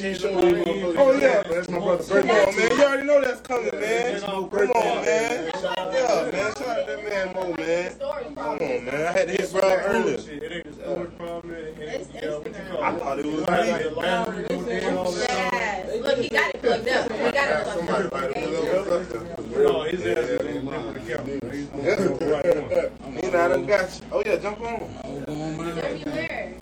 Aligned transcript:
she 0.00 0.14
showed 0.14 0.32
oh, 0.32 0.46
me 0.46 0.64
motherfucker. 0.64 0.94
Oh, 0.96 1.12
yeah. 1.12 1.42
That's 1.42 1.68
my 1.68 1.78
brother's 1.78 2.08
Come 2.08 2.30
on, 2.30 2.56
man. 2.56 2.70
You 2.70 2.84
already 2.84 3.06
know 3.06 3.20
that's 3.20 3.40
coming, 3.42 3.80
man. 3.80 4.20
Come 4.20 4.34
on, 4.34 5.04
man. 5.04 5.50
I 5.52 5.90
Yeah, 5.92 6.30
man. 6.32 6.54
Shout 6.54 6.68
out 6.68 6.86
that 6.86 7.04
man, 7.04 7.34
Mo, 7.34 7.54
man. 7.54 7.98
Come 7.98 8.36
on, 8.36 8.58
man. 8.58 8.94
I 8.94 9.12
had 9.12 9.28
to 9.28 9.32
hit 9.34 9.52
bro 9.52 9.60
earlier. 9.62 10.14
It 10.16 10.52
ain't 10.52 10.66
a 10.66 10.72
storage 10.72 11.16
problem. 11.18 11.54
It's 11.54 12.08
yeah, 12.14 12.30
what 12.30 12.46
you 12.46 12.52
Instagram. 12.52 12.82
I 12.82 12.98
thought 12.98 13.18
it 13.18 13.26
was 13.26 13.48
Like, 13.48 13.84
me. 13.84 14.00
battery 14.00 14.42
go 14.48 14.64
dead, 14.64 14.96
all 14.96 15.12
that 15.12 15.12
stuff. 15.12 15.52
Yes. 15.52 16.02
Look, 16.02 16.18
he 16.18 16.28
got 16.30 16.54
it 16.54 16.62
plugged 16.62 16.88
up. 16.88 17.12
He 17.12 17.18
got 17.18 17.48
it 17.50 17.64
plugged 17.64 17.90
up. 17.90 17.90
might 17.90 18.00
have 18.00 18.12
Okay. 18.12 18.46
put 18.46 18.52
it 18.52 19.16
up. 19.16 19.46
No, 19.50 19.82
his 19.82 20.00
ass 20.06 20.18
is 20.18 20.40
in 20.40 20.64
the 20.64 21.00
camera. 21.06 21.54
He's 21.54 21.66
going 21.66 22.18
to 22.18 22.24
right 22.24 22.46
on. 22.56 23.22
You 23.22 23.30
know, 23.30 23.40
I 23.44 23.48
done 23.48 23.66
got 23.66 23.94
you. 23.94 24.06
Oh, 24.12 24.22
yeah, 24.24 24.36
jump 24.38 24.60
on. 24.62 24.88
Everywhere. 25.28 26.54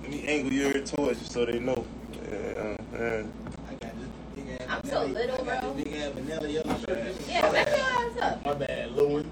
Let 0.00 0.10
me 0.10 0.26
angle 0.26 0.52
your 0.52 0.76
ear 0.76 0.84
towards 0.84 1.20
you 1.20 1.26
so 1.26 1.44
they 1.44 1.58
know. 1.58 1.84
I'm 4.68 4.84
so 4.84 5.04
little, 5.06 5.44
bro. 5.44 5.76
Yeah, 5.86 6.10
back 7.52 7.68
your 7.68 7.84
ass 7.84 8.18
up. 8.22 8.44
My 8.44 8.54
bad, 8.54 8.92
Louis. 8.92 9.26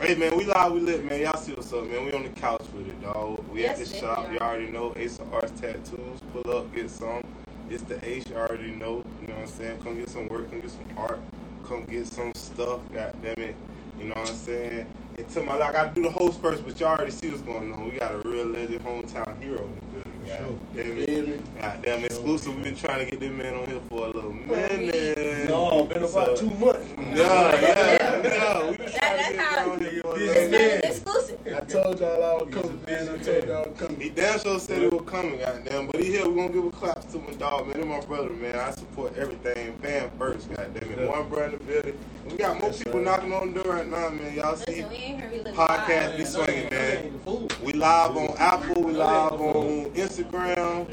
Hey 0.00 0.14
man, 0.14 0.36
we 0.36 0.44
live, 0.44 0.72
we 0.72 0.80
lit, 0.80 1.04
man. 1.04 1.20
Y'all 1.22 1.36
see 1.38 1.52
what's 1.52 1.72
up, 1.72 1.86
man. 1.86 2.04
We 2.04 2.12
on 2.12 2.22
the 2.22 2.28
couch 2.28 2.62
with 2.74 2.86
it, 2.88 3.00
dog. 3.02 3.42
We 3.50 3.62
Yes, 3.62 3.80
at 3.80 3.86
the 3.86 3.96
shop. 3.96 4.18
Are. 4.28 4.36
already 4.38 4.66
know 4.70 4.92
Ace 4.96 5.18
of 5.18 5.32
Arts 5.32 5.52
Tattoos. 5.60 6.20
Pull 6.32 6.50
up, 6.56 6.74
get 6.74 6.90
some. 6.90 7.22
It's 7.70 7.82
the 7.82 8.02
Ace. 8.06 8.24
You 8.28 8.36
already 8.36 8.72
know. 8.72 9.04
You 9.22 9.28
know 9.28 9.34
what 9.34 9.42
I'm 9.42 9.46
saying? 9.48 9.78
Come 9.82 9.96
get 9.98 10.08
some 10.10 10.28
work. 10.28 10.50
Come 10.50 10.60
get 10.60 10.70
some 10.70 10.86
art. 10.98 11.20
Come 11.66 11.84
get 11.84 12.06
some 12.06 12.32
stuff. 12.34 12.80
God 12.92 13.14
damn 13.22 13.38
it. 13.42 13.56
You 13.98 14.04
know 14.06 14.14
what 14.14 14.28
I'm 14.28 14.36
saying? 14.36 14.86
And 15.18 15.28
to 15.30 15.42
my, 15.42 15.56
like, 15.56 15.74
I 15.74 15.88
do 15.88 16.02
the 16.02 16.10
host 16.10 16.40
first, 16.40 16.64
but 16.64 16.78
y'all 16.78 16.90
already 16.90 17.10
see 17.10 17.30
what's 17.30 17.40
going 17.42 17.72
on. 17.72 17.90
We 17.90 17.98
got 17.98 18.12
a 18.12 18.18
real 18.28 18.46
legend 18.46 18.84
hometown 18.84 19.40
hero 19.42 19.64
in 19.64 19.74
the 19.74 19.80
building. 19.92 20.12
God 20.26 20.58
damn 20.74 20.98
it. 20.98 21.06
Feel? 21.06 21.38
God 21.60 21.82
damn 21.82 22.04
exclusive. 22.04 22.54
We've 22.54 22.64
been 22.64 22.76
trying 22.76 23.04
to 23.04 23.10
get 23.10 23.20
this 23.20 23.30
man 23.30 23.54
on 23.54 23.66
here 23.66 23.80
for 23.88 24.06
a 24.06 24.10
little 24.10 24.32
minute. 24.32 25.48
No, 25.48 25.84
been 25.84 26.02
about 26.02 26.36
two 26.36 26.50
months. 26.50 26.86
Yeah, 26.98 27.60
yeah, 27.60 28.05
yeah. 28.24 28.70
We 28.70 28.76
been 28.76 28.86
That- 28.86 28.94
trying 28.94 29.16
that's 29.16 29.28
to 29.28 29.32
get 29.32 29.40
how- 29.40 29.70
on 29.70 29.80
here 29.80 30.00
for 30.02 30.14
a 30.14 30.18
This 30.18 30.50
little 30.50 30.54
It's 30.54 30.82
not 30.82 30.90
exclusive. 30.90 31.38
I 31.46 31.60
told 31.60 32.00
y'all 32.00 32.24
I 32.24 32.42
was 32.42 32.54
coming, 32.54 32.80
man. 32.86 33.08
I 33.08 33.16
told 33.18 33.44
y'all 33.46 33.56
I 33.56 33.60
was 33.60 33.68
He 33.80 33.86
coming. 33.86 34.12
damn 34.14 34.38
sure 34.40 34.58
said 34.60 34.78
he 34.82 34.88
was 34.88 35.02
coming, 35.06 35.38
goddamn. 35.38 35.86
But 35.86 36.00
he 36.02 36.10
here, 36.10 36.28
we 36.28 36.34
gonna 36.36 36.52
give 36.52 36.64
a 36.66 36.70
clap 36.70 37.08
to 37.12 37.18
my 37.18 37.32
dog, 37.34 37.66
man. 37.68 37.78
He 37.82 37.84
my 37.88 38.00
brother, 38.00 38.30
man. 38.30 38.56
I 38.56 38.70
support 38.72 39.16
everything. 39.16 39.72
Fan 39.82 40.10
first, 40.18 40.48
goddamn 40.50 40.90
it. 40.98 41.08
One 41.08 41.28
brand 41.28 41.52
in 41.54 41.58
the 41.58 41.64
building. 41.64 41.98
We 42.28 42.36
got 42.36 42.60
more 42.60 42.72
people 42.72 43.00
knocking 43.00 43.32
on 43.32 43.52
the 43.54 43.62
door 43.62 43.72
right 43.74 43.86
now, 43.88 44.08
man. 44.10 44.34
Y'all 44.34 44.56
see 44.56 44.64
Listen, 44.82 44.88
we 44.90 44.96
ain't 44.96 45.20
here. 45.20 45.30
We 45.44 45.50
podcast 45.52 46.16
be 46.16 46.24
swinging, 46.24 46.68
man. 46.70 47.20
We 47.62 47.72
live 47.72 48.16
on 48.16 48.34
Apple, 48.38 48.82
we 48.82 48.92
live 48.92 49.32
on 49.40 49.84
Instagram, 49.94 50.86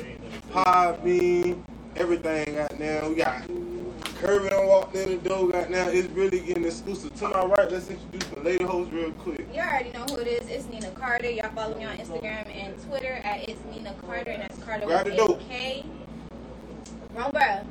Podbean, 0.51 1.57
everything, 1.95 2.55
goddamn. 2.55 3.09
We 3.09 3.16
got 3.16 3.41
Kirby 4.23 4.47
done 4.49 4.67
walked 4.67 4.95
in 4.95 5.21
the 5.21 5.29
door, 5.29 5.49
right 5.49 5.69
now. 5.69 5.89
It's 5.89 6.07
really 6.11 6.39
getting 6.39 6.63
exclusive. 6.63 7.13
To 7.16 7.27
my 7.27 7.43
right, 7.43 7.69
let's 7.69 7.89
introduce 7.89 8.23
the 8.29 8.39
lady 8.39 8.63
host 8.63 8.89
real 8.93 9.11
quick. 9.11 9.45
You 9.53 9.59
already 9.59 9.91
know 9.91 10.05
who 10.05 10.16
it 10.19 10.27
is. 10.27 10.47
It's 10.47 10.66
Nina 10.69 10.91
Carter. 10.91 11.29
Y'all 11.29 11.49
follow 11.49 11.77
me 11.77 11.83
on 11.83 11.97
Instagram 11.97 12.47
and 12.55 12.81
Twitter 12.88 13.19
at 13.25 13.49
It's 13.49 13.59
Nina 13.69 13.94
Carter, 14.07 14.31
and 14.31 14.44
that's 14.44 14.57
Carter 14.63 14.85
Grab 14.85 15.05
with 15.07 15.17
the 15.17 15.27
dope. 15.27 15.41
a 15.41 15.44
K. 15.44 15.85
Wrong 17.13 17.31
bruh. 17.31 17.66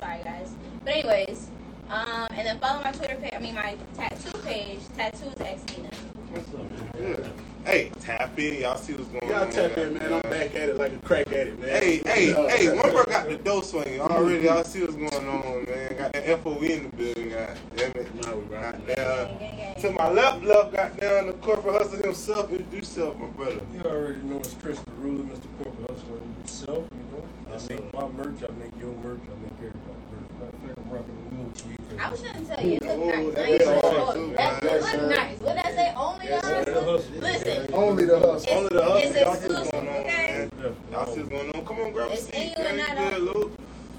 Sorry, 0.00 0.24
guys. 0.24 0.50
But 0.82 0.94
anyways, 0.94 1.50
um, 1.88 2.26
and 2.30 2.46
then 2.48 2.58
follow 2.58 2.82
my 2.82 2.90
Twitter 2.90 3.14
page. 3.14 3.32
I 3.32 3.38
mean 3.38 3.54
my 3.54 3.76
tattoo 3.94 4.36
page. 4.38 4.80
Tattoos 4.96 5.34
X 5.38 5.62
Nina. 5.76 5.90
What's 6.32 6.48
up? 6.52 6.66
Yeah. 7.00 7.28
Hey, 7.64 7.92
tap 8.00 8.38
in. 8.38 8.62
Y'all 8.62 8.76
see 8.76 8.94
what's 8.94 9.08
going 9.10 9.32
on. 9.32 9.42
Y'all 9.42 9.50
tap 9.52 9.78
in, 9.78 9.94
man. 9.94 10.12
I'm 10.14 10.20
back 10.22 10.54
at 10.54 10.70
it 10.70 10.78
like 10.78 10.92
a 10.92 10.98
crack 10.98 11.28
at 11.28 11.46
it, 11.46 11.60
man. 11.60 11.68
Hey, 11.68 11.98
hey, 12.06 12.32
Uh, 12.34 12.48
hey, 12.48 12.68
one 12.74 12.90
bro 12.90 13.04
got 13.04 13.28
the 13.28 13.36
dough 13.36 13.60
swinging 13.60 14.00
already. 14.00 14.44
Y'all 14.44 14.64
see 14.64 14.80
what's 14.80 14.94
going 14.94 15.28
on, 15.28 15.64
man. 15.66 15.96
Got 15.96 16.12
the 16.14 16.38
FOE 16.38 16.62
in 16.62 16.84
the 16.84 16.96
building, 16.96 17.30
god 17.30 17.58
damn 17.76 17.90
it. 17.92 18.14
Nah, 18.16 18.34
we 18.34 18.42
rocking. 18.54 18.80
Goddamn. 18.86 18.96
Gang, 18.96 19.38
gang, 19.38 19.56
gang. 19.56 19.82
To 19.82 19.92
my 19.92 20.10
left, 20.10 20.42
left, 20.44 20.72
got 20.72 20.96
down 20.98 21.26
the 21.26 21.32
corporate 21.34 21.74
hustle 21.82 22.02
himself. 22.02 22.50
Introduce 22.50 22.96
yourself, 22.96 23.18
my 23.18 23.26
brother. 23.28 23.60
You 23.74 23.82
already 23.82 24.22
know 24.22 24.38
it's 24.38 24.54
Chris 24.54 24.80
the 24.80 24.92
Ruler, 24.92 25.24
Mr. 25.24 25.46
Corporate 25.62 25.90
Hustler 25.90 26.18
himself, 26.38 26.88
you 26.92 27.16
know. 27.16 27.24
I 27.54 27.68
make 27.68 27.92
my 27.94 28.08
merch, 28.08 28.42
I 28.48 28.52
make 28.58 28.76
your 28.80 28.94
merch, 29.04 29.20
I 29.26 29.36
make 29.42 29.52
everybody's 29.58 30.06
merch. 30.10 30.30
Matter 30.40 30.56
of 30.56 30.60
fact, 30.62 30.78
I'm 30.78 30.90
rocking 30.90 31.16
a 31.30 31.34
little 31.36 31.52
tweet. 31.52 31.79
I 32.00 32.10
was 32.10 32.22
trying 32.22 32.46
to 32.46 32.54
tell 32.56 32.66
you, 32.66 32.76
it 32.76 32.82
look 32.84 32.98
nice. 32.98 33.34
that 33.34 33.44
I 33.44 33.48
ain't 33.50 33.60
is 33.60 33.68
gonna 33.68 33.78
awesome, 33.80 33.98
hold 34.00 34.16
you. 34.16 34.26
man. 34.28 34.36
That 34.36 34.62
Yes, 34.64 34.94
look 34.94 35.10
nice. 35.10 35.40
What 35.40 35.58
I 35.66 35.70
say? 35.72 35.92
Only 35.96 36.26
the 36.26 36.32
Yes, 36.32 36.68
hustle? 36.68 37.20
Listen, 37.20 37.74
Only 37.74 38.04
the 38.06 38.18
hustle. 38.18 38.52
Only 38.56 38.68
the 38.70 38.82
hustle. 38.82 38.96
it's 38.96 39.16
Y'all 39.20 39.34
see 39.34 39.48
what's 39.48 39.60
exclusive, 39.60 39.72
going 39.72 39.88
on, 39.88 39.94
okay? 39.96 40.48
man. 40.56 40.76
Y'all 40.92 41.06
see 41.06 41.22
going 41.22 41.50
on. 41.54 41.64
Come 41.66 41.80
on, 41.80 41.92
grab 41.92 42.10
a 42.10 42.12
It's 42.14 42.22
seat. 42.24 42.34
in 42.34 42.48
you 42.48 42.64
man. 42.64 42.80
and 42.80 42.98
You 42.98 43.10
good, 43.10 43.14
on. 43.14 43.20
Lou? 43.42 43.56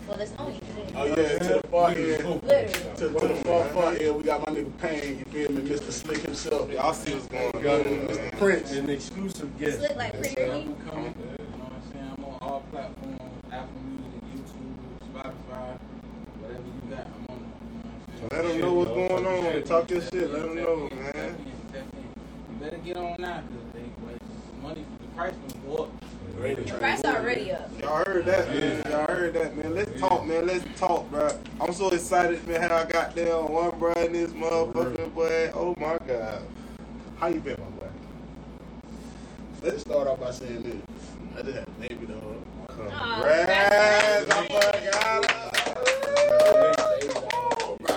well, 0.08 0.20
it's 0.20 0.34
only 0.40 0.60
Oh 0.96 1.06
yeah, 1.06 1.16
to 1.16 1.62
the 1.62 1.62
far 1.70 1.90
end. 1.90 2.00
Literally. 2.00 2.68
To, 2.98 3.20
to 3.20 3.28
the 3.28 3.36
far, 3.46 3.66
far 3.70 3.94
end, 3.94 4.16
we 4.18 4.24
got 4.24 4.40
my 4.48 4.54
nigga 4.56 4.78
Payne, 4.80 5.20
you 5.20 5.26
feel 5.26 5.52
me? 5.52 5.62
Mr. 5.70 5.92
Slikk 5.92 6.22
himself. 6.26 6.72
Y'all 6.72 6.94
see 6.94 7.14
what's 7.14 7.28
going 7.28 7.56
on, 7.56 7.64
it, 7.64 8.18
man. 8.22 8.32
Prince. 8.40 8.72
An 8.74 8.90
exclusive 8.90 9.58
guest. 9.60 9.78
Slick 9.80 9.96
like 9.96 10.14
pretty 10.20 10.42
I'm 10.42 10.50
Ricky. 10.52 10.76
coming. 10.90 11.16
You 11.16 11.24
know 11.24 11.64
what 11.64 11.74
I'm 11.74 11.92
saying? 11.94 12.14
I'm 12.18 12.26
on 12.26 12.38
all 12.42 12.64
platforms, 12.72 13.22
Apple 13.52 13.82
Music, 13.88 14.22
YouTube, 14.36 15.14
Spotify, 15.14 15.80
whatever 16.42 16.64
you 16.66 16.96
got, 16.96 17.08
I'm 17.08 17.26
on 17.30 17.38
it. 17.38 17.48
You 18.12 18.22
know 18.22 18.28
what 18.28 18.34
I'm 18.34 18.44
Let 18.44 18.44
them 18.52 18.62
know 18.62 18.74
what's 18.74 18.92
going 18.92 19.26
on. 19.26 19.64
Talk 19.82 19.90
your 19.90 20.02
shit. 20.02 20.32
Let 20.32 20.44
them 20.44 20.56
know, 20.58 20.90
man. 20.92 21.12
Tap 21.74 21.74
in. 21.74 22.04
You 22.04 22.60
better 22.60 22.78
get 22.78 22.98
on 22.98 23.16
now, 23.18 23.38
cause 23.38 23.48
they, 23.74 23.82
the 23.82 24.62
money, 24.62 24.86
the 25.00 25.08
price 25.16 25.34
will 25.66 25.76
go 25.76 25.84
up. 25.86 25.92
The 26.40 26.74
price 26.74 27.04
already 27.04 27.52
up. 27.52 27.82
Y'all 27.82 28.04
heard 28.06 28.26
that, 28.26 28.48
man. 28.50 28.84
Y'all 28.92 29.08
heard 29.08 29.34
that, 29.34 29.58
man. 29.58 29.74
Let's 29.74 30.00
talk, 30.00 30.28
man. 30.28 30.46
Let's 30.46 30.80
talk, 30.80 31.10
bro. 31.10 31.32
I'm 31.60 31.74
so 31.74 31.90
excited, 31.90 32.48
man. 32.48 32.62
How 32.62 32.78
I 32.78 32.86
got 32.86 33.16
there 33.16 33.36
on 33.36 33.52
one, 33.52 33.80
bro, 33.80 33.92
in 33.94 34.14
this 34.14 34.30
motherfucker, 34.34 35.12
boy. 35.16 35.52
Oh 35.56 35.74
my 35.80 35.98
god. 36.06 36.44
How 37.18 37.30
you 37.30 37.40
been, 37.40 37.58
my 37.60 37.66
boy? 37.66 37.88
Let's 39.64 39.82
start 39.82 40.08
off 40.08 40.20
by 40.20 40.30
saying 40.30 40.62
this. 40.62 40.76
I 41.40 41.42
just 41.42 41.58
had 41.58 41.68
a 41.68 41.72
baby 41.88 42.06
dog. 42.06 42.38
Congrats, 42.68 44.28
my 44.30 44.48
boy. 44.48 44.92
got 44.92 45.26
Oh, 47.34 47.78
bro. 47.82 47.96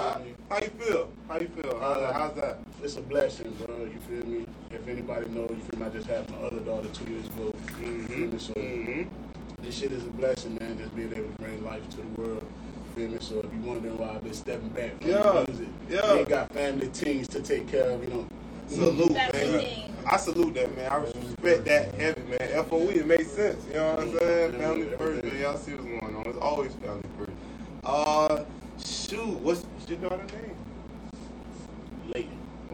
How 0.48 0.58
you 0.62 0.70
feel? 0.78 1.13
How 1.34 1.40
you 1.40 1.48
feel? 1.48 1.76
How's 1.80 1.96
that? 1.98 2.14
How's 2.14 2.34
that? 2.34 2.58
It's 2.80 2.96
a 2.96 3.00
blessing, 3.00 3.50
bro. 3.58 3.76
You 3.76 3.98
feel 4.08 4.24
me? 4.24 4.46
If 4.70 4.86
anybody 4.86 5.28
knows, 5.30 5.50
you 5.50 5.56
feel 5.68 5.80
me? 5.80 5.86
I 5.86 5.88
just 5.88 6.06
had 6.06 6.30
my 6.30 6.36
other 6.36 6.60
daughter 6.60 6.86
two 6.90 7.10
years 7.10 7.26
ago. 7.26 7.52
You 7.80 8.02
feel 8.04 8.28
me? 8.28 8.38
So 8.38 8.52
Mm-hmm. 8.52 9.64
this 9.64 9.76
shit 9.76 9.90
is 9.90 10.04
a 10.04 10.10
blessing, 10.10 10.56
man. 10.60 10.78
Just 10.78 10.94
being 10.94 11.10
able 11.10 11.24
to 11.24 11.42
bring 11.42 11.64
life 11.64 11.82
to 11.90 11.96
the 11.96 12.22
world. 12.22 12.44
You 12.44 12.94
feel 12.94 13.10
me? 13.10 13.18
So 13.20 13.40
if 13.40 13.52
you 13.52 13.68
wondering 13.68 13.98
why 13.98 14.10
I've 14.10 14.22
been 14.22 14.32
stepping 14.32 14.68
back 14.68 14.96
from 15.00 15.10
Yeah, 15.10 15.22
the 15.24 15.44
music, 15.48 15.68
yeah. 15.90 16.12
we 16.12 16.18
ain't 16.20 16.28
got 16.28 16.52
family 16.52 16.86
things 16.86 17.26
to 17.26 17.40
take 17.42 17.66
care 17.66 17.90
of. 17.90 18.04
You 18.04 18.10
know, 18.10 18.28
Salute, 18.68 19.10
man. 19.10 19.90
I 20.06 20.16
salute 20.18 20.54
that, 20.54 20.76
man. 20.76 20.92
I 20.92 20.96
respect 20.98 21.64
that 21.64 21.94
heavy, 21.96 22.22
man. 22.30 22.64
FOE, 22.66 22.90
it 22.90 23.08
makes 23.08 23.32
sense. 23.32 23.60
You 23.66 23.74
know 23.74 23.94
what 23.96 24.00
I'm 24.04 24.18
saying? 24.20 24.52
Family 24.52 24.86
first, 24.96 25.24
man. 25.24 25.40
Y'all 25.40 25.56
see 25.56 25.72
what's 25.74 26.00
going 26.00 26.14
on. 26.14 26.26
It's 26.26 26.38
always 26.38 26.72
family 26.74 27.02
first. 27.18 27.32
Uh, 27.82 28.44
shoot. 28.78 29.40
What's, 29.40 29.62
what's 29.62 29.90
your 29.90 29.98
daughter's 29.98 30.30
name? 30.30 30.54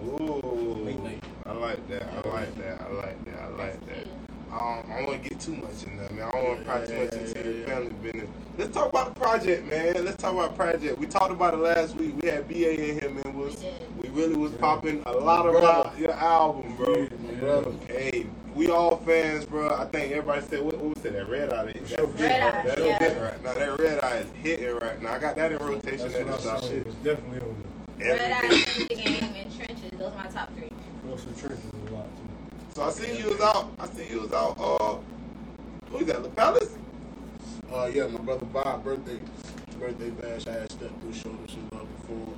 Leighton. 0.03 0.27
Ooh. 0.27 0.85
Late 0.85 1.03
night. 1.03 1.25
I 1.47 1.53
like 1.53 1.89
that. 1.89 2.03
I 2.13 2.29
like 2.29 2.55
that. 2.57 2.81
I 2.83 2.93
like 2.93 3.25
that. 3.25 3.43
I 3.43 3.49
like 3.49 3.87
that. 3.87 4.07
Um, 4.53 4.83
I 4.91 4.97
don't 4.99 5.07
want 5.07 5.23
to 5.23 5.29
get 5.29 5.39
too 5.41 5.55
much 5.55 5.85
in 5.87 5.97
there, 5.97 6.11
man. 6.11 6.27
I 6.27 6.31
don't 6.33 6.45
want 6.45 6.59
to 6.59 6.65
pry 6.65 6.85
too 6.85 7.05
much 7.05 7.13
into 7.13 7.53
your 7.53 7.67
family 7.69 7.91
business. 8.03 8.29
Let's 8.59 8.75
talk 8.75 8.89
about 8.89 9.15
the 9.15 9.21
project, 9.21 9.67
man. 9.71 10.05
Let's 10.05 10.17
talk 10.21 10.33
about 10.35 10.51
the 10.51 10.57
project. 10.57 10.99
We 10.99 11.07
talked 11.07 11.31
about 11.31 11.55
it 11.55 11.59
last 11.59 11.95
week. 11.95 12.17
We 12.21 12.29
had 12.29 12.49
BA 12.49 12.91
in 12.91 12.99
here, 13.01 13.11
man. 13.11 13.39
Was 13.39 13.55
We 13.57 13.61
did. 13.63 13.97
we 14.03 14.09
really 14.23 14.35
was 14.37 14.51
popping 14.55 15.03
a 15.07 15.13
lot 15.13 15.47
about 15.47 15.97
your 15.97 16.11
album, 16.13 16.75
bro. 16.77 17.07
My. 17.43 17.73
Hey, 17.87 18.27
we 18.57 18.69
all 18.71 18.97
fans, 19.07 19.45
bro. 19.45 19.73
I 19.73 19.85
think 19.85 20.11
everybody 20.11 20.45
said 20.45 20.63
what, 20.63 20.77
what 20.79 20.97
was 20.97 21.05
it? 21.05 21.13
That 21.13 21.29
red 21.29 21.53
eye. 21.53 21.67
That, 21.67 21.89
Sure. 21.89 22.07
Red 22.07 22.43
Eye, 22.43 22.63
That's 22.67 22.81
yeah. 22.81 22.99
hitting 22.99 23.23
right 23.23 23.45
now. 23.45 23.55
That 23.55 23.79
red 23.79 24.01
eye 24.03 24.17
is 24.17 24.27
hitting 24.43 24.77
right 24.79 25.01
now. 25.03 25.13
I 25.13 25.19
got 25.21 25.37
that 25.37 25.53
in 25.53 25.59
rotation 25.59 25.99
That's 26.11 26.15
at 26.17 26.27
what 26.27 26.41
I 26.41 26.43
shop. 26.43 26.61
saw. 26.63 26.67
It 26.71 26.87
was 26.87 26.95
definitely 26.97 27.41
on 27.41 27.55
Red 28.01 28.21
Every 28.21 28.33
Eye, 28.33 29.30
day. 29.61 29.67
End 29.69 29.79
the 29.83 29.91
Game, 29.91 29.91
and 29.91 29.91
Trenches. 29.91 29.99
Those 29.99 30.13
are 30.13 30.17
my 30.17 30.27
top 30.31 30.55
three. 30.55 30.69
the 30.69 31.09
Russell 31.11 31.33
Churches 31.33 31.65
a 31.89 31.95
lot 31.95 32.05
too. 32.17 32.75
So 32.75 32.83
I 32.83 32.91
see 32.91 33.19
you 33.19 33.29
was 33.31 33.41
out. 33.41 33.73
I 33.79 33.87
see 33.89 34.09
you 34.11 34.21
was 34.21 34.33
out. 34.33 34.57
Uh, 34.59 34.97
what 35.91 36.03
is 36.03 36.09
that? 36.09 36.23
The 36.23 36.29
Palace? 36.31 36.77
Uh, 37.73 37.91
yeah, 37.93 38.07
my 38.07 38.19
brother 38.21 38.47
Bob 38.47 38.85
birthday 38.85 39.19
birthday 39.79 40.11
bash. 40.11 40.47
I 40.47 40.53
had 40.53 40.73
stepped 40.73 41.01
through, 41.01 41.13
showed 41.13 41.33
him 41.39 41.49
some 41.49 41.69
love 41.73 41.89
before. 42.01 42.35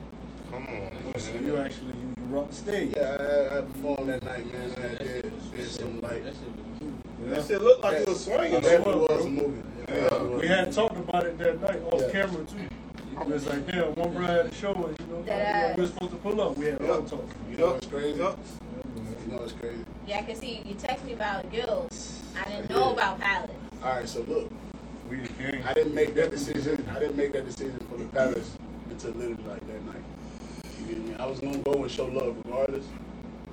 Come 0.50 0.66
on. 0.69 1.19
So 1.20 1.32
you 1.34 1.56
actually 1.56 1.88
you, 1.94 2.14
you 2.19 2.24
rock 2.36 2.48
the 2.50 2.54
stage. 2.54 2.92
Yeah, 2.96 3.16
I, 3.52 3.58
I 3.58 3.60
performed 3.62 4.08
that 4.10 4.22
night, 4.24 4.52
man. 4.52 4.70
I 4.76 4.80
had 4.80 4.98
did, 4.98 5.32
did 5.56 5.70
some 5.70 6.00
like 6.00 6.24
That 6.24 6.34
shit 6.34 6.48
was. 7.20 7.30
That 7.30 7.46
shit 7.46 7.62
looked 7.62 7.82
like 7.84 7.94
it 7.98 8.08
was 8.08 8.24
swinging. 8.24 8.60
bet 8.60 8.64
it 8.80 8.86
man. 8.86 8.98
was 8.98 9.24
a 9.24 9.28
movie. 9.28 9.62
Yeah. 9.88 10.22
We 10.22 10.46
had 10.48 10.72
talked 10.72 10.96
about 10.96 11.26
it 11.26 11.38
that 11.38 11.60
night 11.60 11.80
off 11.92 12.00
Yeah. 12.02 12.10
camera 12.10 12.44
too. 12.44 12.69
It 13.22 13.28
was 13.28 13.46
like, 13.46 13.66
damn, 13.70 13.94
one 13.94 14.12
brother 14.14 14.32
had 14.42 14.46
a 14.46 14.54
show 14.54 14.72
and 14.74 14.96
you 14.98 15.06
know, 15.14 15.22
That 15.22 15.76
we 15.76 15.82
were 15.82 15.88
supposed 15.88 16.10
to 16.10 16.16
pull 16.19 16.40
up. 16.40 16.56
We 16.58 16.66
had 16.66 16.80
a 16.80 16.84
Yeah. 16.84 16.90
long 16.90 17.06
talk. 17.08 17.24
You 17.50 17.56
know 17.56 17.66
what's 17.72 17.86
crazy? 17.86 18.19
Yup. 18.19 18.38
You 19.26 19.32
know 19.32 19.38
what's 19.38 19.52
crazy? 19.52 19.84
Yeah, 20.08 20.19
I 20.19 20.22
can 20.22 20.34
see 20.36 20.62
you 20.66 20.74
text 20.74 21.04
me 21.04 21.12
about 21.12 21.50
Gills. 21.52 22.20
I 22.36 22.50
didn't 22.50 22.70
know 22.70 22.92
about 22.92 23.20
Palace. 23.20 23.50
All 23.82 23.90
right, 23.90 24.08
so 24.08 24.22
look, 24.26 24.50
We 25.08 25.19
the 25.20 25.28
king. 25.28 25.62
I 25.64 25.72
didn't 25.74 25.94
make 25.94 26.14
that 26.14 26.30
decision. 26.30 26.84
I 26.90 26.98
didn't 26.98 27.16
make 27.16 27.32
that 27.32 27.44
decision 27.44 27.78
for 27.90 27.96
the 27.98 28.04
Palace 28.06 28.56
until 28.90 29.10
literally 29.12 29.44
like 29.46 29.64
that 29.66 29.84
night. 29.86 30.02
You 30.80 30.86
get 30.94 31.04
me? 31.06 31.14
I 31.19 31.26
was 31.26 31.38
gonna 31.38 31.58
go 31.58 31.82
and 31.82 31.90
show 31.90 32.06
love 32.06 32.36
regardless, 32.44 32.86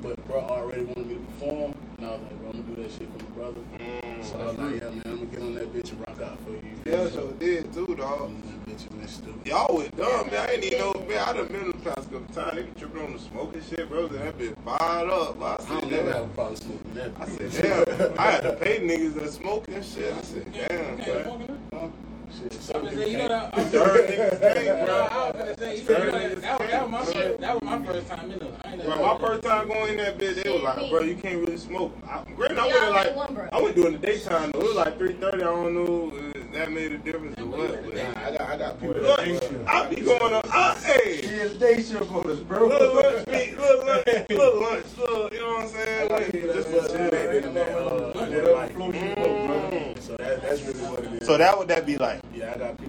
but 0.02 0.16
bro 0.28 0.40
already 0.42 0.84
wanted 0.86 1.08
me 1.08 1.16
to 1.16 1.20
perform, 1.22 1.72
and 1.74 1.79
I 2.10 2.14
was 2.14 2.22
like, 2.22 2.40
bro, 2.40 2.50
I'm 2.50 2.62
gonna 2.64 2.76
do 2.76 2.82
that 2.82 2.92
shit 2.92 3.08
for 3.14 3.24
my 3.24 3.30
brother. 3.38 3.62
Mm. 3.78 4.24
So 4.24 4.40
I 4.40 4.46
was 4.46 4.58
like, 4.58 4.82
yeah, 4.82 4.90
man, 4.90 5.02
I'm 5.06 5.16
gonna 5.18 5.26
get 5.28 5.42
on 5.42 5.54
that 5.56 5.74
bitch 5.74 5.92
and 5.92 6.00
rock 6.08 6.22
out 6.22 6.40
for 6.42 6.52
you. 6.52 6.62
Yeah, 6.86 7.10
so 7.10 7.28
did 7.40 7.74
too, 7.74 7.96
dog. 7.96 8.22
On 8.22 8.42
that 8.42 8.66
bitch, 8.66 8.92
man, 8.98 9.08
stupid. 9.08 9.46
Y'all 9.48 9.76
was 9.76 9.90
dumb, 9.90 10.28
man. 10.28 10.50
I 10.50 10.54
ain't 10.54 10.64
even 10.64 10.80
know, 10.80 10.94
man. 11.08 11.20
I 11.20 11.34
done 11.34 11.48
been 11.48 11.62
in 11.62 11.68
the 11.68 11.78
past 11.78 12.12
couple 12.12 12.34
times. 12.34 12.56
They 12.56 12.64
be 12.64 12.72
tripping 12.80 13.02
on 13.04 13.14
the 13.14 13.20
smoking 13.20 13.62
shit, 13.70 13.90
bro. 13.90 14.08
And 14.08 14.16
that 14.16 14.38
bitch 14.40 14.56
fired 14.66 15.10
up. 15.10 15.42
I 15.42 15.54
I 15.54 15.58
said, 15.58 15.82
don't 15.82 15.92
never 15.92 16.12
have 16.14 16.22
a 16.24 16.26
damn. 16.26 16.30
problem 16.34 16.56
smoking 16.56 16.94
that. 16.96 17.12
I 17.20 17.26
said, 17.30 17.88
damn. 17.98 18.20
I 18.20 18.32
had 18.32 18.42
to 18.42 18.54
pay 18.62 18.80
niggas 18.80 19.14
that 19.14 19.32
smoking 19.32 19.74
and 19.76 19.86
shit. 19.86 20.14
I 20.14 20.22
said, 20.22 20.52
damn, 20.52 20.98
man. 20.98 21.60
Huh? 21.74 21.88
Shit, 22.32 22.54
I'm 22.54 22.62
some 22.62 22.84
gonna 22.86 22.96
say, 22.96 23.12
you 23.12 23.18
know 23.18 23.28
that. 23.28 23.58
I'm 23.58 23.66
Third 23.66 24.10
niggas 24.10 24.42
No, 24.42 24.54
came. 24.54 24.70
I 24.70 25.32
was 25.32 25.36
gonna 25.38 25.58
say, 25.58 25.78
you 25.78 25.84
know, 25.90 26.42
that, 26.80 26.92
that, 26.92 26.92
was- 26.92 26.92
my 26.92 27.04
first, 27.14 27.40
that 27.40 27.54
was 27.54 27.64
my 27.64 27.86
first 27.86 28.08
time 28.08 28.32
in 28.32 28.40
there. 28.40 28.50
I 28.66 28.74
ain't 28.74 28.84
Bro, 28.84 28.96
my 29.14 29.18
first 29.20 29.44
time 29.44 29.68
going 29.68 29.92
in 29.92 29.98
that 29.98 30.18
bitch, 30.18 30.44
they 30.44 30.50
was 30.52 30.62
like, 30.62 30.90
bro, 30.90 31.02
you 31.02 31.16
can't 31.16 31.40
really 31.40 31.58
smoke. 31.58 31.96
I, 32.08 32.24
granted, 32.36 32.60
I 32.60 32.68
went 32.68 32.92
like, 32.92 33.16
one. 33.16 33.50
I 33.52 33.62
went 33.62 33.76
during 33.76 33.94
the 33.94 34.00
daytime 34.00 34.52
though. 34.52 34.60
It 34.60 34.64
was 34.68 34.76
like 34.76 34.98
3:30. 35.00 35.34
I 35.36 35.38
don't 35.40 35.74
know 35.74 36.12
if 36.36 36.52
that 36.54 36.72
made 36.72 36.92
a 36.92 36.98
difference 36.98 37.40
or 37.40 37.46
what. 37.46 37.84
But 37.86 37.94
Nah, 37.96 38.02
I 38.26 38.32
got, 38.32 38.42
I 38.42 38.58
got 38.58 38.80
people. 38.80 38.96
look, 39.02 39.18
that- 39.18 39.68
I 39.68 39.88
be 39.94 40.02
going 40.02 40.34
on. 40.34 40.42
I, 40.52 40.76
hey, 40.84 41.22
Kids 41.22 41.56
day 41.56 41.76
shift 41.78 42.12
on 42.12 42.30
us, 42.30 42.40
bro. 42.40 42.68
little 42.68 42.96
lunch 42.96 43.28
meat, 43.28 43.58
little 43.58 43.86
lunch, 43.86 44.06
little 44.30 44.62
lunch, 44.62 44.86
little, 44.98 45.30
you 45.32 45.40
know 45.40 45.54
what 45.56 45.64
I'm 45.64 45.70
saying? 45.70 46.08
got 46.10 46.20
Like, 46.22 46.32
people 46.32 46.54
just 46.54 46.72
that's 46.72 46.88
for 46.88 46.98
well 46.98 47.10
shit. 47.10 47.12
connected 47.12 47.46
in 47.46 47.54
that, 47.54 47.78
uh, 47.78 48.20
in 48.24 48.32
that 48.32 48.54
life. 48.54 48.74
Mm. 48.76 50.02
So 50.02 50.16
that, 50.18 50.42
that's 50.42 50.62
really 50.64 50.80
what 50.90 51.00
it 51.04 51.14
is. 51.22 51.28
So 51.28 51.38
that 51.38 51.58
would 51.58 51.68
that 51.68 51.86
be 51.86 51.98
like? 51.98 52.22
yeah, 52.34 52.54
I 52.56 52.58
got 52.58 52.78
people 52.78 52.89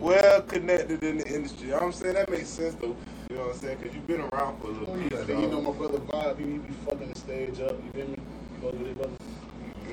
well 0.00 0.42
connected. 0.42 1.02
In 1.02 1.18
the 1.18 1.26
industry. 1.26 1.68
You 1.68 1.76
I'm 1.76 1.92
saying 1.92 2.14
that 2.14 2.30
makes 2.30 2.48
sense 2.48 2.74
though. 2.74 2.96
You 3.30 3.36
know 3.36 3.42
what 3.46 3.54
I'm 3.54 3.60
saying? 3.60 3.78
Cause 3.78 3.94
you've 3.94 4.06
been 4.06 4.20
around 4.20 4.60
for 4.60 4.68
a 4.68 4.70
little 4.70 4.94
bit. 4.94 5.12
yeah, 5.12 5.40
you 5.40 5.48
know 5.48 5.60
my 5.60 5.72
brother 5.72 5.98
Vibe, 5.98 6.38
he 6.38 6.44
be 6.44 6.72
fucking 6.86 7.08
the 7.12 7.18
stage 7.18 7.60
up. 7.60 7.76
You 7.84 7.90
feel 7.92 8.08
me? 8.08 8.16
Go 8.60 8.70
with 8.70 8.86
it, 8.86 8.96
brother. 8.96 9.12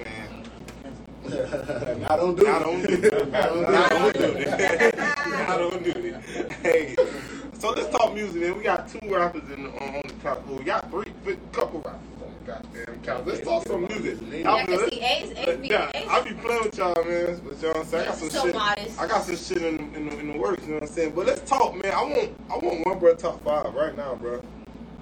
man. 0.04 0.46
I 2.10 2.16
don't 2.18 2.36
do 2.36 2.46
it. 2.46 2.50
I 2.50 2.60
don't 2.60 2.82
do 2.82 2.94
it. 2.94 3.14
I 3.34 3.50
don't 3.50 4.14
do 4.14 4.24
it. 4.24 4.24
don't 4.24 4.34
do 4.34 4.40
it. 4.40 4.96
I 5.50 5.58
don't 5.58 5.84
do 5.84 5.92
it. 5.92 6.52
Hey, 6.62 6.96
so 7.60 7.72
let's 7.72 7.90
talk 7.90 8.14
music, 8.14 8.42
man. 8.42 8.58
We 8.58 8.64
got 8.64 8.88
two 8.88 9.00
rappers 9.04 9.50
in 9.50 9.64
the, 9.64 9.70
on, 9.70 9.96
on 9.96 10.02
the 10.08 10.14
top. 10.22 10.46
Well, 10.48 10.58
we 10.58 10.64
got 10.64 10.90
three, 10.92 11.12
three 11.24 11.38
couple 11.52 11.82
rappers 11.82 12.15
goddamn 12.46 13.02
couch. 13.04 13.24
Let's 13.26 13.42
talk 13.42 13.68
some 13.68 13.82
music. 13.88 14.18
Yeah, 14.32 14.56
Yeah, 14.56 14.66
cause 14.66 14.90
he 14.92 15.00
Ace, 15.02 15.32
Ace 15.38 15.58
be 15.58 15.68
Yeah, 15.68 15.92
Ace. 15.96 16.08
I 16.10 16.22
be 16.22 16.34
playing 16.34 16.64
with 16.64 16.78
y'all, 16.78 17.04
man. 17.06 17.42
But 17.44 17.62
y'all 17.62 17.62
know 17.62 17.68
what 17.70 17.78
I'm 17.78 17.86
saying? 17.86 18.04
I 18.04 18.06
got 18.06 18.18
some 18.18 18.30
So 18.30 18.46
shit. 18.46 18.56
modest. 18.56 19.00
I 19.02 19.08
got 19.08 19.24
some 19.24 19.36
shit 19.38 19.58
in, 19.62 19.96
in, 19.96 20.10
the, 20.10 20.20
in 20.20 20.28
the 20.34 20.38
works. 20.38 20.64
You 20.64 20.70
know 20.70 20.74
what 20.76 20.84
I'm 20.84 20.90
saying? 20.90 21.14
But 21.16 21.26
let's 21.26 21.50
talk, 21.50 21.74
man. 21.76 21.94
I 21.94 22.04
want 22.04 22.32
I 22.50 22.58
want 22.58 22.86
one 22.86 23.00
bro 23.00 23.16
top 23.16 23.44
five 23.44 23.74
right 23.74 23.96
now, 23.98 24.16
bro. 24.16 24.42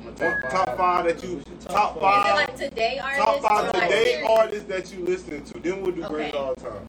My 0.04 0.12
One, 0.12 0.42
top 0.42 0.78
five 0.78 1.06
that 1.06 1.24
you 1.24 1.42
top 1.66 1.92
Is 1.92 1.98
it 1.98 2.02
five 2.02 2.36
like 2.36 2.56
today 2.58 3.00
artists? 3.00 3.26
top 3.26 3.42
five 3.42 3.70
or 3.76 3.78
like 3.80 3.90
today 3.90 4.06
series? 4.14 4.30
artists 4.30 4.66
that 4.66 4.94
you 4.94 5.06
listening 5.06 5.44
to. 5.46 5.60
Then 5.60 5.82
we'll 5.82 5.92
do 5.92 6.04
great 6.08 6.34
Okay. 6.34 6.38
all 6.38 6.56
time. 6.56 6.88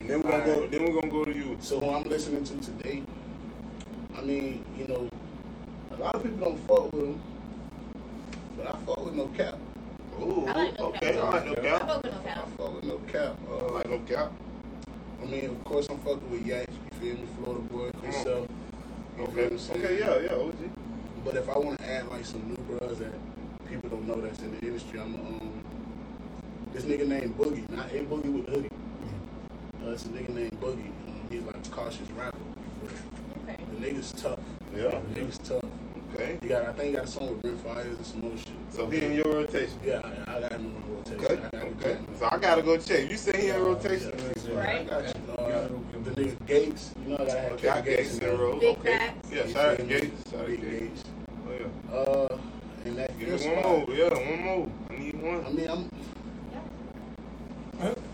And 0.00 0.10
then 0.10 0.22
we're 0.22 0.30
gonna 0.30 0.44
go. 0.44 0.66
Then 0.68 0.84
we're 0.84 1.00
gonna 1.00 1.12
go 1.12 1.24
to 1.24 1.34
you. 1.34 1.56
So 1.60 1.80
who 1.80 1.90
I'm 1.90 2.02
listening 2.04 2.44
to 2.44 2.56
today, 2.60 3.02
I 4.16 4.20
mean, 4.20 4.64
you 4.78 4.86
know, 4.86 5.08
a 5.90 5.96
lot 6.00 6.14
of 6.14 6.22
people 6.22 6.38
don't 6.38 6.58
fuck 6.68 6.92
with 6.92 7.04
him, 7.04 7.20
but 8.66 8.74
I 8.74 8.78
fuck 8.84 9.04
with 9.04 9.14
no 9.14 9.26
cap. 9.28 9.54
Ooh, 10.20 10.46
I 10.46 10.52
like 10.54 10.78
no 10.78 10.86
okay. 10.86 11.12
cap. 11.12 11.24
I 11.24 11.30
like 11.30 11.44
no 11.46 11.52
I 11.52 11.54
cap. 11.66 11.88
fuck 11.88 12.02
with 12.02 12.12
no 12.12 12.18
I 12.18 12.24
cap. 12.24 12.48
fuck 12.56 12.74
with 12.74 12.84
no 12.84 12.98
cap. 13.12 13.36
I 13.48 13.52
Uh, 13.52 13.72
like 13.72 13.90
no 13.90 13.98
cap. 14.00 14.32
I 15.22 15.24
mean, 15.26 15.44
of 15.46 15.64
course, 15.64 15.88
I'm 15.88 15.98
fucking 15.98 16.30
with 16.30 16.46
Yak. 16.46 16.68
You 16.68 16.98
feel 16.98 17.14
me? 17.16 17.26
Florida 17.38 17.62
boy, 17.64 17.90
Come 17.92 18.10
on. 18.10 18.26
You 19.18 19.24
Okay. 19.24 19.48
feel 19.48 19.58
what 19.58 19.76
Okay. 19.84 19.98
Yeah. 20.00 20.18
Yeah. 20.20 20.42
OG. 20.42 20.70
But 21.24 21.36
if 21.36 21.48
I 21.48 21.58
want 21.58 21.78
to 21.78 21.88
add 21.90 22.08
like 22.08 22.24
some 22.24 22.42
new 22.48 22.56
bros 22.78 22.98
that 22.98 23.12
people 23.68 23.90
don't 23.90 24.06
know 24.06 24.20
that's 24.20 24.38
in 24.40 24.52
the 24.58 24.66
industry, 24.66 25.00
I'm 25.00 25.14
um 25.14 25.64
this 26.72 26.84
nigga 26.84 27.06
named 27.06 27.38
Boogie, 27.38 27.68
not 27.70 27.86
a 27.92 27.98
Boogie 28.04 28.32
with 28.32 28.46
the 28.46 28.52
hoodie. 28.52 28.70
Uh, 29.84 29.90
it's 29.90 30.04
a 30.04 30.08
nigga 30.08 30.28
named 30.30 30.60
Boogie. 30.60 30.90
Um, 31.08 31.20
he's 31.30 31.42
like 31.42 31.56
a 31.56 31.70
cautious 31.70 32.10
rapper. 32.12 32.36
Okay. 33.44 33.56
The 33.80 33.86
nigga's 33.86 34.12
tough. 34.12 34.40
Yeah. 34.74 35.00
The 35.14 35.20
nigga's 35.20 35.38
tough. 35.38 35.64
Okay. 36.16 36.38
He 36.40 36.48
got, 36.48 36.64
I 36.64 36.72
think, 36.72 36.88
he 36.88 36.92
got 36.94 37.04
a 37.04 37.06
song 37.06 37.28
with 37.28 37.42
Brent 37.42 37.62
Faiyaz 37.62 37.84
and 37.96 38.06
some 38.06 38.20
more 38.22 38.36
shit. 38.38 38.48
So 38.70 38.88
he 38.88 39.02
in 39.04 39.12
your 39.12 39.24
rotation. 39.26 39.78
Yeah, 39.84 40.00
I, 40.26 40.36
I 40.36 40.40
got 40.40 40.52
him 40.52 40.66
in 40.66 40.74
my 40.74 40.96
rotation. 40.96 41.24
Okay. 41.24 41.58
I 41.58 41.60
Okay. 41.66 41.98
So 42.18 42.28
I 42.32 42.38
gotta 42.38 42.62
go 42.62 42.78
check. 42.78 43.10
You 43.10 43.16
say 43.18 43.38
he 43.38 43.48
in 43.50 43.60
rotation. 43.62 44.12
Yeah, 44.48 44.54
Right. 44.58 44.80
I 44.80 44.84
got 44.84 45.04
you. 45.14 45.32
Uh, 45.34 45.68
the 46.04 46.10
nigga 46.12 46.46
Gates, 46.46 46.94
you 47.04 47.10
know 47.10 47.16
I 47.16 47.26
gotta 47.26 47.40
have 47.40 47.52
Okay, 47.52 47.66
Kevin 47.68 47.84
Gates 47.84 48.18
in 48.18 48.30
the 48.30 48.36
row. 48.36 48.58
Big 48.58 48.78
Okay. 48.78 48.96
facts. 48.98 49.30
Yeah, 49.30 49.44
You 49.44 49.52
shout 49.52 49.66
out 49.68 49.76
to? 49.76 49.82
Gates. 49.84 50.30
Shout 50.30 50.40
out 50.40 50.46
to 50.46 50.56
Gates. 50.56 50.80
Gates. 50.80 51.04
Oh 51.46 51.52
yeah. 51.52 51.94
Uh, 51.96 52.38
and 52.86 52.96
that 52.96 53.18
Give 53.18 53.28
fifth 53.28 53.44
me 53.46 53.52
one 53.52 53.60
spot, 53.62 53.88
more. 53.88 53.96
Yeah, 53.96 54.08
one 54.08 54.42
more. 54.42 54.68
I 54.90 54.96
need 54.96 55.22
one. 55.22 55.44
I 55.46 55.50
mean, 55.50 55.68
I'm. 55.70 55.90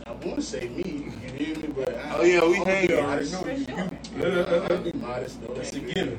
I 0.06 0.10
want 0.26 0.36
to 0.36 0.42
say 0.42 0.68
me, 0.68 0.82
you 0.84 1.10
hear 1.36 1.56
me, 1.56 1.68
but 1.68 1.94
I, 1.96 2.16
Oh, 2.18 2.22
yeah, 2.24 2.44
we 2.44 2.56
I'm 2.58 2.66
hang 2.66 2.86
be 2.88 2.92
it. 2.94 3.02
modest. 3.02 3.34
For 3.36 3.56
sure. 3.56 4.66
I'll 4.70 4.78
be 4.82 4.92
modest 4.98 5.40
though. 5.46 5.54
That's 5.54 5.72
a 5.72 5.78
given. 5.80 6.18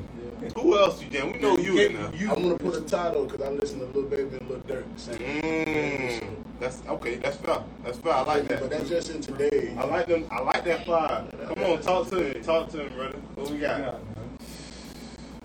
Who 0.52 0.78
else 0.78 1.02
you 1.02 1.10
jam? 1.10 1.32
We 1.32 1.40
know 1.40 1.58
you 1.58 1.78
in 1.80 1.94
there. 1.94 2.30
I 2.30 2.34
want 2.34 2.60
to 2.60 2.64
put 2.64 2.76
a 2.76 2.82
title 2.82 3.26
because 3.26 3.46
I 3.46 3.52
listen 3.52 3.80
to 3.80 3.86
Lil 3.86 4.10
Baby 4.10 4.38
and 4.38 4.50
Lil 4.50 4.60
Durk 4.60 4.84
sing. 4.98 5.18
Mmm. 5.18 6.36
That's 6.60 6.82
okay. 6.88 7.16
That's 7.16 7.38
fair. 7.38 7.64
That's 7.84 7.98
fair. 7.98 8.14
I 8.14 8.24
like 8.24 8.48
that. 8.48 8.60
But 8.62 8.70
that's 8.70 8.90
just 8.90 9.10
in 9.10 9.22
today. 9.22 9.76
I 9.78 9.86
like 9.86 10.08
them. 10.08 10.26
I 10.32 10.40
like 10.42 10.64
that 10.66 10.86
five. 10.86 11.32
Come 11.48 11.64
on, 11.64 11.82
talk 11.82 12.10
to 12.10 12.16
me. 12.16 12.34
Talk 12.42 12.70
to 12.70 12.78
me, 12.78 12.90
brother. 12.90 13.18
What 13.36 13.50
we 13.52 13.58
got? 13.58 14.00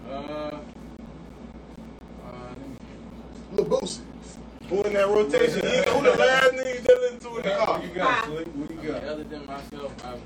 Uh, 0.08 0.12
uh, 0.12 0.58
Lil 3.52 3.66
Boosie. 3.66 4.00
Who 4.68 4.82
in 4.82 4.92
that 4.92 5.08
rotation? 5.08 5.64
You 5.66 5.84
know 5.86 5.98
who 5.98 6.10
the 6.10 6.16
last 6.18 6.50
nigga 6.52 6.74
you 6.74 6.80
just 6.80 6.88
listened 6.88 7.20
to 7.22 7.36
in 7.36 7.42
the 7.42 7.50
car? 7.50 7.78
What 7.78 7.82
you 7.84 7.94
got, 7.94 8.24
Slikk? 8.24 8.46
What 8.48 8.70
you 8.70 8.78
I 8.78 8.82
mean, 8.82 8.92
got? 8.92 9.04
other 9.04 9.24
than 9.24 9.46
myself, 9.46 10.04
I, 10.04 10.12
um, 10.12 10.20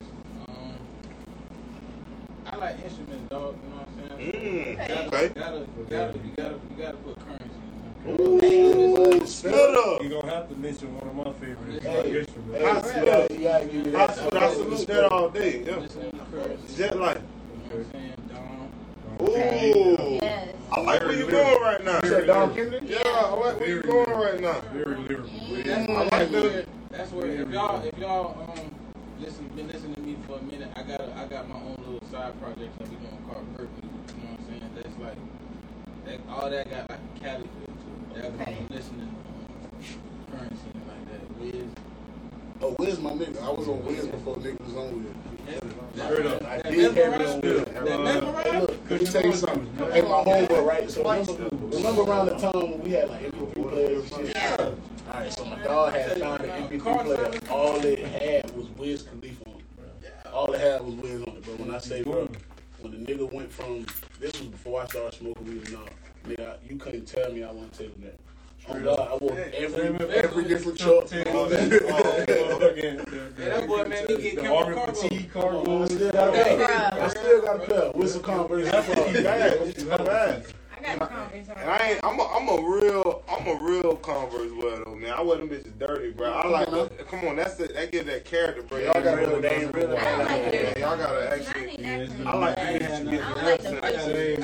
I 2.53 2.57
like 2.57 2.77
instruments, 2.85 3.29
dog. 3.31 3.57
You 3.63 3.71
know 3.71 3.77
what 3.77 3.89
I'm 3.89 4.19
saying? 4.19 4.33
Mmm. 4.33 4.77
Gotta, 4.89 5.07
Okay. 5.07 5.29
gotta, 5.29 5.67
gotta, 5.89 6.19
you 6.19 6.33
gotta, 6.37 6.55
you 6.71 6.77
gotta 6.83 6.97
put 6.99 7.19
Curren$y. 7.19 8.13
Ooh. 8.13 9.27
Spit 9.27 9.55
up. 9.55 10.03
You 10.03 10.09
gonna 10.11 10.31
have 10.31 10.49
to 10.51 10.57
mention 10.57 10.95
one 10.99 11.09
of 11.09 11.15
my 11.15 11.33
favorites. 11.41 11.85
Hey. 11.85 11.97
my 11.97 12.03
Hey, 12.03 12.21
instrument. 12.21 12.63
Hot 12.63 12.85
yeah, 12.85 13.27
you 13.31 13.43
gotta 13.43 13.65
give 13.67 13.87
me 13.87 13.95
I 13.95 14.07
that. 14.07 14.17
salute, 14.17 14.35
I 14.43 14.55
salute 14.55 14.87
that 14.89 15.05
all 15.13 15.31
day. 15.31 15.63
Yeah. 15.65 15.77
Listening 15.77 16.11
to 16.11 16.19
Curren$y. 16.31 16.77
Jet 16.77 16.99
life. 16.99 17.23
You 17.23 17.71
know 17.71 17.77
what 17.77 17.87
I'm 17.87 17.93
saying? 17.93 18.15
Dawn. 18.29 19.29
Ooh. 19.29 20.19
Yes. 20.23 20.55
I 20.73 20.81
like 20.81 21.01
where 21.03 21.13
you 21.13 21.31
going 21.31 21.63
right 21.63 21.85
now. 21.85 22.01
You 22.03 22.09
said 22.09 22.27
Dom 22.27 22.55
Kennedy? 22.55 22.87
Yeah, 22.87 22.99
I 23.05 23.35
like 23.35 23.61
where 23.61 23.69
you 23.69 23.83
going 23.83 24.11
right 24.11 24.41
now. 24.41 24.61
Very 24.73 24.97
lyrical. 24.97 25.31
That's, 25.65 25.89
I 25.89 25.93
like 25.93 26.11
that's 26.11 26.31
the- 26.31 26.41
where, 26.41 26.65
that's 26.91 27.13
where 27.13 27.27
if 27.27 27.49
y'all 27.51 27.83
if 27.85 27.99
y'all 27.99 28.53
um 28.59 28.71
listen 29.23 29.47
been 29.55 29.69
listening 29.69 29.95
to 29.95 30.01
me 30.01 30.17
for 30.27 30.39
a 30.39 30.43
minute, 30.43 30.69
I 30.75 30.83
got 30.83 31.01
a, 31.01 31.15
I 31.17 31.27
got 31.27 31.49
my 31.49 31.55
own 31.55 31.77
little 31.87 32.03
side 32.11 32.39
project 32.41 32.77
that 32.79 32.89
we 32.89 32.97
doing 32.97 33.19
called 33.29 33.57
Bird 33.57 33.69
Music. 33.81 34.17
You 34.17 34.23
know 34.25 34.31
what 34.31 34.41
I'm 34.41 34.47
saying? 34.49 34.71
That's 34.75 34.99
like 34.99 35.19
that 36.07 36.19
all 36.29 36.51
that 36.51 36.69
got 36.69 36.91
like 36.91 36.99
a 36.99 37.21
Cali 37.21 37.43
feel 37.43 37.67
to 37.67 37.71
it. 37.71 38.15
That's 38.15 38.35
Okay. 38.43 38.57
I'm 38.59 38.75
listening 38.75 39.01
to 39.01 39.07
um, 39.07 40.39
Curren$y 40.39 40.71
and 40.75 40.87
like 40.91 41.05
that. 41.07 41.23
Wiz. 41.39 41.71
Oh, 42.63 42.75
Wiz 42.79 42.99
my 42.99 43.11
nigga. 43.11 43.43
I 43.43 43.51
was 43.51 43.69
on 43.69 43.85
Wiz 43.85 44.07
before 44.07 44.37
nigga 44.37 44.61
was 44.67 44.77
on 44.77 45.05
Wiz. 45.05 45.15
Straight 45.95 46.27
up. 46.27 46.45
I 46.45 46.63
did 46.71 46.97
have 46.97 46.97
it 46.97 47.19
mesmerize? 47.19 47.31
on 47.31 47.41
Wiz. 47.43 47.65
That 47.65 48.45
Hey, 48.45 48.61
look, 48.61 48.91
let 48.91 49.01
me 49.01 49.07
tell 49.07 49.23
you 49.23 49.33
something. 49.35 49.93
Hey, 49.93 50.03
my 50.03 50.09
homeboy, 50.27 50.67
right? 50.67 50.91
So 50.91 51.09
remember, 51.09 51.77
remember 51.77 52.03
around 52.03 52.27
the 52.27 52.39
time 52.39 52.71
when 52.73 52.81
we 52.83 52.91
had 52.91 53.09
like 53.09 53.23
MP3 53.31 53.71
players 53.71 54.13
and 54.13 54.27
shit? 54.27 54.37
Yeah. 54.37 54.71
Alright, 55.09 55.33
so 55.33 55.45
my 55.45 55.59
dog 55.63 55.93
had 55.95 56.19
found 56.19 56.45
an 56.45 56.69
MP3 56.69 56.81
player. 57.05 57.51
All 57.51 57.77
it 57.85 57.99
had 58.01 58.51
was 58.57 58.69
Wiz 58.71 59.03
Khalifa 59.03 59.45
on 59.47 59.57
it. 59.57 60.27
All 60.33 60.53
it 60.53 60.61
had 60.61 60.81
was 60.85 60.95
Wiz 60.95 61.23
on 61.23 61.37
it. 61.37 61.45
But 61.45 61.59
when 61.61 61.75
I 61.75 61.79
say, 61.79 62.03
bro, 62.03 62.29
when 62.81 62.93
the 63.05 63.13
nigga 63.13 63.31
went 63.33 63.53
from, 63.53 63.87
this 64.21 64.33
was 64.39 64.49
before 64.49 64.83
I 64.83 64.87
started 64.87 65.19
smoking 65.19 65.45
weed 65.47 65.67
and 65.69 65.77
all. 65.77 65.89
Nigga, 66.27 66.57
you 66.69 66.77
couldn't 66.77 67.07
tell 67.07 67.33
me 67.33 67.43
I 67.43 67.51
wasn't 67.51 67.73
taking 67.75 68.03
that. 68.05 68.19
Oh 68.69 68.79
God, 68.81 69.09
I 69.11 69.17
wore 69.17 69.37
every, 69.39 70.07
every 70.15 70.45
different 70.45 70.79
truck. 70.79 70.95
All 71.35 71.47
that, 71.47 71.83
all 71.91 72.59
that, 72.61 72.73
again, 72.79 72.97
the- 72.99 73.33
Yeah, 73.43 73.49
that 73.59 73.67
boy 73.67 73.85
made 73.85 74.09
me 74.09 74.17
get 74.23 74.37
the 74.37 74.41
Kemper 74.43 74.55
Army 74.55 75.29
Cargo. 75.33 75.65
cargo. 75.65 75.87
still 75.87 76.13
got 76.13 76.29
a 76.29 76.33
pair. 76.33 76.59
bruh. 76.59 77.01
I 77.01 77.09
still 77.09 77.43
got 77.43 77.57
a 77.57 77.67
pair 77.67 77.91
with 77.93 78.11
some 78.13 78.23
Converse. 78.23 78.71
Bad. 78.71 79.89
Bad. 80.07 80.47
I 80.85 80.93
And 81.61 81.71
I 81.71 81.79
ain't. 81.91 82.01
I'm 82.05 82.19
a. 82.19 82.25
I'm 82.25 82.49
a 82.49 82.63
real. 82.69 83.23
I'm 83.29 83.47
a 83.47 83.59
real 83.63 83.97
Converse 83.97 84.51
wearer 84.53 84.83
though, 84.85 84.95
man. 84.95 85.13
I 85.13 85.23
wear 85.23 85.39
them 85.39 85.49
bitches 85.49 85.79
dirty, 85.79 86.11
bro. 86.13 86.33
I 86.33 86.49
like. 86.49 86.69
Uh-huh. 86.69 86.89
The, 86.97 87.05
come 87.05 87.25
on, 87.29 87.37
that's 87.37 87.55
the, 87.55 87.69
that 87.69 87.93
gives 87.93 88.07
that 88.07 88.25
character, 88.25 88.63
bro. 88.63 88.79
Y'all 88.79 88.95
got 89.03 89.19
real. 89.19 89.31
real, 89.31 89.41
they 89.41 89.49
ain't 89.65 89.75
real. 89.75 89.97
I 89.97 90.05
don't 90.05 90.19
like 90.19 90.53
Yeah, 90.55 90.79
y'all 90.79 90.97
gotta 90.97 91.31
Mine 91.31 91.47
actually. 91.47 91.71
ain't 91.71 92.11
acting. 92.11 92.27
I 92.27 92.35
like 92.37 92.57
the 92.57 92.63
I 92.63 92.73
bitches. 92.73 93.03
get 93.03 93.33
the 93.33 93.43
rips 93.49 93.65
them. 93.65 93.75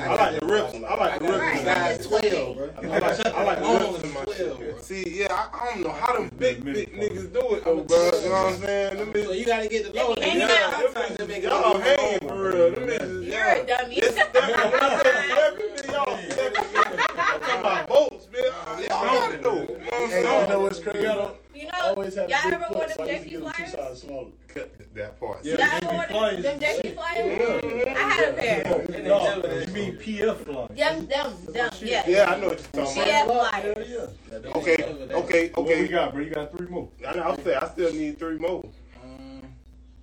I 0.05 0.15
like 0.15 0.39
the 0.39 0.45
rips. 0.47 0.73
I 0.85 0.95
like 0.95 1.19
the 1.19 1.25
rips. 1.25 1.39
Right, 1.39 1.61
in 1.61 1.67
I 1.67 1.73
my 1.79 1.89
just 1.97 2.09
shit. 2.09 2.31
twelve, 2.31 2.55
bro. 2.57 2.69
I 2.77 2.99
like, 2.99 3.25
I 3.35 3.43
like 3.43 3.61
Long 3.61 3.93
rips 3.93 4.03
in 4.03 4.13
my 4.13 4.23
12, 4.23 4.37
shit. 4.37 4.71
bro. 4.71 4.81
See, 4.81 5.03
yeah, 5.21 5.33
I, 5.33 5.49
I 5.65 5.71
don't 5.73 5.83
know 5.83 5.91
how 5.91 6.13
them 6.13 6.29
big, 6.37 6.63
big 6.63 6.93
niggas 6.93 7.33
do 7.33 7.55
it 7.55 7.65
though, 7.65 7.81
bro. 7.83 7.97
You 8.05 8.29
know 8.29 8.29
what 8.31 8.53
I'm 8.53 8.61
saying? 8.61 8.97
Them 8.97 9.13
So 9.25 9.31
you 9.33 9.45
gotta 9.45 9.67
get 9.67 9.91
the 9.93 9.99
low. 9.99 10.15
They 10.15 10.31
be 10.31 10.37
Yeah, 10.39 10.47
hanging 10.47 10.63
out. 10.63 10.71
them 10.71 10.93
Sometimes 10.93 11.17
they 11.17 11.23
bitches, 11.25 11.27
make 11.27 11.37
it 11.37 11.43
y'all 11.43 11.73
look 11.73 11.83
hang 11.83 12.19
long, 12.21 12.29
for 12.29 12.49
real. 12.49 12.71
Them 12.71 12.87
bitches, 12.87 13.25
You're 13.25 13.45
a 13.45 13.65
dummy. 13.67 13.95
It's 13.95 14.13
stepping. 14.13 14.41
When 14.41 14.81
I 14.81 15.01
say 15.03 15.13
stepping, 15.29 15.93
y'all 15.93 16.05
stepping. 16.17 16.28
I'm 16.28 16.28
talking 16.53 17.59
about 17.59 17.87
boats, 17.87 18.27
man. 18.31 18.43
Y'all 18.89 19.05
know 19.05 19.31
it 19.31 19.41
though. 19.43 19.61
You 19.61 19.67
know 19.67 19.75
what 19.75 19.93
I'm 19.93 20.09
Hey, 20.09 20.19
you 20.43 20.47
know 20.49 20.59
what's 20.61 20.79
crazy? 20.79 20.99
You 20.99 21.65
know, 21.65 21.71
Always 21.83 22.15
y'all 22.15 22.27
have 22.29 22.45
a 22.45 22.49
big 22.49 22.53
ever 22.53 22.65
wore 22.73 22.87
them 22.87 22.87
I 22.87 22.87
used 22.87 22.97
to 22.99 23.05
Jeffy 23.05 23.29
get 23.29 23.41
them 23.41 23.51
two 23.51 23.57
flyers? 23.57 23.71
sizes 23.73 24.01
smaller. 24.01 24.27
Cut 24.47 24.95
that 24.95 25.19
part. 25.19 25.39
Yeah, 25.43 25.51
Y'all 25.51 25.57
they 25.57 25.63
ever 25.65 25.79
be 26.07 26.13
wore 26.13 26.29
them, 26.31 26.41
them 26.41 26.51
and 26.53 26.61
Jeffy 26.61 26.89
flyers? 26.89 27.63
I 27.87 27.99
had 27.99 28.29
a 28.29 28.33
pair. 28.33 28.63
No, 29.03 29.35
you 29.59 29.73
mean 29.73 29.95
PF 29.97 30.37
flyers? 30.45 30.69
Them, 30.77 31.05
them, 31.07 31.53
them, 31.53 31.69
yeah. 31.81 32.03
Yeah, 32.07 32.31
I 32.31 32.39
know 32.39 32.47
what 32.49 32.67
you're 32.73 32.85
talking 32.85 33.03
CF 33.03 33.23
about. 33.25 33.53
Hell 33.53 33.73
flyers. 33.73 33.89
yeah. 34.31 34.51
Okay, 34.55 34.77
okay, 35.11 35.51
What 35.53 35.67
we 35.67 35.87
got, 35.89 36.13
bro? 36.13 36.23
You 36.23 36.29
got 36.29 36.51
three 36.57 36.67
more. 36.67 36.87
I 37.05 37.15
know. 37.15 37.23
I'm 37.23 37.43
saying 37.43 37.59
I 37.61 37.67
still 37.67 37.93
need 37.93 38.17
three 38.19 38.37
more. 38.37 38.63
Um, 39.03 39.41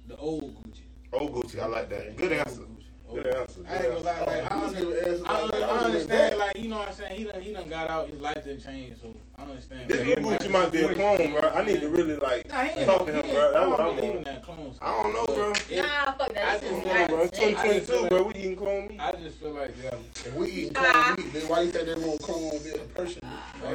the 0.08 0.16
old 0.16 0.54
Gucci. 0.62 0.80
Old 1.12 1.32
Gucci, 1.32 1.58
I 1.60 1.66
like 1.66 1.88
that. 1.88 2.16
Good 2.16 2.32
answer. 2.32 2.62
Good 3.14 3.26
answer. 3.28 3.60
I 3.68 3.74
ain't 3.76 3.82
gonna 3.84 3.98
lie, 4.00 4.20
like, 4.24 4.52
I, 4.52 5.78
understand, 5.84 6.34
I, 6.56 6.62
under- 6.62 6.62
I 6.62 6.62
understand, 6.62 6.62
like, 6.62 6.62
you 6.62 6.68
know 6.68 6.78
what 6.78 6.88
I'm 6.88 6.94
saying? 6.94 7.18
He 7.18 7.24
done, 7.24 7.42
he 7.42 7.52
done 7.52 7.68
got 7.68 7.90
out, 7.90 8.08
his 8.08 8.20
life 8.20 8.44
done 8.44 8.60
changed, 8.60 9.00
so 9.00 9.14
I 9.36 9.40
don't 9.42 9.50
understand. 9.50 9.88
This 9.90 10.02
new 10.06 10.14
Gucci 10.16 10.50
might 10.50 10.72
be 10.72 10.80
a 10.82 10.94
clone, 10.94 11.32
bro. 11.32 11.50
I 11.54 11.64
need 11.64 11.80
to 11.80 11.88
really 11.88 12.16
like 12.16 12.48
Nah, 12.48 12.64
talk 12.84 13.06
to 13.06 13.12
him, 13.12 13.22
bro. 13.34 13.48
I 13.48 13.52
That's 13.52 13.68
what 13.68 13.76
don't 13.78 13.80
I 13.80 14.00
believe 14.00 14.16
in 14.16 14.24
that 14.24 14.42
clone 14.42 14.74
stuff. 14.74 14.88
I 14.88 15.02
don't 15.02 15.12
know, 15.12 15.26
bro. 15.34 15.48
Nah, 15.48 16.12
fuck 16.12 16.34
that. 16.34 16.60
This 16.60 16.70
is 16.70 16.82
Come 16.82 16.90
on, 16.90 17.06
bro. 17.08 17.16
not 17.24 17.34
sick. 17.34 17.56
2022, 17.56 18.08
bro. 18.08 18.22
We 18.24 18.32
can 18.34 18.56
clone 18.56 18.88
me. 18.88 18.96
I 18.98 19.12
just 19.12 19.36
feel 19.38 19.50
like, 19.52 19.74
yeah. 19.82 19.90
If 20.24 20.34
we 20.34 20.50
eating 20.50 20.74
clone 20.74 21.14
meat, 21.16 21.32
then 21.32 21.48
why 21.48 21.60
you 21.62 21.70
think 21.70 21.86
they 21.86 21.94
won't 22.06 22.22
clone 22.22 22.50
be 22.62 22.70
a 22.70 22.78
person? 22.94 23.22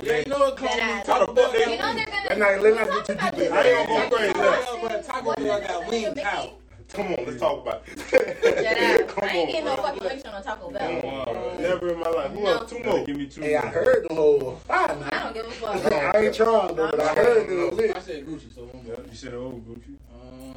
Yeah, 0.03 0.17
you 0.19 0.25
know 0.25 0.39
what 0.39 0.57
clone 0.57 0.69
That 0.77 0.85
me? 0.88 0.91
ass. 0.93 1.05
Taco 1.05 1.33
Bell 1.33 1.51
They- 1.51 1.59
You 1.59 1.65
know 1.65 1.93
they're 1.93 2.05
gonna. 2.05 2.27
That 2.29 2.38
night, 2.39 2.61
let's 2.61 2.77
not 2.77 2.88
get 2.88 3.05
too 3.05 3.15
talk 3.15 3.31
deep 3.35 3.41
in 3.41 3.47
about 3.51 3.65
it. 3.65 3.75
I 3.75 3.79
ain't 3.79 3.88
gonna 3.89 4.09
go 4.09 4.17
this. 4.17 4.33
crazy. 4.33 4.47
Yeah, 4.47 4.88
but 4.89 5.05
Taco 5.05 5.33
Bell 5.35 5.61
got 5.61 5.88
wings 5.89 6.17
out. 6.19 6.53
Come 6.93 7.07
on, 7.07 7.25
let's 7.25 7.39
talk 7.39 7.62
about 7.62 7.86
That 7.86 7.95
it. 8.43 8.65
ass. 8.65 9.01
Come 9.13 9.24
I 9.24 9.27
ain't 9.38 9.50
getting 9.50 9.65
no 9.65 9.71
on, 9.71 9.77
bro. 9.77 9.86
fucking 9.86 10.03
lecture 10.03 10.29
on 10.33 10.43
Taco 10.43 10.63
Come 10.65 10.74
Bell. 10.74 11.25
on. 11.55 11.62
Never 11.62 11.93
in 11.93 12.00
my 12.00 12.10
life. 12.10 12.31
Who 12.31 12.43
No. 12.43 12.48
else? 12.51 12.69
Two 12.69 12.83
more. 12.83 13.05
Give 13.05 13.15
me 13.17 13.25
two 13.27 13.41
Hey, 13.41 13.55
I 13.55 13.62
more. 13.63 13.71
heard 13.71 14.05
the 14.10 14.15
whole 14.15 14.51
five 14.67 14.91
I 14.91 15.10
now. 15.10 15.24
don't 15.24 15.33
give 15.33 15.45
a 15.45 15.51
fuck. 15.51 15.93
I 16.15 16.19
ain't 16.25 16.36
trying 16.36 16.75
though, 16.75 16.91
but 16.91 17.00
I 17.00 17.13
heard 17.15 17.50
it 17.50 17.55
was 17.55 17.71
I 17.71 17.75
lit. 17.75 18.03
said 18.03 18.25
Gucci, 18.27 18.53
so 18.53 18.62
one 18.65 18.86
Yeah, 18.86 18.95
more. 18.98 19.05
you 19.10 19.15
said 19.15 19.33
old 19.33 19.65
Gucci. 19.67 19.95
Um, 20.13 20.55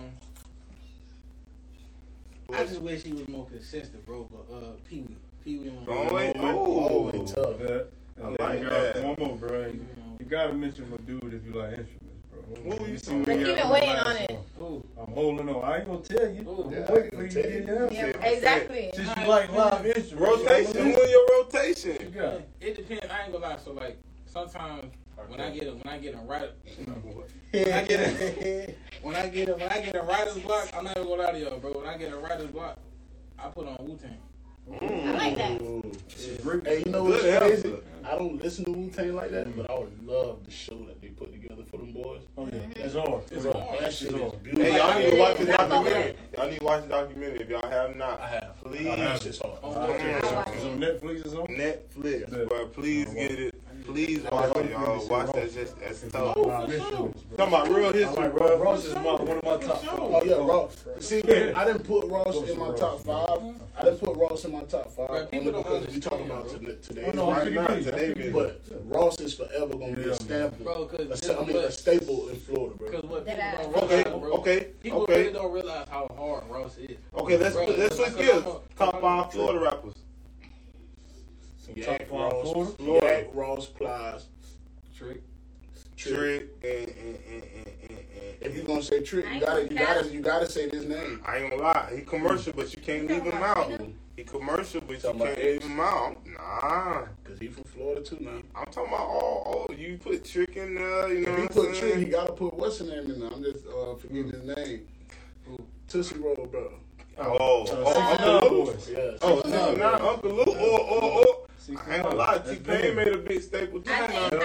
I 2.53 2.65
just 2.65 2.81
wish 2.81 3.03
he 3.05 3.13
was 3.13 3.29
more 3.29 3.47
consistent, 3.47 4.05
bro. 4.05 4.29
But 4.31 4.55
uh, 4.55 4.61
Pee 4.89 5.03
Wee, 5.03 5.17
Pee 5.45 5.59
Wee 5.59 5.69
on. 5.71 5.85
Oh, 5.87 6.15
wait. 6.15 6.33
Oh, 6.39 6.43
Oh. 6.45 7.09
it's 7.23 7.33
tough. 7.33 7.55
Yeah. 7.61 7.79
I 8.23 8.27
And 8.29 8.39
like 8.41 8.59
you 8.61 8.69
got 8.69 8.95
that. 8.95 9.05
One 9.05 9.17
more, 9.19 9.37
bro. 9.37 9.67
You, 9.67 9.87
you 10.21 10.27
gotta 10.27 10.53
mention 10.53 10.91
my 10.91 10.97
dude 11.07 11.33
if 11.35 11.45
you 11.47 11.53
like 11.61 11.71
instruments, 11.79 12.04
bro. 12.47 12.77
Who 12.77 12.87
you 12.87 12.99
see 12.99 13.15
what 13.15 13.27
talking 13.27 13.39
we 13.39 13.53
about? 13.53 13.57
got 13.57 13.57
Keep 13.57 13.65
on 13.65 13.71
waiting 13.73 13.91
on 13.91 14.17
it. 14.17 14.31
one. 14.31 14.73
Ooh. 14.73 14.85
I'm 15.01 15.13
holding 15.15 15.49
on. 15.49 15.65
I 15.65 15.77
ain't 15.79 15.87
gonna 15.87 15.99
tell 16.01 16.29
you. 16.29 16.43
Ooh. 16.43 16.65
I'm 16.65 16.73
Yeah, 16.73 16.81
gonna 16.81 16.93
wait 16.95 17.07
I 17.07 17.17
for 17.17 17.23
you 17.23 17.29
to 17.29 17.35
get 17.35 17.67
tell 17.67 17.77
your 17.77 17.93
Yeah, 17.93 18.27
exactly. 18.27 18.91
Since 18.95 19.17
you 19.17 19.27
like 19.27 19.53
live 19.53 19.87
instruments. 19.87 20.15
Rotation. 20.45 20.73
Who 20.75 21.03
in 21.03 21.11
your 21.11 21.25
What 21.27 21.55
you 21.55 21.61
rotation? 21.61 22.11
got? 22.13 22.41
It 22.61 22.77
depends. 22.77 23.07
I 23.11 23.23
ain't 23.25 23.33
gonna 23.33 23.47
lie. 23.47 23.57
So 23.57 23.73
like 23.73 23.99
sometimes 24.27 24.93
when 25.29 25.41
I 25.41 25.51
get 25.51 25.69
a, 25.69 25.73
when 25.73 25.89
I 25.89 25.99
get 25.99 26.15
a 26.15 26.19
right 26.19 26.51
when 27.53 27.73
I 27.73 27.85
get 27.85 28.01
a, 28.01 28.75
when 29.03 29.15
I 29.17 29.29
get 29.29 29.49
a, 29.49 29.55
when 29.55 29.69
I 29.71 29.81
get 29.81 29.95
a 29.97 30.03
writer's 30.03 30.39
block, 30.39 30.69
I'm 30.77 30.85
not 30.85 30.97
even 30.97 31.09
gonna 31.09 31.23
lie 31.23 31.33
to 31.33 31.39
y'all, 31.39 31.59
bro. 31.59 31.73
When 31.73 31.87
I 31.87 31.97
get 31.97 32.13
a 32.13 32.17
writer's 32.17 32.51
block, 32.51 32.79
I 33.39 33.49
put 33.49 33.67
on 33.69 33.77
Wu 33.81 33.97
Tang. 33.97 34.19
I 34.81 35.13
like 35.13 35.37
that. 35.37 36.43
Great. 36.43 36.67
Hey, 36.67 36.83
you 36.85 36.93
know 36.93 37.05
what's 37.05 37.23
crazy? 37.23 37.75
Answer. 38.05 38.15
I 38.15 38.19
don't 38.19 38.43
listen 38.43 38.65
to 38.67 38.73
Wu 38.73 38.91
Tang 38.91 39.15
like 39.15 39.31
that, 39.31 39.57
but 39.57 39.71
I 39.71 39.79
would 39.79 40.07
love 40.07 40.45
the 40.45 40.51
show 40.51 40.77
that 40.87 41.01
they 41.01 41.09
put 41.09 41.33
together 41.33 41.63
for 41.71 41.79
them 41.79 41.93
boys. 41.93 42.23
Oh 42.37 42.47
yeah, 42.47 42.59
it's 42.85 42.95
on. 42.95 43.23
It's 43.31 43.43
Bro, 43.43 43.53
hard. 43.53 43.81
that 43.81 43.93
shit 43.93 44.13
is 44.15 44.33
beautiful. 44.43 44.65
Hey, 44.65 44.77
y'all 44.77 44.99
need 44.99 45.11
to 45.11 45.19
watch 45.19 45.39
the 45.39 45.45
documentary. 45.47 46.17
Y'all 46.37 46.51
need 46.51 46.59
to 46.59 46.65
watch 46.65 46.83
the 46.83 46.89
documentary 46.89 47.41
if 47.41 47.49
y'all 47.49 47.69
have 47.71 47.97
not. 47.97 48.21
I 48.21 48.29
have. 48.29 48.57
Please. 48.63 48.87
I 48.87 48.97
have. 48.97 48.99
That 48.99 49.23
shit's 49.23 49.39
hard. 49.39 49.59
Oh, 49.63 49.73
Come 49.73 49.83
okay. 49.91 50.15
on. 50.15 50.45
It's 50.55 50.65
on 50.65 50.81
Netflix 50.81 51.27
or 51.27 51.29
something? 51.31 51.57
Netflix, 51.57 52.39
Yeah. 52.39 52.45
bro. 52.45 52.67
Please 52.69 53.09
get 53.15 53.33
it. 53.33 53.55
Please 53.85 54.23
watch 54.33 54.57
it, 54.57 54.71
y'all. 54.71 55.07
Watch 55.09 55.33
that. 55.33 55.53
Just 55.53 55.79
that's 55.79 56.01
tough. 56.11 56.37
Live. 56.37 56.79
Talking 56.81 57.15
about 57.37 57.69
real 57.69 57.89
I 57.89 57.93
history, 57.93 58.29
bro. 58.31 58.59
Ross. 58.59 58.61
Ross 58.61 58.85
is 58.87 58.95
my, 58.95 59.03
one 59.03 59.21
of 59.29 59.45
my 59.45 59.57
top. 59.59 59.85
Oh 59.91 60.23
yeah, 60.25 60.35
Ross. 60.37 60.85
See, 61.01 61.19
I 61.53 61.65
didn't 61.67 61.85
put 61.85 62.07
Ross 62.09 62.37
in 62.49 62.59
my 62.59 62.75
top 62.75 63.01
five. 63.01 63.55
I 63.77 63.85
didn't 63.85 64.01
put 64.01 64.17
Ross 64.17 64.45
in 64.47 64.53
my 64.53 64.63
top 64.65 64.91
five 64.91 65.31
people 65.31 65.49
only 65.49 65.63
don't 65.63 65.83
because 65.83 65.95
we 65.95 66.01
talking 66.01 66.27
about 66.27 66.49
bro. 66.49 66.75
today. 66.77 67.05
Oh, 67.09 67.11
no, 67.13 67.31
I'm 67.31 67.37
Right 67.45 67.53
now, 67.53 67.67
today, 67.91 68.15
man. 68.17 68.33
But 68.33 68.63
Ross 68.87 69.21
is 69.21 69.35
forever 69.35 69.75
gonna 69.75 69.97
be 69.97 70.03
a 70.09 70.15
staple. 70.15 70.65
Bro, 70.65 70.87
cause 70.87 71.01
A 71.29 71.39
I 71.39 71.43
is 71.43 71.47
mean, 71.47 71.57
a 71.59 71.71
staple 71.71 72.29
in 72.31 72.37
Florida, 72.37 72.77
bro. 72.77 72.91
cause 72.91 73.03
what 73.05 73.27
people 73.27 73.41
don't 73.43 73.77
ass. 73.77 73.83
Okay, 73.83 73.97
realize, 74.05 74.21
bro. 74.21 74.33
okay, 74.33 74.61
People 74.83 75.03
okay. 75.03 75.19
really 75.21 75.33
don't 75.35 75.53
realize 75.53 75.89
how 75.91 76.09
hard 76.17 76.45
Ross 76.49 76.79
is. 76.79 76.97
Okay, 77.17 77.37
let's 77.37 77.55
Bro, 77.55 77.67
let's 77.67 77.97
switch 77.97 78.17
gears. 78.17 78.45
Top 78.77 79.01
five 79.01 79.33
Florida 79.33 79.61
rappers. 79.61 79.95
Yak 81.75 82.09
five 82.09 82.11
Ross, 82.11 82.53
Florida? 82.53 82.73
Florida. 82.73 83.07
Yak 83.07 83.27
Ross, 83.33 83.67
Plies, 83.67 84.27
Trick. 84.97 85.23
Trick. 85.97 86.15
Trick 86.15 86.49
and 86.63 86.89
and 86.89 87.19
and 87.29 87.43
and 87.45 87.91
and. 87.91 88.37
If 88.41 88.55
you're 88.57 88.65
gonna 88.65 88.83
say 88.83 89.03
Trick, 89.03 89.27
you 89.33 89.41
gotta, 89.41 89.63
you 89.63 89.79
gotta, 89.79 90.13
you 90.13 90.21
gotta 90.21 90.51
say 90.51 90.69
this 90.69 90.85
name. 90.85 91.23
I 91.27 91.39
ain't 91.39 91.51
gonna 91.51 91.63
lie, 91.63 91.93
he 91.95 92.03
commercial, 92.03 92.53
but 92.53 92.75
you 92.75 92.83
can't 92.83 93.09
leave 93.09 93.23
him 93.23 93.43
out. 93.43 93.71
He 94.17 94.23
commercial, 94.23 94.81
but 94.83 94.93
you 94.93 94.99
Talking 94.99 95.21
about 95.23 95.37
can't 95.37 95.49
leave 95.49 95.63
him 95.63 95.81
out. 95.81 96.27
Nah, 96.27 97.07
Cause 97.25 97.39
he 97.41 97.49
from 97.49 97.65
Florida 97.65 98.01
too 98.03 98.19
man. 98.21 98.43
I'm 98.55 98.67
talking 98.67 98.93
about 98.93 99.09
all. 99.09 99.67
Oh, 99.69 99.73
you 99.73 99.99
put 99.99 100.25
Trick 100.25 100.57
in 100.57 100.75
there, 100.75 101.13
you 101.13 101.27
know 101.27 101.33
If 101.33 101.37
he 101.37 101.43
what 101.43 101.53
put 101.53 101.69
I'm 101.71 101.75
Trick, 101.75 101.97
he 101.97 102.05
gotta 102.05 102.33
put 102.33 102.55
what's 102.55 102.79
the 102.79 102.85
name 102.85 103.11
in 103.11 103.21
there. 103.21 103.31
I'm 103.33 103.43
just 103.43 103.67
uh, 103.67 103.95
forgetting 103.97 104.31
his 104.31 104.43
name. 104.57 104.87
Tootsie 105.89 106.19
Roll, 106.19 106.49
bro. 106.51 106.73
Oh, 107.19 107.67
oh, 107.69 108.41
Uncle 108.41 108.59
Luke. 108.59 108.75
Boys. 108.75 108.91
Oh, 109.23 109.43
no, 109.47 109.75
not. 109.75 110.01
Uncle 110.01 110.33
Luke 110.33 110.49
or 110.49 110.81
or 110.81 111.03
or. 111.03 111.44
I 111.69 111.95
ain't 111.95 112.03
gonna 112.03 112.15
lie, 112.15 112.39
That's 112.39 112.51
T. 112.51 112.57
Pain 112.57 112.95
made 112.97 113.09
a 113.09 113.19
big 113.19 113.43
staple 113.43 113.81
too. 113.81 113.91
I 113.91 114.07
think, 114.07 114.33
I 114.35 114.37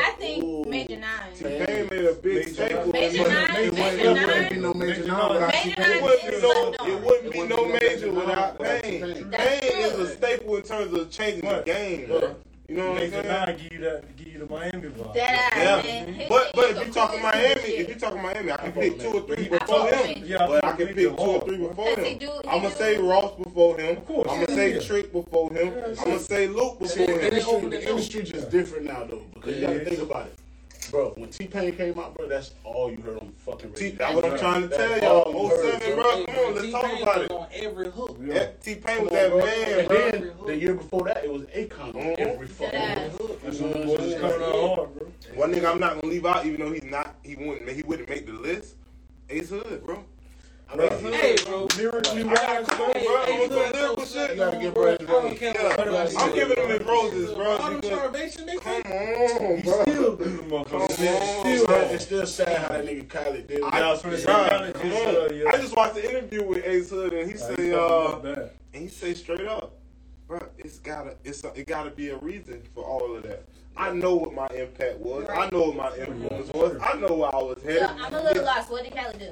Ooh. 0.42 0.64
think 0.64 0.68
Major 0.68 0.98
Nine. 0.98 1.34
T 1.36 1.44
Pain 1.44 1.88
made 1.92 2.06
a 2.06 2.14
big 2.14 2.36
Major 2.36 2.50
staple. 2.54 2.92
Major 2.94 3.28
Nine, 3.30 3.56
It 3.56 3.74
Major 3.74 3.82
wouldn't, 3.84 4.02
it 4.02 4.08
wouldn't 4.26 4.28
Nine. 4.28 4.50
be 4.50 4.58
no 4.60 4.74
major 4.74 5.02
Major 5.02 5.08
nine 5.08 5.30
without 5.34 5.54
Major 5.54 5.76
T-Pain. 5.76 5.76
Nine 5.78 5.92
It 5.98 6.04
wouldn't 6.04 6.22
be 6.30 6.36
is 6.36 6.42
no. 6.44 6.52
slept 6.52 6.80
on. 6.82 6.90
It 6.90 7.02
wouldn't 7.04 7.34
be 7.34 7.44
no 7.48 7.66
major 7.66 8.12
without 8.12 8.60
without 8.60 8.82
Pain. 8.84 9.02
T-Pain. 9.14 9.86
Is 9.86 10.00
a 10.00 10.16
staple 10.16 10.56
in 10.58 10.64
terms 10.64 10.94
of 10.94 11.10
changing 11.12 11.50
the 11.50 11.62
game, 11.66 12.08
bro. 12.08 12.36
You 12.70 12.76
know 12.78 12.90
what 12.92 12.98
I'm 12.98 13.10
Major 13.10 13.24
saying? 13.24 13.28
Nine 13.28 13.58
give 13.58 13.74
you 13.74 13.80
that, 13.80 14.16
give 14.16 14.28
you 14.28 14.40
the 14.40 14.46
Miami 14.46 14.72
vibe. 14.90 15.14
That 15.16 15.54
Yeah, 15.56 15.82
man. 16.06 16.26
But 16.30 16.52
but 16.54 16.70
if 16.70 16.78
you 16.78 16.86
the 16.86 16.92
talking 16.92 17.22
Miami, 17.24 17.62
if 17.62 17.90
you 17.90 17.96
talking 17.96 18.22
Miami, 18.22 18.52
I 18.52 18.58
can 18.58 18.68
I 18.68 18.72
pick 18.72 19.00
two 19.00 19.08
or 19.08 19.22
three 19.22 19.48
before 19.50 19.88
him. 19.90 20.06
him. 20.06 20.24
Yeah, 20.26 20.46
But 20.48 20.64
I 20.64 20.72
can 20.74 20.78
with 20.88 20.96
pick 20.96 21.08
two 21.18 21.24
or 21.24 21.42
three 21.42 21.58
before 21.58 21.88
him. 22.00 22.20
I'm 22.48 22.62
gonna 22.62 22.76
say 22.76 22.98
Ross 23.00 23.36
before 23.44 23.80
him. 23.80 23.98
Of 23.98 24.06
course. 24.06 24.28
I'm 24.30 24.46
gonna 24.46 24.56
say 24.56 24.74
Yeah. 24.76 24.80
Trick 24.82 25.12
before 25.12 25.52
him. 25.52 25.74
I'm 25.84 25.96
gonna 25.96 26.20
say 26.20 26.48
Luke 26.48 26.80
before 26.80 27.06
him. 27.08 27.70
the 27.72 27.90
industry 27.90 28.22
just 28.24 28.52
different 28.52 28.86
now, 28.86 29.04
though. 29.04 29.24
Because 29.34 29.56
you 29.56 29.62
gotta 29.66 29.86
think 29.86 30.02
about 30.04 30.28
it, 30.28 30.36
bro. 30.92 31.14
When 31.16 31.30
T 31.30 31.48
Pain 31.48 31.76
came 31.76 31.98
out, 32.00 32.16
bro, 32.16 32.28
that's 32.28 32.52
all 32.64 32.92
you 32.92 32.98
heard 33.02 33.18
on 33.20 33.32
fucking 33.38 33.74
T, 33.74 33.86
radio. 33.86 33.98
that's 33.98 34.16
what 34.16 34.26
I'm 34.26 34.40
trying 34.40 34.62
to 34.64 34.68
That's 34.70 35.00
tell 35.02 35.24
y'all. 35.26 35.32
you 35.44 35.50
heard, 35.50 35.82
07, 35.82 35.96
bro. 35.96 36.04
bro. 36.04 36.26
Come 36.26 36.36
on, 36.36 36.54
let's 36.56 36.62
T-Pain 36.62 36.72
talk 36.72 37.02
about 37.02 37.16
was 37.18 37.26
it. 37.26 37.32
on 37.32 37.48
every 37.54 37.92
hook. 37.92 38.18
Yeah. 38.22 38.34
Yeah, 38.34 38.48
T 38.62 38.76
Pain 38.76 39.02
was 39.04 39.10
on, 39.10 39.14
that 39.16 39.30
bro. 39.30 39.46
man, 39.46 39.80
And 39.80 39.88
bro. 39.88 39.98
then 40.12 40.32
the 40.48 40.56
year 40.58 40.74
before 40.76 41.04
that, 41.06 41.24
it 41.26 41.32
was 41.32 41.44
Akon 41.44 41.82
on 41.88 41.94
Mhm. 41.96 42.20
every 42.20 42.48
fucking 42.48 42.80
That 42.80 43.12
hook. 43.12 43.42
That's 43.44 43.60
what 43.60 43.68
what 43.70 43.74
the 43.74 43.82
I'm 43.82 43.88
boys 43.88 44.00
saying? 44.00 44.20
coming 44.22 44.42
out 44.44 44.76
hard, 44.76 44.96
bro. 44.96 45.08
One 45.36 45.54
nigga 45.54 45.72
I'm 45.72 45.80
not 45.80 45.96
gonna 46.02 46.08
leave 46.14 46.26
out, 46.26 46.46
even 46.46 46.60
though 46.62 46.72
he's 46.72 46.84
not, 46.84 47.16
he 47.24 47.36
wouldn't, 47.36 47.70
he 47.70 47.84
wouldn't 47.84 48.10
make 48.10 48.26
the 48.26 48.34
list. 48.34 48.76
Ace 49.30 49.50
Hood, 49.50 49.84
bro. 49.86 50.04
Bro. 50.76 50.90
Hey, 51.00 51.36
bro. 51.46 51.68
Lyrically 51.78 52.24
wise, 52.24 52.70
on, 52.70 52.92
Hey, 52.94 53.06
bro. 53.06 53.22
hey, 53.26 53.34
I'm 53.34 53.40
with 53.40 53.52
look, 53.52 53.74
lyrical 53.74 54.06
shit. 54.06 54.30
You 54.32 54.36
gotta 54.38 54.58
give 54.58 54.74
Bro, 54.74 54.98
bro 54.98 55.08
don't 55.08 55.24
roses. 55.24 55.40
care 55.40 55.54
Yeah. 55.56 56.10
I'm 56.20 56.34
giving 56.36 56.58
him 56.58 56.70
his 56.70 56.88
roses, 56.88 57.34
bro. 57.34 57.58
Them 57.58 57.82
Come 58.62 58.92
on, 58.92 59.62
bro. 59.62 59.82
still 59.84 60.18
Come 60.18 60.54
on, 60.82 60.90
Still, 60.92 61.66
bro. 61.66 61.76
it's 61.82 62.06
still 62.06 62.26
sad 62.28 62.58
how 62.62 62.68
that 62.70 62.86
nigga 62.86 63.10
Khaled 63.10 63.48
did 63.48 63.58
it. 63.60 63.64
I, 63.64 63.82
I 63.82 63.92
was 63.92 64.02
gonna 64.04 64.18
say, 64.18 64.26
come 64.26 64.90
just, 64.92 65.08
on. 65.08 65.16
uh, 65.16 65.34
yeah. 65.34 65.50
I 65.50 65.58
just 65.58 65.76
watched 65.76 65.96
the 65.96 66.08
interview 66.10 66.44
with 66.46 66.64
Ace 66.66 66.90
Hood 66.92 67.14
and 67.14 67.32
he 67.32 67.38
say, 67.38 67.74
uh, 67.74 68.20
and 68.74 68.84
he 68.84 68.88
say 68.90 69.16
straight 69.16 69.48
up, 69.48 69.74
bro, 70.28 70.40
it's 70.60 70.78
gotta, 70.80 71.16
it's 71.24 71.44
a, 71.44 71.52
it 71.56 71.66
gotta 71.66 71.90
be 71.90 72.10
a 72.10 72.18
reason 72.18 72.62
for 72.76 72.84
all 72.84 73.16
of 73.16 73.24
that. 73.24 73.44
I 73.76 73.92
know 73.92 74.16
what 74.16 74.34
my 74.36 74.48
impact 74.56 74.98
was. 75.00 75.28
I 75.30 75.50
know 75.52 75.72
what 75.72 75.76
my 75.78 75.98
influence 75.98 76.54
was. 76.54 76.78
I 76.84 77.00
know 77.00 77.16
where 77.16 77.36
I 77.36 77.40
was 77.42 77.62
headed. 77.64 77.84
I'm 77.84 78.14
a 78.14 78.22
little 78.22 78.44
lost. 78.44 78.70
What 78.70 78.84
did 78.84 78.94
Khaled 78.96 79.18
do? 79.20 79.30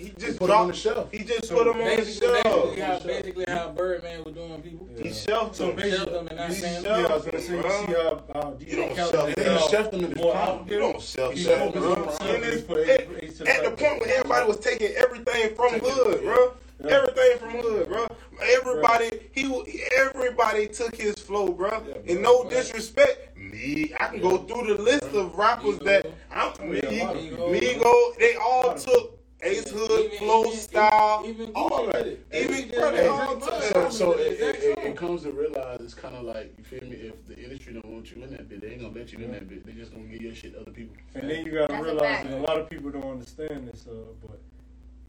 He 0.00 0.08
Just 0.10 0.20
just 0.20 0.38
put 0.38 0.46
them 0.48 0.56
on 0.58 0.68
the 0.68 0.72
shelf. 0.74 1.08
He 1.12 1.18
just 1.24 1.44
So 1.46 1.54
put 1.56 1.64
them 1.64 1.74
on 1.74 1.78
the 1.90 1.96
Basically, 1.96 2.28
basically, 2.28 2.76
shelf. 2.76 3.00
how, 3.02 3.06
basically 3.06 3.44
how 3.48 3.68
Birdman 3.72 4.24
was 4.24 4.34
doing 4.34 4.62
people. 4.62 4.88
Yeah. 4.96 5.02
He 5.04 5.12
shelved 5.12 5.56
So 5.56 5.66
them. 5.66 5.76
basically, 5.76 5.96
Shelf 5.98 6.10
them 6.12 6.26
and 6.28 6.36
not 6.38 6.48
he 6.48 6.54
saying 6.54 6.82
shelved 6.84 7.00
yeah, 7.00 7.06
I 7.06 7.16
was 7.16 7.24
gonna 7.24 7.40
say, 7.40 7.56
you 7.56 7.62
see 7.62 7.68
how, 7.68 8.22
how 8.32 8.56
You 8.58 8.66
DJ 8.66 8.76
don't 8.76 8.96
Khaled 8.96 9.10
shelf 9.12 9.28
is 9.28 9.34
them. 9.34 9.44
They 9.44 9.54
now 9.54 9.66
them 9.90 10.04
in 10.04 10.10
the 10.10 10.16
more 10.16 10.64
You 10.68 10.78
don't 10.78 11.02
shelf 11.02 11.34
them, 11.34 11.58
focused 11.58 11.74
bro. 11.82 11.92
on 11.92 11.98
And 12.08 12.12
something 12.12 12.42
it's- 12.44 12.62
for 12.62 12.80
at, 12.80 13.00
at 13.48 13.62
the 13.64 13.70
like- 13.70 13.78
point 13.78 14.00
where 14.00 14.16
everybody 14.16 14.46
was 14.46 14.56
taking 14.60 14.92
everything 14.96 15.54
from 15.54 15.72
hood, 15.80 16.22
bro. 16.22 16.54
Yeah. 16.82 16.96
Everything 16.96 17.38
from 17.38 17.50
hood, 17.50 17.88
bro. 17.88 18.06
Everybody, 18.42 19.10
he, 19.32 19.88
everybody 19.98 20.66
took 20.68 20.96
his 20.96 21.14
flow, 21.16 21.52
bro. 21.52 21.82
And 22.08 22.22
no 22.22 22.48
disrespect, 22.48 23.36
me, 23.36 23.92
I 24.00 24.06
can 24.08 24.20
go 24.22 24.38
through 24.38 24.74
the 24.76 24.82
list 24.82 25.04
of 25.12 25.34
rappers 25.36 25.78
that 25.80 26.06
I'm 26.32 26.52
me, 26.70 26.80
Migo, 26.80 28.16
they 28.18 28.34
all 28.36 28.74
took 28.74 29.19
Ace 29.42 29.70
Hood 29.70 29.90
Even- 29.90 30.18
flow 30.18 30.44
even- 30.46 30.58
style, 30.58 31.22
even 31.26 31.50
all 31.54 31.70
Gucci 31.70 31.92
that. 31.92 32.04
did 32.04 32.06
it. 32.06 32.26
Even 32.32 32.50
Gucci 32.56 32.70
did 32.70 32.74
bro, 32.78 32.88
it. 32.88 32.96
they 32.96 33.06
all 33.08 33.40
So- 33.40 33.90
So, 33.90 34.12
it. 34.12 34.20
it, 34.20 34.26
it, 34.26 34.32
Exact 34.32 34.58
it, 34.64 34.74
song. 34.76 34.86
it 34.86 34.96
comes 34.96 35.22
to 35.22 35.30
realize 35.32 35.80
it's 35.80 35.94
kind 35.94 36.14
of 36.16 36.22
like 36.24 36.52
you 36.58 36.64
feel 36.64 36.88
me. 36.88 36.96
If 36.96 37.26
the 37.26 37.38
industry 37.42 37.72
don't 37.74 37.86
want 37.86 38.10
you 38.14 38.22
in 38.22 38.30
that 38.32 38.48
bit, 38.48 38.60
they 38.60 38.68
ain't 38.72 38.82
gonna 38.82 38.94
let 38.94 39.12
you 39.12 39.18
in 39.24 39.32
that 39.32 39.48
bit. 39.48 39.64
They 39.64 39.72
just 39.72 39.92
gonna 39.92 40.04
give 40.04 40.20
your 40.22 40.34
shit 40.34 40.54
to 40.54 40.60
other 40.60 40.70
people. 40.72 40.94
And 41.14 41.28
then 41.30 41.46
you 41.46 41.52
gotta 41.52 41.72
That's 41.72 41.80
a 41.80 41.84
realize 41.84 42.24
that 42.26 42.32
a 42.38 42.42
lot 42.42 42.58
of 42.60 42.68
people 42.70 42.90
don't 42.90 43.10
understand 43.10 43.68
this, 43.72 43.86
uh, 43.88 43.94
but 44.26 44.38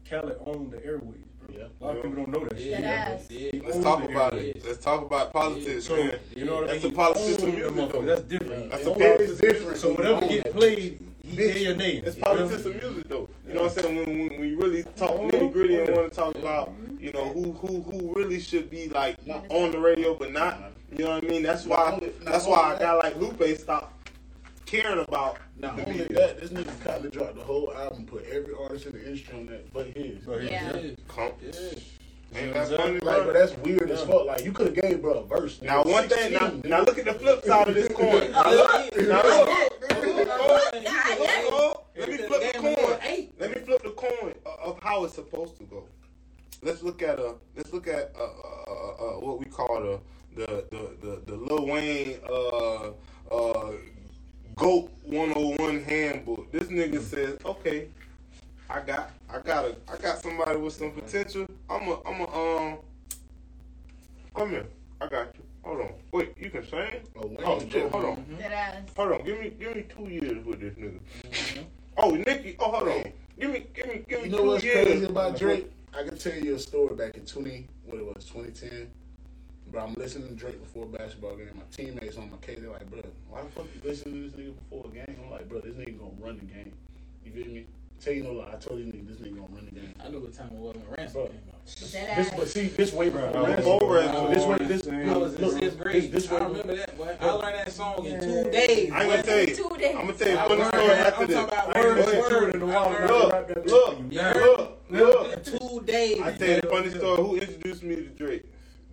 Khaled 0.08 0.36
owned 0.46 0.70
the 0.72 0.84
airways. 0.84 1.16
Yeah. 1.52 1.64
A 1.80 1.84
lot 1.84 1.96
of 1.96 2.02
people 2.04 2.16
don't 2.24 2.28
know 2.32 2.44
that 2.48 2.58
shit. 2.58 2.70
That 2.80 2.84
ass. 2.84 3.26
Yeah. 3.30 3.50
Let's 3.64 3.78
talk 3.80 4.02
about 4.08 4.32
airways. 4.32 4.56
it. 4.56 4.64
Let's 4.64 4.78
talk 4.82 5.02
about 5.02 5.32
politics, 5.32 5.84
So 5.86 5.96
man. 5.96 6.18
you 6.34 6.44
know 6.46 6.54
what 6.54 6.64
I 6.64 6.66
That's 6.68 6.84
mean? 6.84 6.92
the 6.92 6.96
politics 6.96 7.42
He 7.42 7.46
of 7.62 7.74
music, 7.74 7.92
though. 7.92 8.02
That's 8.02 8.22
different. 8.22 8.70
That's 8.70 8.82
He 8.84 8.88
a 8.88 8.90
owned 8.90 8.98
big 9.18 9.20
it. 9.30 9.38
difference. 9.40 9.80
So 9.80 9.92
whatever 9.92 10.26
get 10.28 10.52
played, 10.52 10.98
he 11.24 11.36
day 11.36 11.58
your 11.64 11.74
name. 11.76 12.04
It's 12.06 12.16
You 12.16 12.22
politics 12.22 12.64
of 12.64 12.72
music, 12.82 13.01
though. 13.01 13.01
You 13.52 13.58
know 13.58 13.64
what 13.64 13.76
I'm 13.76 13.82
saying? 13.84 13.96
When, 13.96 14.18
when 14.30 14.40
we 14.40 14.54
really 14.54 14.82
talk 14.96 15.10
oh, 15.10 15.28
nitty 15.28 15.52
gritty 15.52 15.78
and 15.80 15.94
want 15.94 16.10
to 16.10 16.16
talk 16.16 16.34
about, 16.36 16.72
you 16.98 17.12
know, 17.12 17.28
who 17.32 17.52
who 17.52 17.82
who 17.82 18.14
really 18.14 18.40
should 18.40 18.70
be 18.70 18.88
like 18.88 19.16
on 19.50 19.70
the 19.72 19.78
radio, 19.78 20.14
but 20.14 20.32
not. 20.32 20.72
You 20.96 21.04
know 21.04 21.10
what 21.16 21.24
I 21.24 21.26
mean? 21.26 21.42
That's 21.42 21.64
why. 21.66 22.00
That's 22.22 22.46
why 22.46 22.74
a 22.74 22.78
guy 22.78 22.92
like 22.94 23.16
Lupe 23.16 23.42
stopped 23.58 24.10
caring 24.64 25.04
about 25.06 25.36
Not 25.58 25.76
the 25.76 25.84
only 25.86 25.98
media. 25.98 26.16
that, 26.16 26.40
this 26.40 26.50
nigga 26.50 26.82
kinda 26.94 27.10
dropped 27.10 27.34
the 27.36 27.42
whole 27.42 27.74
album, 27.74 28.06
put 28.06 28.24
every 28.24 28.54
artist 28.58 28.86
in 28.86 28.92
the 28.92 29.04
industry 29.04 29.38
on 29.38 29.46
that, 29.46 29.70
but 29.72 29.88
his. 29.88 30.18
But 30.24 30.40
he- 30.42 30.48
Yeah. 30.48 30.76
Yeah. 30.76 30.90
Come- 31.08 31.32
Yeah. 31.42 31.50
Ain't 32.34 32.54
that 32.54 32.70
Like, 32.70 32.80
funny, 32.80 33.00
Like, 33.00 33.24
but 33.26 33.34
that's 33.34 33.54
weird 33.58 33.90
as 33.90 34.00
fuck. 34.04 34.24
Like, 34.24 34.42
you 34.46 34.52
could 34.52 34.68
have 34.74 34.74
gave 34.82 35.02
bro 35.02 35.12
a 35.12 35.26
verse. 35.26 35.58
nigga. 35.58 35.64
Now 35.66 35.82
one 35.82 36.08
thing. 36.08 36.32
Now, 36.32 36.52
now 36.64 36.80
look 36.84 36.98
at 36.98 37.04
the 37.04 37.12
flip 37.12 37.44
side 37.44 37.68
of 37.68 37.74
this 37.74 37.88
coin. 37.88 38.30
Now 38.32 38.50
look. 38.50 38.96
Now 38.96 39.22
look. 41.50 41.78
Look, 41.96 42.08
look. 42.08 42.20
Let 42.20 42.20
me 42.20 42.26
flip 42.26 42.52
the 42.52 42.58
coin. 42.58 43.28
Let 43.38 43.50
me 43.50 43.60
flip 43.62 43.82
the 43.82 43.90
coin 43.90 44.34
of 44.64 44.78
how 44.82 45.04
it's 45.04 45.14
supposed 45.14 45.56
to 45.58 45.64
go. 45.64 45.84
Let's 46.62 46.82
look 46.82 47.02
at 47.02 47.18
a 47.18 47.34
let's 47.56 47.72
look 47.72 47.88
at 47.88 48.14
uh, 48.16 48.22
uh, 48.22 48.72
uh, 48.72 49.16
uh, 49.16 49.20
what 49.20 49.38
we 49.38 49.46
call 49.46 49.80
the 49.82 50.00
the 50.34 50.64
the 50.70 50.96
the, 51.00 51.22
the 51.26 51.36
Lil 51.36 51.66
Wayne 51.66 52.18
uh, 52.28 52.90
uh, 53.34 53.72
Goat 54.54 54.90
101 55.04 55.82
handbook. 55.84 56.52
This 56.52 56.64
nigga 56.64 57.00
says, 57.00 57.38
okay, 57.44 57.88
I 58.70 58.80
got 58.80 59.10
I 59.28 59.40
got 59.40 59.64
a 59.64 59.76
I 59.92 59.96
got 59.96 60.22
somebody 60.22 60.56
with 60.56 60.74
some 60.74 60.92
potential. 60.92 61.46
I'm 61.68 61.88
a 61.88 62.00
I'm 62.06 62.20
a 62.20 62.28
um 62.32 62.78
come 64.34 64.50
here. 64.50 64.66
I 65.00 65.08
got 65.08 65.34
you. 65.34 65.42
Hold 65.64 65.80
on. 65.80 65.92
Wait, 66.12 66.34
you 66.38 66.50
can 66.50 66.66
sing? 66.66 67.02
Oh, 67.16 67.26
Wayne, 67.26 67.38
Oh 67.44 67.60
shit, 67.60 67.90
hold 67.90 68.04
on. 68.04 68.16
Mm-hmm. 68.16 68.86
Hold 68.96 69.12
on, 69.12 69.24
give 69.24 69.40
me 69.40 69.50
give 69.50 69.74
me 69.74 69.84
two 69.96 70.08
years 70.08 70.44
with 70.44 70.60
this 70.60 70.74
nigga. 70.74 71.64
Oh, 71.96 72.10
Nicki, 72.10 72.56
oh 72.58 72.70
hold 72.72 72.88
on. 72.88 73.12
Give 73.38 73.50
me 73.50 73.66
give 73.74 73.86
me 73.86 74.04
give 74.08 74.20
me 74.22 74.26
You 74.26 74.32
know 74.32 74.38
two 74.38 74.46
what's 74.48 74.64
years. 74.64 74.86
crazy 74.86 75.04
about 75.04 75.38
Drake? 75.38 75.70
I 75.94 76.02
can 76.04 76.16
tell 76.16 76.34
you 76.34 76.54
a 76.54 76.58
story 76.58 76.94
back 76.94 77.16
in 77.16 77.26
20, 77.26 77.68
what 77.84 77.98
it 77.98 78.04
was, 78.06 78.24
2010. 78.24 78.90
Bro, 79.70 79.82
I'm 79.84 79.94
listening 79.94 80.28
to 80.28 80.34
Drake 80.34 80.60
before 80.60 80.84
a 80.84 80.86
basketball 80.88 81.36
game. 81.36 81.50
My 81.54 81.62
teammates 81.70 82.16
on 82.16 82.30
my 82.30 82.36
case, 82.38 82.58
they're 82.60 82.70
like, 82.70 82.90
bro, 82.90 83.00
why 83.28 83.42
the 83.42 83.48
fuck 83.50 83.66
you 83.74 83.88
listening 83.88 84.14
to 84.14 84.36
this 84.36 84.40
nigga 84.40 84.54
before 84.58 84.86
a 84.90 84.94
game? 84.94 85.16
I'm 85.24 85.30
like, 85.30 85.48
bro, 85.48 85.60
this 85.60 85.74
nigga 85.74 85.98
gonna 85.98 86.12
run 86.18 86.38
the 86.38 86.44
game. 86.46 86.72
You 87.24 87.32
feel 87.32 87.52
me? 87.52 87.66
Tell 88.02 88.12
you 88.12 88.24
no 88.24 88.32
lie, 88.32 88.48
I 88.52 88.56
told 88.56 88.80
these 88.80 88.92
niggas 88.92 89.06
this 89.06 89.16
nigga 89.18 89.36
gonna 89.36 89.46
run 89.54 89.64
the 89.72 89.80
game. 89.80 89.94
I 90.04 90.08
knew 90.08 90.18
what 90.18 90.34
time 90.36 90.48
it 90.48 90.58
was 90.58 90.74
when 90.74 90.84
Ransom 90.98 91.12
Bro. 91.22 91.26
came 91.26 91.40
out. 91.54 92.16
This, 92.16 92.30
but 92.36 92.48
see, 92.48 92.66
this 92.66 92.92
way 92.92 93.10
before 93.10 93.30
Bro, 93.30 93.44
Ransom. 93.44 93.56
before 93.78 93.94
Ransom. 93.94 94.16
So 94.16 94.28
this 94.34 94.44
way, 94.44 94.66
this, 94.66 94.88
I 94.88 95.12
I 95.14 95.16
was 95.18 95.34
in 95.36 95.40
look, 95.46 95.52
sixth 95.52 95.78
grade. 95.78 96.02
This, 96.02 96.10
this 96.24 96.30
way, 96.32 96.38
I 96.38 96.44
remember 96.46 96.76
that, 96.76 96.98
boy. 96.98 97.16
I 97.20 97.30
learned 97.30 97.54
that 97.54 97.72
song 97.72 98.04
in 98.04 98.20
two 98.20 98.50
days. 98.50 98.90
I 98.90 99.02
ain't 99.02 99.10
gonna 99.10 99.22
tell 99.22 99.40
you. 99.40 99.54
Two 99.54 99.76
days. 99.78 99.94
I'm 99.96 100.06
gonna 100.06 100.12
tell 100.14 100.28
you 100.28 100.34
a 100.36 100.40
I 100.40 100.48
funny 100.48 100.60
learned 100.60 100.74
story 100.74 100.86
that. 100.88 101.06
after 101.06 101.20
I'm 101.22 101.26
this. 101.28 101.36
talking 101.36 101.52
about 101.54 101.76
I 101.76 101.78
ain't 101.78 101.96
gonna 102.06 102.10
it 102.12 102.32
word. 102.32 102.54
in 102.56 102.62
a 102.62 102.66
while. 102.66 102.88
I 102.88 103.06
Look, 103.06 103.66
look, 103.66 103.98
you. 103.98 104.06
Yeah. 104.10 104.32
look, 104.32 104.82
look. 104.90 105.32
In 105.32 105.58
two 105.58 105.80
days. 105.86 106.20
I 106.22 106.32
tell 106.32 106.48
you 106.48 106.56
a 106.56 106.70
funny 106.70 106.90
story. 106.90 107.22
Who 107.22 107.36
introduced 107.36 107.82
me 107.84 107.94
to 107.96 108.02
Drake? 108.02 108.44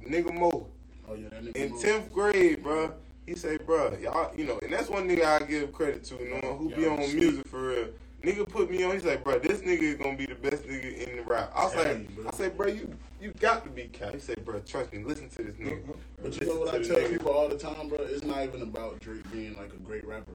Nigga 0.08 0.32
Mo. 0.34 0.68
Oh 1.10 1.16
yeah, 1.16 1.30
that 1.30 1.44
nigga. 1.44 1.56
In 1.56 1.72
moved. 1.72 1.84
tenth 1.84 2.14
grade, 2.14 2.62
bro. 2.62 2.94
He 3.26 3.34
say, 3.36 3.58
bro, 3.58 3.98
y'all, 3.98 4.32
you 4.36 4.46
know, 4.46 4.60
and 4.62 4.72
that's 4.72 4.88
one 4.90 5.08
nigga 5.10 5.26
I 5.26 5.46
give 5.46 5.72
credit 5.74 6.04
to, 6.06 6.16
you 6.16 6.40
know, 6.44 6.56
who 6.58 6.70
be 6.70 6.82
Y'all 6.84 6.92
on 7.00 7.04
sweet. 7.10 7.16
music 7.20 7.48
for 7.48 7.70
real. 7.70 7.88
Nigga 8.24 8.48
put 8.48 8.70
me 8.70 8.84
on. 8.84 8.92
He's 8.94 9.06
like, 9.06 9.24
bro, 9.24 9.40
this 9.40 9.60
nigga 9.62 9.82
is 9.82 9.96
gonna 9.96 10.18
be 10.18 10.26
the 10.26 10.36
best 10.36 10.64
nigga 10.64 11.08
in 11.08 11.18
the 11.18 11.24
rap. 11.24 11.52
I 11.56 11.64
was 11.66 11.74
Tell 11.74 11.84
like, 11.86 12.16
bro. 12.16 12.26
I 12.28 12.36
said, 12.36 12.58
bro, 12.58 12.68
you 12.68 12.98
you 13.22 13.32
got 13.40 13.64
to 13.64 13.70
be 13.70 13.84
cat. 13.84 14.14
He 14.14 14.20
said, 14.20 14.44
bro, 14.46 14.60
trust 14.60 14.92
me, 14.94 15.04
listen 15.04 15.30
to 15.30 15.44
this 15.44 15.56
nigga. 15.56 15.96
But 16.22 16.40
you 16.40 16.48
know 16.48 16.60
what 16.60 16.70
I 16.74 16.84
tell 16.84 16.98
nigga. 16.98 17.10
people 17.12 17.32
all 17.32 17.48
the 17.48 17.58
time, 17.58 17.88
bro? 17.88 18.00
It's 18.02 18.24
not 18.24 18.44
even 18.44 18.62
about 18.62 19.00
Drake 19.00 19.30
being 19.32 19.56
like 19.56 19.74
a 19.74 19.78
great 19.78 20.06
rapper. 20.06 20.34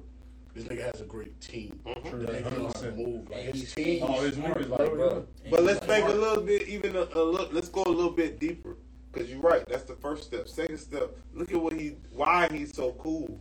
This 0.55 0.65
nigga 0.65 0.85
has 0.93 1.01
a 1.01 1.05
great 1.05 1.39
team. 1.41 1.79
Mhm. 1.85 2.11
True, 2.11 2.27
That 2.27 2.45
nigga 2.45 2.59
knows 2.59 2.73
how 2.77 2.81
to 2.83 2.93
move. 2.93 3.29
Like 3.29 3.41
his 3.55 3.75
team. 3.75 4.05
Oh, 4.07 4.21
his 4.23 4.35
smart, 4.35 4.57
niggas, 4.57 4.69
like, 4.71 4.79
bro, 4.79 4.95
bro. 4.95 5.27
But 5.51 5.63
let's 5.65 5.85
think 5.85 6.09
a 6.09 6.13
little 6.13 6.43
bit, 6.43 6.69
even 6.69 6.97
a, 6.97 7.07
a 7.13 7.23
look. 7.23 7.53
Let's 7.53 7.69
go 7.69 7.83
a 7.85 7.89
little 7.89 8.13
bit 8.13 8.39
deeper, 8.39 8.77
because 9.13 9.29
you're 9.29 9.41
right. 9.41 9.67
That's 9.69 9.85
the 9.85 9.97
first 9.97 10.25
step. 10.25 10.49
Second 10.49 10.79
step, 10.79 11.17
look 11.35 11.53
at 11.53 11.61
what 11.61 11.73
he, 11.75 11.97
why 12.13 12.49
he's 12.51 12.75
so 12.75 12.93
cool. 12.93 13.39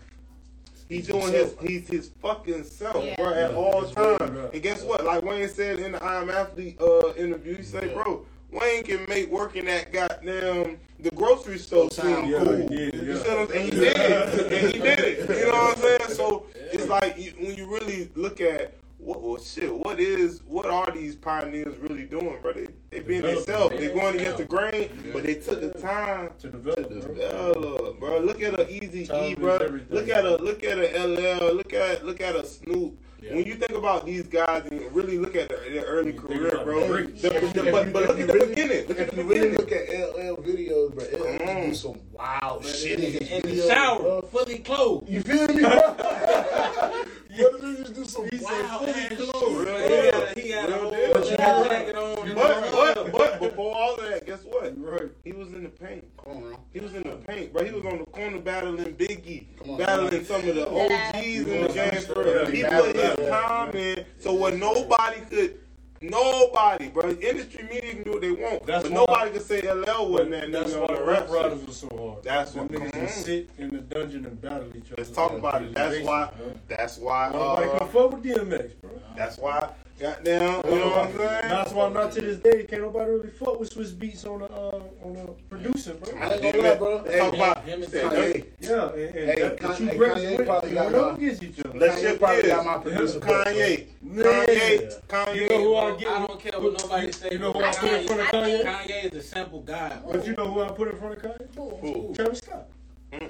He's 0.93 1.07
doing 1.07 1.33
his, 1.33 1.55
he's 1.61 1.87
his 1.87 2.11
fucking 2.21 2.63
self, 2.65 3.03
Yeah. 3.03 3.15
bro, 3.15 3.33
at 3.33 3.51
Yeah, 3.51 3.57
all 3.57 3.81
times. 3.83 4.31
right. 4.31 4.53
And 4.53 4.61
guess 4.61 4.83
what? 4.83 5.03
Like 5.03 5.23
Wayne 5.23 5.49
said 5.49 5.79
in 5.79 5.93
the 5.93 6.03
I 6.03 6.21
Am 6.21 6.29
Athlete 6.29 6.79
uh, 6.79 7.13
interview, 7.15 7.57
he 7.57 7.63
said, 7.63 7.85
Yeah. 7.89 8.03
bro, 8.03 8.25
Wayne 8.51 8.83
can 8.83 9.03
make 9.09 9.29
working 9.31 9.67
at 9.67 9.91
goddamn 9.91 10.77
the 10.99 11.09
grocery 11.15 11.57
store 11.57 11.89
seem 11.89 12.25
Yeah, 12.25 12.43
cool. 12.43 12.55
he 12.57 12.67
did, 12.67 12.93
You 12.93 13.13
yeah. 13.13 13.23
see 13.23 13.29
what 13.29 13.39
I'm 13.39 13.47
saying? 13.49 13.65
He 13.65 13.71
did 13.71 13.97
it, 13.97 14.53
and 14.53 14.73
he 14.73 14.79
did 14.79 14.99
it. 14.99 15.29
You 15.29 15.45
know 15.47 15.51
what 15.51 15.77
I'm 15.77 15.81
saying? 15.83 16.09
So 16.15 16.45
it's 16.55 16.87
like 16.87 17.17
you, 17.17 17.31
when 17.39 17.55
you 17.55 17.65
really 17.65 18.09
look 18.15 18.39
at 18.39 18.73
what, 19.03 19.21
well, 19.21 19.37
shit, 19.39 19.73
what 19.73 19.99
is, 19.99 20.41
what 20.45 20.65
are 20.65 20.89
these 20.91 21.15
pioneers 21.15 21.77
really 21.79 22.03
doing, 22.05 22.37
bro? 22.41 22.53
They, 22.53 22.67
they 22.91 22.99
being 23.01 23.21
themselves. 23.21 23.75
They 23.77 23.87
going 23.93 24.15
against 24.15 24.37
the 24.37 24.45
grain, 24.45 24.89
but 25.13 25.23
they 25.23 25.35
took 25.35 25.61
the 25.61 25.79
time 25.79 26.29
To 26.39 26.49
to 26.49 26.57
develop, 26.57 26.89
bro. 26.89 26.99
develop, 27.13 27.99
bro. 27.99 28.19
Look 28.19 28.41
at 28.41 28.53
a 28.59 28.65
Eazy 28.65 29.09
E, 29.31 29.35
bro. 29.35 29.55
everything. 29.57 29.87
Look 29.95 30.09
at 30.09 30.25
a 30.25 30.37
look 30.37 30.63
at 30.63 30.77
a 30.77 31.05
LL. 31.05 31.53
Look 31.55 31.73
at 31.73 32.05
look 32.05 32.21
at 32.21 32.35
a 32.35 32.45
Snoop. 32.45 32.97
Yeah. 33.21 33.35
When 33.35 33.45
you 33.45 33.55
think 33.55 33.71
about 33.71 34.05
these 34.05 34.23
guys 34.27 34.65
and 34.69 34.81
really 34.93 35.17
look 35.17 35.37
at 35.37 35.47
their, 35.47 35.69
their 35.69 35.85
early 35.85 36.11
career, 36.11 36.59
bro. 36.65 36.85
Drake. 36.87 37.21
the- 37.21 37.29
the- 37.29 37.71
but, 37.71 37.93
but 37.93 38.07
look 38.09 38.19
at 38.19 38.27
the 38.27 38.33
really- 38.33 38.47
beginning. 38.49 38.87
Look 38.89 38.99
at 38.99 39.11
the 39.11 39.15
you 39.15 39.23
really 39.23 39.49
beginning. 39.51 39.59
look 39.59 39.71
at 39.71 39.89
LL 39.89 40.35
videos, 40.43 40.93
bro, 40.93 41.05
LL 41.05 41.37
Come 41.37 41.47
on. 41.47 41.69
do 41.69 41.73
some 41.75 41.99
wild 42.11 42.65
shit 42.65 42.99
in 42.99 43.41
the 43.49 43.65
shower, 43.67 43.99
bro. 44.01 44.21
fully 44.23 44.59
clothed. 44.59 45.07
You 45.09 45.21
feel 45.21 45.47
me, 45.47 45.61
bro? 45.63 45.95
What 47.37 47.61
the 47.61 47.67
niggas 47.67 47.95
do 47.95 48.05
some 48.05 48.27
He 48.29 48.37
wild 48.39 48.79
fully 48.79 48.91
ass 48.91 49.13
clothed. 49.15 49.67
Real 49.67 49.77
He 49.77 49.87
deal. 49.87 50.11
had 50.11 50.37
a, 50.37 50.41
he 50.41 50.49
had 50.51 50.69
a 50.69 50.77
whole 50.77 50.91
but 51.13 51.25
you 51.29 51.37
had 51.37 51.65
jacket 51.69 51.95
on. 51.95 52.33
But 52.35 52.71
but 52.71 53.11
but 53.11 53.39
before 53.39 53.75
all 53.75 53.95
that, 53.97 54.25
guess 54.25 54.43
what? 54.43 54.73
Right. 54.77 55.11
He 55.23 55.31
was 55.31 55.47
in 55.53 55.63
the 55.63 55.69
paint. 55.69 56.05
Come 56.23 56.37
on. 56.43 56.57
He 56.73 56.79
was 56.79 56.93
in 56.93 57.03
the 57.03 57.15
paint, 57.27 57.53
bro. 57.53 57.63
He 57.65 57.71
was 57.71 57.85
on 57.85 57.99
the 57.99 58.05
corner 58.05 58.39
battling 58.39 58.93
Biggie, 58.95 59.45
on, 59.67 59.77
battling 59.77 60.11
man. 60.13 60.25
some 60.25 60.47
of 60.47 60.55
the 60.55 60.67
OGs 60.69 61.25
in 61.25 61.45
the 61.63 61.67
game. 61.73 62.01
For 62.03 62.25
Yeah, 62.25 62.33
real. 62.33 62.45
He 62.47 62.57
he 62.57 62.63
put 62.63 62.95
his 62.95 63.29
time 63.29 63.75
in, 63.75 64.05
so 64.19 64.33
what 64.33 64.55
nobody 64.55 65.21
could, 65.29 65.59
nobody, 66.03 66.89
bro. 66.89 67.09
Industry 67.09 67.63
media 67.63 67.93
can 67.95 68.03
do 68.03 68.11
what 68.11 68.21
they 68.21 68.31
want, 68.31 68.65
That's 68.65 68.83
but 68.83 68.91
why- 68.91 68.97
nobody 68.97 69.31
can 69.31 69.41
say 69.41 69.61
LL 69.61 70.09
wasn't 70.11 70.31
that 70.31 70.51
That's 70.51 70.73
nigga 70.73 70.79
why 70.81 70.85
on 70.87 70.95
the 70.95 71.03
rap 71.11 71.29
riders 71.29 71.65
were 71.67 71.73
so 71.73 71.87
hard. 71.97 72.23
That's 72.23 72.53
what- 72.53 72.67
niggas 72.71 73.01
on. 73.01 73.07
sit 73.09 73.49
in 73.57 73.69
the 73.71 73.77
dungeon 73.79 74.25
and 74.25 74.41
battle 74.41 74.67
each 74.75 74.85
other. 74.91 74.95
Let's 74.97 75.09
talk 75.11 75.31
about 75.33 75.61
it. 75.63 75.73
That's 75.73 75.99
why. 76.05 76.29
That's 76.67 76.97
why. 76.97 77.29
Nobody 77.31 77.69
Uh, 77.69 77.77
can 77.79 77.87
fuck 77.87 78.11
with 78.13 78.23
DMX, 78.23 78.73
bro. 78.81 78.91
that's 79.15 79.37
why. 79.37 79.69
Goddamn. 79.99 80.41
You 80.65 80.71
know 80.79 80.89
what 80.89 80.97
I'm 80.97 81.17
saying? 81.17 81.49
That's 81.49 81.71
why 81.71 81.89
not 81.89 82.11
to 82.13 82.21
this 82.21 82.37
day 82.39 82.63
can't 82.63 82.81
nobody 82.81 83.11
really 83.11 83.29
fuck 83.29 83.59
with 83.59 83.73
Swizz 83.73 83.93
Beatz 83.93 84.25
on 84.27 84.39
the 84.39 84.45
uh, 84.51 84.81
on 85.05 85.13
the 85.13 85.27
producing, 85.49 85.97
bro. 85.97 86.17
I 86.19 86.33
ain't 86.33 86.41
gonna 86.41 86.57
lie, 86.69 86.75
bro. 86.75 87.03
Let's 87.05 87.17
talk 87.19 87.33
about. 87.35 87.63
Him 87.63 87.83
and 87.83 87.91
Say, 87.91 88.01
Kanye. 88.01 88.11
hey, 88.33 88.45
Yeah, 88.59 88.89
and, 88.89 88.99
and 88.99 89.15
Hey, 89.15 89.35
that, 89.41 89.57
the 89.59 89.67
Kanye- 89.67 89.77
two 89.77 89.85
hey, 89.87 89.97
greats 89.97 90.19
Kanye 90.19 90.35
went, 90.35 90.45
probably 90.47 90.69
they 90.69 90.75
got 90.75 90.85
went 90.91 90.95
up 90.95 91.11
my- 91.11 91.17
against 91.17 91.43
each 91.43 91.59
other. 91.59 91.77
Let's 91.79 91.95
Kanye 91.95 92.01
shift 92.01 92.19
probably 92.19 92.41
gears. 92.41 92.53
got 92.55 92.65
my 92.65 92.77
producer 92.79 93.19
book, 93.19 93.29
Kanye. 93.47 93.85
Man. 94.01 94.25
Kanye. 94.25 95.01
Kanye. 95.07 95.35
You 95.35 95.49
know 95.49 95.63
who 95.63 95.75
I 95.75 95.95
get? 95.97 96.07
I 96.09 96.25
don't 96.27 96.39
care 96.39 96.59
what 96.59 96.81
nobody 96.81 97.11
say. 97.11 97.29
You 97.31 97.39
know 97.39 97.51
who 97.53 97.59
bro. 97.59 97.67
I 97.69 97.73
put 97.73 97.91
in 97.93 98.07
front 98.07 98.21
of 98.21 98.27
I 98.27 98.31
Kanye? 98.31 98.63
think- 98.63 98.65
Kanye 98.65 99.13
is 99.13 99.25
a 99.25 99.27
simple 99.27 99.61
guy. 99.61 99.89
bro. 100.03 100.11
But 100.13 100.25
you 100.27 100.35
know 100.35 100.51
who 100.51 100.61
I 100.61 100.69
put 100.69 100.87
in 100.89 100.97
front 100.97 101.17
of 101.17 101.23
Kanye? 101.23 101.47
Who? 101.55 101.69
Who? 102.07 102.13
Travis 102.15 102.39
Scott. 102.39 102.65
Mm-mm. 103.13 103.29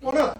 Why 0.00 0.12
not? 0.14 0.38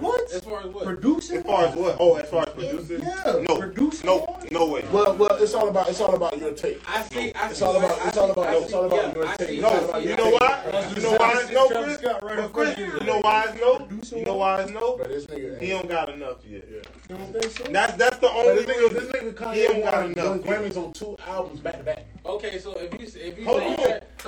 What? 0.00 0.32
As 0.32 0.42
far 0.42 0.60
as 0.60 0.66
what? 0.66 0.84
Producing? 0.84 1.36
As 1.38 1.42
far 1.44 1.64
as 1.66 1.76
what? 1.76 1.96
Oh, 2.00 2.14
as 2.16 2.28
far 2.28 2.42
as 2.48 2.54
producers? 2.54 3.02
Yeah, 3.04 3.44
No. 3.48 3.56
producing 3.56 4.06
No, 4.06 4.38
no 4.50 4.66
way. 4.66 4.84
Well, 4.90 5.14
well, 5.16 5.36
it's 5.40 5.54
all 5.54 5.68
about 5.68 5.88
it's 5.88 6.00
all 6.00 6.14
about 6.14 6.36
your 6.38 6.52
take. 6.52 6.80
I 6.88 7.02
see. 7.02 7.32
I 7.34 7.50
It's 7.50 7.62
all 7.62 7.76
about- 7.76 8.06
it's 8.06 8.16
all 8.16 8.30
about- 8.32 8.62
it's 8.62 8.72
all 8.72 8.84
about 8.86 9.14
your 9.14 9.26
take. 9.36 9.60
No, 9.60 9.68
all 9.68 9.84
about 9.90 10.02
you 10.02 10.16
know 10.16 10.30
take. 10.30 10.40
why? 10.40 10.92
You 10.96 11.02
know 11.02 11.12
why 11.12 11.40
it's 11.40 11.50
no, 11.52 11.68
Chris? 11.68 11.98
Scott 11.98 12.22
right 12.24 12.52
Chris, 12.52 12.78
you 12.78 13.00
know 13.06 13.18
why 13.20 13.44
it's 13.48 13.60
no? 13.60 13.76
Producing 13.78 14.18
You 14.18 14.24
know 14.24 14.36
why 14.36 14.60
it's 14.62 14.70
no? 14.72 14.96
But 14.96 15.08
this 15.08 15.26
nigga, 15.26 15.60
He 15.60 15.68
don't 15.68 15.88
got 15.88 16.08
enough 16.08 16.36
yet. 16.48 16.64
Yeah. 16.70 16.76
You 17.08 17.16
don't 17.16 17.32
think 17.32 17.56
so? 17.56 17.64
That's 17.72 17.92
that's 17.94 18.18
the 18.18 18.30
only 18.30 18.64
this 18.64 18.76
nigga, 18.76 18.90
this 18.92 19.04
nigga 19.22 19.54
He 19.54 19.62
don't 19.68 19.82
got 19.82 20.04
enough. 20.06 20.38
Grammys 20.38 20.76
on 20.76 20.92
two 20.92 21.16
albums 21.28 21.60
back 21.60 21.78
to 21.78 21.84
back. 21.84 22.06
Okay, 22.26 22.58
so 22.58 22.72
if 22.72 22.92
you 23.00 23.06
if 23.20 23.38
you 23.38 23.44
Hold 23.44 23.60
say 23.60 23.66
on, 23.68 23.76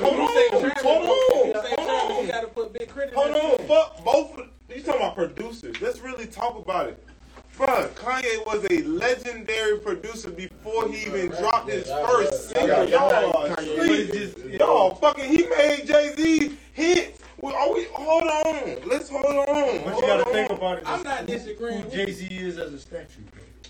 hold 0.04 0.14
on, 0.14 0.26
hold 0.28 0.32
on, 0.54 0.62
you 0.62 0.70
hold 0.82 2.12
on. 2.12 2.24
you 2.26 2.30
gotta 2.32 2.46
put 2.48 2.72
big 2.72 2.88
credit. 2.88 3.14
Hold 3.14 3.30
on, 3.36 3.66
fuck 3.66 4.04
both. 4.04 4.40
Of- 4.72 4.76
You 4.78 4.82
talking 4.82 5.00
about 5.02 5.14
producers? 5.16 5.80
Let's 5.80 6.00
really 6.00 6.26
talk 6.26 6.58
about 6.58 6.88
it. 6.88 7.02
Bruh, 7.58 7.88
Kanye 7.90 8.44
was 8.46 8.64
a 8.70 8.82
legendary 8.84 9.78
producer 9.78 10.30
before 10.30 10.88
he 10.88 11.04
even 11.06 11.28
dropped 11.28 11.68
his 11.70 11.86
Yeah, 11.86 12.06
first 12.06 12.32
yeah, 12.54 12.60
single. 12.60 12.68
yeah, 12.68 12.82
yeah, 12.84 13.20
Y'all, 13.20 13.46
yeah, 13.46 13.52
are 13.52 13.56
Kanye 13.56 14.12
just- 14.12 14.38
y'all, 14.38 14.94
fucking, 14.94 15.24
he 15.30 15.46
made 15.46 15.86
Jay 15.86 16.12
Z 16.16 16.58
hits. 16.72 17.18
We, 17.40 17.52
are 17.52 17.74
we, 17.74 17.84
hold 17.92 18.22
on, 18.22 18.88
let's 18.88 19.08
hold 19.10 19.24
on. 19.26 19.44
But 19.46 19.92
hold 19.92 20.02
you 20.02 20.08
gotta 20.08 20.26
on. 20.26 20.32
think 20.32 20.50
about 20.50 20.78
it. 20.78 20.84
I'm 20.86 21.02
not 21.02 21.26
disagreeing 21.26 21.84
with. 21.84 21.92
Jay 21.92 22.10
Z 22.12 22.26
is 22.26 22.58
as 22.58 22.72
a 22.72 22.78
statue. 22.78 23.20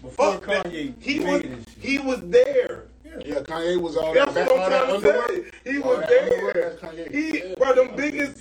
Before 0.02 0.32
Fuck 0.34 0.46
that. 0.46 0.66
Kanye, 0.66 0.94
He 1.00 1.20
was, 1.20 1.42
he 1.80 1.98
was 1.98 2.20
there. 2.22 2.84
Yeah, 3.24 3.40
Kanye 3.40 3.80
was 3.80 3.96
all 3.96 4.12
that. 4.14 4.32
That's 4.34 4.50
what 4.50 4.60
I'm 4.72 5.00
trying 5.00 5.00
to 5.02 5.52
say. 5.64 5.70
He 5.72 5.78
All 5.80 5.88
was 5.96 6.06
there. 6.08 6.22
underwork, 6.30 6.54
that's 6.54 6.76
Kanye. 6.82 7.14
He, 7.14 7.54
bro, 7.56 7.74
them 7.74 7.96
biggest, 7.96 8.38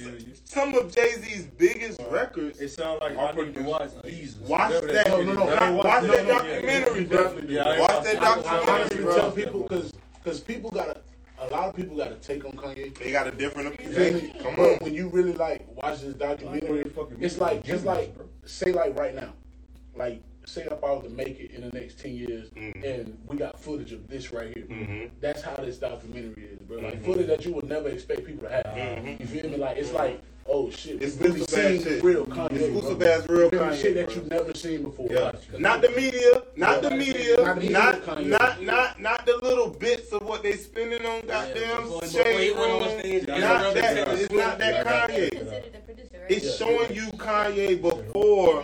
some 0.49 0.73
of 0.75 0.93
Jay 0.95 1.11
Z's 1.19 1.45
biggest 1.57 2.01
records. 2.09 2.59
It 2.59 2.69
sounds 2.69 3.01
like 3.01 3.17
I 3.17 3.31
need 3.31 3.53
to 3.53 3.63
produced. 3.63 3.65
watch 3.67 3.91
Jesus. 4.05 4.37
Watch 4.47 4.71
Whatever 4.73 4.87
that. 4.93 5.07
No, 5.07 5.21
no, 5.21 5.33
no. 5.33 5.45
shit 5.47 5.61
is. 5.61 5.83
Watch 5.83 5.85
I 6.03 6.07
that 6.07 6.19
ain't 6.19 6.23
watched 6.23 6.23
it. 6.23 6.27
documentary, 6.27 7.03
bro. 7.05 7.23
definitely 7.23 7.55
Yeah, 7.55 7.79
Watch 7.79 7.79
watched 7.79 8.03
that 8.03 8.15
it. 8.15 8.21
I, 8.21 8.31
I 8.31 8.35
documentary, 8.35 8.71
honestly 8.73 9.03
bro. 9.03 9.15
tell 9.15 9.31
people 9.31 9.61
because 9.63 9.93
because 10.23 10.39
people 10.39 10.71
got 10.71 10.87
a 10.89 10.97
a 11.39 11.47
lot 11.47 11.69
of 11.69 11.75
people 11.75 11.97
got 11.97 12.11
a 12.11 12.15
take 12.15 12.45
on 12.45 12.51
Kanye. 12.51 12.95
They 12.99 13.11
got 13.11 13.25
a 13.27 13.31
different 13.31 13.73
opinion. 13.73 14.13
me? 14.15 14.33
Come 14.39 14.59
on. 14.59 14.77
when 14.81 14.93
you 14.93 15.09
really 15.09 15.33
like 15.33 15.65
watch 15.75 16.01
this 16.01 16.13
documentary, 16.13 16.91
it's 17.19 17.39
like 17.39 17.67
it's 17.67 17.83
like 17.83 18.15
say 18.45 18.71
like 18.71 18.97
right 18.97 19.15
now, 19.15 19.33
like 19.95 20.21
say 20.51 20.63
if 20.63 20.83
I 20.83 20.91
was 20.91 21.03
to 21.03 21.09
make 21.09 21.39
it 21.39 21.51
in 21.51 21.61
the 21.61 21.69
next 21.79 21.99
ten 21.99 22.13
years, 22.15 22.49
Mhm. 22.51 22.83
and 22.83 23.17
we 23.27 23.37
got 23.37 23.59
footage 23.59 23.91
of 23.91 24.07
this 24.07 24.31
right 24.33 24.53
here. 24.55 24.65
Mhm. 24.65 25.09
That's 25.21 25.41
how 25.41 25.55
this 25.55 25.77
documentary 25.77 26.43
is, 26.53 26.59
bro. 26.59 26.79
Like 26.79 27.01
Mhm. 27.01 27.05
footage 27.05 27.27
that 27.27 27.45
you 27.45 27.53
would 27.53 27.67
never 27.69 27.89
expect 27.89 28.25
people 28.25 28.47
to 28.47 28.53
have. 28.53 28.65
Mhm. 28.65 29.19
You 29.19 29.25
feel 29.27 29.49
me? 29.49 29.57
Like 29.57 29.77
it's 29.77 29.93
like. 29.93 30.19
Oh 30.47 30.71
shit! 30.71 31.01
It's 31.03 31.17
we 31.17 31.27
really 31.27 31.41
exclusive 31.41 31.65
ass 31.65 31.83
seen 31.83 31.83
shit. 31.93 32.03
real 32.03 32.25
Kanye. 32.25 32.51
Exclusive 32.53 32.99
bro. 32.99 33.07
ass 33.07 33.29
real 33.29 33.41
You? 33.43 33.49
Kanye, 33.59 33.75
Shit 33.81 33.93
that 33.93 34.15
you've 34.15 34.29
never 34.31 34.53
seen 34.55 34.81
before. 34.83 35.07
Yeah. 35.11 35.31
Not 35.59 35.83
the 35.83 35.89
media, 35.89 36.41
not 36.55 36.81
the 36.81 36.89
media, 36.89 37.37
Not 37.37 37.55
the 37.55 37.61
media, 37.61 37.71
not 37.77 38.01
Kanye. 38.01 38.25
not 38.25 38.61
not 38.63 38.99
not 38.99 39.25
the 39.27 39.37
little 39.37 39.69
bits 39.69 40.11
of 40.11 40.23
what 40.23 40.41
they 40.41 40.53
spending 40.53 41.05
on 41.05 41.21
goddamn 41.27 41.83
before- 41.83 42.01
before 42.01 42.23
shade 42.23 42.55
went 42.57 42.71
on 42.71 42.81
room. 42.81 42.99
stage, 42.99 43.27
Not 43.27 43.73
that. 43.75 44.19
It's 44.19 44.33
not 44.33 44.57
that 44.57 44.75
He's 45.11 45.29
Kanye. 45.29 45.29
considered 45.29 45.73
the 45.73 45.79
producer, 45.79 46.17
right? 46.19 46.31
It's 46.31 46.57
showing 46.57 46.95
you 46.95 47.07
Kanye 47.11 47.79
before 47.81 48.63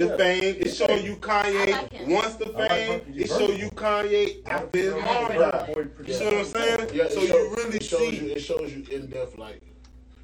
the 0.00 0.16
fame. 0.18 0.56
It's 0.60 0.76
showing 0.76 1.04
you 1.04 1.16
Kanye 1.16 1.70
like 1.70 1.92
him. 1.92 2.10
once 2.10 2.34
the 2.36 2.46
I 2.54 2.58
like 2.58 2.70
fame. 2.70 3.14
It 3.14 3.28
show 3.28 3.50
you 3.50 3.68
Kanye 3.70 4.46
after 4.46 4.78
his 4.78 4.94
mom 4.94 5.28
died. 5.28 5.90
You 6.06 6.14
see 6.14 6.24
what 6.24 6.34
I'm 6.34 6.44
saying? 6.44 6.90
Yeah, 6.94 7.04
it 7.04 7.12
So 7.12 7.20
show- 7.26 7.36
you 7.36 7.54
really 7.56 7.76
it 7.76 7.82
shows 7.84 8.00
see. 8.10 8.16
you 8.26 8.32
it 8.32 8.40
shows 8.40 8.72
you 8.74 8.84
in 8.90 9.06
depth 9.10 9.36
like 9.38 9.60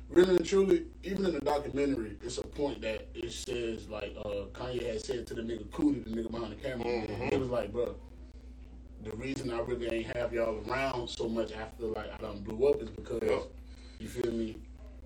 really 0.09 0.37
and 0.37 0.47
truly 0.47 0.85
even 1.03 1.27
in 1.27 1.33
the 1.35 1.41
documentary 1.41 2.17
it's 2.23 2.39
a 2.39 2.43
point 2.47 2.81
that 2.81 3.09
it 3.15 3.33
says 3.33 3.89
like 3.89 4.15
uh 4.25 4.47
Kanye 4.53 4.87
had 4.87 5.01
said 5.05 5.27
to 5.27 5.35
the 5.35 5.43
nigga 5.43 5.65
Coodie 5.71 6.05
the 6.05 6.11
nigga 6.11 6.31
behind 6.31 6.53
the 6.53 6.57
camera 6.57 6.87
Mhm. 6.87 7.33
it 7.33 7.41
was 7.41 7.49
like 7.49 7.73
bro 7.73 7.97
the 9.03 9.11
reason 9.17 9.53
I 9.53 9.59
really 9.61 9.89
ain't 9.93 10.17
have 10.17 10.33
y'all 10.33 10.62
around 10.69 11.09
so 11.09 11.29
much 11.29 11.51
after 11.53 11.87
like 11.87 12.07
I 12.12 12.17
done 12.19 12.39
blew 12.41 12.69
up 12.69 12.81
is 12.83 12.89
because 12.91 13.21
Yep. 13.23 13.43
you 13.99 14.09
feel 14.09 14.33
me 14.33 14.57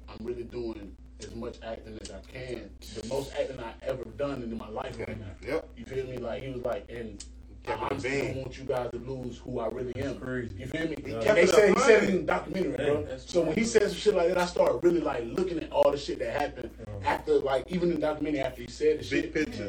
I'm 0.08 0.24
really 0.26 0.44
doing 0.44 0.94
as 1.24 1.34
much 1.34 1.56
acting 1.62 1.98
as 2.00 2.10
I 2.10 2.20
can 2.32 2.70
the 3.00 3.06
most 3.08 3.32
acting 3.38 3.58
I 3.60 3.72
ever 3.82 4.04
done 4.16 4.42
in 4.42 4.56
my 4.56 4.68
life 4.68 4.98
right 4.98 5.18
now 5.20 5.26
Yep. 5.46 5.68
you 5.76 5.84
feel 5.84 6.06
me 6.06 6.18
like 6.18 6.42
he 6.42 6.50
was 6.50 6.62
like 6.62 6.86
and 6.90 7.24
I 7.66 7.72
Kept 7.72 7.82
it 7.82 7.82
a 7.82 7.84
honestly 7.90 8.20
don't 8.22 8.36
want 8.38 8.58
you 8.58 8.64
guys 8.64 8.90
to 8.92 8.98
lose 8.98 9.36
who 9.36 9.60
I 9.60 9.66
really 9.68 9.94
am. 10.00 10.18
crazy. 10.18 10.54
You 10.58 10.66
feel 10.66 10.88
me? 10.88 10.96
Yeah. 11.06 11.14
And 11.16 11.22
Kept 11.22 11.34
they 11.36 11.42
it 11.42 11.50
a 11.50 11.52
said 11.52 11.74
he 11.74 11.80
said 11.80 12.02
it 12.04 12.08
in 12.10 12.16
the 12.16 12.22
documentary, 12.22 12.72
bro. 12.72 13.06
So 13.26 13.42
when 13.42 13.54
he 13.54 13.64
says 13.64 13.94
shit 13.94 14.14
like 14.14 14.28
that, 14.28 14.38
I 14.38 14.46
start 14.46 14.82
really 14.82 15.00
like 15.00 15.24
looking 15.26 15.58
at 15.58 15.70
all 15.70 15.90
the 15.90 15.98
shit 15.98 16.20
that 16.20 16.40
happened 16.40 16.70
Yeah. 17.02 17.08
after, 17.10 17.34
like 17.40 17.64
even 17.68 17.90
in 17.90 17.96
the 17.96 18.00
documentary 18.00 18.40
after 18.40 18.62
he 18.62 18.68
said 18.68 19.00
the 19.00 19.10
Big 19.10 19.24
shit. 19.24 19.34
picture. 19.34 19.68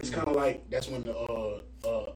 It's 0.00 0.10
kind 0.10 0.26
of 0.26 0.34
like 0.34 0.68
that's 0.70 0.88
when 0.88 1.04
the 1.04 1.16
uh 1.16 1.60
uh 1.84 2.10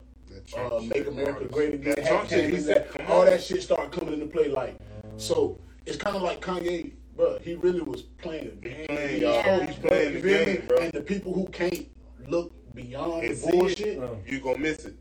uh, 0.57 0.81
Make 0.81 1.07
America 1.07 1.45
Great 1.45 1.75
Again. 1.75 1.93
That 1.95 2.05
Trump 2.07 2.29
came 2.29 2.39
shit. 2.41 2.53
He 2.55 2.59
said, 2.59 2.89
all 3.07 3.23
that 3.25 3.41
shit 3.41 3.63
started 3.63 3.91
coming 3.97 4.13
into 4.15 4.25
play. 4.25 4.49
Like, 4.49 4.77
so 5.17 5.57
it's 5.85 5.95
kind 5.97 6.15
of 6.15 6.21
like 6.23 6.41
Kanye, 6.41 6.91
bro. 7.19 7.37
He 7.39 7.55
really 7.55 7.81
was 7.81 8.01
playing 8.01 8.47
a 8.47 8.51
game. 8.51 8.87
playing, 8.87 9.09
He's 9.09 9.21
y'all. 9.21 9.43
playing- 9.43 9.67
He's 9.67 9.75
playing 9.77 10.13
you 10.13 10.21
the 10.21 10.29
game, 10.29 10.47
me? 10.47 10.57
bro. 10.67 10.77
And 10.79 10.91
the 10.93 11.01
people 11.01 11.33
who 11.33 11.45
can't 11.49 11.87
look 12.27 12.51
beyond 12.73 13.23
And 13.25 13.35
the 13.37 13.47
it. 13.47 13.51
bullshit. 13.51 13.97
Oh. 13.99 14.17
You 14.25 14.39
gonna 14.39 14.57
miss 14.59 14.85
it. 14.85 14.95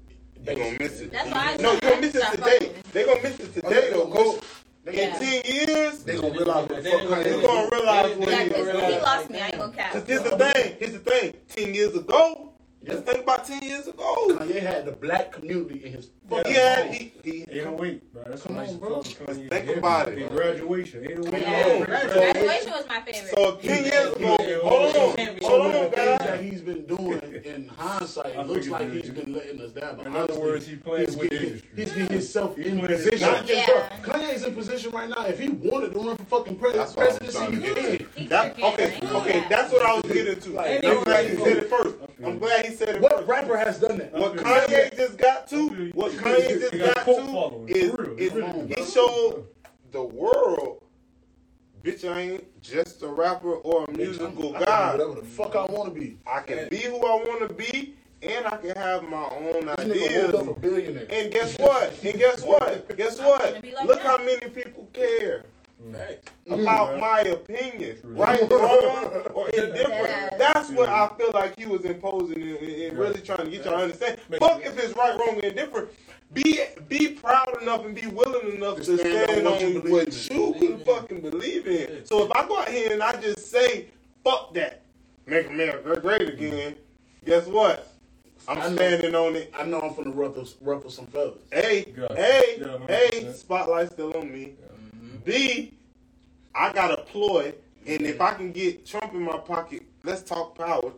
You 0.47 0.55
gonna 0.55 0.77
miss 0.79 1.01
it. 1.01 1.13
That's 1.13 1.31
why 1.31 1.57
No, 1.61 1.73
you 1.73 1.81
gonna 1.81 2.01
miss 2.01 2.15
it 2.15 2.25
today. 2.33 2.43
fucking. 2.59 2.73
They 2.93 3.05
gonna 3.05 3.23
miss 3.23 3.39
it 3.41 3.55
today 3.55 3.67
Okay, 3.67 3.91
though. 3.91 4.05
they 4.05 4.11
Go 4.11 4.13
gonna 4.13 4.41
in 4.87 4.95
Yeah. 4.95 5.19
ten 5.19 5.43
years. 5.45 6.05
They 6.05 6.17
gonna 6.17 6.31
realize 6.31 6.69
what 6.69 6.69
the 6.69 6.83
They 6.83 6.91
fuck 6.91 7.09
gonna- 7.09 7.25
They 7.25 7.31
is. 7.31 7.47
gonna 7.47 7.69
realize 7.73 8.17
what 8.17 8.29
Yeah, 8.29 8.43
he 8.43 8.49
this- 8.49 8.95
he 8.95 9.01
lost 9.01 9.31
me. 9.31 9.39
I 9.41 9.47
ain't 9.47 9.59
gonna 9.59 9.73
cap. 9.73 9.93
Cause 9.93 10.03
here's 10.07 10.23
the 10.23 10.39
thing. 10.39 10.77
Here's 10.79 10.93
the 10.93 10.99
thing. 11.01 11.35
Ten 11.49 11.75
years 11.75 11.95
ago. 11.95 12.53
Let's 12.87 13.01
think 13.03 13.23
about 13.25 13.45
ten 13.47 13.63
years 13.63 13.87
ago. 13.89 14.15
Kanye 14.31 14.61
had 14.61 14.87
the 14.87 14.93
black 14.93 15.33
community 15.33 15.85
in 15.85 15.93
his 15.93 16.11
He 16.29 16.35
fucking 16.37 16.53
had 16.53 16.85
home. 16.87 16.93
he 16.95 17.13
he. 17.25 17.43
808, 17.51 18.13
bro. 18.13 18.23
That's 18.27 18.43
Come 18.43 18.59
on, 18.59 18.77
bro. 18.79 19.03
fuck 19.03 19.29
with 19.29 19.39
Kanye. 19.39 19.49
Think 19.51 19.67
Yeah, 19.71 19.73
about 19.77 20.09
it, 20.09 20.19
in 20.19 20.29
bro. 20.29 20.37
Graduation, 20.37 21.05
808. 21.07 21.45
Come 21.45 21.55
on. 21.55 21.87
Graduation 21.87 22.71
was 22.73 22.89
my 22.89 23.01
favorite. 23.01 23.33
So 23.35 23.57
ten 23.57 23.85
years 23.85 24.13
ago. 24.15 24.37
Hold 24.69 24.97
on. 24.97 25.39
Oh 25.43 25.49
hold 25.49 25.75
on, 25.77 25.91
the 25.91 25.97
guys. 25.97 26.19
that 26.19 26.41
he's 26.43 26.61
been 26.61 26.85
doing 26.87 27.21
in 27.45 27.69
hindsight, 27.69 28.35
it 28.37 28.47
looks 28.47 28.69
like 28.69 28.83
you 28.85 28.91
he's 28.91 29.07
would. 29.11 29.25
been 29.25 29.33
letting 29.35 29.61
us 29.61 29.73
down. 29.73 29.97
But 29.97 30.07
In 30.07 30.17
other 30.17 30.39
words, 30.39 30.67
he 30.67 30.77
playing 30.77 31.07
he's 31.07 31.17
with 31.17 31.31
getting, 31.31 31.47
industry. 31.49 31.71
he's 31.77 31.93
getting 31.93 32.13
himself 32.13 32.59
in 32.59 32.81
position. 32.81 33.21
Not 33.21 33.47
just- 33.47 33.69
Yeah. 33.69 33.99
Kanye's 34.03 34.45
in 34.45 34.55
position 34.55 34.91
right 34.93 35.09
now. 35.09 35.25
If 35.27 35.39
he 35.39 35.49
wanted 35.49 35.93
to 35.95 35.99
run 35.99 36.17
for 36.19 36.25
fucking 36.25 36.57
pres- 36.57 36.75
That's 36.75 36.95
what 36.95 37.07
I 37.07 37.09
was 37.09 37.19
presidency, 37.19 37.39
trying 37.39 37.51
to 37.53 37.57
he 37.69 37.75
get 37.75 37.77
can. 37.77 37.99
to. 37.99 38.21
He's 38.21 38.29
That, 38.29 38.63
okay, 38.63 38.99
okay, 39.03 39.45
that's 39.49 39.73
what 39.73 39.83
I 39.87 39.95
was 39.95 40.13
getting 40.13 40.41
to. 40.41 40.51
Like, 40.51 40.85
I'm 40.85 41.05
glad 41.05 41.31
he 41.31 41.37
said 41.37 41.57
it 41.57 41.71
first. 41.71 41.95
I'm 42.25 42.39
glad 42.39 42.67
he 42.67 42.75
said 42.75 42.97
it 42.97 43.01
What 43.01 43.27
rapper 43.29 43.57
has 43.57 43.79
done 43.79 43.99
that? 43.99 44.13
What 44.13 44.35
Kanye 44.37 44.95
just 44.97 45.17
got 45.19 45.47
to, 45.49 45.69
what 45.95 46.13
Kanye 46.19 46.61
just 46.61 46.73
He 46.75 46.79
got 46.79 46.95
got 46.95 47.05
to 47.07 47.13
is, 47.69 47.91
For 47.91 48.03
real. 48.03 48.19
is 48.19 48.31
Come 48.33 48.43
on, 48.45 48.69
he 48.69 48.85
showed 48.85 49.47
the 49.93 50.03
world, 50.03 50.83
bitch, 51.83 52.11
I 52.11 52.21
ain't 52.21 52.61
just 52.63 53.03
a 53.03 53.09
rapper 53.09 53.55
or 53.55 53.85
a 53.85 53.91
musical 53.93 54.55
I 54.57 54.59
can 54.59 54.67
guy. 54.67 54.93
be 54.93 54.99
whatever 54.99 55.21
the 55.21 55.27
fuck 55.27 55.57
I 55.57 55.65
want 55.67 55.95
to 55.95 56.01
be. 56.01 56.19
I 56.27 56.41
can 56.41 56.69
be 56.69 56.79
who 56.79 56.97
I 56.99 57.15
want 57.25 57.49
to 57.49 57.55
be, 57.55 57.95
and 58.23 58.47
I 58.47 58.57
can 58.59 58.77
have 58.77 59.03
my 59.05 59.25
own 59.31 59.67
This 59.67 59.79
ideas. 59.79 60.33
woke 60.33 60.49
up 60.49 60.57
a 60.57 60.61
billionaire. 60.61 61.07
And 61.11 61.33
guess 61.33 61.59
what? 61.59 61.93
And 62.05 62.19
guess 62.19 62.43
what? 62.43 62.97
Guess 62.97 63.19
what? 63.21 63.55
like 63.55 63.85
Look 63.87 63.99
that. 64.03 64.07
how 64.07 64.19
many 64.19 64.49
people 64.51 64.89
care 64.93 65.45
Right. 65.81 66.19
about 66.49 66.91
mm-hmm. 66.91 67.01
my 67.01 67.21
opinion, 67.21 67.99
right, 68.03 68.41
wrong, 68.51 69.23
or 69.33 69.49
indifferent. 69.51 70.09
Yeah. 70.09 70.31
That's 70.37 70.71
what 70.71 70.89
I 70.89 71.09
feel 71.17 71.31
like 71.33 71.57
he 71.57 71.67
was 71.67 71.85
imposing 71.85 72.43
and, 72.43 72.59
and 72.59 72.99
really 72.99 73.21
trying 73.21 73.45
to 73.45 73.51
get 73.51 73.65
y'all 73.65 73.77
to 73.77 73.83
understand. 73.85 74.19
Makes 74.29 74.45
Fuck 74.45 74.63
sense. 74.65 74.77
if 74.77 74.85
it's 74.85 74.97
right, 74.97 75.17
wrong, 75.17 75.37
or 75.37 75.45
indifferent. 75.47 75.89
Be 76.33 76.61
be 76.89 77.09
proud 77.11 77.63
enough 77.63 77.85
and 77.87 77.95
be 77.95 78.07
willing 78.07 78.57
enough 78.57 78.77
to 78.79 78.85
To 78.85 78.99
stand 78.99 79.31
stand 79.31 79.47
on 79.47 79.53
what 79.53 79.63
on 79.63 79.69
you 79.73 79.81
what 79.81 79.85
believe 79.85 80.31
you 80.31 80.55
in. 80.55 80.61
can 80.61 80.85
fucking 80.85 81.21
believe 81.23 81.67
in. 81.67 82.05
So 82.07 82.25
if 82.25 82.33
I 82.33 82.47
go 82.47 82.59
out 82.61 82.69
here 82.69 82.93
and 82.93 83.03
I 83.03 83.19
just 83.21 83.51
say 83.51 83.87
fuck 84.25 84.53
that, 84.55 84.83
make 85.27 85.47
America 85.49 85.99
great 86.01 86.29
again, 86.29 86.77
guess 87.25 87.47
what? 87.47 87.91
I'm 88.47 88.59
I 88.59 88.69
know. 88.69 88.77
standing 88.77 89.15
on 89.15 89.37
it. 89.37 89.53
I 89.59 89.65
know 89.65 89.81
I'm 89.81 89.95
finna 89.95 90.15
ruffle, 90.15 90.47
ruffle 90.61 90.91
some 90.91 91.07
feathers. 91.07 91.41
A, 91.53 91.87
Yeah. 91.97 92.07
A, 92.11 92.61
Yeah, 92.61 93.29
A, 93.31 93.33
spotlight 93.35 93.93
still 93.93 94.17
on 94.17 94.31
me. 94.33 94.55
B, 95.25 95.75
I 96.55 96.73
got 96.73 96.91
a 96.99 97.03
ploy, 97.03 97.53
and 97.87 98.03
if 98.03 98.21
I 98.21 98.35
can 98.35 98.53
get 98.53 98.87
Trump 98.87 99.13
in 99.15 99.23
my 99.23 99.37
pocket, 99.39 99.83
let's 100.03 100.23
talk 100.23 100.57
power. 100.57 100.93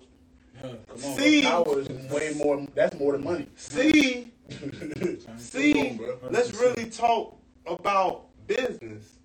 Come 0.62 0.78
on, 1.04 1.18
See? 1.18 1.42
bro. 1.42 1.64
power 1.64 1.80
is 1.80 1.88
way 2.10 2.34
more. 2.36 2.66
That's 2.74 2.96
more 2.98 3.12
than 3.12 3.24
money. 3.24 3.46
C, 3.56 4.28
C, 5.38 5.98
on, 6.22 6.32
let's 6.32 6.54
really 6.54 6.90
talk 6.90 7.36
about 7.66 8.26
business. 8.46 9.16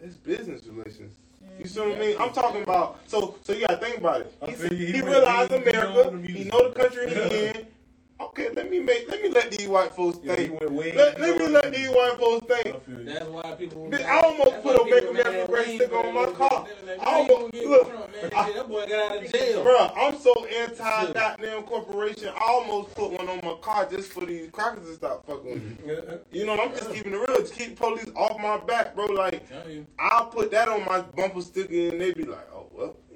It's 0.00 0.16
business 0.16 0.66
relations. 0.66 1.14
You 1.58 1.66
see 1.66 1.80
what 1.80 1.96
I 1.96 1.98
mean? 1.98 2.16
I'm 2.18 2.32
talking 2.32 2.62
about. 2.62 3.00
So, 3.06 3.36
so 3.42 3.52
you 3.52 3.66
gotta 3.66 3.76
think 3.76 3.98
about 3.98 4.22
it. 4.22 4.34
He, 4.46 4.92
he 4.92 5.00
realized 5.02 5.50
went- 5.50 5.66
he 5.66 5.72
know 5.72 6.08
America. 6.08 6.26
He 6.26 6.44
know 6.44 6.68
the 6.68 6.74
country 6.74 7.10
he 7.10 7.46
in. 7.46 7.66
Okay, 8.20 8.48
let 8.54 8.70
me 8.70 8.80
make. 8.80 9.08
Let 9.08 9.22
me 9.22 9.30
let 9.30 9.50
these 9.50 9.66
white 9.66 9.92
folks 9.94 10.18
Yeah, 10.22 10.34
think. 10.36 10.60
went. 10.60 10.94
Let, 10.96 11.18
let 11.20 11.38
me 11.38 11.46
let 11.48 11.72
these 11.72 11.88
white 11.88 12.16
folks 12.18 12.46
think. 12.46 13.06
That's 13.06 13.24
why 13.24 13.52
people. 13.58 13.88
Bitch, 13.90 14.04
I 14.04 14.20
almost 14.20 14.62
put 14.62 14.76
a 14.80 14.84
Baker 14.84 15.00
people 15.00 15.12
mad 15.14 15.24
Mayfield 15.24 15.36
at 15.36 15.50
race 15.50 15.66
Wayne, 15.68 15.78
sticker 15.78 15.96
on 15.96 16.14
my 16.14 16.26
car. 16.32 16.66
They 16.84 16.92
I 16.92 16.96
man, 16.96 17.26
you 17.28 17.34
almost- 17.34 17.40
gonna 17.40 17.50
get 17.52 17.66
look, 17.70 17.88
Trump, 17.90 18.12
man. 18.22 18.30
I- 18.36 18.52
That 18.52 18.68
boy 18.68 18.86
got 18.86 19.12
out 19.12 19.24
of 19.24 19.32
jail. 19.32 19.64
Bruh, 19.64 19.92
I'm 19.96 20.18
so 20.18 20.44
anti 20.44 21.12
goddamn 21.12 21.62
corporation. 21.62 22.28
I 22.28 22.40
almost 22.46 22.94
put 22.94 23.10
one 23.12 23.28
on 23.28 23.40
my 23.42 23.56
car 23.62 23.86
just 23.90 24.12
for 24.12 24.26
these 24.26 24.50
crackers 24.50 24.86
to 24.86 24.94
stop 24.94 25.26
fucking 25.26 25.50
with 25.52 25.62
me. 25.62 25.76
Yeah, 25.86 26.16
You 26.30 26.44
know, 26.46 26.60
I'm 26.60 26.70
just 26.72 26.92
keeping 26.92 27.14
it 27.14 27.16
real. 27.16 27.38
Just 27.40 27.54
keep 27.54 27.78
police 27.78 28.10
off 28.14 28.38
my 28.38 28.58
back, 28.58 28.94
bro. 28.94 29.06
Like, 29.06 29.42
I'll 29.98 30.26
put 30.26 30.50
that 30.50 30.68
on 30.68 30.84
my 30.84 31.00
bumper 31.00 31.40
sticker 31.40 31.72
and 31.90 32.00
they 32.00 32.12
be 32.12 32.24
like, 32.24 32.46
oh, 32.54 32.66
well, 32.72 32.86
you 32.86 32.92
must 32.94 33.08
be 33.08 33.09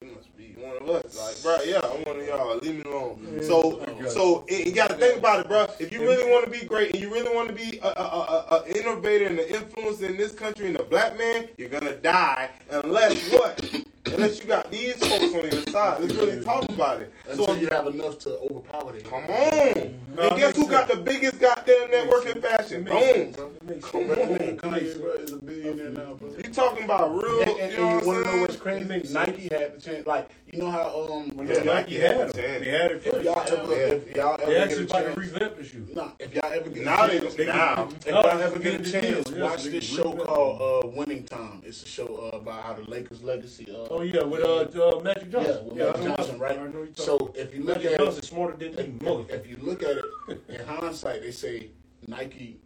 one 0.65 0.77
of 0.83 0.89
us. 1.05 1.17
Like, 1.19 1.43
bro, 1.43 1.65
yeah, 1.65 1.81
I'm 1.83 2.03
one 2.05 2.21
of 2.21 2.27
y'all. 2.27 2.57
Leave 2.59 2.85
me 2.85 2.91
alone. 2.91 3.41
So, 3.43 3.85
so 4.09 4.45
you 4.49 4.73
gotta 4.73 4.95
think 4.95 5.19
about 5.19 5.41
it, 5.41 5.49
bro. 5.49 5.67
If 5.79 5.93
you 5.93 6.01
really 6.01 6.31
want 6.31 6.45
to 6.45 6.51
be 6.51 6.67
great 6.67 6.95
and 6.95 7.03
you 7.03 7.13
really 7.13 7.35
want 7.35 7.49
to 7.49 7.55
be 7.55 7.79
a, 7.79 7.87
a, 7.87 7.91
a, 7.91 8.63
a 8.65 8.79
innovator 8.79 9.27
and 9.27 9.39
an 9.39 9.49
influence 9.49 10.01
in 10.01 10.17
this 10.17 10.33
country 10.33 10.69
and 10.69 10.77
a 10.79 10.85
black 10.85 11.19
man, 11.19 11.49
you're 11.57 11.69
gonna 11.69 11.97
die 11.97 12.51
unless 12.71 13.31
what? 13.31 13.85
Unless 14.07 14.41
you 14.43 14.47
got 14.49 14.71
these 14.71 14.95
folks 14.97 15.35
on 15.35 15.51
your 15.51 15.63
side. 15.73 16.01
Let's 16.01 16.15
really 16.15 16.45
talk 16.45 16.69
about 16.69 17.01
it. 17.01 17.13
Until 17.29 17.47
So, 17.47 17.55
you 17.55 17.69
have 17.69 17.87
enough 17.87 18.19
to 18.21 18.39
overpower 18.39 18.93
them. 18.93 19.03
come 19.03 19.25
on. 19.25 19.95
And 20.17 20.37
guess 20.37 20.55
who 20.57 20.69
got 20.69 20.89
the 20.89 20.97
biggest 20.97 21.41
goddamn 21.41 21.91
network 21.91 22.27
in 22.27 22.41
fashion? 22.41 22.85
Boom. 22.85 22.95
It 22.99 23.63
makes 23.65 23.85
Come 23.91 24.03
on. 24.11 24.17
Kanye, 24.59 25.01
bro, 25.01 25.13
is 25.15 25.33
a 25.33 25.37
billionaire 25.39 25.91
now, 25.91 26.15
bro. 26.15 26.29
You 26.37 26.43
talking 26.53 26.85
about 26.85 27.15
real? 27.15 27.41
And, 27.43 27.51
and, 27.61 27.73
you 27.73 27.79
know 27.79 27.89
and 27.89 28.03
you 28.03 28.07
what 28.07 28.07
want 28.07 28.19
to 28.19 28.25
know 28.25 28.31
I'm 28.35 28.41
what's 28.43 28.57
crazy? 28.57 28.85
makes 28.85 29.11
Nike 29.11 29.49
had 29.51 29.75
the 29.77 29.81
chance. 29.81 30.07
Like, 30.07 30.31
you 30.53 30.59
know 30.61 30.71
how 30.71 31.07
um, 31.11 31.37
When 31.37 31.49
Yeah, 31.49 31.55
Nike 31.63 31.67
Nike 31.67 31.95
had 31.97 32.11
had 32.17 32.21
it, 32.21 32.35
chance. 32.35 32.65
they 32.65 32.71
had 32.71 32.91
it 32.93 33.03
if 33.07 33.25
y'all 33.25 33.41
ever, 33.41 33.73
if 33.75 34.17
y'all 34.17 34.35
ever 34.41 34.47
They 34.47 34.53
get 34.53 34.63
actually 34.63 34.83
a 34.83 34.85
about 34.87 34.99
to 34.99 35.05
chance, 35.05 35.17
revamp 35.19 35.57
the 35.57 35.65
shoe. 35.65 35.87
nah, 35.95 36.11
if 36.21 36.35
y'all 36.35 36.53
ever 36.53 36.71
get 36.71 36.85
Now 36.85 37.05
a 37.05 37.09
they 37.09 37.19
chance, 37.21 37.39
now. 37.39 37.89
if 37.97 38.07
y'all 38.07 38.27
ever 38.29 38.59
get 38.61 38.81
a 38.87 38.93
chance, 38.93 39.25
deal, 39.25 39.41
watch 39.43 39.65
this 39.65 39.85
show 39.85 40.13
called 40.13 40.85
uh, 40.85 40.89
Winning 40.89 41.25
Time. 41.25 41.63
It's 41.65 41.83
a 41.83 41.87
show 41.89 42.31
uh, 42.33 42.37
about 42.37 42.63
how 42.63 42.75
the 42.75 42.83
Lakers 42.89 43.23
legacy. 43.23 43.67
Oh 43.95 44.01
yeah, 44.03 44.25
with 44.25 44.43
uh, 44.43 44.97
uh 44.97 45.01
Magic 45.03 45.23
yeah, 45.27 45.31
Johnson. 45.31 45.67
with 45.67 45.81
I 45.81 45.85
Magic 45.87 46.17
Johnson, 46.17 46.39
right? 46.41 46.59
I 46.59 46.63
know 46.67 46.83
you're 46.83 46.89
So 46.95 47.33
if 47.37 47.55
you 47.55 47.63
look 47.63 47.77
Magic 47.77 47.93
at 47.93 47.99
Johnson 48.01 48.19
it, 48.19 48.25
smarter 48.25 48.57
than 48.57 48.79
if, 48.79 48.87
you, 48.89 48.93
motherfucker. 48.95 49.31
if 49.31 49.47
you 49.47 49.57
look 49.63 49.83
at 49.85 49.97
it 50.29 50.43
in 50.49 50.67
hindsight, 50.67 51.23
they 51.23 51.31
say 51.31 51.71
Nike, 52.09 52.59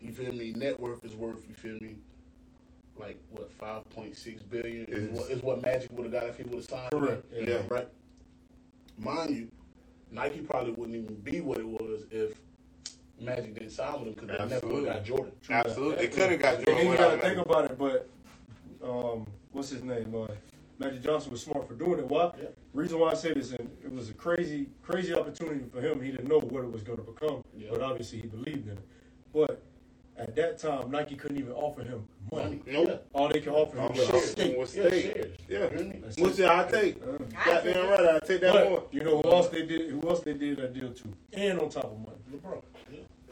you 0.00 0.12
feel 0.12 0.32
me, 0.32 0.52
net 0.52 0.78
worth 0.78 1.02
is 1.02 1.14
worth, 1.14 1.42
you 1.48 1.54
feel 1.54 1.78
me, 1.80 1.96
like 2.98 3.18
what 3.30 3.50
five 3.52 3.88
point 3.90 4.14
six 4.14 4.42
billion 4.42 4.84
is, 4.84 5.10
Is- 5.10 5.18
what, 5.18 5.30
is 5.30 5.42
what 5.42 5.62
Magic 5.62 5.90
would 5.92 6.04
have 6.04 6.12
got 6.12 6.24
if 6.28 6.36
he 6.36 6.42
would 6.42 6.56
have 6.56 6.64
signed. 6.64 6.90
Correct. 6.90 7.30
them. 7.30 7.48
Yeah. 7.48 7.62
right. 7.70 7.88
Mind 8.98 9.34
you, 9.34 9.48
Nike 10.10 10.40
probably 10.40 10.72
wouldn't 10.72 10.96
even 10.96 11.14
be 11.16 11.40
what 11.40 11.58
it 11.58 11.66
was 11.66 12.04
if 12.10 12.38
Magic 13.18 13.54
didn't 13.54 13.70
sign 13.70 14.00
with 14.00 14.08
him 14.08 14.14
because 14.14 14.38
they 14.38 14.54
never 14.54 14.66
would 14.66 14.84
have 14.84 14.96
got 14.96 15.04
Jordan. 15.04 15.32
Absolutely. 15.48 15.96
They 15.96 16.08
couldn't 16.08 16.30
have 16.32 16.40
got 16.42 16.54
Jordan 16.56 16.74
then 16.74 16.86
you 16.92 16.96
gotta 16.98 17.18
think 17.18 17.38
about 17.38 17.64
it, 17.70 17.78
but 17.78 18.08
um, 18.84 19.26
what's 19.52 19.70
his 19.70 19.82
name? 19.82 20.14
Uh, 20.14 20.26
Magic 20.84 21.02
Johnson 21.02 21.30
was 21.32 21.42
smart 21.42 21.66
for 21.66 21.74
doing 21.74 21.98
it. 21.98 22.06
Why? 22.06 22.30
Yeah. 22.38 22.48
Reason 22.74 22.98
why 22.98 23.10
I 23.12 23.14
say 23.14 23.32
this, 23.32 23.52
and 23.52 23.70
it 23.82 23.90
was 23.92 24.10
a 24.10 24.14
crazy, 24.14 24.68
crazy 24.82 25.14
opportunity 25.14 25.64
for 25.72 25.80
him. 25.80 26.02
He 26.02 26.10
didn't 26.10 26.28
know 26.28 26.40
what 26.40 26.64
it 26.64 26.70
was 26.70 26.82
going 26.82 26.98
to 26.98 27.04
become, 27.04 27.42
Yeah. 27.56 27.68
but 27.70 27.80
obviously 27.80 28.20
he 28.20 28.26
believed 28.26 28.66
in 28.68 28.74
it. 28.74 28.86
But 29.32 29.62
at 30.16 30.36
that 30.36 30.58
time, 30.58 30.90
Nike 30.90 31.16
couldn't 31.16 31.38
even 31.38 31.52
offer 31.52 31.82
him 31.82 32.06
money. 32.30 32.60
Nope. 32.66 33.06
All 33.14 33.28
they 33.28 33.40
could 33.40 33.52
offer 33.54 33.78
him 33.78 33.88
was 33.94 34.06
shit. 34.06 34.22
stake. 34.24 34.58
Was 34.58 34.76
Yeah, 34.76 34.90
shares. 34.90 35.36
Yeah. 35.48 35.58
You 35.62 35.68
feel 35.70 35.86
me? 35.88 36.02
Which 36.18 36.38
it. 36.38 36.46
I 36.48 36.70
take. 36.70 37.02
Uh, 37.02 37.18
Goddamn 37.44 37.88
right, 37.88 38.22
I 38.22 38.26
take 38.26 38.40
that 38.42 38.54
more. 38.70 38.80
but 38.80 38.88
you 38.94 39.02
know 39.02 39.22
who 39.22 39.30
else 39.32 39.48
they 39.48 39.64
did? 39.64 39.90
Who 39.90 40.08
else 40.08 40.20
they 40.20 40.34
did 40.34 40.58
that 40.58 40.74
deal 40.74 40.92
to? 40.92 41.08
And 41.32 41.60
on 41.60 41.68
top 41.70 41.84
of 41.84 41.98
money. 41.98 42.18
LeBron. 42.32 42.62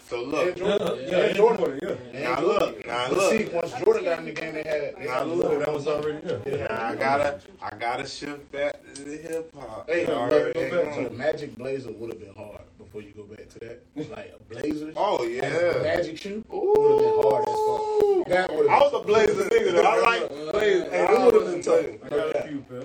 Yeah. 0.04 0.08
So 0.10 0.22
And 0.22 0.32
look. 0.32 0.56
Jordan. 0.56 0.98
Yeah, 1.02 1.10
Yeah, 1.18 1.24
and 1.24 1.36
Jordan. 1.36 1.58
Jordan, 1.64 1.80
yeah. 1.82 2.18
And 2.18 2.24
Now 2.24 2.36
Jordan. 2.40 2.58
look, 2.66 2.86
now 2.86 3.08
But 3.08 3.16
look. 3.18 3.32
See, 3.32 3.44
once 3.52 3.72
Jordan 3.84 4.04
got 4.04 4.18
in 4.20 4.24
the 4.26 4.32
game, 4.32 4.54
they 4.54 4.62
had. 4.62 4.96
They 4.96 5.04
Now 5.06 5.18
had 5.18 5.26
look. 5.28 5.58
That 5.64 5.72
was 5.72 5.86
already 5.88 6.18
there. 6.26 6.68
Now 6.68 6.84
I 6.88 6.94
gotta, 6.96 7.40
I 7.62 7.76
gotta 7.76 8.06
shift 8.06 8.50
back 8.52 8.82
to 8.94 9.02
the 9.04 9.16
hip 9.16 9.54
hop. 9.54 9.88
Hey, 9.88 10.06
All 10.06 10.28
look, 10.28 10.44
right, 10.44 10.54
go 10.70 10.84
back 10.84 10.94
to 10.96 11.04
the. 11.04 11.10
Magic 11.10 11.56
Blazer 11.56 11.92
would 11.92 12.10
have 12.12 12.20
been 12.20 12.34
hard 12.34 12.60
before 12.78 13.02
you 13.02 13.12
go 13.12 13.22
back 13.24 13.48
to 13.50 13.58
that. 13.60 13.82
Like 14.10 14.34
a 14.38 14.42
Blazer. 14.52 14.92
Oh 14.96 15.22
and 15.24 15.32
a 15.32 15.74
yeah. 15.76 15.82
Magic 15.82 16.18
shoe 16.18 16.44
would 16.48 16.90
have 16.90 17.00
been 17.00 17.22
hard 17.22 17.48
as 17.48 17.54
fuck. 17.54 18.28
That 18.28 18.54
would 18.56 18.68
I 18.68 18.78
was 18.80 18.92
a 18.94 19.00
blazer 19.06 19.44
nigga. 19.48 19.84
I 19.84 20.00
like 20.00 20.28
blazers. 20.52 20.90
Hey, 20.92 21.06
I 21.06 21.24
would've 21.24 21.44
been 21.46 21.62
tough. 21.62 21.86
I 22.04 22.08
got 22.08 22.36
a 22.36 22.48
few, 22.48 22.60
pal. 22.68 22.84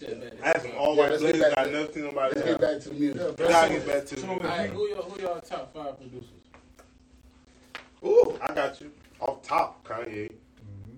You 0.00 0.06
said 0.08 0.20
that. 0.22 0.34
I 0.44 0.46
had 0.48 0.62
some 0.62 0.70
all 0.78 0.94
Yeah, 0.94 1.00
white 1.02 1.10
let's 1.10 1.22
get 1.22 1.32
blazers. 1.34 1.54
back 1.54 1.58
I 1.58 1.64
to- 1.64 1.72
never 1.72 1.92
seen 1.92 2.02
nobody 2.04 2.34
Let's 2.34 2.46
get 2.48 2.60
back 2.60 2.80
to 2.82 2.88
the 2.88 2.94
music. 2.94 3.20
Yeah, 3.38 3.48
Now 3.48 3.60
I 3.60 3.68
get 3.68 3.86
back 3.86 4.06
to. 4.06 4.16
Some 4.20 4.28
the- 4.28 4.34
of 4.36 4.42
All 4.42 4.48
right, 4.48 4.70
who 4.70 4.88
your 4.88 5.02
who 5.02 5.20
your 5.20 5.40
top 5.40 5.74
five 5.74 5.96
producers? 5.98 6.28
Ooh, 8.04 8.38
I 8.40 8.54
got 8.54 8.80
you. 8.80 8.92
Off 9.20 9.42
top, 9.42 9.84
Kanye. 9.86 10.30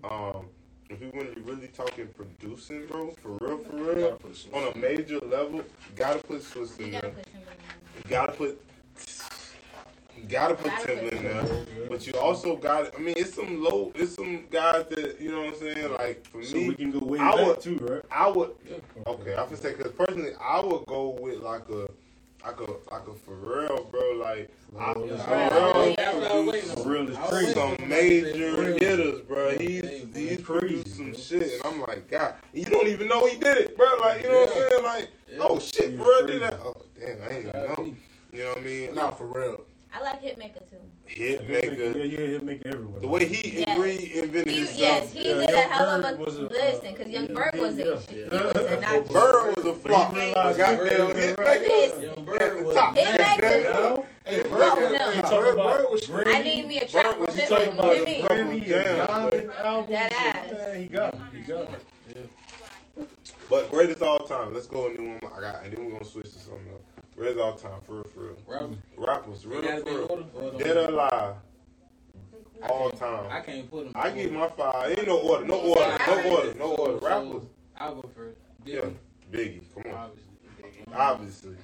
Um, 0.04 0.46
if 0.90 1.00
we 1.00 1.06
want 1.08 1.30
to 1.30 1.34
be 1.34 1.40
really 1.50 1.68
talking 1.68 2.08
producing, 2.08 2.86
bro, 2.86 3.10
for 3.22 3.30
real, 3.40 3.58
for 3.58 3.76
real, 3.76 4.18
on 4.52 4.72
a 4.74 4.76
major 4.76 5.18
level, 5.20 5.56
you 5.58 5.64
gotta 5.96 6.18
put 6.18 6.42
Swizz 6.42 6.78
in 6.80 6.90
there. 6.90 7.12
You 7.96 8.02
gotta 8.10 8.32
put. 8.32 8.60
You 10.30 10.36
gotta 10.36 10.54
put 10.54 10.70
Gotta 10.70 10.92
Timbaland 10.92 11.12
in 11.12 11.22
there. 11.24 11.88
But 11.88 12.06
you 12.06 12.12
also 12.14 12.54
got, 12.54 12.94
I 12.96 13.00
mean, 13.00 13.14
it's 13.16 13.34
some 13.34 13.60
low, 13.64 13.90
it's 13.96 14.14
some 14.14 14.44
guys 14.48 14.84
that, 14.90 15.20
you 15.20 15.32
know 15.32 15.38
what 15.42 15.54
I'm 15.54 15.58
saying? 15.58 15.92
Like, 15.94 16.24
for 16.28 16.40
So 16.44 16.56
we 16.56 16.68
me, 16.68 16.74
can 16.76 16.92
go 16.92 17.00
way 17.04 17.18
I 17.18 17.34
back 17.34 17.46
would- 17.46 17.60
too, 17.60 17.76
right? 17.78 18.02
I 18.12 18.28
would, 18.28 18.52
okay, 19.08 19.34
I 19.36 19.44
can 19.46 19.56
say, 19.56 19.72
because 19.74 19.90
personally, 19.90 20.30
I 20.40 20.60
would 20.60 20.86
go 20.86 21.18
with 21.20 21.40
like 21.40 21.68
a, 21.68 21.88
like 22.46 22.60
a, 22.60 22.70
like 22.92 23.08
a 23.08 23.28
Pharrell, 23.28 23.90
bro. 23.90 24.00
Like, 24.20 24.50
I, 24.78 24.92
oh, 24.94 24.94
oh, 24.96 25.08
Pharrell 25.08 25.14
is 25.16 25.20
Pharrell 25.20 25.96
That's 25.96 26.14
what 26.14 26.30
I 26.30 26.38
was 26.38 26.46
waiting 26.46 26.70
produced 26.70 26.78
on. 26.78 26.88
Real 26.92 27.08
is 27.10 27.18
crazy. 27.28 27.52
some 27.54 27.88
major 27.88 28.72
hitters, 28.78 29.20
bro. 29.22 29.58
He's, 29.58 29.82
he's 30.14 30.14
crazy, 30.14 30.42
produced 30.44 30.96
some 30.96 31.12
shit, 31.16 31.54
and 31.54 31.62
I'm 31.64 31.80
like, 31.80 32.08
God, 32.08 32.34
you 32.52 32.66
don't 32.66 32.86
even 32.86 33.08
know 33.08 33.26
he 33.26 33.36
did 33.36 33.58
it, 33.58 33.76
bro. 33.76 33.88
Like, 34.00 34.22
you 34.22 34.28
know 34.28 34.42
what 34.42 34.48
I'm 34.50 34.54
saying? 34.70 34.84
Like, 34.84 35.08
oh 35.40 35.58
shit, 35.58 35.96
bro, 35.98 36.24
did 36.28 36.42
that? 36.42 36.54
Oh, 36.64 36.74
damn, 37.00 37.20
I 37.20 37.34
ain't 37.34 37.46
even 37.48 37.52
know. 37.52 37.94
You 38.32 38.44
know 38.44 38.48
what 38.50 38.58
I 38.58 38.60
mean? 38.60 38.94
Not 38.94 39.18
for 39.18 39.26
real. 39.26 39.64
I 39.92 40.02
like 40.02 40.22
Hitmaka 40.22 40.60
too. 40.70 40.76
Hit 41.06 41.42
Yeah, 41.42 41.48
maker. 41.48 41.98
yeah, 41.98 42.16
hit 42.18 42.42
maker 42.44 42.68
everywhere. 42.68 43.00
The 43.00 43.08
way 43.08 43.24
he 43.26 43.58
Yes. 43.60 43.76
agreed 43.76 44.12
invented 44.12 44.46
He, 44.48 44.58
himself. 44.58 44.78
yes, 44.78 45.12
he 45.12 45.28
Yeah, 45.28 45.34
did 45.34 45.50
a 45.50 45.52
Young 45.52 45.68
hell 45.70 45.88
of 45.88 46.04
a 46.04 46.08
a- 46.08 46.22
listen 46.22 46.92
because 46.94 47.06
uh, 47.06 47.10
Yung 47.10 47.26
Berg 47.34 47.56
was 47.56 47.78
a 47.78 47.84
Yeah. 47.84 47.98
he 48.06 48.22
was 48.22 48.56
a 48.56 48.80
not 48.80 49.08
Bird 49.08 49.56
was 49.56 49.64
a 49.66 49.74
flop. 49.74 50.12
But 50.14 50.22
he 50.22 50.32
goddamn 50.32 50.76
Bird- 50.78 51.16
hit 51.16 51.36
But 51.36 51.46
maker. 51.46 51.60
this, 51.64 52.02
Yung 52.04 52.24
Berg 52.24 52.64
was 52.64 52.74
Top. 52.76 52.96
Hitmaka. 52.96 54.06
Hey, 54.24 54.42
Bird, 54.42 54.52
no. 54.52 54.54
Bird, 54.54 55.16
you 55.16 55.22
talking 55.22 55.52
about 55.54 55.76
Bird 55.78 55.86
was 55.90 56.06
Brandy? 56.06 56.30
I 56.34 56.42
need 56.42 56.66
me 56.68 56.78
a 56.78 56.86
trap 56.86 57.04
Bird 57.18 57.20
with 57.20 57.36
You 57.36 57.42
him. 57.42 57.48
talking 57.48 57.72
about 57.72 57.94
Hit 57.96 58.04
me. 58.04 58.20
the 58.22 58.26
Brandy 58.28 58.60
Damn. 58.60 58.86
and 58.86 59.08
Diamond? 59.08 59.88
That 59.88 60.12
ass. 60.12 60.52
Man, 60.52 60.80
he 60.80 60.86
got 60.86 61.14
it. 61.14 61.20
He 61.34 61.40
got 61.42 61.62
it. 61.62 62.30
But 63.48 63.70
greatest 63.72 64.02
all 64.02 64.20
time. 64.20 64.54
Let's 64.54 64.66
go 64.68 64.86
and 64.86 64.96
do 64.96 65.02
one. 65.08 65.32
I 65.36 65.40
got, 65.40 65.64
and 65.64 65.72
then 65.76 65.84
we're 65.84 65.90
gonna 65.92 66.04
switch 66.04 66.26
to 66.32 66.38
something 66.38 66.68
else. 66.70 66.82
Greatest 67.20 67.38
all 67.38 67.52
time, 67.52 67.80
for 67.82 67.96
real, 67.96 68.04
for 68.04 68.20
real. 68.20 68.36
Rappers. 68.46 68.76
Rappers, 68.96 69.46
real, 69.46 69.60
gotta 69.60 69.80
for 69.82 69.90
real. 69.90 70.06
order 70.08 70.24
or 70.32 70.42
it 70.42 70.52
don't 70.52 70.54
um, 70.54 70.58
Dead 70.58 70.76
or 70.78 70.88
alive, 70.88 71.34
all 72.62 72.90
time. 72.92 73.26
I 73.30 73.40
can't 73.40 73.70
put 73.70 73.84
them. 73.84 73.92
I 73.94 74.08
give 74.08 74.32
my 74.32 74.48
five. 74.48 74.98
Ain't 74.98 75.06
no 75.06 75.18
order, 75.18 75.44
no 75.44 75.60
order, 75.60 75.98
no 76.06 76.30
order, 76.30 76.54
no 76.54 76.74
order. 76.76 77.06
Rappers, 77.06 77.42
I'll 77.76 77.94
go 77.96 78.08
first. 78.16 78.38
yeah. 78.64 78.80
Biggie, 79.30 79.60
Biggie, 79.60 79.60
come 79.74 79.92
on. 79.92 79.98
obviously. 79.98 80.32
Obviously, 80.94 81.56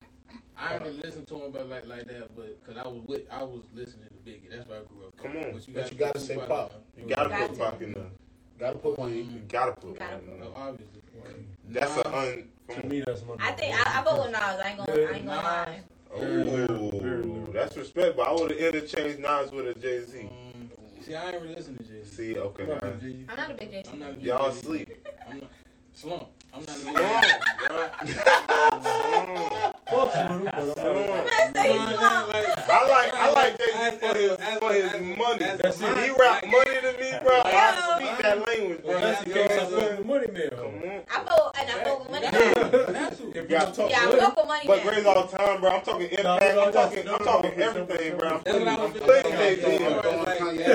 I 0.59 0.69
haven't 0.75 1.03
listened 1.03 1.27
to 1.29 1.37
him 1.37 1.51
but 1.53 1.71
like 1.71 1.87
like 1.87 2.05
that, 2.05 2.37
but 2.37 2.63
because 2.63 2.77
I 2.77 2.87
was 2.87 3.01
with, 3.07 3.23
I 3.31 3.43
was 3.43 3.63
listening 3.73 4.09
to 4.09 4.31
Biggie. 4.31 4.51
That's 4.51 4.69
why 4.69 4.77
I 4.77 4.81
grew 4.81 5.07
up. 5.07 5.17
Come 5.17 5.39
on. 5.39 5.53
But 5.55 5.67
you, 5.67 5.73
But 5.73 5.83
got 5.85 5.93
you 5.93 5.99
gotta 5.99 6.21
say 6.21 6.37
Pop. 6.37 6.73
you 6.99 7.07
gotta 7.09 7.31
put 7.31 7.55
to. 7.55 7.65
Pac 7.65 7.81
in 7.81 7.93
there. 7.95 8.03
Gotta 8.59 8.77
put 8.79 8.99
one 8.99 9.15
You 9.15 9.41
gotta 9.49 9.73
put 9.73 9.99
Gotta 9.99 10.17
one 10.17 10.37
in 10.37 10.53
obviously. 10.55 11.01
That's 11.69 11.93
a 11.97 11.97
Nas, 11.97 12.07
un. 12.07 12.49
To 12.81 12.87
me, 12.87 13.01
that's 13.01 13.23
my. 13.25 13.35
I 13.41 13.53
think 13.53 13.75
I, 13.75 14.01
I 14.01 14.05
vote 14.05 14.23
with 14.25 14.33
Nas. 14.33 14.41
I 14.43 14.69
ain't 14.71 14.79
gonna. 14.79 14.93
I 14.93 15.13
ain't 15.15 15.27
gonna 15.27 15.43
lie. 15.43 15.81
Oh, 16.15 17.47
that's 17.53 17.77
respect. 17.77 18.17
But 18.17 18.29
I 18.29 18.33
would 18.33 18.51
have 18.51 18.61
interchanged 18.61 19.19
Nas 19.21 19.51
with 19.53 19.67
a 19.69 19.75
Jay 19.79 20.03
Z. 20.05 20.21
um, 20.23 20.71
see, 21.03 21.15
I 21.15 21.31
ain't 21.31 21.43
really 21.43 21.55
listening 21.55 21.79
to 21.79 21.85
Jay 21.85 22.03
Z. 22.05 22.17
See, 22.17 22.39
okay, 22.39 22.63
I'm 22.65 22.69
not 22.71 22.83
man. 22.83 22.93
a 22.93 23.01
G. 23.01 23.25
I'm 23.29 23.37
not 23.37 23.51
a 23.51 23.55
big 23.55 23.71
Jay 23.71 23.83
I'm 23.93 23.99
not 24.01 24.11
a 24.11 24.13
big 24.15 24.25
y'all 24.25 24.53
sleep. 24.53 25.07
I'm 25.29 25.41
not, 25.41 25.51
slump. 25.93 26.27
I'm 26.55 26.61
not 26.65 26.77
a 26.77 26.79
big 26.85 26.87
Jay-Z. 26.87 27.41
bro. 27.69 27.89
Fuck 29.87 30.13
Snoop, 30.13 30.45
but 30.45 30.55
I'm 30.57 30.75
Come 30.75 30.95
not- 30.95 31.11
on. 31.11 31.19
I'm 31.19 31.27
not 31.27 31.57
saying 31.57 31.79
Like, 31.79 31.97
slump. 31.97 32.69
I 32.69 32.89
like 32.89 33.15
I 33.15 33.33
like 33.33 33.59
Jay 33.59 33.73
Z 33.73 33.97
for 33.99 34.15
his 34.17 34.59
for 34.59 34.73
his 34.73 34.93
money. 35.19 35.39
That's. 35.63 35.79
He 35.79 36.11
rap 36.19 36.45
money 36.47 36.81
to 36.81 36.93
me, 36.99 37.19
bro. 37.23 37.43
I 37.45 37.97
speak 37.99 38.23
that 38.23 38.47
language, 38.47 38.83
bro. 38.83 39.01
That's 39.01 39.25
the 39.25 39.31
case. 39.31 39.51
I 39.51 39.55
what 39.55 39.61
I'm 39.63 39.71
fuck 39.71 39.81
saying? 39.81 39.97
with 39.99 40.07
Money 40.07 40.27
Man. 40.33 40.51
Come 41.07 41.21
on. 41.21 41.27
I 41.29 41.37
vote 41.37 41.53
and 41.59 41.71
I 41.71 41.85
vote 41.85 42.01
with 42.01 42.11
money. 42.11 42.27
Have 42.27 43.19
to. 43.19 43.29
If 43.29 43.35
you 43.37 43.43
got- 43.49 43.61
gonna 43.65 43.75
talk 43.77 43.91
Yeah, 43.91 43.99
I 44.01 44.07
money, 44.07 44.21
vote 44.21 44.37
with 44.37 44.47
money. 44.47 44.65
But 44.67 44.77
now. 44.85 44.91
great 44.91 45.07
all 45.07 45.27
time, 45.27 45.61
bro. 45.61 45.71
I'm 45.71 45.83
talking 45.83 46.09
impact. 46.09 46.55
no, 46.55 46.65
I'm 46.67 46.73
talking. 46.73 47.09
I'm 47.09 47.19
talking 47.19 47.53
everything, 47.61 48.17
bro. 48.19 48.29
I'm 48.29 48.41
That's 48.45 48.59
what 48.59 48.69
I 48.69 48.77
putting. 48.77 48.81
was 48.81 48.87
I'm 48.87 48.93
just 48.93 49.05
putting 49.07 49.33
saying. 49.33 49.57
Jay 49.61 49.79
Z 49.79 49.85
As 49.85 49.93
in. 49.93 50.03
far 50.03 50.07
as, 50.07 50.27
like, 50.27 50.39
Kanye. 50.39 50.67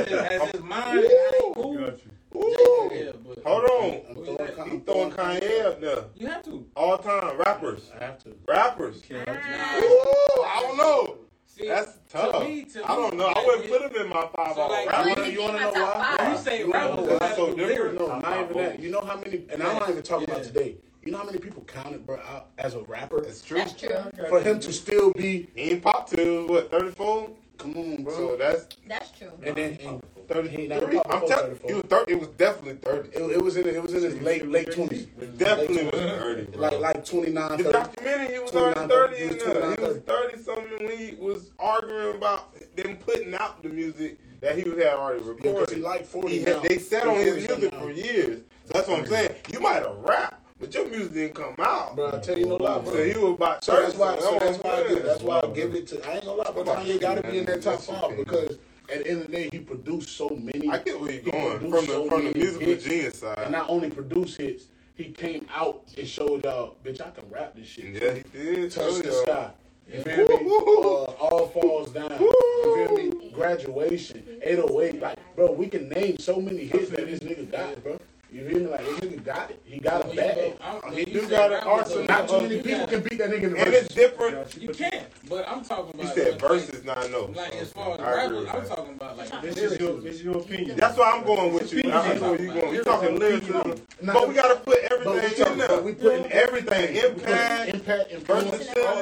as 0.44 0.52
his- 0.52 0.62
mind, 0.62 1.00
it 1.00 1.36
ain't 1.44 1.56
cool. 1.56 1.74
got 1.78 1.88
you. 2.06 2.12
Woo. 2.34 2.90
Yeah, 2.94 3.12
but 3.28 3.44
Hold 3.46 3.64
on. 3.66 4.02
I'm 4.10 4.16
throwing, 4.16 4.30
you 4.30 4.38
got? 4.56 4.68
He 4.70 4.80
throwing 4.80 5.12
Kanye 5.12 5.66
up 5.66 5.82
there. 5.82 6.04
You 6.16 6.28
have 6.28 6.44
to. 6.46 6.66
All 6.76 6.98
time 6.98 7.38
rappers. 7.38 7.92
I 8.00 8.04
have 8.06 8.24
to. 8.24 8.30
Rappers. 8.48 9.02
Can't- 9.08 9.28
Ooh, 9.28 9.34
I 9.34 10.60
don't 10.62 10.78
know. 10.78 11.18
See, 11.62 11.68
That's 11.68 11.94
to 11.94 12.00
tough. 12.10 12.44
me- 12.44 12.64
to 12.66 12.84
I 12.90 12.96
don't 12.96 13.12
me, 13.12 13.18
know. 13.20 13.26
I 13.28 13.46
wouldn't 13.46 13.70
put 13.70 13.82
him 13.96 14.02
in 14.06 14.10
my 14.10 14.22
five 14.22 14.32
five 14.36 14.56
So, 14.56 14.68
like, 14.68 14.88
I 14.88 14.92
rappers. 14.92 15.08
wanted 15.08 15.26
to 15.26 15.32
You 15.32 15.42
wanna 15.42 15.60
know 15.60 15.72
why? 15.72 16.16
five. 16.18 16.32
You 16.32 16.38
say 16.44 16.60
You 16.60 16.74
rapper, 16.74 16.96
know 16.96 17.06
but? 17.08 17.24
I 17.24 17.36
so 17.36 17.56
do 17.56 17.68
different. 17.68 18.00
No, 18.00 18.20
not 18.20 18.42
even 18.44 18.58
that. 18.58 18.80
You 18.80 18.90
know 18.92 19.02
how 19.02 19.18
many, 19.18 19.44
and 19.52 19.62
I'm 19.64 19.78
not 19.78 19.90
even 19.90 20.04
talking 20.04 20.30
about 20.30 20.44
today. 20.44 20.78
You 21.04 21.12
know 21.12 21.18
how 21.20 21.24
many 21.26 21.38
people 21.40 21.64
counted, 21.64 22.06
bro, 22.06 22.18
out 22.20 22.48
as 22.58 22.74
a 22.76 22.82
rapper? 22.82 23.20
It's 23.24 23.42
true. 23.42 23.58
That's 23.60 23.74
true. 23.74 23.90
For 24.30 24.40
him 24.42 24.60
to 24.60 24.74
still 24.74 25.12
be, 25.14 25.50
in 25.56 25.82
pop 25.82 26.10
till 26.10 26.48
what 26.48 26.72
thirty 26.72 26.92
four. 26.92 27.30
come 27.58 27.78
on, 27.78 28.04
bro. 28.04 28.14
So 28.16 28.36
that's 28.38 28.68
That's 28.88 29.12
true. 29.12 29.32
and 29.44 29.56
then 29.56 29.78
and 29.84 30.04
thirty 30.32 30.50
He 30.50 30.56
three. 30.56 30.68
never 30.68 30.86
I'm 31.10 31.28
telling 31.28 31.56
34. 31.58 31.70
you, 31.70 31.76
was 31.78 31.86
thirty. 31.90 32.12
It 32.14 32.20
was 32.20 32.28
definitely 32.30 32.74
thirty. 32.76 33.10
it, 33.10 33.22
it 33.32 33.42
was 33.42 33.58
in 33.58 33.68
it 33.68 33.82
was 33.82 33.94
in 33.94 34.04
his 34.04 34.22
late 34.22 34.48
late 34.48 34.72
twenties. 34.72 35.06
Definitely 35.38 35.84
was 35.86 35.92
thirty. 35.94 36.44
Bro. 36.52 36.62
Like 36.62 36.80
like 36.80 37.06
29, 37.06 37.50
The 37.58 37.64
30. 37.66 37.72
documentary, 37.72 38.34
he 38.34 38.40
was 38.40 38.52
already 38.56 38.74
29, 38.74 38.90
30 38.90 39.18
he 39.18 39.26
was 39.28 39.44
29, 39.44 39.76
He 39.78 39.84
was 39.84 39.98
30 39.98 40.44
something 40.44 40.88
when 40.88 40.98
he 40.98 41.16
was 41.20 41.52
arguing 41.60 42.16
about 42.18 42.76
them 42.76 42.98
putting 42.98 43.34
out 43.36 43.62
the 43.64 43.70
music 43.70 44.18
that 44.42 44.58
he 44.58 44.64
was 44.70 44.78
had 44.82 44.94
already 44.94 45.24
Yeah, 45.24 45.34
because 45.34 45.46
recorded. 45.52 45.76
he 45.78 45.82
like 45.84 46.06
40 46.06 46.28
He 46.30 46.40
had- 46.44 46.56
now. 46.58 46.62
they 46.62 46.78
sat 46.80 47.06
on 47.08 47.16
his 47.16 47.48
music 47.48 47.74
now. 47.74 47.80
for 47.80 47.92
years. 47.92 48.42
So 48.66 48.74
that's 48.74 48.88
what 48.88 49.00
I'm 49.00 49.08
saying. 49.08 49.36
You 49.52 49.60
might 49.60 49.84
have 49.84 49.98
rapped, 49.98 50.36
but 50.60 50.74
your 50.74 50.88
music 50.88 51.14
didn't 51.14 51.36
come 51.36 51.56
out. 51.60 51.96
Bro, 51.96 52.16
I 52.16 52.20
tell 52.20 52.38
you 52.40 52.46
no 52.48 52.56
lie, 52.56 52.80
bro. 52.80 52.94
So 52.94 53.04
he 53.04 53.18
was 53.20 53.34
about 53.34 53.64
So 53.64 53.74
30. 53.74 53.86
that's 53.86 53.98
why. 53.98 54.20
So 54.20 54.32
what 54.34 54.40
that's 54.42 54.58
why. 54.64 54.72
I 54.72 54.88
give, 54.88 55.04
that's 55.04 55.22
why 55.22 55.40
I 55.44 55.48
give 55.54 55.76
it 55.76 55.88
to. 55.88 56.08
I 56.10 56.14
ain't 56.16 56.26
gonna 56.26 56.38
lie, 56.38 56.52
but 56.56 56.66
Kanye 56.66 57.00
got 57.02 57.16
to 57.16 57.24
be 57.30 57.38
in 57.40 57.46
that 57.46 57.62
top 57.62 57.80
five 57.82 58.16
because 58.18 58.58
at 58.92 59.04
the 59.04 59.10
end 59.10 59.22
of 59.22 59.28
the 59.28 59.34
day, 59.34 59.50
he 59.52 59.60
produced 59.60 60.16
so 60.18 60.30
many. 60.30 60.70
I 60.70 60.78
get 60.80 61.00
where 61.00 61.12
you're 61.12 61.32
going 61.32 61.60
from 61.60 61.86
so 61.86 62.04
the 62.04 62.10
from 62.10 62.26
the 62.26 62.34
musical 62.34 62.68
hits, 62.68 62.84
genius 62.84 63.20
side. 63.20 63.40
And 63.40 63.52
not 63.52 63.70
only 63.70 63.90
produced 63.90 64.38
hits, 64.38 64.66
he 64.96 65.06
came 65.06 65.48
out 65.54 65.84
and 65.98 66.08
showed 66.08 66.44
y'all, 66.44 66.76
bitch, 66.84 67.02
I 67.02 67.10
can 67.12 67.30
rap 67.30 67.56
this 67.56 67.68
shit. 67.68 67.86
Yeah, 68.02 68.14
he 68.14 68.24
did. 68.32 68.72
Touch 68.72 69.02
the 69.02 69.12
sky. 69.12 69.52
You 69.92 70.02
feel 70.04 70.28
me? 70.28 70.36
Uh, 70.36 71.12
all 71.20 71.48
falls 71.48 71.92
down. 71.92 72.12
You 72.20 72.88
feel 72.88 72.96
me? 72.98 73.32
Graduation, 73.32 74.24
808. 74.44 75.02
Like, 75.02 75.36
bro, 75.36 75.52
we 75.52 75.68
can 75.68 75.90
name 75.90 76.18
so 76.18 76.40
many 76.40 76.66
hits 76.66 76.90
that 76.92 77.08
this 77.08 77.20
nigga 77.20 77.50
got, 77.52 77.84
bro. 77.84 78.00
You 78.32 78.48
feel 78.48 78.60
me? 78.62 78.68
Like, 78.68 78.86
this 78.86 79.00
nigga 79.02 79.24
got 79.26 79.52
it. 79.52 79.62
He 79.66 79.80
got 79.80 80.06
a 80.06 80.08
it 80.08 80.14
you 80.14 80.22
bad. 80.22 80.54
I'm- 80.62 80.94
He 80.94 81.04
do 81.06 81.28
got 81.28 81.52
an 81.52 81.60
arsenal. 81.68 82.06
Not 82.06 82.30
too 82.30 82.42
many 82.42 82.62
people 82.62 82.88
can 82.88 83.02
beat 83.02 83.18
that 83.18 83.30
nigga 83.30 83.44
in 83.44 83.52
the 83.54 83.58
And 83.60 83.68
verses. 83.68 83.86
it's 83.88 83.96
different. 83.96 84.58
You 84.62 84.70
can't. 84.70 85.06
but 85.30 85.48
I'm 85.50 85.64
talking 85.66 85.94
about. 86.00 86.16
You 86.16 86.24
said 86.24 86.32
like, 86.34 86.42
verses, 86.50 86.86
not 86.86 87.12
no. 87.12 87.26
Like 87.36 87.56
as 87.56 87.74
far 87.74 87.96
as 87.96 88.00
I 88.00 88.24
agree 88.24 88.38
rappers, 88.38 88.40
with 88.40 88.48
I'm 88.56 88.62
that. 88.64 88.68
talking 88.70 88.94
about 88.96 89.18
like 89.18 89.42
This 89.42 89.58
is 89.58 89.80
your 89.80 90.00
this 90.02 90.16
is 90.16 90.24
your 90.24 90.38
opinion. 90.38 90.78
That's 90.78 90.98
why 90.98 91.12
I'm 91.12 91.26
going 91.26 91.54
with 91.54 91.74
you. 91.74 91.82
I 91.92 92.14
know 92.14 92.32
where 92.32 92.42
you 92.42 92.54
going. 92.54 92.72
We 92.72 92.80
talking 92.84 93.20
lyricism, 93.20 93.82
but 94.02 94.28
we 94.30 94.34
gotta 94.34 94.56
put 94.56 94.78
But 94.90 95.06
we 95.06 95.20
everything 95.20 95.52
in 95.52 95.58
there. 95.58 95.68
but 95.68 95.84
we 95.84 95.94
putting 95.94 96.32
everything, 96.32 96.94
We 96.94 97.00
putting 97.02 97.16
impact, 97.20 97.70
impact, 97.74 98.12
influence, 98.12 98.46
all 98.46 98.52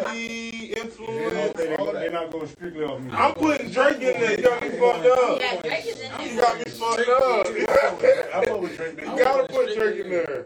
versatility, 0.02 0.74
influence. 0.74 1.54
they, 1.54 1.76
all 1.76 1.86
that. 1.86 1.94
they're 1.94 2.12
not 2.12 2.32
going 2.32 2.48
strictly 2.48 2.84
off 2.84 3.00
me. 3.00 3.12
I'm 3.14 3.34
putting 3.36 3.70
Drake 3.70 3.96
in 3.98 4.02
there. 4.02 4.32
You 4.38 4.44
got 4.44 4.62
me 4.64 4.70
fucked 4.70 5.06
up. 5.06 5.40
Yeah, 5.40 5.62
Drake 5.62 5.86
is 5.86 6.00
in 6.00 6.12
You 6.20 6.36
there. 6.36 6.42
got 6.42 6.58
me 6.58 6.72
fucked 6.72 7.10
up. 7.10 7.46
I 8.40 8.46
fuck 8.46 8.62
with 8.62 8.78
Drake, 8.78 9.00
You 9.02 9.06
gotta 9.18 9.48
put 9.54 9.76
Drake 9.76 10.00
in 10.00 10.10
there. 10.10 10.46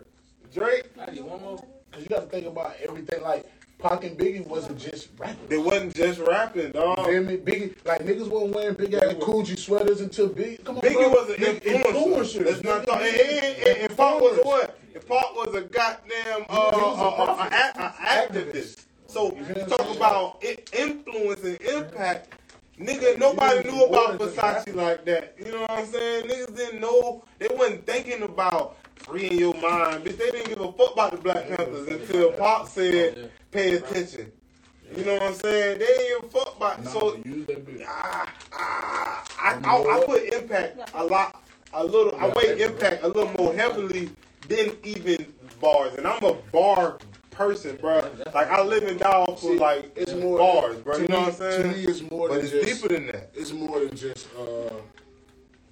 Drake, 0.54 0.86
I 1.00 1.12
need 1.12 1.22
one 1.24 1.42
more. 1.42 1.58
Cause 1.92 2.02
you 2.04 2.10
gotta 2.10 2.26
think 2.28 2.48
about 2.48 2.76
everything. 2.88 3.22
Like 3.22 3.46
Pac 3.80 4.04
and 4.04 4.18
Biggie 4.18 4.46
wasn't 4.48 4.80
just 4.80 5.10
rapping. 5.18 5.48
they 5.50 5.58
wasn't 5.58 5.94
just 5.96 6.20
rapping, 6.20 6.68
You 6.68 6.74
dog. 6.74 7.06
feel 7.06 7.24
me? 7.24 7.38
Biggie, 7.38 7.76
like 7.86 8.02
niggas 8.02 8.28
wasn't 8.30 8.54
wearing 8.56 8.76
big 8.76 8.94
ass 8.94 9.14
Coogi 9.16 9.58
sweaters 9.60 10.02
until 10.02 10.30
Biggie. 10.30 10.64
Come 10.64 10.78
on, 10.78 10.82
Biggie 10.82 10.94
bro. 10.94 11.10
was 11.10 11.30
an 11.32 11.36
Nigga, 11.36 11.84
influencer. 11.84 12.46
Let's 12.46 12.64
not 12.64 12.86
talk. 12.88 13.02
And, 13.02 13.16
and, 13.16 13.58
and, 13.58 13.78
and 13.80 13.98
Pac 13.98 14.22
was 14.22 14.38
a 14.40 14.42
what? 14.44 14.80
And 14.96 15.08
Pac 15.08 15.36
was 15.36 15.56
a 15.56 15.62
goddamn 15.62 16.46
uh, 16.50 16.72
He 16.72 16.82
was 16.82 17.00
a 17.00 17.02
uh, 17.02 17.06
uh, 17.06 17.10
uh, 17.10 17.26
prophet. 17.26 17.54
a- 17.54 17.82
a 17.82 17.90
activist. 18.52 18.86
So 19.08 19.36
You 19.36 19.44
feel 19.46 19.66
talk 19.68 19.96
about 19.96 20.40
i- 20.44 20.58
influence 20.76 21.44
and 21.44 21.62
impact. 21.62 22.34
Nigga, 22.80 23.20
nobody 23.20 23.70
knew 23.70 23.86
about 23.86 24.20
Versace 24.20 24.74
like 24.76 25.06
that. 25.06 25.36
You 25.38 25.52
know 25.52 25.62
what 25.62 25.72
I'm 25.72 25.86
saying? 25.86 26.28
Niggas 26.28 26.56
didn't 26.58 26.82
know. 26.82 27.24
They 27.38 27.48
wasn't 27.50 27.86
thinking 27.86 28.24
about 28.24 28.78
freeing 28.96 29.38
your 29.38 29.54
mind. 29.54 30.04
Bitch, 30.06 30.18
they 30.18 30.32
didn't 30.32 30.50
give 30.50 30.60
a 30.62 30.72
fuck 30.72 30.94
about 30.94 31.12
the 31.12 31.18
Black 31.18 31.48
Panthers 31.50 31.88
until 31.88 32.32
Pop 32.32 32.68
said, 32.68 33.32
pay 33.52 33.76
attention. 33.76 34.32
You 34.96 35.06
know 35.06 35.14
what 35.14 35.24
I'm 35.24 35.34
saying? 35.36 35.80
They 35.80 35.86
didn't 35.86 36.22
give 36.22 36.36
a 36.36 36.40
fuck 36.40 36.58
about 36.58 36.84
Nah, 36.84 36.90
So, 36.92 37.16
use 37.24 37.46
that 37.48 37.86
ah, 37.88 38.34
ah, 38.54 39.26
I, 39.40 39.60
I, 39.64 39.98
I 40.02 40.06
put 40.06 40.24
impact 40.34 40.92
a 40.96 41.04
lot, 41.04 41.44
a 41.74 41.84
little, 41.84 42.16
I 42.16 42.28
weigh 42.30 42.60
impact 42.62 43.04
a 43.04 43.08
little 43.08 43.32
more 43.38 43.54
heavily 43.54 44.10
than 44.48 44.76
even 44.84 45.32
bars. 45.62 45.94
And 45.96 46.08
I'm 46.08 46.24
a 46.24 46.34
bar 46.52 46.98
person, 47.34 47.76
bro. 47.78 48.00
Like, 48.34 48.48
I 48.50 48.62
live 48.64 48.84
and 48.84 49.00
die 49.00 49.10
off 49.12 49.44
of, 49.44 49.56
like, 49.58 49.92
it's 49.96 50.14
more 50.14 50.38
bars, 50.38 50.78
bro. 50.78 50.96
to 50.96 51.02
You 51.02 51.08
know 51.08 51.20
what 51.22 51.30
I'm 51.30 51.34
saying? 51.36 51.64
To 51.64 51.78
me, 51.78 51.84
it's 51.86 52.02
more 52.10 52.28
but 52.30 52.36
than 52.36 52.44
it's 52.46 52.52
just. 52.52 52.82
deeper 52.82 52.94
than 52.94 53.08
that. 53.08 53.30
It's 53.34 53.52
more 53.52 53.80
than 53.80 53.96
just. 53.96 54.28
uh 54.36 54.74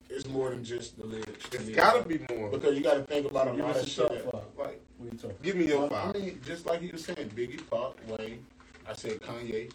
It's 0.10 0.28
more 0.28 0.50
than 0.50 0.64
just 0.64 0.98
the 0.98 1.06
lyrics. 1.06 1.50
to 1.50 1.58
It's 1.58 1.68
me, 1.68 1.74
gotta 1.74 2.04
bro. 2.04 2.18
be 2.18 2.36
more. 2.36 2.50
because 2.52 2.76
you 2.78 2.84
gotta 2.84 3.04
think 3.04 3.30
about 3.30 3.48
a 3.48 3.54
lot 3.54 3.78
of 3.78 3.88
shit. 3.88 4.08
five. 4.10 4.44
Like, 4.58 4.82
What 4.98 5.12
you 5.14 5.18
talking? 5.18 5.38
Give 5.42 5.56
me 5.56 5.68
your 5.68 5.86
I 5.86 5.90
five. 5.90 6.14
mean, 6.16 6.42
just 6.46 6.66
like 6.66 6.82
you 6.82 6.92
was 6.92 7.06
saying, 7.06 7.30
Biggie, 7.36 7.62
Pac, 7.70 7.96
Wayne. 8.08 8.46
I 8.88 8.94
said 8.94 9.22
Kanye, 9.22 9.72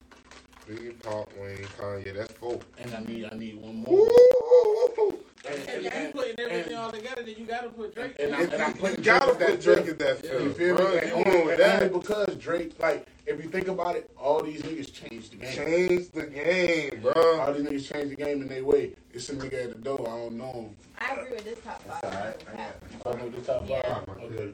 Biggie, 0.68 1.01
Pop, 1.03 1.31
Wayne, 1.38 1.59
Kanye. 1.79 2.12
That's 2.14 2.33
four. 2.35 2.59
and 2.79 2.94
I 2.94 3.01
need 3.01 3.29
I 3.33 3.37
need 3.37 3.57
one 3.61 3.85
Ooh, 3.88 3.96
more. 3.96 4.09
ooh, 4.09 5.01
ooh. 5.01 5.18
And, 5.48 5.54
If 5.59 5.68
and, 5.74 5.85
you 5.85 5.90
and, 5.90 6.12
putting 6.14 6.40
everything 6.40 6.76
all 6.76 6.90
together, 6.90 7.22
then 7.22 7.35
you 7.38 7.44
gotta 7.46 7.68
put 7.68 7.94
Drake. 7.94 8.16
and 8.18 8.35
I- 8.35 8.42
and 8.42 8.54
I'm 8.54 8.74
You 8.74 8.80
putting 8.80 9.02
gotta 9.04 9.26
Drake 9.26 9.30
at 9.30 9.38
put 9.38 9.48
that 9.48 9.62
Drake 9.62 9.85
fifth. 9.87 10.00
at 10.00 10.22
that 10.22 10.32
You 10.32 10.38
You 10.46 10.52
feel 10.54 10.74
me? 10.74 10.76
bro. 10.82 10.96
And 10.96 11.12
only, 11.12 11.42
with 11.46 11.50
and 11.50 11.59
that? 11.61 11.92
because 11.92 12.35
Drake, 12.37 12.72
like, 12.80 13.06
if 13.26 13.42
you 13.42 13.48
think 13.50 13.68
about 13.68 13.96
it, 13.96 14.11
all 14.18 14.42
these 14.42 14.62
niggas 14.62 14.92
changed 14.92 15.32
the 15.32 15.37
game. 15.37 15.54
Changed 15.54 16.12
the 16.14 16.26
game, 16.26 17.00
bro. 17.02 17.40
All 17.40 17.52
these 17.52 17.64
niggas 17.66 17.92
changed 17.92 18.11
the 18.12 18.16
game 18.16 18.42
in 18.42 18.48
their 18.48 18.64
way. 18.64 18.92
It's 19.12 19.28
a 19.28 19.35
nigga 19.35 19.64
at 19.64 19.68
the 19.74 19.78
door. 19.80 20.00
I 20.09 20.18
don't 20.18 20.32
know 20.37 20.52
him. 20.52 20.76
I 20.98 21.14
agree 21.14 21.30
with 21.32 21.44
this 21.44 21.59
top 21.64 21.82
five. 21.85 22.04
Alright, 22.04 22.42
Yeah. 22.54 22.70
I 23.06 23.16
know 23.16 23.28
the 23.30 23.40
top 23.42 23.68
Yeah. 23.68 23.82
five. 24.04 24.09
Okay. 24.24 24.52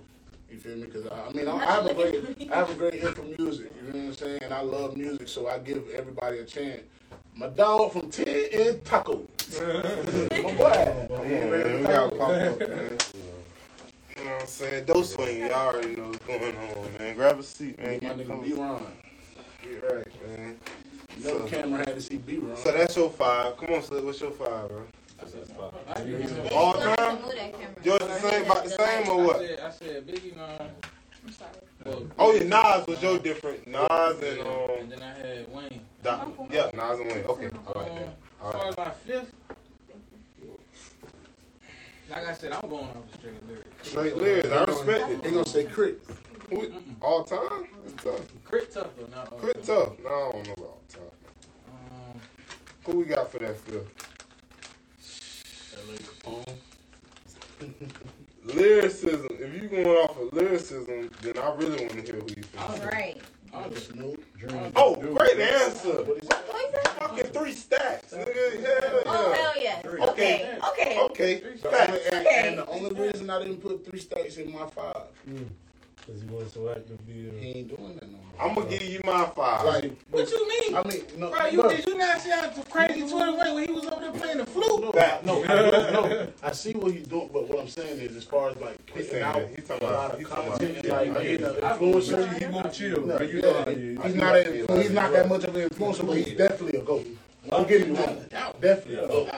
You 0.50 0.58
feel 0.58 0.76
me? 0.76 0.84
Because 0.84 1.06
I, 1.06 1.26
I 1.28 1.32
mean, 1.32 1.48
I, 1.48 1.56
I 1.56 1.64
have 1.64 1.86
a 1.86 1.94
great, 1.94 2.50
I 2.52 2.56
have 2.56 2.70
a 2.70 2.74
great 2.74 2.94
ear 3.02 3.12
for 3.12 3.22
music. 3.22 3.72
You 3.86 3.92
know 3.92 3.98
what 4.00 4.08
I'm 4.08 4.14
saying? 4.14 4.42
And 4.42 4.52
I 4.52 4.60
love 4.60 4.96
music, 4.98 5.28
so 5.28 5.48
I 5.48 5.58
give 5.58 5.88
everybody 5.94 6.38
a 6.38 6.44
chance. 6.44 6.82
My 7.34 7.48
dog 7.48 7.92
from 7.92 8.10
Ten 8.10 8.28
and 8.52 8.84
Taco, 8.84 9.26
my 9.60 9.66
boy. 10.54 11.06
Come 11.08 11.16
on, 11.16 11.28
man. 11.28 11.78
We 11.78 11.82
gotta 11.86 12.16
pop 12.16 12.30
up, 12.30 12.58
man. 12.60 12.98
You 14.16 14.24
know 14.24 14.30
what 14.32 14.42
I'm 14.42 14.46
saying? 14.46 14.84
Those 14.86 15.14
swing, 15.14 15.38
y'all 15.40 15.52
already 15.52 15.96
know 15.96 16.08
what's 16.08 16.24
going 16.26 16.56
on, 16.56 16.92
man. 16.98 17.16
Grab 17.16 17.38
a 17.38 17.42
seat, 17.42 17.78
man. 17.78 17.88
My 17.94 17.98
Get 17.98 18.18
nigga 18.18 18.26
comfortable. 18.26 18.42
B 18.42 18.52
Ron. 18.54 18.86
Get 19.62 19.82
right, 19.94 20.28
man. 20.38 20.56
You 21.18 21.24
know 21.24 21.38
the 21.40 21.48
camera 21.50 21.78
had 21.78 21.94
to 21.94 22.00
see 22.02 22.16
B 22.18 22.36
Ron. 22.38 22.56
So 22.56 22.72
that's 22.72 22.96
your 22.96 23.10
five. 23.10 23.56
Come 23.56 23.74
on, 23.74 23.80
Slikk. 23.82 24.04
What's 24.04 24.20
your 24.20 24.30
five, 24.32 24.68
bro? 24.68 24.82
I 25.88 26.00
agree 26.00 26.14
with 26.16 26.36
you. 26.36 26.50
All 26.56 26.74
you 26.76 26.80
gonna 26.80 26.88
have 26.90 26.96
time? 26.98 27.16
to 27.18 27.22
move 27.22 27.34
that 27.36 27.52
camera. 27.52 27.74
Yours 27.84 27.98
the 28.00 28.18
same, 28.20 28.44
about 28.44 28.64
the 28.64 28.70
same 28.70 29.08
or 29.08 29.20
I 29.22 29.26
what? 29.26 29.38
said, 29.38 29.60
I 29.60 29.70
said 29.70 30.06
Biggie, 30.06 30.36
nah. 30.36 30.66
I'm 31.24 31.32
sorry. 31.32 31.50
Well, 31.84 32.06
Oh, 32.18 32.34
yeah, 32.34 32.44
Nas 32.44 32.86
was 32.88 33.02
your 33.02 33.18
different. 33.20 33.66
Nas 33.68 33.88
and, 34.22 34.38
and 34.40 34.40
um, 34.48 34.88
then 34.90 35.02
I 35.02 35.14
had 35.14 35.52
Wayne. 35.54 35.81
Doc, 36.02 36.28
yeah, 36.50 36.70
Nas 36.74 36.98
and 37.00 37.10
Wayne. 37.10 37.24
Okay, 37.24 37.48
all 37.66 37.74
right 37.74 37.76
like 37.76 37.90
Um, 37.90 37.96
that. 37.98 38.16
I 38.42 38.48
as 38.48 38.54
like 38.54 38.54
far 38.54 38.68
as 38.68 38.76
my 38.76 38.90
fifth, 38.90 39.32
like 42.10 42.26
I 42.28 42.34
said, 42.34 42.52
I'm 42.52 42.68
going 42.68 42.84
off 42.84 43.10
the 43.12 43.18
straight 43.18 43.48
lyrics. 43.48 43.88
Straight 43.88 44.16
lyrics, 44.16 44.48
I 44.50 44.64
respect 44.64 45.10
it. 45.10 45.22
They 45.22 45.28
it. 45.28 45.32
gonna 45.32 45.46
say 45.46 45.64
crit. 45.64 46.00
Who- 46.50 46.72
All 47.00 47.24
time? 47.24 47.66
It's 47.86 48.02
tough. 48.04 48.20
Crit 48.44 48.72
tough 48.72 48.88
though, 48.98 49.06
not 49.16 49.30
Crit 49.38 49.64
time. 49.64 49.76
tough. 49.76 49.92
No, 50.02 50.08
I 50.08 50.32
don't 50.32 50.46
know 50.48 50.52
about 50.54 50.66
all 50.66 50.82
time. 50.88 51.02
Um, 51.68 52.20
Who 52.84 52.98
we 52.98 53.04
got 53.04 53.30
for 53.30 53.38
that 53.38 53.56
fifth? 53.56 53.88
L.A. 55.76 55.96
Capone. 55.98 56.56
Lyricism. 58.44 59.28
If 59.38 59.62
you 59.62 59.68
going 59.68 59.86
off 59.86 60.18
of 60.18 60.32
lyricism, 60.32 61.10
then 61.22 61.38
I 61.38 61.54
really 61.54 61.78
want 61.86 61.92
to 61.92 62.02
hear 62.02 62.16
who 62.20 62.26
you 62.28 62.42
think. 62.42 62.60
All 62.70 62.76
right. 62.88 63.20
I 63.54 63.68
feel. 63.68 63.80
don't 63.80 63.96
know. 63.96 64.06
Right. 64.08 64.18
I 64.18 64.18
don't 64.18 64.31
know. 64.46 64.48
Snoop. 64.62 64.72
Oh, 64.76 64.94
great 64.96 65.38
answer. 65.40 66.02
What 66.04 66.22
is 66.22 66.28
What, 66.28 66.48
what 66.48 66.64
is 66.66 66.72
that? 66.72 66.98
Fucking 66.98 67.24
three 67.32 67.52
stacks, 67.52 68.12
nigga. 68.12 68.62
Hell 68.62 69.02
Oh, 69.06 69.30
yeah. 69.30 69.36
hell 69.36 69.52
yes. 69.56 69.84
Okay. 69.84 70.58
Okay. 70.70 70.98
Okay. 70.98 70.98
Okay, 71.00 71.42
The 71.62 71.68
only, 71.68 72.00
and, 72.12 72.26
Okay. 72.26 72.48
and 72.48 72.58
the 72.58 72.66
only 72.66 73.00
reason 73.08 73.30
I 73.30 73.38
didn't 73.40 73.58
put 73.60 73.84
three 73.84 73.98
stacks 74.00 74.36
in 74.36 74.52
my 74.52 74.66
five, 74.66 75.02
mm. 75.28 75.46
Because 76.04 76.20
he 76.22 76.28
wasn't 76.28 76.52
so 76.52 76.68
active. 76.70 76.98
he 77.06 77.48
ain't 77.54 77.68
doing 77.76 77.94
that 77.94 78.10
no 78.10 78.18
more. 78.18 78.26
I'm 78.40 78.54
gonna 78.56 78.68
give 78.68 78.82
you 78.82 79.00
my 79.04 79.24
five. 79.36 79.64
like, 79.64 79.92
What 80.10 80.28
you 80.30 80.48
mean? 80.48 80.74
I 80.74 80.82
mean, 80.88 81.02
no, 81.16 81.30
Bro, 81.30 81.46
you 81.46 81.62
no, 81.62 81.68
did 81.68 81.86
you 81.86 81.96
not 81.96 82.20
see 82.20 82.30
how 82.30 82.48
crazy 82.70 83.08
Twitter 83.08 83.32
went 83.36 83.54
when 83.54 83.66
he 83.68 83.72
was 83.72 83.84
over 83.86 84.00
there 84.00 84.10
playing 84.10 84.38
the 84.38 84.46
flute? 84.46 84.80
no, 84.82 84.90
Facts. 84.92 85.24
no, 85.26 85.44
I, 85.44 85.46
no, 85.92 86.28
I 86.42 86.50
see 86.52 86.72
what 86.72 86.92
he's 86.92 87.06
doing, 87.06 87.30
but 87.32 87.48
what 87.48 87.60
I'm 87.60 87.68
saying 87.68 88.00
is, 88.00 88.16
as 88.16 88.24
far 88.24 88.50
as 88.50 88.56
like 88.56 88.76
He's 88.86 89.06
putting 89.06 89.10
saying 89.10 89.22
out. 89.22 89.48
He's 89.54 89.68
talking 89.68 89.86
a 89.86 89.90
about- 89.90 89.98
lot 90.02 90.10
of 90.12 90.18
he's 90.18 90.28
talking 90.28 90.50
content 90.50 90.84
about- 90.86 91.02
and 91.02 91.12
like 91.14 91.14
yeah, 91.14 91.20
I 91.20 91.22
being 91.24 91.38
get 91.38 91.50
an 91.50 91.56
it. 91.56 91.62
influencer, 91.62 92.38
he 92.38 92.46
more 92.48 92.68
chill. 92.72 93.06
No, 93.06 93.16
bro. 93.18 93.26
You 93.26 93.36
yeah, 93.36 93.42
know, 93.42 93.64
he's, 93.72 94.02
he's 94.02 94.14
not 94.16 94.36
a, 94.36 94.82
he's 94.82 94.90
not 94.90 95.12
that 95.12 95.28
much 95.28 95.44
of 95.44 95.54
an 95.56 95.68
influencer, 95.68 96.06
but 96.06 96.16
he's 96.16 96.36
definitely 96.36 96.80
a 96.80 96.82
goat. 96.82 97.06
Don't 97.50 97.68
get 97.68 97.88
me 97.88 97.96
wrong, 97.98 98.24
definitely 98.60 99.04
a 99.04 99.08
goat. 99.08 99.28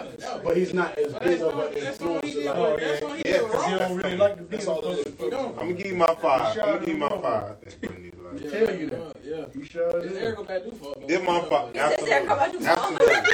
But 0.45 0.57
he's 0.57 0.75
not 0.75 0.97
as 0.99 1.15
big 1.15 1.41
of 1.41 1.59
an 1.59 1.75
that's 1.83 2.01
all 2.03 2.21
he 2.21 2.35
influencer. 2.35 2.45
Like, 2.55 2.75
with- 2.77 2.81
That's 2.81 3.03
all 3.03 3.13
he 3.15 3.23
Yeah, 3.25 3.39
cause 3.39 3.65
He 3.73 3.79
don't 3.79 3.97
really 3.97 4.17
like 4.17 4.37
the 4.37 4.43
beat. 4.43 4.51
That's 4.51 4.67
all 4.69 4.85
it 4.85 5.07
is. 5.07 5.15
He 5.19 5.31
don't. 5.31 5.49
I'm 5.51 5.55
gonna 5.57 5.73
give 5.73 5.87
you 5.87 5.97
my 5.97 6.07
five. 6.21 6.59
I'm 6.59 6.65
gonna 6.67 6.79
give 6.81 6.89
you 6.89 6.97
my 6.99 7.09
five. 7.09 7.23
I 7.45 7.55
think 7.55 7.81
Brittany 7.81 8.11
like. 8.23 8.43
Yeah, 8.43 8.51
tell 8.67 8.77
you 8.79 8.91
that. 8.91 9.17
Yeah. 9.25 9.45
You 9.55 9.65
sure 9.65 9.99
It's 9.99 10.13
is. 10.13 10.19
Erykah 10.23 10.47
Badu 10.47 10.77
fault. 10.77 10.99
but 11.01 11.09
my 11.11 11.17
we 11.19 11.25
know 11.27 11.43
five. 11.49 11.73
that. 11.73 12.01
He 12.01 12.07
Erykah 12.07 12.39
Badu. 12.39 12.67
Absolutely. 12.67 13.33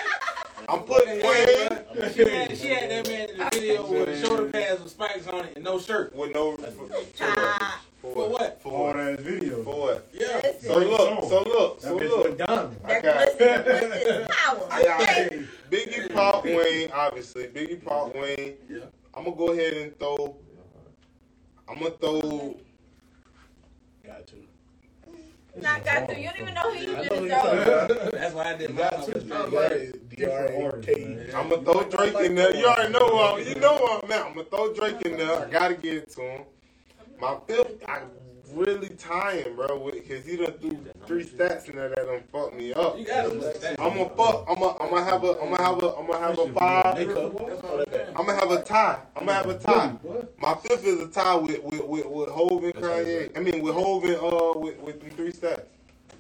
I'm 0.68 0.80
putting 0.82 1.22
Wayne 1.22 2.12
She 2.14 2.30
had, 2.30 2.56
she 2.58 2.66
had 2.68 2.90
that 2.90 3.08
man 3.08 3.30
in 3.30 3.38
the 3.38 3.48
video 3.52 3.90
with 3.90 4.24
shoulder 4.24 4.50
pads 4.50 4.82
with 4.82 4.92
spikes 4.92 5.26
on 5.28 5.44
it 5.46 5.56
and 5.56 5.64
no 5.64 5.78
shirt. 5.78 6.14
with 6.14 6.32
no. 6.34 6.56
Ah. 7.20 7.82
For 8.00 8.28
what? 8.30 8.62
For 8.62 8.72
All 8.72 8.86
what? 8.86 8.96
that 8.96 9.20
video. 9.20 9.62
For 9.62 9.74
what? 9.78 10.08
Yeah. 10.12 10.40
So 10.62 10.78
look, 10.78 11.24
so 11.24 11.42
look, 11.42 11.80
so 11.80 11.98
That 11.98 12.02
bitch 12.04 12.11
look. 12.11 12.24
went 12.24 12.38
diamond. 12.38 12.76
I 12.84 12.88
That 12.88 13.02
got 13.02 13.38
glisten, 13.38 13.62
glisten 13.90 14.26
power. 14.30 14.68
I 14.70 14.82
got 14.82 15.02
Okay? 15.02 15.42
Biggie 15.70 16.14
Pop 16.14 16.44
Wayne, 16.44 16.90
obviously. 16.92 17.44
Biggie 17.48 17.84
Pop 17.84 18.14
Wayne. 18.14 18.54
Yeah. 18.70 18.78
I'm 19.14 19.24
gonna 19.24 19.36
go 19.36 19.50
ahead 19.52 19.72
and 19.74 19.98
throw. 19.98 20.36
I'm 21.68 21.78
gonna 21.78 21.90
throw. 21.90 22.56
Got 24.06 24.26
to. 24.28 24.36
Not 25.61 25.84
got 25.84 26.08
to. 26.08 26.18
You 26.18 26.28
don't 26.30 26.40
even 26.40 26.54
know 26.54 26.70
who 26.72 26.78
you 26.78 26.96
I 26.96 27.02
know 27.02 27.28
just 27.28 27.86
throw. 27.86 28.11
That's 28.12 28.34
why 28.34 28.44
I 28.44 28.56
did 28.56 28.70
You 28.70 28.74
my 28.76 28.82
got 28.82 29.06
to. 29.06 30.00
House. 30.24 30.50
D-R-A-K-E. 30.50 31.32
I'm 31.34 31.48
gonna 31.48 31.62
throw 31.62 31.84
Drake 31.84 32.14
in 32.26 32.34
there. 32.34 32.54
You 32.54 32.66
already 32.66 32.92
know 32.92 33.08
who 33.08 33.18
I'm, 33.18 33.46
you 33.46 33.54
know 33.56 33.76
who 33.76 33.86
I'm 33.86 34.12
at. 34.12 34.26
I'm 34.26 34.34
gonna 34.34 34.44
throw 34.44 34.72
Drake 34.74 35.02
in 35.02 35.16
there. 35.16 35.46
I 35.46 35.50
gotta 35.50 35.74
get 35.74 35.94
it 35.94 36.10
to 36.12 36.20
him. 36.22 36.42
My 37.20 37.36
fifth, 37.46 37.82
I 37.86 38.00
really 38.54 38.88
tying, 38.90 39.54
bro, 39.56 39.90
because 39.92 40.24
he 40.24 40.36
done 40.36 40.52
threw 40.60 40.78
three 41.06 41.24
stacks 41.24 41.68
in 41.68 41.76
there 41.76 41.88
that 41.88 42.06
done 42.06 42.22
fucked 42.32 42.56
me 42.56 42.72
up. 42.72 42.98
You 42.98 43.06
gotta. 43.06 43.76
I'm 43.80 43.96
gonna 43.96 44.10
fuck. 44.10 44.44
I'm 44.48 44.58
gonna. 44.58 44.78
I'm 44.78 44.90
gonna 44.90 45.04
have 45.04 45.24
a. 45.24 45.40
I'm 45.40 45.50
gonna 45.50 45.62
have 45.62 45.82
a. 45.82 45.94
I'm 45.96 46.06
gonna 46.06 46.18
have 46.18 46.38
a 46.38 46.52
five. 46.52 46.98
I'm 48.16 48.26
gonna 48.26 48.40
have 48.40 48.50
a 48.50 48.62
tie. 48.62 48.98
I'm 49.16 49.26
gonna 49.26 49.34
have 49.34 49.48
a 49.48 49.58
tie. 49.58 49.94
My 50.40 50.54
fifth 50.54 50.84
is 50.84 51.00
a 51.00 51.08
tie 51.08 51.34
with 51.36 51.62
with 51.62 51.84
with, 51.84 52.06
with 52.06 52.28
Hov 52.30 52.64
and 52.64 52.74
Kanye. 52.74 53.36
I 53.36 53.40
mean 53.40 53.62
with 53.62 53.74
Hov 53.74 54.04
and 54.04 54.16
uh 54.16 54.58
with 54.58 54.78
with 54.80 55.16
three 55.16 55.32
stacks. 55.32 55.62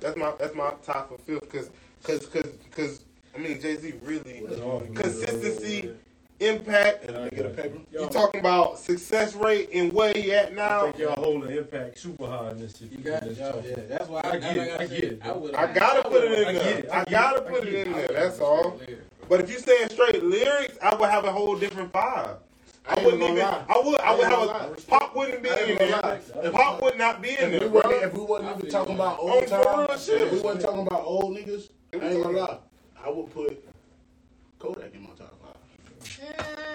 That's 0.00 0.16
my 0.16 0.32
that's 0.38 0.54
my 0.54 0.72
tie 0.82 1.04
for 1.08 1.18
fifth 1.18 1.40
because 1.42 1.70
because 2.02 2.26
because 2.26 2.52
because 2.58 3.04
I 3.34 3.38
mean 3.38 3.60
Jay 3.60 3.76
Z 3.76 3.94
really 4.02 4.42
consistency, 4.94 5.92
impact. 6.40 7.04
And 7.06 7.16
I 7.16 7.28
get 7.28 7.46
a 7.46 7.50
paper. 7.50 7.78
You 7.92 8.08
talking 8.08 8.40
about 8.40 8.78
success 8.78 9.34
rate 9.34 9.70
and 9.72 9.92
where 9.92 10.12
he 10.14 10.32
at 10.32 10.52
I 10.52 10.54
now? 10.54 10.82
think 10.84 10.98
y'all 10.98 11.14
holding 11.22 11.56
impact 11.56 11.98
super 11.98 12.26
high 12.26 12.50
in 12.52 12.58
this 12.58 12.76
shit. 12.78 12.90
You 12.92 12.98
got 12.98 13.22
it. 13.22 13.36
This 13.36 13.38
Yeah, 13.38 13.84
that's 13.88 14.08
why 14.08 14.20
I 14.24 14.38
get 14.38 14.56
it, 14.56 14.80
I 14.80 14.86
get 14.86 15.04
it. 15.04 15.20
I, 15.22 15.32
would. 15.32 15.54
I 15.54 15.72
gotta 15.72 16.08
put 16.08 16.24
it 16.24 16.32
in 16.38 16.48
I 16.48 16.52
there. 16.52 16.78
it, 16.78 16.88
I 16.90 17.00
I 17.00 17.04
gotta 17.04 17.40
it, 17.40 17.46
I 17.46 17.50
put 17.50 17.68
it 17.68 17.74
in 17.74 17.94
it. 17.94 18.08
there. 18.08 18.20
That's 18.20 18.40
all. 18.40 18.80
But 19.28 19.40
if 19.40 19.50
you 19.50 19.58
saying 19.58 19.90
straight 19.90 20.24
lyrics, 20.24 20.76
I 20.82 20.94
would 20.96 21.08
have 21.08 21.24
a 21.24 21.32
whole 21.32 21.56
different 21.56 21.92
vibe. 21.92 22.38
I 22.88 22.94
ain't 22.94 23.04
wouldn't 23.04 23.20
gonna 23.20 23.32
even. 23.34 23.44
lie. 23.44 23.64
I 23.68 23.82
would. 23.84 24.00
I 24.00 24.14
would 24.16 24.24
have 24.24 24.38
a 24.38 24.44
lie. 24.46 24.68
pop. 24.88 25.14
Wouldn't 25.14 25.42
be 25.42 25.48
in 25.50 25.78
there. 25.78 26.50
Pop 26.52 26.82
would 26.82 26.98
not 26.98 27.20
be 27.22 27.30
in 27.30 27.52
If 27.52 27.60
there, 27.60 27.60
we, 27.60 27.68
bro. 27.68 27.80
wasn't, 27.84 28.02
if 28.04 28.14
we 28.14 28.20
wasn't 28.20 28.58
even 28.58 28.70
talking 28.70 28.94
about 28.94 29.18
old 29.20 29.48
some 29.48 29.60
real 29.60 29.86
times, 29.86 30.08
if 30.08 30.32
we 30.32 30.40
wasn't 30.40 30.64
talking 30.64 30.86
about 30.86 31.04
old 31.04 31.36
niggas, 31.36 31.68
I 31.92 31.96
ain't 31.96 32.22
gonna 32.22 32.38
lie. 32.38 32.58
I 33.04 33.08
would 33.08 33.32
put 33.32 33.64
Kodak 34.58 34.94
in 34.94 35.02
my 35.02 35.08
top 35.10 35.34
five. 35.42 35.56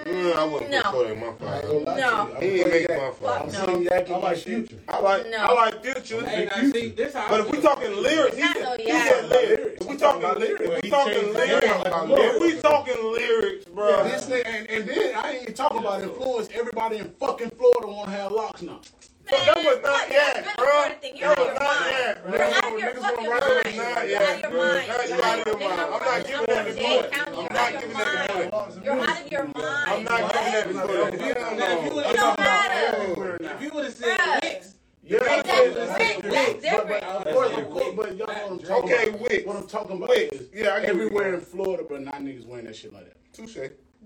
Mm, 0.06 0.36
I 0.36 0.44
wouldn't 0.44 0.72
No. 0.72 0.82
put 0.84 0.92
Kodak 0.92 1.12
in 1.14 1.20
my 1.20 1.34
five. 1.34 1.64
gonna 1.64 1.98
No. 2.00 2.40
to 2.40 2.46
you. 2.46 2.52
He 2.52 2.60
ain't 2.62 2.70
make 2.70 2.90
my 2.90 3.12
five. 3.12 3.42
I'm 3.42 3.52
No. 3.52 3.66
seeing 3.66 3.84
Yak 3.84 4.08
in 4.08 4.14
I 4.16 4.18
my 4.18 4.24
like 4.24 4.38
future. 4.38 4.80
I 4.88 5.00
like. 5.00 5.30
No. 5.30 5.38
I 5.38 5.54
like 5.54 5.84
Future. 5.84 6.26
Hey, 6.26 6.46
now 6.46 6.72
see, 6.72 6.88
this 6.90 7.14
how 7.14 7.30
But 7.30 7.40
if 7.42 7.52
we 7.52 7.62
talking 7.62 7.96
lyrics, 8.02 8.36
he 8.38 8.42
said, 8.54 8.80
he 8.80 8.92
said 8.92 9.30
lyrics. 9.30 9.82
If 9.82 9.88
we 9.88 9.98
talking 9.98 10.40
lyrics, 10.40 10.62
if 10.62 10.84
we 10.84 10.90
talking 10.90 11.34
lyrics, 11.34 11.66
if 11.68 12.42
we 12.42 12.62
talking 12.62 13.12
lyrics, 13.14 13.66
bro. 13.66 14.04
This 14.04 14.26
nigga, 14.26 14.46
and, 14.48 14.70
and 14.70 14.90
then 14.90 15.16
I 15.16 15.32
ain't 15.32 15.42
even 15.44 15.54
talking 15.54 15.78
about 15.80 16.02
influence. 16.02 16.50
Everybody 16.54 16.98
in 16.98 17.10
fucking 17.20 17.52
Florida 17.52 17.88
want 17.88 18.10
to 18.10 18.16
have 18.16 18.32
locks 18.32 18.62
now. 18.64 18.82
So 19.28 19.36
that 19.38 19.58
was 19.58 19.80
not 19.82 20.10
yet, 20.12 20.46
bro. 20.56 20.66
You're 20.66 20.76
out 20.76 20.92
of 20.94 21.04
your 21.04 21.30
That 21.30 21.38
was 21.40 21.48
not 21.48 21.62
mind. 21.66 21.92
yet, 21.92 22.24
bro. 22.26 22.32
You're 22.36 22.44
out 22.46 22.66
of 22.66 22.80
your 22.80 22.92
Niggas 22.92 23.02
fucking 23.02 23.26
wanna 23.26 23.30
mind. 23.30 23.56
write 23.56 23.66
it 23.66 23.76
not 23.76 24.08
You're 24.08 24.22
out 24.22 24.36
of 24.36 24.42
your 24.42 24.52
mind. 24.52 24.88
Now 24.88 25.02
you 25.06 25.24
out 25.24 25.40
of 25.40 25.46
your 25.46 25.60
mind. 25.60 25.80
I'm 25.82 25.90
not 26.06 26.26
giving 26.26 26.46
that 26.46 26.66
to 26.66 26.74
Dade 26.76 26.86
Kodak. 26.86 27.12
County, 27.12 27.38
I'm 27.38 27.56
not 27.56 27.72
giving 27.82 27.98
that 27.98 28.06
to 28.06 28.34
mind. 28.38 28.52
Kodak. 28.52 28.86
You're 28.86 29.00
out 29.10 29.22
of 29.26 29.32
your 29.32 29.44
mind. 29.46 29.56
I'm 29.88 30.04
not 30.04 30.34
giving 30.34 30.52
that 30.52 30.68
to 30.68 30.74
Kodak. 30.74 31.20
Hell 31.20 31.56
Now, 31.56 31.80
if 31.80 31.94
you 31.94 32.00
It 32.00 32.16
don't 32.16 32.40
matter. 32.40 33.38
if 33.42 33.62
you 33.62 33.70
would 33.74 33.86
have 33.86 33.94
said 33.96 34.18
Bruh. 34.20 34.42
Wicks, 34.44 34.74
Yeah, 35.04 35.18
Exactly. 35.18 35.74
that's 35.74 35.98
That's 35.98 36.54
But, 36.54 36.62
different. 36.62 36.88
but, 36.88 37.04
of 37.04 37.34
course, 37.34 37.58
of 37.58 37.70
course, 37.70 37.94
but 37.96 38.16
y'all 38.18 38.28
know 38.28 38.34
what 38.34 38.52
I'm 38.52 38.60
talking 38.60 38.94
Okay, 38.94 39.10
about. 39.10 39.22
Wicks. 39.22 39.46
What 39.48 39.56
I'm 39.58 39.68
talking 39.68 39.98
about 39.98 40.10
Wicks. 40.10 40.38
is 40.38 40.48
Yeah, 40.54 40.74
I 40.76 40.80
get 40.82 40.90
everywhere 40.90 41.30
you. 41.30 41.36
in 41.36 41.42
Florida, 41.42 41.84
but 41.90 42.02
not 42.02 42.16
niggas 42.22 42.46
wearing 42.46 42.66
that 42.66 42.76
shit 42.76 42.94
like 42.94 43.06
that. 43.06 43.16
Touche. 43.34 43.58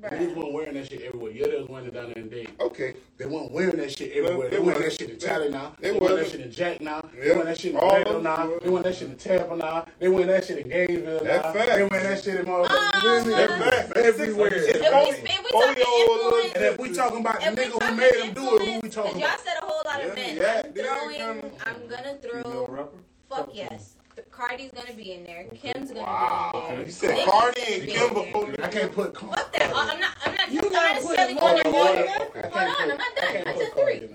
Niggas 0.01 0.33
Bruh. 0.33 0.35
weren't 0.37 0.53
wearing 0.53 0.73
that 0.75 0.89
shit 0.89 1.01
everywhere. 1.01 1.31
Yeah, 1.31 1.47
they 1.47 1.57
was 1.59 1.67
wearing 1.67 1.87
it 1.87 1.93
down 1.93 2.05
there 2.13 2.23
in 2.23 2.29
Dade. 2.29 2.49
Okay. 2.59 2.93
They 3.17 3.25
weren't 3.25 3.51
wearing 3.51 3.77
that 3.77 3.97
shit 3.97 4.11
everywhere. 4.13 4.49
They 4.49 4.55
They 4.57 4.61
wearing 4.61 4.81
wasn't. 4.81 4.97
that 4.99 4.99
shit 4.99 5.09
in 5.09 5.19
Tally 5.19 5.49
now. 5.49 5.75
They 5.79 5.91
They 5.91 5.99
wearing 5.99 6.15
that 6.17 6.31
shit 6.31 6.39
in 6.41 6.51
Jack 6.51 6.81
now. 6.81 7.01
They 7.01 7.27
Yeah. 7.27 7.33
wearing 7.33 7.45
that 7.47 7.59
shit 7.59 7.71
in 7.73 7.77
All 7.77 7.89
Orlando 7.91 8.21
now. 8.21 8.57
They 8.61 8.69
wearing 8.69 8.83
that 8.83 8.95
shit 8.95 9.09
in 9.09 9.17
Tampa 9.17 9.55
now. 9.57 9.85
They 9.99 10.07
wearing 10.07 10.27
that 10.27 10.45
shit 10.45 10.57
in 10.59 10.69
Gainesville 10.69 11.19
That's 11.23 11.43
now. 11.45 11.53
fact. 11.53 11.69
They 11.75 11.83
wearing 11.83 12.07
that 12.09 12.23
shit 12.23 12.35
in 12.39 12.45
motherfucking 12.45 12.67
ah! 12.69 13.23
That's 13.25 13.85
fact. 13.87 13.97
Everywhere. 13.97 14.53
It's 14.53 14.67
If 14.67 14.81
we, 14.81 14.87
if 14.87 15.43
we 15.43 15.51
talking 15.51 15.83
influence, 15.99 16.53
And 16.55 16.63
if 16.65 16.79
we 16.79 16.93
talking 16.93 17.19
about 17.19 17.39
the 17.41 17.45
nigga 17.51 17.83
who 17.89 17.95
made 17.95 18.13
them 18.19 18.33
do 18.33 18.55
it, 18.57 18.67
who 18.73 18.79
we 18.81 18.89
talking 18.89 19.11
cause 19.11 19.21
y'all 19.21 19.37
said 19.43 19.57
a 19.61 19.65
whole 19.65 19.81
lot 19.85 20.03
of 20.03 20.15
men. 20.15 20.37
yeah, 20.37 20.61
I'm 20.65 20.73
throwing, 20.73 21.51
I'm 21.65 21.87
gonna 21.87 22.17
throw, 22.21 22.89
fuck 23.29 23.49
yes. 23.53 23.95
Cardi's 24.31 24.71
gonna 24.71 24.93
be 24.93 25.13
in 25.13 25.23
there. 25.23 25.43
Kim's 25.45 25.91
gonna 25.91 26.03
Wow. 26.03 26.51
be 26.53 26.59
in 26.59 26.75
there. 26.77 26.85
You 26.85 26.91
said 26.91 27.09
Nicki's 27.11 27.25
Cardi 27.29 27.61
and 27.61 27.83
Kim 27.89 28.07
in 28.09 28.13
there. 28.13 28.23
before 28.25 28.55
I 28.63 28.67
can't 28.69 28.91
put. 28.93 29.13
Con- 29.13 29.29
Fuck 29.29 29.53
that. 29.53 29.61
I- 29.75 29.89
I'm 29.91 29.99
not. 29.99 30.11
I'm 30.25 30.35
not. 30.35 30.51
You 30.51 30.59
I'm 30.59 30.63
not 30.65 30.71
gotta 30.73 30.93
necessarily 30.95 31.33
put 31.35 31.41
going 31.41 31.63
to 31.63 31.69
order. 31.69 32.49
Hold 32.49 32.55
on, 32.55 32.91
I'm 32.91 32.97
not 32.97 33.15
done. 33.15 33.47
I 33.47 33.57
said 33.57 33.73
three. 33.73 34.09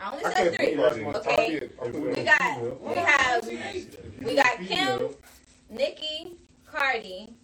I 0.00 0.10
only 0.10 0.24
said 0.24 0.56
three. 0.56 1.04
put 1.04 1.24
Cardi 1.24 1.56
in. 1.56 1.70
Okay. 1.80 2.16
We 2.16 2.24
got. 2.24 2.80
We 2.82 2.94
have. 2.94 3.48
We 4.22 4.34
got 4.34 4.58
Kim, 4.66 5.08
Nicki, 5.70 6.36
Cardi. 6.70 7.34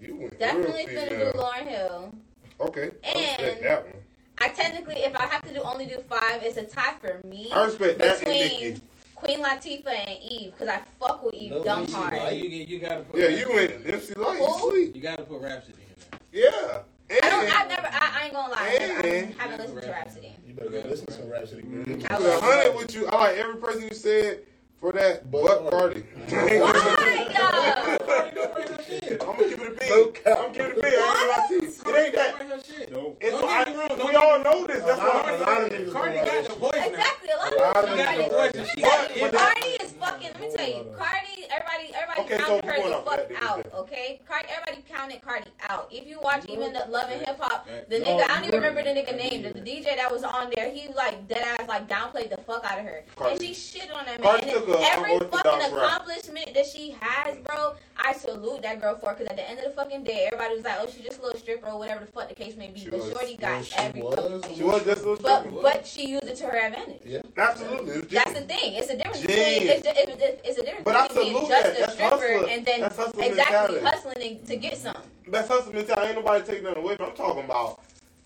You 0.00 0.30
Definitely 0.38 0.86
real 0.86 1.04
gonna 1.08 1.32
do. 1.32 1.38
Lauryn 1.38 1.66
Hill. 1.66 2.14
Okay. 2.60 2.90
And- 3.04 3.62
that 3.62 3.84
one. 3.84 3.94
I 4.42 4.48
technically, 4.48 4.96
if 5.04 5.14
I 5.14 5.26
have 5.26 5.42
to 5.46 5.52
do 5.52 5.60
only 5.60 5.84
do 5.84 6.02
five, 6.08 6.42
it's 6.42 6.56
a 6.56 6.62
tie 6.64 6.94
for 7.02 7.20
me 7.26 7.50
I 7.52 7.64
respect 7.66 7.98
that 7.98 8.08
and 8.12 8.20
between 8.20 8.38
Nicki. 8.70 8.80
Queen 9.20 9.42
Latifah 9.42 9.86
and 10.08 10.18
Eve 10.22 10.52
because 10.52 10.68
I 10.68 10.80
fuck 10.98 11.22
with 11.24 11.34
Eve 11.34 11.50
No, 11.52 11.64
dumb 11.64 11.86
you- 11.86 11.94
hard. 11.94 12.32
You, 12.34 12.48
you 12.48 12.78
gotta 12.78 13.02
put. 13.02 13.20
Yeah, 13.20 13.28
you 13.28 13.48
went 13.52 13.72
MC 13.86 14.14
Lyte. 14.14 14.38
You 14.38 14.46
Who? 14.46 14.70
sleep. 14.70 14.96
You 14.96 15.02
gotta 15.02 15.22
put 15.22 15.40
Rapsody 15.42 15.74
in 15.82 15.94
there. 16.32 16.42
Yeah. 16.50 16.82
I 17.22 17.28
don't. 17.28 17.56
I've 17.60 17.68
never. 17.68 17.86
I, 17.90 18.10
I 18.20 18.24
ain't 18.24 18.32
gonna 18.32 18.52
lie. 18.52 18.58
I, 18.60 18.66
And- 19.06 19.34
I 19.38 19.42
haven't 19.42 19.60
listened 19.60 19.82
to 19.82 19.88
Rapsody. 19.90 20.26
In. 20.28 20.32
You 20.48 20.54
better 20.54 20.70
go 20.70 20.88
listen 20.88 21.06
to 21.06 21.12
some 21.12 21.28
Rapsody. 21.28 21.62
girl. 21.62 21.84
Mm-hmm. 21.84 22.04
I 22.12 22.16
put 22.16 22.20
will. 22.20 22.38
a 22.38 22.40
hundred 22.40 22.76
with 22.76 22.94
you. 22.94 23.06
I 23.08 23.16
like 23.16 23.36
every 23.36 23.56
person 23.56 23.82
you 23.82 23.94
said 23.94 24.40
for 24.80 24.92
that, 24.92 25.30
but 25.30 25.42
But 25.44 25.70
Cardi. 25.70 26.04
Why, 26.30 27.26
y'all? 27.34 27.79
I'm 28.00 29.36
gonna 29.36 29.44
keep 29.44 29.60
it 29.60 29.68
a 29.68 29.78
beat. 29.78 29.88
No 29.90 30.06
cap. 30.06 30.38
I'm 30.40 30.52
keeping 30.52 30.66
it 30.70 30.78
a 30.78 30.82
beat. 30.82 30.84
I 30.84 30.96
ain't 30.96 31.14
gonna 31.14 31.28
lie 31.30 31.46
to 31.48 31.54
you. 31.54 31.68
It 31.70 32.04
ain't 32.06 32.14
that. 32.14 32.34
Her 32.40 32.60
shit. 32.62 32.92
Nope. 32.92 33.18
It's 33.20 33.30
Don't 33.40 33.48
get 33.48 33.68
me 33.68 33.74
wrong, 33.76 33.88
don't 33.98 34.08
we 34.08 34.14
all 34.16 34.38
know 34.42 34.66
this. 34.66 34.82
That's 34.84 35.00
A 35.00 35.04
lot- 35.04 35.24
why 35.24 35.30
a 35.30 35.34
I'm 35.34 35.40
lot 35.40 35.62
of 35.62 35.70
saying. 35.70 35.86
niggas 35.86 35.92
Cardi 35.92 36.16
got 36.16 36.44
the 36.44 36.54
voice 36.54 36.72
now. 36.74 36.86
Exactly. 36.86 37.28
A 37.30 37.36
lot 37.36 37.52
of 37.52 37.60
of 37.60 37.88
people 37.90 37.96
got 37.96 38.06
got 38.06 38.16
the 38.16 38.34
voice 38.36 38.54
and 38.54 38.66
she 38.68 38.80
got 38.82 39.10
it. 39.10 39.32
Cardi 39.32 39.68
is 39.84 39.92
fucking. 39.92 40.30
Let 40.32 40.40
me 40.40 40.56
tell 40.56 40.68
you, 40.68 40.84
Cardi. 40.98 41.26
Everybody, 41.50 41.92
everybody 41.94 42.20
Okay, 42.20 42.38
so 42.38 42.44
counted 42.46 42.64
her 42.64 42.70
we're 42.70 42.76
going 42.78 42.90
the 42.90 42.96
off 42.96 43.04
fuck 43.04 43.28
that, 43.28 43.42
out. 43.42 43.66
Okay, 43.74 44.20
Cardi. 44.28 44.48
Everybody 44.50 44.84
counted 44.88 45.20
Cardi 45.22 45.50
out. 45.68 45.88
If 45.90 46.06
you 46.06 46.18
watch 46.22 46.44
even 46.48 46.72
the 46.72 46.86
Love 46.88 47.10
and 47.10 47.20
Hip 47.26 47.38
Hop, 47.40 47.66
the 47.88 47.98
No, 47.98 48.04
nigga 48.06 48.24
I 48.30 48.34
don't 48.36 48.44
even 48.44 48.54
remember 48.62 48.82
the 48.82 48.90
nigga 48.90 49.16
name. 49.16 49.42
The, 49.42 49.52
the 49.52 49.60
DJ 49.60 49.96
that 49.96 50.10
was 50.10 50.22
on 50.22 50.50
there, 50.54 50.70
he 50.70 50.88
like 50.94 51.26
dead 51.28 51.42
ass 51.58 51.66
like 51.68 51.88
downplayed 51.88 52.30
the 52.30 52.36
fuck 52.38 52.64
out 52.64 52.78
of 52.78 52.84
her, 52.84 53.02
Cardi. 53.16 53.32
and 53.34 53.42
she 53.42 53.54
shit 53.54 53.90
on 53.90 54.06
that 54.06 54.20
man. 54.20 54.30
Cardi 54.30 54.50
And 54.50 54.52
took 54.64 54.68
a 54.68 54.80
every 54.82 55.14
unorthodox 55.16 55.42
fucking 55.42 55.74
route. 55.76 55.84
accomplishment 55.84 56.54
that 56.54 56.66
she 56.66 56.96
has, 57.00 57.36
bro, 57.38 57.74
I 58.02 58.12
salute 58.14 58.62
that 58.62 58.80
girl 58.80 58.96
for. 58.96 59.10
Because 59.12 59.26
at 59.28 59.36
the 59.36 59.48
end 59.48 59.58
of 59.58 59.64
the 59.66 59.70
fucking 59.72 60.04
day, 60.04 60.28
everybody 60.32 60.54
was 60.56 60.64
like, 60.64 60.76
"Oh, 60.80 60.86
she's 60.86 61.04
just 61.04 61.18
a 61.18 61.22
little 61.22 61.38
stripper 61.38 61.68
or 61.68 61.78
whatever 61.78 62.04
the 62.06 62.10
fuck 62.12 62.28
the 62.28 62.34
case 62.34 62.56
may 62.56 62.68
be." 62.68 62.80
She 62.80 62.90
but 62.90 63.00
was. 63.00 63.12
Shorty 63.12 63.36
got 63.36 63.64
She 63.64 63.74
every. 63.76 64.02
was. 64.02 64.42
She 64.56 64.62
was 64.62 64.84
just 64.84 65.02
a 65.04 65.08
little 65.10 65.22
But 65.22 65.40
stripper. 65.40 65.62
but 65.62 65.86
she 65.86 66.08
used 66.08 66.24
it 66.24 66.36
to 66.36 66.44
her 66.46 66.56
advantage. 66.58 67.02
Yeah. 67.04 67.20
Absolutely. 67.36 67.94
It's 67.96 68.12
That's 68.12 68.32
the 68.32 68.40
thing. 68.42 68.74
It's 68.74 68.90
a 68.90 68.96
difference 68.96 69.20
between 69.20 69.36
it's, 69.38 69.86
a- 69.86 69.90
it's, 70.02 70.40
it's 70.48 70.58
a 70.58 70.62
difference 70.62 70.84
But 70.84 70.96
I 70.96 71.08
between 71.08 71.32
being 71.34 71.48
just 71.48 71.62
that. 71.64 71.76
a 71.76 71.80
That's 71.80 71.92
stripper 71.94 72.10
hustler. 72.16 72.48
and 72.48 72.66
then 72.66 72.80
That's 72.80 72.96
hustler 72.96 73.24
exactly 73.24 73.74
mentality. 73.76 73.84
hustling 73.84 74.44
to 74.46 74.56
get 74.56 74.76
some. 74.78 74.96
That's 75.28 75.48
hustle 75.48 75.72
mentality. 75.72 76.06
Ain't 76.08 76.16
nobody 76.16 76.44
taking 76.44 76.64
nothing 76.64 76.82
away 76.82 76.96
from 76.96 77.06
I'm 77.10 77.16
talking 77.16 77.44
about 77.44 77.80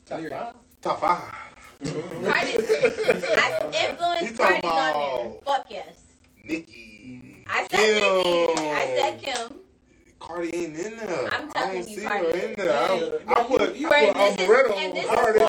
Top 0.07 0.21
five. 0.21 0.55
top 0.83 1.01
five. 1.01 1.35
Cardi, 1.85 1.93
I 2.33 3.69
He 3.73 3.89
influenced 3.89 4.39
Cardi 4.39 4.67
on 4.67 5.31
there. 5.33 5.33
Fuck 5.45 5.67
yes. 5.69 5.97
Nicki. 6.45 7.45
I 7.47 7.67
said 7.71 7.79
Nicki. 7.79 8.55
Kim. 8.55 8.59
I 8.59 8.97
said 8.97 9.23
Kim. 9.23 9.59
Cardi 10.27 10.55
ain't 10.55 10.77
in 10.79 10.97
there. 10.97 11.29
I'm 11.33 11.49
I 11.49 11.53
telling 11.53 11.75
don't 11.81 11.89
you, 11.91 11.97
see 12.01 12.07
Cardi. 12.07 12.25
her 12.25 12.47
in 12.47 12.55
there. 12.55 12.73
I, 12.73 12.89
don't, 12.89 13.29
I 13.29 13.43
put. 13.45 13.77
You- 13.77 13.89
For 13.89 13.95
I 13.95 14.13
put 14.15 14.37
this 14.39 14.41
is, 14.41 14.49
Omeretta 14.49 14.77
and 14.77 14.97
this 14.97 15.07
on 15.09 15.15
is 15.15 15.21
Cardi. 15.21 15.39
for 15.39 15.47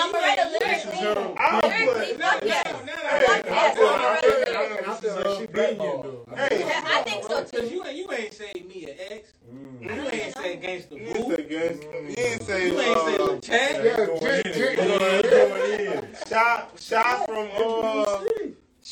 Omeretta 0.00 0.44
lyrically. 0.60 1.34
I 1.38 1.60
Lyrically, 1.60 2.12
put. 2.14 2.20
fuck 2.22 2.44
yes. 2.44 2.66
Hey, 2.66 3.20
Fuck 3.26 3.46
yes. 3.46 3.78
I 3.78 3.80
Omeretta 3.80 4.20
put- 4.20 4.22
lyrically. 4.22 4.86
I 4.86 4.94
feel 5.00 5.14
like 5.14 5.40
she 5.40 5.46
blackballed. 5.46 6.28
Hey, 6.36 6.72
I 6.84 7.02
think 7.02 7.22
so 7.24 7.28
Cause 7.40 7.50
too. 7.50 7.66
you 7.66 7.84
ain't 7.86 7.96
you 7.96 8.12
ain't 8.12 8.34
say 8.34 8.52
me 8.68 8.84
an 8.90 8.96
ex. 9.10 9.32
Mm. 9.50 9.82
You 9.82 10.08
ain't 10.10 10.36
say 10.36 10.56
gangsta 10.58 10.92
you 10.92 11.06
ain't 11.06 11.14
boo. 11.28 11.36
say 11.36 11.42
gangsta. 11.48 11.84
You 11.92 12.24
ain't 12.24 12.42
say. 12.42 12.66
You 12.68 12.80
ain't 12.80 12.98
say 12.98 13.16
uh, 13.16 13.24
Lil 13.24 13.40
Chad. 13.40 13.84
Yeah, 13.84 13.96
Going 14.06 14.20
Jig- 14.20 14.46
in. 14.46 14.52
Jig- 14.52 14.76
Going 14.76 15.80
in. 15.80 16.08
Shy, 16.28 16.64
Shy 16.78 17.24
from 17.26 17.48
uh, 17.56 18.20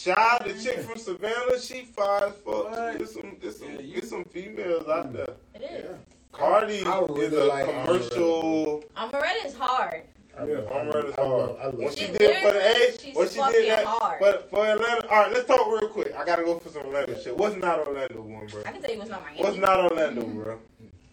Shy, 0.03 0.39
the 0.47 0.55
chick 0.63 0.79
from 0.81 0.97
Savannah, 0.99 1.59
she 1.61 1.83
fine 1.85 2.23
as 2.25 2.33
fuck. 2.37 2.71
What? 2.71 2.99
There's 2.99 3.15
some, 3.15 3.37
there's 3.41 3.59
some, 3.59 3.73
Yeah, 3.73 3.81
you- 3.81 3.95
there's 3.95 4.11
some 4.11 4.25
females 4.27 4.87
out 4.89 5.13
mm. 5.13 5.13
there. 5.15 5.35
It 5.55 5.63
is. 5.63 5.97
Cardi 6.31 6.85
I 6.85 7.01
really 7.01 7.21
is 7.27 7.33
a 7.33 7.45
like 7.45 7.65
commercial. 7.67 8.85
Omeretta 8.97 9.45
is 9.47 9.55
hard. 9.57 10.03
Yeah. 10.37 10.61
Armored 10.71 11.05
is 11.07 11.15
I 11.19 11.23
love- 11.23 11.49
hard. 11.57 11.61
I 11.61 11.65
love 11.67 11.75
What 11.75 11.99
she 11.99 12.07
She 12.07 12.13
did 12.13 12.37
for 12.37 12.53
the 12.53 12.59
literally- 12.59 13.09
age, 13.09 13.15
what 13.17 13.31
she 13.31 13.41
did 13.53 13.71
that, 13.71 13.85
hard. 13.87 14.21
but 14.21 14.49
for 14.51 14.65
Atlanta. 14.65 15.09
All 15.11 15.23
right, 15.23 15.33
let's 15.33 15.47
talk 15.49 15.67
real 15.67 15.89
quick. 15.89 16.15
I 16.15 16.25
gotta 16.25 16.45
go 16.45 16.61
for 16.61 16.69
some 16.69 16.87
Orlando 16.87 17.19
shit. 17.19 17.37
What's 17.37 17.57
not 17.57 17.81
Orlando 17.81 18.21
one, 18.23 18.47
bro? 18.47 18.63
I 18.65 18.71
can 18.71 18.81
tell 18.81 18.93
you 18.93 18.99
what's 18.99 19.11
not 19.11 19.23
Miami. 19.25 19.43
What's 19.43 19.57
not 19.57 19.91
Orlando, 19.91 20.23
bro? 20.27 20.59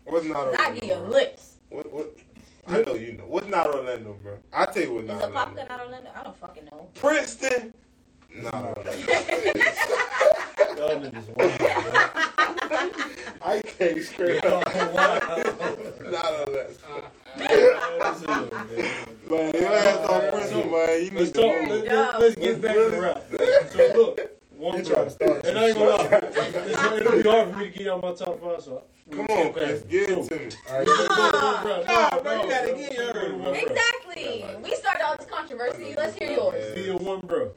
What's 0.03 0.25
not 0.27 0.37
I 0.37 0.41
Orlando? 0.45 0.79
give 0.79 0.83
you 0.89 0.93
a 0.93 1.09
bro? 1.09 1.25
What, 1.69 1.91
what? 1.91 2.17
I 2.67 2.81
know 2.83 2.93
you 2.93 3.13
know. 3.13 3.23
What's 3.25 3.47
not 3.47 3.65
Orlando, 3.67 4.13
bro? 4.21 4.37
I 4.53 4.65
tell 4.67 4.83
you 4.83 4.93
what's 4.93 5.07
not. 5.07 5.15
Is 5.15 5.21
not 5.21 5.29
a 5.31 5.33
Popka 5.33 5.49
Orlando. 5.49 5.67
not 5.69 5.81
Orlando? 5.87 6.09
I 6.15 6.23
don't 6.23 6.37
fucking 6.37 6.65
know. 6.65 6.87
Princeton. 6.93 7.73
Not 8.41 8.53
Orlando. 8.53 8.91
Y'all 10.75 10.99
niggas 10.99 11.27
wild, 11.35 11.51
I 13.41 13.61
can't 13.61 14.01
straight 14.03 14.41
bro. 14.41 14.59
up. 14.59 14.75
Y'all 14.75 14.93
wild. 14.93 15.21
Not 16.11 16.31
Orlando. 16.33 16.73
Wild 17.37 18.01
as 18.01 18.23
hell, 18.23 18.45
man. 18.51 18.67
Man, 19.29 19.53
your 19.55 19.73
ass 19.73 20.09
on 20.09 20.31
Princeton, 20.31 20.71
man. 20.71 20.89
You 21.03 21.11
Let's 21.11 21.15
need 21.15 21.33
to 21.33 21.41
move. 21.47 21.69
Let, 21.69 21.85
let, 21.87 22.19
let's 22.19 22.35
get 22.35 22.61
back 22.61 22.73
to 22.75 22.99
rap. 23.01 23.23
So 23.71 23.93
look, 23.95 24.15
one 24.57 24.77
They 24.77 24.83
bro. 24.83 24.93
trying 24.93 25.05
to 25.05 25.11
start 25.11 25.45
And 25.45 25.57
I 25.57 25.67
ain't 25.67 25.75
gonna 25.77 25.89
lie, 25.89 25.97
it's, 26.21 26.83
it'll 26.83 27.11
be 27.11 27.21
hard 27.29 27.49
for 27.51 27.57
me 27.59 27.63
to 27.71 27.77
get 27.77 27.87
out 27.87 28.01
my 28.03 28.13
top 28.13 28.41
five. 28.41 28.61
So 28.61 28.83
Come 29.11 29.25
on, 29.27 29.53
Chris. 29.53 29.81
Give 29.83 30.09
it 30.09 30.29
to 30.29 30.35
me. 30.39 30.49
All 30.69 30.77
right, 30.79 30.87
Ah, 30.89 32.09
Nah, 32.13 32.21
bro, 32.21 32.31
you 32.43 32.49
gotta 32.49 32.73
get 32.73 32.93
yours. 32.93 33.63
Exactly. 33.63 34.45
We 34.63 34.75
started 34.75 35.03
all 35.05 35.15
this 35.17 35.27
controversy. 35.29 35.93
Let's 35.95 36.15
hear 36.17 36.31
yours. 36.31 36.75
Be 36.75 36.89
a 36.89 36.95
one, 36.97 37.19
bro. 37.21 37.51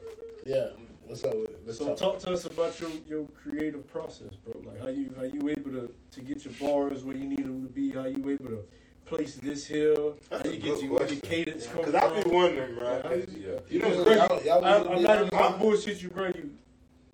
Yeah. 0.49 0.69
What's 1.05 1.23
up 1.23 1.35
with 1.35 1.49
it? 1.51 1.61
Let's 1.65 1.77
So 1.79 1.87
talk. 1.87 1.97
talk 1.97 2.19
to 2.19 2.31
us 2.33 2.45
about 2.45 2.79
your, 2.79 2.89
your 3.07 3.25
creative 3.29 3.87
process, 3.91 4.33
bro. 4.45 4.61
Like 4.65 4.79
how 4.81 4.87
you 4.89 5.13
how 5.17 5.23
you 5.23 5.49
able 5.49 5.71
to, 5.71 5.91
to 6.11 6.21
get 6.21 6.43
your 6.45 6.53
bars 6.59 7.03
where 7.03 7.15
you 7.15 7.25
need 7.25 7.45
them 7.45 7.63
to 7.63 7.69
be. 7.71 7.91
How 7.91 8.05
you 8.05 8.17
able 8.29 8.45
to 8.45 8.63
place 9.05 9.35
this 9.35 9.65
here. 9.65 9.95
That's 10.29 10.45
how 10.45 10.51
you 10.51 10.59
good 10.59 10.75
get 10.75 10.83
your, 10.83 10.97
question. 10.97 11.21
cadence 11.21 11.67
come 11.67 11.83
Cause 11.83 11.95
I 11.95 12.15
be 12.15 12.21
from. 12.21 12.31
wondering, 12.33 12.75
bro. 12.75 12.91
Yeah, 12.95 13.01
'cause 13.01 13.25
yeah. 13.35 13.59
You 13.69 13.79
know, 13.79 14.03
Bro, 14.03 14.13
Y'all- 14.13 14.43
y'all 14.43 14.65
I, 14.65 14.75
I'm 14.77 14.85
not 14.85 14.97
even 14.99 15.07
honest. 15.09 15.31
gonna 15.31 15.57
bullshit 15.57 16.01
you, 16.01 16.09
bro. 16.09 16.27
You, 16.27 16.33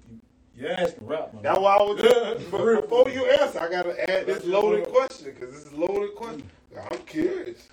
you 0.09 0.19
you're 0.57 0.71
asking 0.71 1.07
rap, 1.07 1.33
man. 1.33 1.43
That's 1.43 1.59
why 1.59 1.75
I 1.77 1.81
was. 1.83 2.01
but 2.51 2.81
before 2.81 3.09
you 3.09 3.25
answer, 3.27 3.59
I 3.59 3.69
gotta 3.69 4.09
add 4.11 4.25
this 4.25 4.43
loaded 4.45 4.88
question 4.89 5.33
because 5.33 5.53
this 5.53 5.65
is 5.65 5.73
loaded 5.73 6.15
question. 6.15 6.43
I'm 6.91 6.99
curious, 7.05 7.67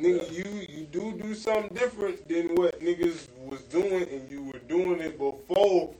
nigga. 0.00 0.30
You 0.32 0.66
you 0.68 0.84
do 0.86 1.12
do 1.20 1.34
something 1.34 1.74
different 1.76 2.26
than 2.28 2.54
what 2.54 2.80
niggas 2.80 3.28
was 3.44 3.60
doing, 3.62 4.06
and 4.10 4.30
you 4.30 4.42
were 4.44 4.60
doing 4.68 5.00
it 5.00 5.18
before 5.18 5.94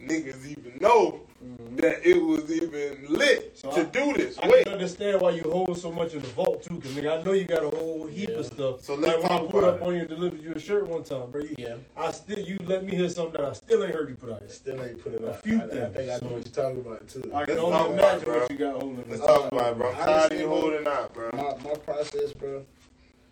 niggas 0.00 0.46
even 0.46 0.78
know 0.80 1.20
mm-hmm. 1.44 1.74
that 1.74 2.06
it 2.08 2.22
was 2.22 2.52
even 2.52 3.04
lit 3.08 3.58
So 3.58 3.68
to 3.72 3.80
I- 3.80 3.84
do 3.84 4.12
this. 4.14 4.38
I 4.38 4.48
Wait, 4.48 4.62
can 4.64 4.74
understand 4.74 5.20
why 5.20 5.30
you 5.30 5.42
hold 5.42 5.76
so 5.76 5.90
much 5.90 6.14
in 6.14 6.20
the 6.22 6.28
vault 6.28 6.62
too, 6.62 6.80
cause 6.80 6.92
nigga, 6.92 7.18
I 7.18 7.22
know 7.24 7.32
you 7.32 7.44
got 7.46 7.64
a 7.64 7.70
whole 7.76 8.06
heap 8.06 8.28
of 8.30 8.46
stuff. 8.46 8.82
So 8.84 8.94
let's 8.94 9.14
like 9.20 9.22
when 9.24 9.32
I 9.32 9.40
talk 9.40 9.50
pulled 9.50 9.64
about 9.64 9.74
up 9.74 9.80
it. 9.82 9.86
on 9.88 9.94
you 9.94 10.00
and 10.02 10.08
delivered 10.08 10.40
you 10.40 10.52
a 10.52 10.58
shirt 10.60 10.86
one 10.86 11.02
time, 11.02 11.32
bro. 11.32 11.42
You, 11.42 11.56
Yeah. 11.58 11.74
I 11.96 12.12
still 12.12 12.38
you 12.38 12.58
let 12.64 12.84
me 12.84 12.94
hear 12.94 13.08
something 13.08 13.40
that 13.40 13.50
I 13.50 13.52
still 13.54 13.82
ain't 13.82 13.92
heard 13.92 14.08
you 14.08 14.14
put 14.14 14.30
out 14.30 14.40
yet. 14.42 14.52
Still 14.52 14.80
ain't 14.84 15.02
put 15.02 15.14
it 15.14 15.24
A 15.24 15.34
few 15.34 15.60
I, 15.60 15.64
I 15.64 15.68
think 15.68 15.80
I 15.80 15.88
things. 15.90 16.22
know 16.22 16.28
what 16.28 16.46
you're 16.46 16.54
talking 16.64 16.80
about 16.80 17.08
too. 17.08 17.30
I 17.34 17.44
can 17.44 17.58
only 17.58 17.92
imagine 17.94 18.28
what 18.32 18.50
you 18.52 18.56
got 18.56 18.80
holding. 18.80 19.04
let's 19.08 19.20
talk 19.26 19.50
about 19.50 19.72
it, 19.72 19.78
bro. 19.78 19.88
I'm 19.90 19.94
tired 19.96 20.08
of 20.08 20.14
Honestly, 20.16 20.38
you 20.38 20.48
holding 20.48 20.86
out, 20.86 21.12
bro. 21.12 21.30
my 21.34 21.68
my 21.68 21.74
process, 21.78 22.32
bro. 22.34 22.64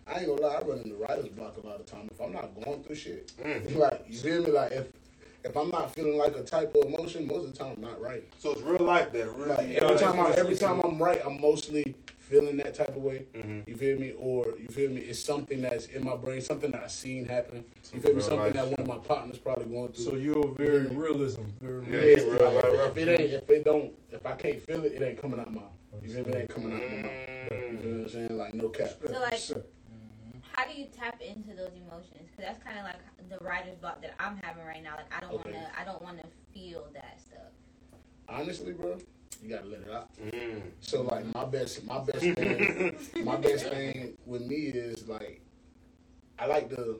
I 0.09 0.19
ain't 0.19 0.27
gonna 0.27 0.41
lie, 0.41 0.55
I 0.55 0.61
run 0.61 0.79
in 0.79 0.89
the 0.89 0.95
writer's 0.95 1.27
block 1.29 1.55
a 1.61 1.67
lot 1.67 1.79
of 1.79 1.85
time. 1.85 2.07
If 2.11 2.21
I'm 2.21 2.31
not 2.33 2.53
going 2.63 2.83
through 2.83 2.95
shit, 2.95 3.31
Mm. 3.43 3.75
like 3.77 4.05
you 4.09 4.17
feel 4.17 4.43
me, 4.43 4.51
like 4.51 4.71
if 4.71 4.87
if 5.43 5.55
I'm 5.55 5.69
not 5.69 5.93
feeling 5.93 6.17
like 6.17 6.35
a 6.35 6.43
type 6.43 6.75
of 6.75 6.85
emotion, 6.85 7.27
most 7.27 7.45
of 7.45 7.51
the 7.53 7.57
time 7.57 7.73
I'm 7.77 7.81
not 7.81 8.01
right. 8.01 8.23
So 8.39 8.51
it's 8.51 8.61
real 8.61 8.85
life 8.85 9.11
that 9.13 9.29
really. 9.35 9.49
Like 9.49 9.69
every 9.81 9.97
time 9.97 10.19
I 10.19 10.31
every 10.31 10.55
time 10.55 10.79
I'm 10.81 10.97
right, 11.01 11.21
I'm 11.25 11.39
mostly 11.41 11.95
feeling 12.17 12.57
that 12.57 12.73
type 12.73 12.89
of 12.89 12.97
way. 12.97 13.25
Mhm. 13.33 13.65
You 13.67 13.75
feel 13.77 13.97
me? 13.99 14.13
Or 14.19 14.45
you 14.59 14.67
feel 14.67 14.89
me? 14.89 14.99
It's 15.01 15.19
something 15.19 15.61
that's 15.61 15.85
in 15.87 16.03
my 16.03 16.15
brain, 16.17 16.41
something 16.41 16.71
that 16.71 16.83
I 16.83 16.87
seen 16.87 17.25
happen. 17.25 17.63
You 17.93 18.01
feel 18.01 18.13
me? 18.15 18.21
Something 18.21 18.39
life 18.39 18.53
that 18.53 18.65
one 18.67 18.79
of 18.79 18.87
my 18.87 18.97
partners 18.97 19.37
probably 19.37 19.65
going 19.65 19.93
through. 19.93 20.03
So 20.05 20.15
you're 20.15 20.53
very 20.57 20.87
realism, 20.87 21.43
very 21.61 21.85
Yeah, 21.85 21.91
Yeah, 21.91 22.01
realism. 22.01 22.29
real 22.31 22.51
like, 22.53 22.63
life, 22.63 22.73
if, 22.73 22.97
if 22.97 22.97
it 22.97 23.19
ain't, 23.21 23.33
if 23.33 23.49
it 23.49 23.63
don't, 23.63 23.93
if 24.11 24.25
I 24.25 24.31
can't 24.33 24.61
feel 24.61 24.83
it, 24.83 24.91
it 24.93 25.01
ain't 25.01 25.21
coming 25.21 25.39
out 25.39 25.53
my. 25.53 25.61
You 26.03 26.09
feel 26.09 26.25
me? 26.25 26.31
It 26.33 26.35
ain't 26.35 26.49
coming 26.49 26.73
out 26.73 26.81
my 26.81 26.97
mouth. 26.97 27.11
You 27.51 27.77
feel 27.77 27.91
what 27.91 28.01
I'm 28.01 28.09
saying? 28.09 28.37
Like 28.37 28.53
no 28.55 28.69
cap. 28.69 28.89
So, 29.05 29.19
like- 29.21 29.37
Sure. 29.37 29.63
How 30.57 30.65
do 30.65 30.73
you 30.73 30.87
tap 30.87 31.21
into 31.21 31.55
those 31.55 31.69
emotions? 31.75 32.29
Because 32.35 32.39
that's 32.39 32.63
kind 32.63 32.79
of 32.79 32.85
like 32.85 33.29
the 33.29 33.45
writer's 33.45 33.75
block 33.75 34.01
that 34.01 34.15
I'm 34.19 34.37
having 34.41 34.65
right 34.65 34.81
now. 34.81 34.95
Like 34.97 35.05
I 35.15 35.19
don't 35.19 35.33
Okay. 35.35 35.51
wanna, 35.51 35.69
I 35.79 35.83
don't 35.85 36.01
wanna 36.01 36.23
feel 36.51 36.87
that 36.95 37.19
stuff. 37.21 37.51
Honestly, 38.27 38.73
bro, 38.73 38.97
you 39.43 39.49
gotta 39.49 39.67
let 39.67 39.81
it 39.81 39.91
out. 39.91 40.09
Mm. 40.19 40.63
So 40.81 41.03
like 41.03 41.31
my 41.35 41.45
best, 41.45 41.85
my 41.85 41.99
best 41.99 42.25
thing, 42.35 42.95
my 43.23 43.35
best 43.35 43.67
thing 43.67 44.17
with 44.25 44.41
me 44.47 44.55
is 44.55 45.07
like, 45.07 45.41
I 46.39 46.47
like 46.47 46.71
to 46.75 46.99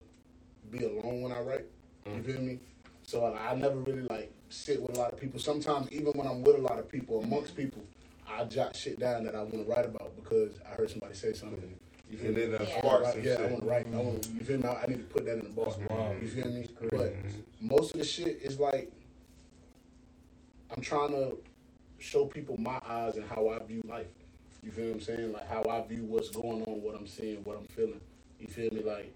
be 0.70 0.86
alone 0.86 1.24
when 1.24 1.32
I 1.32 1.39
write. 1.41 1.66
You 2.05 2.22
feel 2.22 2.39
me? 2.39 2.60
So 3.01 3.24
like, 3.24 3.41
I 3.41 3.55
never 3.55 3.78
really 3.78 4.03
like 4.03 4.32
sit 4.49 4.80
with 4.80 4.95
a 4.95 4.99
lot 4.99 5.14
of 5.14 5.20
people. 5.20 5.39
Sometimes 5.39 5.91
even 5.91 6.14
when 6.14 6.28
I'm 6.28 6.43
with 6.43 6.58
a 6.58 6.62
lot 6.62 6.78
of 6.78 6.88
people, 6.89 7.24
amongst 7.24 7.55
people, 7.55 7.84
I 8.30 8.43
jot 8.43 8.76
shit 8.76 8.99
down 8.99 9.24
that 9.24 9.34
I 9.34 9.41
want 9.41 9.53
to 9.53 9.64
write 9.64 9.86
about 9.86 10.16
because 10.16 10.51
I 10.64 10.76
heard 10.76 10.91
somebody 10.91 11.16
say 11.16 11.34
something. 11.34 11.80
You 12.10 12.18
feel 12.18 12.28
And 12.28 12.36
me? 12.36 12.41
then 12.43 12.51
that 12.53 12.62
Yeah. 12.70 12.80
sparks 12.80 13.03
Right, 13.05 13.14
some 13.16 13.24
yeah, 13.24 13.34
I 13.34 13.38
shit. 13.38 13.51
want 13.51 13.64
to 13.64 13.70
write. 13.70 13.88
I 13.88 13.97
want. 13.97 14.28
You 14.34 14.39
feel 14.41 14.58
me? 14.60 14.68
I 14.68 14.86
need 14.88 14.97
to 14.97 15.03
put 15.14 15.26
that 15.26 15.34
in 15.39 15.43
the 15.43 15.49
box. 15.49 15.78
Wow. 15.89 16.16
You 16.22 16.28
feel 16.28 16.47
me? 16.47 16.70
But 16.91 17.16
most 17.60 17.93
of 17.93 17.99
the 17.99 18.05
shit 18.05 18.41
is 18.41 18.60
like 18.60 18.91
I'm 20.76 20.82
trying 20.82 21.10
to 21.12 21.38
show 21.99 22.26
people 22.26 22.55
my 22.60 22.80
eyes 22.86 23.16
and 23.16 23.26
how 23.26 23.49
I 23.49 23.60
view 23.66 23.82
life. 23.88 24.08
You 24.64 24.72
feel 24.72 24.88
what 24.88 24.93
I'm 24.95 25.01
saying? 25.01 25.34
Like 25.34 25.47
how 25.47 25.64
I 25.70 25.82
view 25.88 26.03
what's 26.05 26.30
going 26.30 26.64
on, 26.64 26.82
what 26.82 26.95
I'm 26.95 27.08
seeing, 27.08 27.43
what 27.43 27.58
I'm 27.58 27.66
feeling. 27.68 28.01
You 28.39 28.47
feel 28.47 28.70
me? 28.74 28.84
Like 28.84 29.14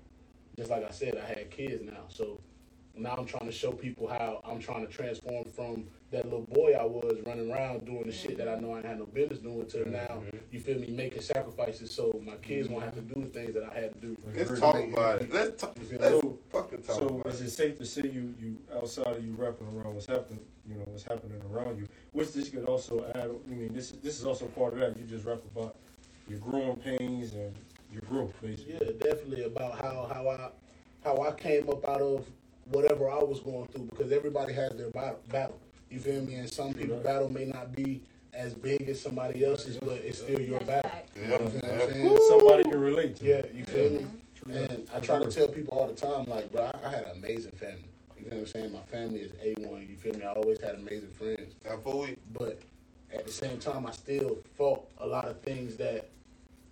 just 0.57 0.69
like 0.69 0.83
I 0.85 0.91
said, 0.91 1.17
I 1.17 1.25
had 1.25 1.49
kids 1.51 1.83
now, 1.83 2.03
so 2.09 2.39
now 2.95 3.15
I'm 3.17 3.25
trying 3.25 3.45
to 3.45 3.51
show 3.51 3.71
people 3.71 4.07
how 4.07 4.41
I'm 4.45 4.59
trying 4.59 4.85
to 4.85 4.91
transform 4.91 5.45
from 5.45 5.85
that 6.11 6.25
little 6.25 6.41
boy 6.41 6.73
I 6.73 6.83
was 6.83 7.17
running 7.25 7.51
around 7.51 7.85
doing 7.85 8.03
the 8.05 8.11
shit 8.11 8.37
that 8.37 8.49
I 8.49 8.55
know 8.59 8.73
I 8.75 8.85
had 8.85 8.99
no 8.99 9.05
business 9.05 9.39
doing 9.39 9.65
to 9.67 9.77
mm-hmm. 9.77 9.91
now. 9.91 10.21
You 10.51 10.59
feel 10.59 10.77
me? 10.77 10.87
Making 10.87 11.21
sacrifices 11.21 11.93
so 11.93 12.19
my 12.25 12.35
kids 12.35 12.67
won't 12.67 12.83
have 12.83 12.95
to 12.95 13.01
do 13.01 13.21
the 13.21 13.27
things 13.27 13.53
that 13.53 13.63
I 13.63 13.73
had 13.73 13.93
to 13.93 13.99
do. 13.99 14.17
Let's 14.35 14.59
talk 14.59 14.75
about 14.75 15.21
it. 15.21 15.33
Let's 15.33 15.61
talk. 15.61 15.77
You 15.79 15.85
feel 15.85 15.99
Let's 15.99 16.23
me? 16.23 16.33
fucking 16.51 16.81
talk 16.83 16.95
So 16.97 17.07
about 17.07 17.33
is 17.33 17.41
it. 17.41 17.45
it 17.45 17.51
safe 17.51 17.77
to 17.77 17.85
say 17.85 18.01
you 18.03 18.33
you 18.39 18.57
outside 18.75 19.07
of 19.07 19.23
you 19.23 19.33
rapping 19.37 19.67
around 19.67 19.93
what's 19.93 20.05
happening, 20.07 20.41
you 20.67 20.75
know, 20.75 20.83
what's 20.87 21.03
happening 21.03 21.41
around 21.51 21.79
you? 21.79 21.87
Which 22.11 22.33
this 22.33 22.49
could 22.49 22.65
also 22.65 23.05
add. 23.15 23.29
I 23.29 23.53
mean, 23.53 23.73
this 23.73 23.91
this 23.91 24.19
is 24.19 24.25
also 24.25 24.45
part 24.47 24.73
of 24.73 24.79
that. 24.79 24.97
You 24.97 25.05
just 25.05 25.25
rap 25.25 25.39
about 25.55 25.77
your 26.27 26.39
growing 26.39 26.75
pains 26.75 27.33
and 27.33 27.55
your 27.91 28.01
growth, 28.01 28.33
basically. 28.41 28.73
Yeah, 28.73 28.91
definitely 28.99 29.43
about 29.43 29.79
how 29.79 30.09
how 30.13 30.27
I 30.27 30.49
how 31.03 31.21
I 31.21 31.31
came 31.31 31.69
up 31.69 31.87
out 31.87 32.01
of 32.01 32.25
whatever 32.71 33.09
I 33.09 33.19
was 33.19 33.39
going 33.39 33.67
through 33.67 33.85
because 33.91 34.11
everybody 34.11 34.53
has 34.53 34.71
their 34.75 34.89
battle. 34.89 35.19
battle 35.29 35.59
you 35.89 35.99
feel 35.99 36.21
me? 36.23 36.35
And 36.35 36.51
some 36.51 36.73
people's 36.73 36.97
Right. 36.97 37.03
battle 37.03 37.29
may 37.29 37.45
not 37.45 37.75
be 37.75 38.01
as 38.33 38.53
big 38.53 38.87
as 38.87 38.99
somebody 39.01 39.43
else's, 39.43 39.77
but 39.77 39.97
it's 40.05 40.19
still 40.19 40.39
your 40.39 40.59
battle. 40.61 40.89
Yeah, 41.15 41.21
You 41.21 41.27
know 41.27 41.37
what 41.37 41.65
I'm 41.65 41.91
saying? 41.91 42.17
Somebody 42.29 42.63
can 42.63 42.79
relate 42.79 43.15
to. 43.17 43.25
Yeah, 43.25 43.41
you 43.53 43.65
feel 43.65 43.89
me? 43.89 44.05
True. 44.35 44.53
And 44.53 44.87
I 44.93 44.99
try 45.01 45.19
to 45.19 45.29
tell 45.29 45.49
people 45.49 45.77
all 45.77 45.87
the 45.87 45.93
time, 45.93 46.25
like, 46.25 46.49
bro, 46.51 46.63
I, 46.73 46.87
I 46.87 46.89
had 46.89 47.03
an 47.05 47.17
amazing 47.17 47.51
family. 47.51 47.83
You 48.17 48.23
feel 48.23 48.37
what 48.37 48.39
I'm 48.39 48.47
saying? 48.47 48.71
My 48.71 48.79
family 48.83 49.19
is 49.19 49.31
A1. 49.33 49.89
You 49.89 49.97
feel 49.97 50.13
me? 50.13 50.23
I 50.23 50.31
always 50.31 50.61
had 50.61 50.75
amazing 50.75 51.09
friends. 51.09 51.53
That 51.63 51.83
fool 51.83 52.01
we- 52.03 52.15
But 52.33 52.59
at 53.13 53.25
the 53.25 53.31
same 53.33 53.59
time, 53.59 53.85
I 53.85 53.91
still 53.91 54.37
fought 54.57 54.85
a 54.99 55.05
lot 55.05 55.25
of 55.27 55.41
things 55.41 55.75
that 55.77 56.07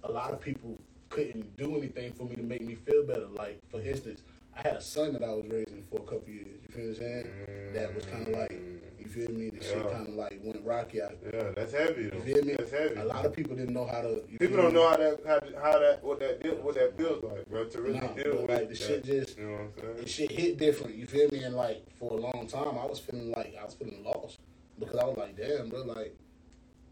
a 0.06 0.12
lot 0.12 0.32
of 0.32 0.40
people 0.40 0.80
couldn't 1.10 1.58
do 1.58 1.76
anything 1.76 2.14
for 2.14 2.24
me 2.24 2.36
to 2.38 2.44
make 2.44 2.62
me 2.62 2.76
feel 2.76 3.04
better. 3.06 3.26
Like, 3.28 3.60
for 3.70 3.82
instance, 3.82 4.22
I 4.60 4.68
had 4.68 4.78
a 4.78 4.82
son 4.82 5.14
that 5.14 5.24
I 5.24 5.32
was 5.32 5.46
raising 5.48 5.84
for 5.90 5.98
a 5.98 6.04
couple 6.04 6.28
years. 6.28 6.48
You 6.68 6.74
feel 6.74 6.88
what 6.88 6.90
I'm 6.90 6.96
saying? 6.96 7.74
That 7.74 7.96
was 7.96 8.06
kind 8.06 8.28
of 8.28 8.34
mm. 8.34 8.40
like, 8.42 8.62
you 9.00 9.08
feel 9.08 9.32
me? 9.32 9.52
The 9.52 9.64
shit 9.64 9.90
kind 9.90 10.10
of 10.10 10.16
like 10.16 10.38
went 10.44 10.66
rocky 10.66 11.02
out. 11.02 11.16
Yeah, 11.34 11.52
that's 11.56 11.72
heavy 11.72 12.10
though. 12.10 12.18
You 12.18 12.36
feel 12.36 12.44
me? 12.44 12.56
That's 12.58 12.72
heavy. 12.72 12.96
A 13.00 13.06
lot 13.06 13.26
of 13.26 13.34
people 13.34 13.56
didn't 13.56 13.74
know 13.74 13.88
how 13.88 14.02
to. 14.02 14.22
you 14.30 14.38
People 14.38 14.58
don't 14.58 14.74
know 14.74 14.90
how 14.90 14.98
that 14.98 15.22
how, 15.26 15.40
how 15.64 15.80
that 15.80 16.04
what 16.04 16.20
that 16.20 16.44
deal, 16.44 16.56
what 16.56 16.76
that 16.76 16.98
feels 16.98 17.24
like, 17.24 17.50
bro. 17.50 17.64
To 17.66 17.82
really 17.82 18.02
Nah, 18.02 18.08
deal 18.08 18.42
with 18.42 18.50
like 18.50 18.60
the 18.64 18.66
that. 18.68 18.78
shit 18.78 19.06
just 19.06 19.38
You 19.38 19.46
know 19.46 19.52
what 19.54 19.62
I'm 19.62 19.72
saying? 19.80 19.98
the 20.04 20.10
shit 20.10 20.32
hit 20.32 20.58
different. 20.58 20.96
You 20.96 21.06
feel 21.06 21.30
me? 21.32 21.44
And 21.44 21.56
like 21.56 21.86
for 21.98 22.12
a 22.12 22.18
long 22.18 22.46
time, 22.48 22.78
I 22.78 22.86
was 22.86 23.00
feeling 23.00 23.32
like 23.32 23.56
I 23.60 23.64
was 23.64 23.76
feeling 23.76 24.04
lost 24.04 24.40
because 24.78 24.98
I 24.98 25.06
was 25.06 25.16
like, 25.18 25.38
damn, 25.38 25.70
bro, 25.70 25.84
like 25.84 26.18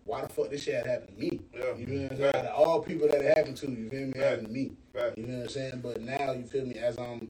why 0.06 0.22
the 0.22 0.30
fuck 0.30 0.50
this 0.50 0.64
shit 0.64 0.76
had 0.76 0.86
happened 0.88 1.18
to 1.18 1.22
me? 1.22 1.42
Yeah. 1.54 1.76
You 1.76 1.86
feel 1.86 2.02
what 2.04 2.12
I'm 2.14 2.18
saying? 2.18 2.36
Out 2.36 2.46
of 2.46 2.56
all 2.68 2.82
people 2.82 3.10
that 3.10 3.20
it 3.20 3.38
happened 3.38 3.58
to, 3.58 3.70
you 3.70 3.90
feel 3.90 4.08
me? 4.08 4.14
It 4.16 4.24
happened 4.24 4.48
to 4.48 4.54
me. 4.54 4.72
Fact. 4.94 5.18
You 5.18 5.26
feel 5.26 5.36
what 5.36 5.44
I'm 5.44 5.50
saying? 5.50 5.82
But 5.84 6.02
now 6.02 6.32
you 6.32 6.46
feel 6.46 6.66
me? 6.66 6.76
As 6.76 6.98
I'm 6.98 7.28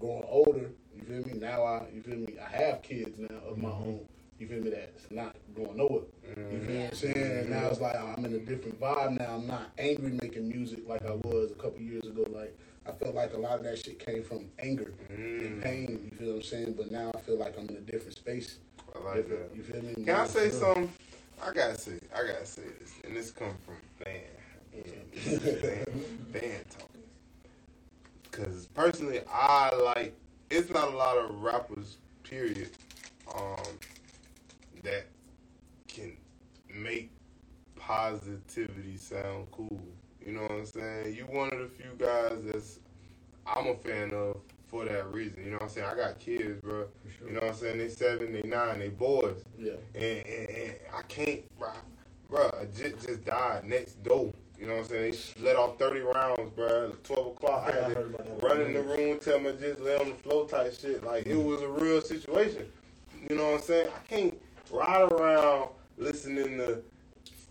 growing 0.00 0.24
older, 0.28 0.70
you 0.96 1.02
feel 1.02 1.32
me? 1.32 1.38
Now 1.38 1.64
I, 1.64 1.82
you 1.94 2.02
feel 2.02 2.16
me? 2.16 2.34
I 2.40 2.56
have 2.56 2.82
kids 2.82 3.18
now 3.18 3.36
of 3.46 3.58
my 3.58 3.68
mm-hmm. 3.68 3.82
own. 3.82 4.00
You 4.38 4.48
feel 4.48 4.62
me? 4.62 4.70
That's 4.70 5.10
not 5.10 5.36
going 5.54 5.76
nowhere. 5.76 6.04
You 6.26 6.34
feel 6.34 6.44
what 6.44 6.52
I'm 6.52 6.60
mm-hmm. 6.66 6.94
saying? 6.94 7.38
And 7.38 7.50
now 7.50 7.56
mm-hmm. 7.56 7.66
it's 7.66 7.80
like 7.80 7.96
I'm 7.96 8.24
in 8.24 8.34
a 8.34 8.38
different 8.38 8.80
vibe 8.80 9.18
now. 9.18 9.34
I'm 9.34 9.46
not 9.46 9.70
angry 9.78 10.18
making 10.22 10.48
music 10.48 10.88
like 10.88 11.04
I 11.04 11.12
was 11.12 11.50
a 11.50 11.54
couple 11.54 11.80
years 11.80 12.06
ago. 12.06 12.24
Like 12.30 12.58
I 12.86 12.92
felt 12.92 13.14
like 13.14 13.34
a 13.34 13.38
lot 13.38 13.58
of 13.58 13.64
that 13.64 13.78
shit 13.78 13.98
came 14.04 14.22
from 14.22 14.46
anger 14.58 14.94
and 15.10 15.62
pain. 15.62 16.10
You 16.10 16.16
feel 16.16 16.28
what 16.28 16.36
I'm 16.36 16.42
saying? 16.42 16.74
But 16.76 16.90
now 16.90 17.12
I 17.14 17.20
feel 17.20 17.38
like 17.38 17.58
I'm 17.58 17.68
in 17.68 17.76
a 17.76 17.80
different 17.80 18.16
space. 18.16 18.58
I 18.94 18.98
like 19.04 19.16
Different- 19.16 19.50
that. 19.50 19.56
You 19.56 19.62
feel 19.62 19.82
me? 19.82 19.94
Can 19.94 20.16
I 20.16 20.26
say 20.26 20.50
something? 20.50 20.90
I 21.42 21.52
gotta 21.52 21.78
say, 21.78 21.98
I 22.14 22.26
gotta 22.26 22.44
say 22.44 22.62
this, 22.78 22.92
and 23.04 23.16
this 23.16 23.30
come 23.30 23.54
from 23.64 23.76
man. 24.04 24.20
band, 25.14 26.32
band 26.32 26.64
talking. 26.70 26.89
Cause 28.30 28.68
personally, 28.74 29.20
I 29.32 29.74
like. 29.74 30.14
It's 30.50 30.70
not 30.70 30.88
a 30.92 30.96
lot 30.96 31.16
of 31.16 31.42
rappers, 31.42 31.98
period, 32.24 32.70
um, 33.34 33.56
that 34.82 35.06
can 35.86 36.16
make 36.74 37.10
positivity 37.76 38.96
sound 38.96 39.46
cool. 39.52 39.80
You 40.24 40.32
know 40.32 40.42
what 40.42 40.50
I'm 40.52 40.66
saying? 40.66 41.14
You 41.14 41.24
one 41.24 41.52
of 41.52 41.58
the 41.58 41.68
few 41.68 41.92
guys 41.98 42.38
that's 42.44 42.78
I'm 43.46 43.66
a 43.68 43.74
fan 43.74 44.12
of 44.12 44.38
for 44.66 44.84
that 44.84 45.12
reason. 45.12 45.42
You 45.44 45.50
know 45.50 45.56
what 45.56 45.64
I'm 45.64 45.68
saying? 45.70 45.86
I 45.90 45.94
got 45.96 46.18
kids, 46.20 46.60
bro. 46.60 46.86
Sure. 47.18 47.28
You 47.28 47.34
know 47.34 47.40
what 47.40 47.50
I'm 47.50 47.56
saying? 47.56 47.78
They 47.78 47.88
seven, 47.88 48.32
they 48.32 48.42
nine, 48.42 48.78
they 48.78 48.88
boys, 48.88 49.42
Yeah. 49.58 49.72
and, 49.94 50.26
and, 50.26 50.48
and 50.50 50.74
I 50.96 51.02
can't, 51.02 51.42
bro. 51.58 51.70
Bro, 52.28 52.50
a 52.60 52.66
jit 52.66 53.00
just 53.04 53.24
died 53.24 53.64
next 53.64 54.02
door. 54.04 54.32
You 54.60 54.66
know 54.66 54.74
what 54.74 54.82
I'm 54.82 54.88
saying? 54.88 55.14
They 55.38 55.42
let 55.42 55.56
off 55.56 55.78
30 55.78 56.00
rounds, 56.00 56.50
bro. 56.54 56.92
12 57.02 57.26
o'clock, 57.28 57.64
I 57.66 57.72
had 57.72 57.88
to 57.88 57.94
heard 57.94 58.14
about 58.14 58.40
that. 58.40 58.46
run 58.46 58.60
in 58.60 58.74
the 58.74 58.82
room, 58.82 59.18
tell 59.18 59.40
my 59.40 59.52
just 59.52 59.80
lay 59.80 59.96
on 59.96 60.10
the 60.10 60.14
floor 60.16 60.46
type 60.46 60.78
shit. 60.78 61.02
Like 61.02 61.26
it 61.26 61.36
was 61.36 61.62
a 61.62 61.68
real 61.68 62.02
situation. 62.02 62.66
You 63.28 63.36
know 63.36 63.52
what 63.52 63.60
I'm 63.60 63.62
saying? 63.62 63.88
I 63.88 64.06
can't 64.06 64.38
ride 64.70 65.10
around 65.12 65.70
listening 65.96 66.58
to 66.58 66.82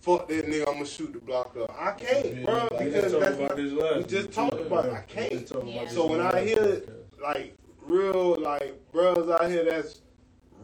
fuck 0.01 0.28
that 0.28 0.45
nigga. 0.47 0.68
I'm 0.68 0.74
gonna 0.76 0.86
shoot 0.86 1.12
the 1.14 1.20
block 1.20 1.57
up. 1.57 1.76
I 1.80 1.91
can't, 1.93 2.45
bro, 2.45 2.68
because 2.78 2.93
just 2.93 3.12
talked 3.12 3.22
that's 3.22 3.36
about 3.36 3.49
not 3.49 3.57
this 3.57 3.74
last 3.74 3.97
we 3.97 4.03
just 4.03 4.32
talked 4.32 4.62
about 4.62 4.86
it. 4.86 4.93
I 4.93 5.01
can't. 5.01 5.32
we 5.32 5.39
just 5.39 5.53
talked 5.53 5.64
about 5.64 5.84
Yeah. 5.84 5.89
So 5.89 6.05
when 6.05 6.22
I 6.22 6.45
hear 6.45 6.84
like 7.22 7.57
real 7.82 8.39
like 8.39 8.80
bros 8.91 9.30
out 9.30 9.49
here 9.49 9.66
that's 9.66 10.01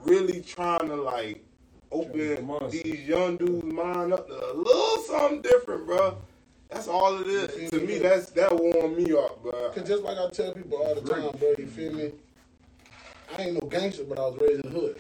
really 0.04 0.42
trying 0.42 0.90
to 0.90 0.96
like 0.96 1.44
open 1.92 2.70
these 2.70 3.08
young 3.08 3.38
dudes' 3.38 3.64
mind 3.64 4.14
up 4.14 4.28
to 4.28 4.34
a 4.34 4.54
little 4.54 4.98
something 5.04 5.42
different, 5.42 5.88
bro. 5.88 6.18
That's 6.70 6.88
all 6.88 7.20
it 7.22 7.28
is. 7.28 7.70
To 7.72 7.80
me, 7.80 8.00
that's 8.00 8.30
that 8.32 8.52
warm 8.54 8.96
me 8.96 9.12
up, 9.14 9.42
bro. 9.42 9.72
Cause 9.72 9.88
just 9.88 10.04
like 10.04 10.18
I 10.18 10.30
tell 10.30 10.54
people 10.54 10.78
all 10.78 10.96
the 10.96 11.02
time, 11.02 11.30
bro, 11.38 11.54
you 11.58 11.68
feel 11.68 11.94
me? 11.94 12.12
I 13.38 13.42
ain't 13.44 13.62
no 13.62 13.68
gangster, 13.68 14.04
but 14.04 14.20
I 14.20 14.24
was 14.24 14.38
raised 14.40 14.66
in 14.66 14.74
the 14.74 14.80
hood. 14.80 15.00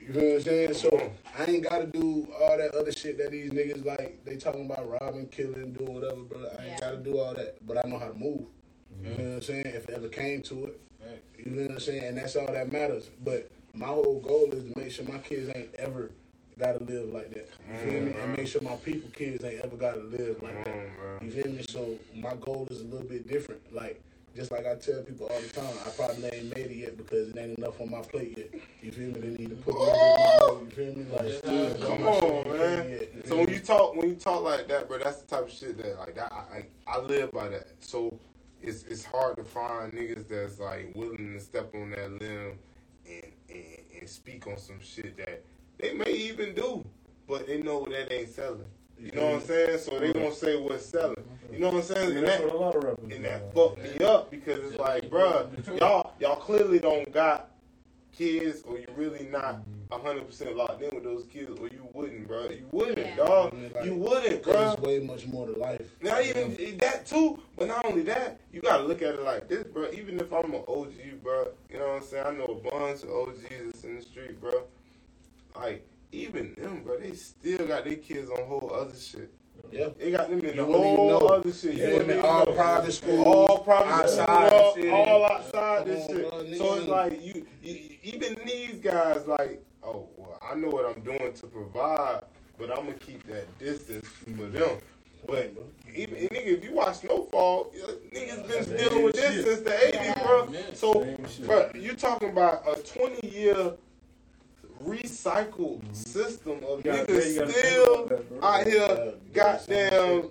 You 0.00 0.12
feel 0.12 0.22
what 0.22 0.34
I'm 0.34 0.42
saying? 0.42 0.74
So 0.74 1.12
I 1.38 1.44
ain't 1.44 1.68
gotta 1.68 1.86
do 1.86 2.28
all 2.40 2.56
that 2.58 2.74
other 2.74 2.92
shit 2.92 3.18
that 3.18 3.30
these 3.30 3.50
niggas 3.50 3.84
like. 3.84 4.24
They 4.24 4.36
talking 4.36 4.66
about 4.66 4.88
robbing, 4.90 5.28
killing, 5.28 5.72
doing 5.72 5.94
whatever, 5.94 6.22
bro. 6.22 6.40
I 6.40 6.62
ain't 6.62 6.72
Yeah. 6.72 6.80
gotta 6.80 6.96
do 6.96 7.18
all 7.18 7.34
that, 7.34 7.64
but 7.66 7.84
I 7.84 7.88
know 7.88 7.98
how 7.98 8.08
to 8.08 8.18
move. 8.18 8.46
You 9.02 9.08
mm-hmm. 9.08 9.22
know 9.22 9.28
what 9.28 9.34
I'm 9.36 9.42
saying? 9.42 9.66
If 9.66 9.88
it 9.88 9.94
ever 9.94 10.08
came 10.08 10.42
to 10.42 10.66
it, 10.66 10.80
you 11.38 11.50
know 11.52 11.62
what 11.62 11.70
I'm 11.72 11.80
saying? 11.80 12.04
And 12.04 12.18
that's 12.18 12.36
all 12.36 12.46
that 12.52 12.72
matters. 12.72 13.10
But 13.22 13.50
my 13.74 13.86
whole 13.86 14.20
goal 14.20 14.50
is 14.52 14.64
to 14.64 14.78
make 14.78 14.90
sure 14.92 15.04
my 15.06 15.18
kids 15.18 15.50
ain't 15.54 15.74
ever 15.76 16.10
gotta 16.62 16.84
live 16.84 17.12
like 17.12 17.30
that. 17.34 17.48
You 17.70 17.90
feel 17.90 18.00
me? 18.02 18.12
And 18.22 18.36
make 18.36 18.46
sure 18.46 18.60
my 18.62 18.76
people 18.76 19.10
kids 19.10 19.44
ain't 19.44 19.64
ever 19.64 19.76
gotta 19.76 20.00
live 20.00 20.42
like 20.42 20.64
that. 20.64 20.72
Come 20.72 20.74
on, 20.74 20.90
bro. 20.98 21.18
You 21.22 21.30
feel 21.30 21.52
me? 21.52 21.64
So 21.68 21.98
my 22.16 22.34
goal 22.40 22.68
is 22.70 22.80
a 22.80 22.84
little 22.84 23.06
bit 23.06 23.28
different. 23.28 23.60
Like 23.74 24.00
just 24.34 24.50
like 24.50 24.66
I 24.66 24.76
tell 24.76 25.02
people 25.02 25.26
all 25.26 25.40
the 25.40 25.48
time, 25.48 25.74
I 25.84 25.90
probably 25.90 26.30
ain't 26.32 26.56
made 26.56 26.70
it 26.70 26.76
yet 26.76 26.96
because 26.96 27.28
it 27.30 27.38
ain't 27.38 27.58
enough 27.58 27.80
on 27.80 27.90
my 27.90 28.00
plate 28.00 28.34
yet. 28.38 28.50
You 28.82 28.90
feel 28.92 29.08
me? 29.08 29.20
They 29.20 29.28
need 29.28 29.50
to 29.50 29.56
put 29.56 29.74
a 29.74 29.78
little 29.78 29.92
bit 29.92 30.40
more. 30.40 30.60
You 30.62 30.70
feel 30.70 30.94
me? 30.96 31.06
Like 31.12 31.32
still, 31.38 31.74
Come 31.86 32.06
on, 32.06 32.58
man. 32.58 32.90
yet. 32.90 33.26
So 33.28 33.36
when 33.38 33.48
you 33.48 33.60
talk 33.60 33.96
when 33.96 34.08
you 34.08 34.14
talk 34.14 34.42
like 34.42 34.68
that, 34.68 34.88
bro, 34.88 34.98
that's 34.98 35.22
the 35.22 35.26
type 35.36 35.46
of 35.46 35.52
shit 35.52 35.76
that 35.78 35.98
like 35.98 36.14
that 36.14 36.32
I 36.32 36.58
I, 36.88 36.96
I 36.96 37.00
live 37.00 37.32
by 37.32 37.48
that. 37.48 37.66
So 37.80 38.18
it's 38.62 38.84
it's 38.84 39.04
hard 39.04 39.36
to 39.36 39.44
find 39.44 39.92
niggas 39.92 40.28
that's 40.28 40.58
like 40.60 40.92
willing 40.94 41.34
to 41.34 41.40
step 41.40 41.74
on 41.74 41.90
that 41.90 42.12
limb 42.20 42.58
and 43.06 43.24
and, 43.50 43.78
and 44.00 44.08
speak 44.08 44.46
on 44.46 44.56
some 44.56 44.80
shit 44.80 45.16
that 45.18 45.42
they 45.82 45.92
may 45.94 46.12
even 46.12 46.54
do, 46.54 46.84
but 47.28 47.46
they 47.46 47.60
know 47.60 47.84
that 47.90 48.12
ain't 48.12 48.28
selling. 48.28 48.64
You 48.98 49.10
know 49.12 49.26
what 49.26 49.34
I'm 49.34 49.46
saying? 49.46 49.78
So 49.80 49.98
they 49.98 50.12
gonna 50.12 50.32
say 50.32 50.56
what's 50.56 50.86
selling. 50.86 51.16
You 51.52 51.58
know 51.58 51.70
what 51.70 51.76
I'm 51.76 51.82
saying? 51.82 52.16
And 52.16 52.26
that's 52.26 52.38
that, 52.40 52.46
what 52.46 52.54
a 52.54 52.58
lot 52.58 52.76
of 52.76 52.98
and 53.10 53.24
that 53.24 53.52
fucked 53.52 53.82
me 53.82 54.04
up 54.06 54.30
because 54.30 54.60
it's 54.60 54.78
like, 54.78 55.10
bruh, 55.10 55.78
y'all 55.78 56.14
y'all 56.20 56.36
clearly 56.36 56.78
don't 56.78 57.12
got 57.12 57.50
kids 58.12 58.62
or 58.62 58.78
you 58.78 58.86
really 58.96 59.28
not 59.30 59.62
hundred 59.90 60.26
percent 60.26 60.56
locked 60.56 60.82
in 60.82 60.94
with 60.94 61.04
those 61.04 61.24
kids 61.26 61.50
or 61.60 61.68
you 61.68 61.86
wouldn't, 61.92 62.26
bruh. 62.28 62.50
You 62.56 62.66
wouldn't, 62.72 62.98
Yeah. 62.98 63.16
dog. 63.16 63.54
Like, 63.74 63.84
You 63.84 63.94
wouldn't, 63.94 64.42
bruh. 64.42 64.72
it's 64.72 64.82
way 64.82 65.00
much 65.00 65.26
more 65.26 65.46
to 65.46 65.52
life. 65.58 65.82
Not 66.00 66.24
even 66.24 66.78
that 66.78 67.06
too, 67.06 67.38
but 67.56 67.68
not 67.68 67.84
only 67.84 68.02
that, 68.04 68.40
you 68.52 68.60
gotta 68.62 68.84
look 68.84 69.02
at 69.02 69.14
it 69.14 69.22
like 69.22 69.48
this, 69.48 69.64
bro. 69.64 69.90
Even 69.92 70.18
if 70.18 70.32
I'm 70.32 70.54
an 70.54 70.62
OG, 70.66 71.22
bro, 71.22 71.48
you 71.70 71.78
know 71.78 71.88
what 71.88 71.96
I'm 71.96 72.02
saying? 72.02 72.26
I 72.26 72.30
know 72.32 72.44
a 72.44 72.70
bunch 72.70 73.02
of 73.02 73.10
OGs 73.10 73.48
that's 73.66 73.84
in 73.84 73.96
the 73.96 74.02
street, 74.02 74.40
bro. 74.40 74.64
Like 75.56 75.86
even 76.12 76.54
them, 76.58 76.82
bro, 76.84 76.98
they 76.98 77.12
still 77.14 77.66
got 77.66 77.84
their 77.84 77.96
kids 77.96 78.30
on 78.30 78.44
whole 78.46 78.72
other 78.74 78.96
shit. 78.96 79.32
Yeah. 79.70 79.88
They 79.98 80.10
got 80.10 80.28
them 80.28 80.40
in 80.40 80.46
the 80.48 80.54
You 80.54 80.66
wouldn't 80.66 80.84
even 80.86 80.96
whole 80.96 81.20
know. 81.20 81.26
other 81.28 81.52
shit. 81.52 81.74
You 81.74 81.80
You 81.80 81.86
feel 81.86 81.92
wouldn't 81.92 82.08
me? 82.08 82.14
even 82.14 82.26
All 82.26 82.44
know. 82.46 82.52
private 82.52 82.92
schools, 82.92 83.26
all 83.26 83.58
private 83.60 83.88
outside 83.92 84.72
school, 84.72 84.90
all 84.92 85.24
outside 85.26 85.86
this 85.86 86.06
shit. 86.06 86.58
So 86.58 86.74
it's 86.74 86.88
like 86.88 87.24
you, 87.24 87.46
you, 87.62 87.78
even 88.02 88.36
these 88.44 88.74
guys, 88.76 89.26
like, 89.26 89.64
oh, 89.82 90.08
well, 90.16 90.38
I 90.42 90.54
know 90.56 90.68
what 90.68 90.84
I'm 90.94 91.02
doing 91.02 91.32
to 91.32 91.46
provide, 91.46 92.22
but 92.58 92.70
I'm 92.70 92.84
gonna 92.86 92.94
keep 92.94 93.26
that 93.28 93.58
distance 93.58 94.06
for 94.36 94.46
them. 94.46 94.78
But 95.26 95.54
even 95.94 96.16
nigga, 96.16 96.46
if 96.58 96.64
you 96.64 96.72
watch 96.74 96.96
Snowfall, 96.96 97.72
niggas 98.12 98.48
been 98.48 98.76
dealing 98.76 99.04
with 99.04 99.14
this 99.14 99.34
shit. 99.34 99.44
since 99.46 99.60
the 99.60 99.70
'80s, 99.70 100.24
bro. 100.24 100.52
So, 100.74 101.46
bro, 101.46 101.70
you 101.80 101.94
talking 101.94 102.30
about 102.30 102.64
a 102.66 102.82
20 102.82 103.28
year 103.28 103.72
recycled 104.84 105.80
mm-hmm. 105.80 105.92
system 105.92 106.60
of 106.68 106.84
You 106.84 106.92
gotta- 106.92 107.12
niggas 107.12 107.50
still 107.50 107.94
about 108.04 108.08
that, 108.08 108.28
bro. 108.28 108.48
out 108.48 108.66
here, 108.66 108.78
Yeah, 108.88 109.10
goddamn, 109.32 110.30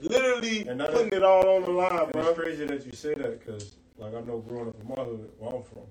literally 0.00 0.62
that- 0.64 0.90
putting 0.92 1.12
it 1.12 1.22
all 1.22 1.48
on 1.56 1.62
the 1.62 1.70
line, 1.70 2.10
bro. 2.10 2.28
it's 2.28 2.38
crazy 2.38 2.64
that 2.66 2.86
you 2.86 2.92
say 2.92 3.14
that 3.14 3.38
because, 3.40 3.76
like, 3.98 4.14
I 4.14 4.20
know 4.20 4.38
growing 4.38 4.68
up 4.68 4.80
in 4.80 4.88
my 4.88 4.94
hood, 4.96 5.30
where 5.38 5.54
I'm 5.56 5.62
from, 5.62 5.82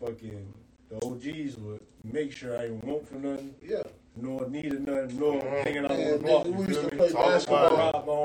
fucking 0.00 0.52
the 0.88 0.96
OGs 1.04 1.56
would 1.58 1.80
make 2.04 2.32
sure 2.32 2.56
I 2.56 2.66
ain't 2.66 2.84
want 2.84 3.08
for 3.08 3.16
nothing, 3.16 3.54
Yeah. 3.62 3.82
Nor 4.16 4.48
needed 4.48 4.86
nothing, 4.86 5.18
nor 5.20 5.34
Mhm. 5.40 5.64
hanging 5.64 5.84
out 5.84 5.90
on 5.90 5.98
the 5.98 6.18
block. 6.18 6.44
we 6.46 6.66
used 6.66 6.80
to 6.82 6.88
play 6.88 7.12
basketball. 7.12 7.76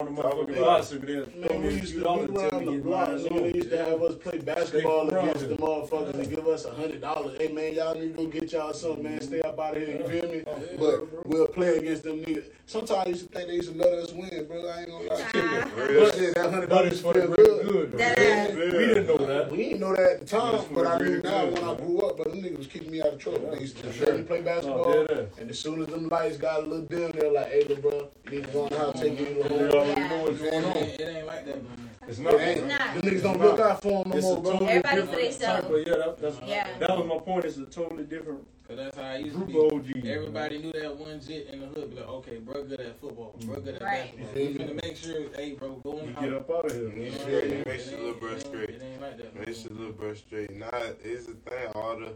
on 0.02 0.06
the 0.16 0.22
motherfucking 0.22 1.06
then 1.06 1.42
Man, 1.42 1.64
we 1.64 1.70
used 1.76 1.94
to 1.94 2.00
be 2.00 2.06
around 2.06 2.66
the 2.66 2.72
block. 2.82 3.10
they 3.10 3.52
used 3.54 3.70
to 3.70 3.78
have 3.78 4.02
us 4.02 4.16
play 4.16 4.38
basketball 4.40 5.08
against 5.10 5.50
the 5.50 5.56
motherfuckers 5.56 6.14
and 6.16 6.30
give 6.30 6.48
us 6.48 6.66
a 6.66 6.72
hundred 6.72 7.02
dollars. 7.02 7.38
Hey 7.38 7.50
man, 7.50 7.74
y'all 7.74 7.94
need 7.96 8.16
to 8.16 8.24
go 8.24 8.26
get 8.28 8.52
y'all 8.52 8.74
something, 8.74 9.04
man. 9.04 9.22
Stay 9.22 9.42
up 9.42 9.60
out 9.60 9.76
of 9.78 9.84
here. 9.84 9.98
You 9.98 10.08
feel 10.22 10.30
me? 10.32 10.44
But 10.80 11.26
we'll 11.28 11.48
play 11.48 11.78
against 11.78 12.04
them 12.04 12.22
niggas. 12.22 12.46
Sometimes 12.72 13.06
I 13.06 13.10
used 13.10 13.28
to 13.28 13.34
think 13.38 13.50
they 13.50 13.56
used 13.56 13.74
to 13.74 13.78
let 13.78 13.92
us 13.92 14.14
win, 14.14 14.46
bro. 14.48 14.66
I 14.70 14.80
ain't 14.80 14.88
gonna 14.90 15.04
lie 15.10 15.22
to 15.22 15.38
you. 15.38 15.84
Real 15.94 16.06
But 16.06 16.16
shit, 16.16 16.36
that 16.36 16.50
hundred 16.52 16.70
But 16.70 16.76
dollars 16.78 16.92
it's 16.94 17.02
feel 17.02 17.12
for 17.12 17.20
the 17.20 17.28
good. 17.28 17.36
great 17.36 17.68
good. 17.68 17.92
though. 17.92 17.98
That 17.98 18.56
We 18.56 18.62
didn't 18.88 19.08
know 19.08 19.18
that. 19.18 19.52
We 19.52 19.58
didn't 19.58 19.80
know 19.82 19.92
that 19.94 20.00
at 20.12 20.20
the 20.22 20.26
time, 20.26 20.56
It's 20.56 20.64
but 20.66 20.84
the 20.84 20.90
I 20.90 20.98
knew 21.00 21.06
greater 21.22 21.22
now 21.30 21.44
good, 21.48 21.54
when 21.56 21.64
I 21.64 21.74
bro. 21.74 21.86
grew 21.86 22.00
up. 22.08 22.18
But 22.18 22.28
them 22.32 22.42
niggas 22.42 22.58
was 22.60 22.68
keeping 22.68 22.92
me 22.92 23.02
out 23.02 23.08
of 23.10 23.20
trouble. 23.20 23.52
They 23.52 23.60
used 23.60 23.76
to 23.80 23.92
For 23.92 24.06
let 24.06 24.16
me 24.20 24.24
play 24.24 24.38
No, 24.40 24.46
basketball, 24.46 24.88
oh, 24.88 25.06
dead 25.06 25.20
ass. 25.34 25.38
and 25.40 25.50
as 25.50 25.60
soon 25.60 25.82
as 25.82 25.88
them 25.88 26.08
lights 26.08 26.38
got 26.38 26.60
a 26.60 26.66
little 26.66 26.86
dim, 26.86 27.12
they're 27.12 27.30
like, 27.34 27.50
"Hey, 27.52 27.60
little 27.66 27.82
bro, 27.92 28.08
you 28.24 28.32
need 28.32 28.46
to 28.46 28.52
go 28.54 28.64
on 28.64 28.72
how 28.72 28.92
to 28.92 28.98
take 29.02 29.20
you 29.20 29.26
to 29.26 29.34
They 29.34 29.50
home." 29.50 29.70
already 29.72 30.02
know 30.08 30.24
what's 30.24 30.40
going 30.40 30.54
It 30.54 30.66
on. 30.66 30.78
ain't, 30.78 31.02
it 31.02 31.16
ain't 31.18 31.28
like 31.28 31.46
that 31.48 31.56
no 31.58 31.70
more. 31.70 32.08
It's 32.08 32.20
It 32.20 32.24
not. 32.24 32.34
ain't. 32.40 32.58
bro. 32.60 32.68
Nah. 32.70 32.94
Them 32.94 33.02
niggas 33.02 33.24
don't 33.24 33.40
look 33.42 33.60
out 33.60 33.82
for 33.82 34.04
them 34.04 34.12
no 34.14 34.18
It's 34.18 34.26
a 34.26 34.30
more, 34.30 34.42
bro. 34.42 34.52
totally 34.54 34.70
Everybody 34.70 34.96
different 34.96 35.10
for 35.20 35.22
themselves. 35.26 35.62
type 35.62 35.72
of- 35.76 35.88
Yeah, 35.88 35.96
that, 35.98 36.18
that's, 36.22 36.38
Yeah. 36.48 36.68
that 36.80 36.98
was 36.98 37.06
my 37.06 37.18
point. 37.18 37.44
It's 37.46 37.58
a 37.58 37.66
totally 37.66 38.04
different 38.06 38.48
Cause 38.72 38.78
that's 38.86 38.96
how 38.98 39.04
I 39.04 39.18
used 39.18 39.36
group 39.36 39.50
to 39.52 39.76
of 39.76 39.86
be. 39.86 39.94
OGs. 40.00 40.08
Everybody 40.08 40.58
knew 40.60 40.72
that 40.72 40.96
one 40.98 41.20
jit 41.20 41.48
in 41.52 41.60
the 41.60 41.68
hood. 41.68 41.90
Be 41.90 41.98
like, 41.98 42.08
okay, 42.08 42.38
bro, 42.38 42.64
good 42.64 42.80
at 42.80 43.00
football. 43.02 43.36
Bro, 43.44 43.60
good 43.60 43.76
at 43.76 43.82
Right. 43.82 44.16
basketball. 44.18 44.42
You 44.44 44.60
finna 44.60 44.82
make 44.82 44.96
sure, 44.96 45.22
hey, 45.36 45.52
bro, 45.56 45.70
go 45.84 45.98
in 46.00 46.08
You 46.08 46.14
the 46.16 46.22
get 46.22 46.34
up 46.34 46.50
out 46.50 46.66
of 46.68 46.72
here. 46.72 46.82
You 46.84 46.88
man. 46.88 46.98
know 46.98 47.02
Yeah, 47.02 47.36
what 47.36 47.44
I'm 47.44 47.52
it 47.52 47.68
makes 47.68 47.86
your 47.92 48.00
It 48.00 48.00
little 48.00 48.08
ain't- 48.12 48.20
breath 48.22 48.32
it 48.32 48.36
ain't- 48.36 48.48
straight. 48.48 48.70
It 48.70 48.82
ain't 48.82 49.02
like 49.02 49.18
that. 49.18 49.36
Man, 49.36 49.44
it's 49.50 49.66
a 49.66 49.74
little 49.74 49.92
brush 49.92 50.18
straight. 50.20 50.56
Nah, 50.56 50.70
it's 51.04 51.26
the 51.26 51.34
thing. 51.34 51.68
All 51.76 52.00
the 52.00 52.14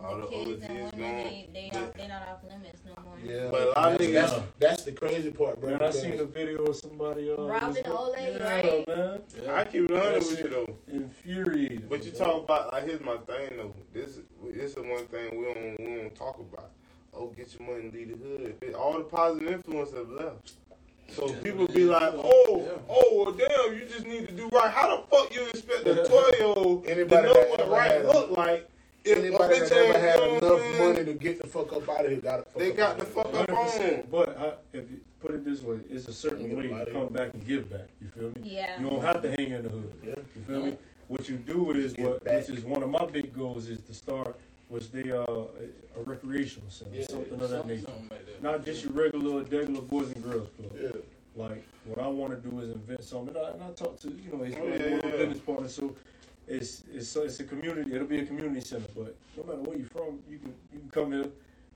all 0.00 0.16
the, 0.16 0.22
The 0.22 0.28
kids 0.28 0.50
OGs 0.50 0.62
and 0.68 0.78
women, 0.78 0.90
gone. 0.92 0.98
they, 1.24 1.48
they, 1.52 1.70
not, 1.78 1.94
they 1.94 2.08
not 2.08 2.22
off 2.28 2.44
limits 2.44 2.80
no 2.86 3.02
more. 3.04 3.14
Yeah, 3.24 3.48
But 3.50 3.62
a 3.62 3.66
lot 3.70 3.92
of 3.92 3.98
that's, 3.98 4.02
niggas- 4.02 4.12
that's, 4.14 4.42
that's 4.58 4.82
the 4.84 4.92
crazy 4.92 5.30
part, 5.30 5.60
bro. 5.60 5.70
Man, 5.70 5.82
I 5.82 5.90
seen 5.90 6.18
a 6.20 6.24
video 6.24 6.64
of 6.64 6.76
somebody 6.76 7.30
uh, 7.30 7.34
Robbing 7.42 7.68
was- 7.68 7.78
old 7.86 8.12
lady, 8.16 8.38
yeah, 8.38 8.54
right? 8.54 8.88
man, 8.88 9.20
I 9.50 9.64
keep 9.64 9.84
it 9.84 9.90
hundred 9.90 10.14
That's 10.14 10.30
with 10.30 10.40
you 10.44 10.48
though. 10.50 10.76
infuriated. 10.92 11.88
But 11.88 12.04
you 12.04 12.10
talk 12.12 12.44
about 12.44 12.72
like 12.72 12.84
here's 12.84 13.00
my 13.00 13.16
thing 13.18 13.56
though. 13.56 13.74
This 13.92 14.18
this 14.52 14.70
is 14.70 14.74
the 14.76 14.82
one 14.82 15.06
thing 15.06 15.38
we 15.38 15.44
don't 15.52 15.76
we 15.80 16.00
don't 16.02 16.14
talk 16.14 16.38
about. 16.38 16.70
Oh, 17.14 17.28
get 17.28 17.54
your 17.58 17.68
money 17.68 17.84
and 17.86 17.92
leave 17.92 18.08
the 18.10 18.16
hood. 18.66 18.74
All 18.74 18.98
the 18.98 19.04
positive 19.04 19.48
influence 19.50 19.92
have 19.92 20.08
left. 20.10 20.52
So 21.10 21.32
people 21.42 21.66
be 21.66 21.84
like, 21.84 22.12
oh, 22.14 22.68
oh, 22.88 23.24
well, 23.24 23.32
damn, 23.32 23.74
you 23.74 23.86
just 23.86 24.06
need 24.06 24.28
to 24.28 24.32
do 24.34 24.46
right. 24.50 24.70
How 24.70 24.94
the 24.98 25.02
fuck 25.08 25.34
you 25.34 25.42
expect 25.48 25.86
a 25.86 25.94
twelve 26.08 26.32
year 26.38 26.46
old 26.46 26.84
to 26.84 26.90
Anybody 26.90 27.22
know 27.28 27.34
that 27.34 27.50
what 27.50 27.70
right 27.70 28.04
look 28.04 28.30
like? 28.36 28.68
If 29.10 29.18
Anybody 29.18 29.58
that 29.60 29.72
ever 29.72 29.98
had 29.98 30.18
you 30.20 30.26
know 30.26 30.36
enough 30.56 30.60
saying? 30.60 30.92
money 30.94 31.04
to 31.06 31.12
get 31.14 31.40
the 31.40 31.46
fuck 31.46 31.72
up 31.72 31.88
out 31.88 32.04
of 32.04 32.10
here 32.10 32.20
got 32.20 32.44
the 32.44 32.50
fuck 32.50 32.58
They 32.60 32.70
up 32.72 32.76
got 32.76 32.98
the 32.98 33.04
fuck 33.06 33.26
up 33.26 33.34
Hundred 33.34 33.54
on. 33.56 33.64
percent. 33.64 34.10
But 34.10 34.38
I, 34.38 34.52
if 34.76 34.90
you 34.90 35.00
put 35.20 35.34
it 35.34 35.44
this 35.44 35.62
way, 35.62 35.78
it's 35.90 36.08
a 36.08 36.12
certain 36.12 36.48
Get 36.48 36.58
way 36.58 36.72
outta 36.72 36.84
to 36.86 36.90
here. 36.92 37.00
come 37.04 37.12
back 37.12 37.34
and 37.34 37.46
give 37.46 37.70
back. 37.70 37.88
You 38.02 38.08
feel 38.08 38.28
me? 38.28 38.34
Yeah. 38.42 38.80
You 38.80 38.90
don't 38.90 39.02
have 39.02 39.22
to 39.22 39.30
hang 39.30 39.50
in 39.50 39.62
the 39.62 39.68
hood. 39.70 39.92
Yeah. 40.06 40.14
You 40.36 40.42
feel 40.46 40.62
me? 40.66 40.76
What 41.08 41.28
you 41.28 41.36
do 41.36 41.70
is 41.72 41.94
Give 41.94 42.06
what, 42.06 42.24
back. 42.24 42.48
which 42.48 42.58
is 42.58 42.64
one 42.64 42.82
of 42.82 42.90
my 42.90 43.06
big 43.06 43.34
goals, 43.34 43.68
is 43.68 43.80
to 43.80 43.94
start 43.94 44.36
was 44.68 44.90
they 44.90 45.10
uh, 45.10 45.22
a 45.22 45.46
recreational 46.04 46.68
center, 46.68 46.90
Yeah, 46.94 47.06
something 47.06 47.32
of 47.32 47.40
that 47.40 47.48
Something, 47.48 47.68
nature. 47.68 47.86
something 47.86 48.08
like 48.10 48.26
that. 48.26 48.42
Not 48.42 48.64
just 48.66 48.84
your 48.84 48.92
regular, 48.92 49.40
regular 49.44 49.80
boys 49.80 50.10
and 50.12 50.22
girls 50.22 50.48
club. 50.58 50.72
Yeah. 50.78 50.88
Like 51.34 51.64
what 51.86 52.04
I 52.04 52.08
want 52.08 52.34
to 52.42 52.50
do 52.50 52.60
is 52.60 52.68
invent 52.70 53.02
something. 53.02 53.34
And 53.34 53.46
I, 53.46 53.50
and 53.52 53.62
I 53.62 53.70
talk 53.70 53.98
to 54.00 54.08
you 54.08 54.30
know 54.36 54.44
his 54.44 54.54
Oh, 54.56 54.66
yeah, 54.66 54.70
one 54.90 54.98
of 54.98 55.04
my 55.04 55.10
yeah. 55.10 55.16
business 55.16 55.38
partners. 55.38 55.74
So 55.74 55.94
it's 56.48 56.84
it's 56.92 57.08
so 57.08 57.22
it's 57.22 57.40
a 57.40 57.44
community. 57.44 57.94
It'll 57.94 58.06
be 58.06 58.20
a 58.20 58.26
community 58.26 58.60
center. 58.60 58.88
But 58.96 59.16
no 59.36 59.44
matter 59.44 59.58
where 59.60 59.76
you're 59.78 59.86
from, 59.88 60.18
you 60.28 60.38
can 60.38 60.54
you 60.72 60.80
can 60.80 60.90
come 60.90 61.12
here. 61.12 61.26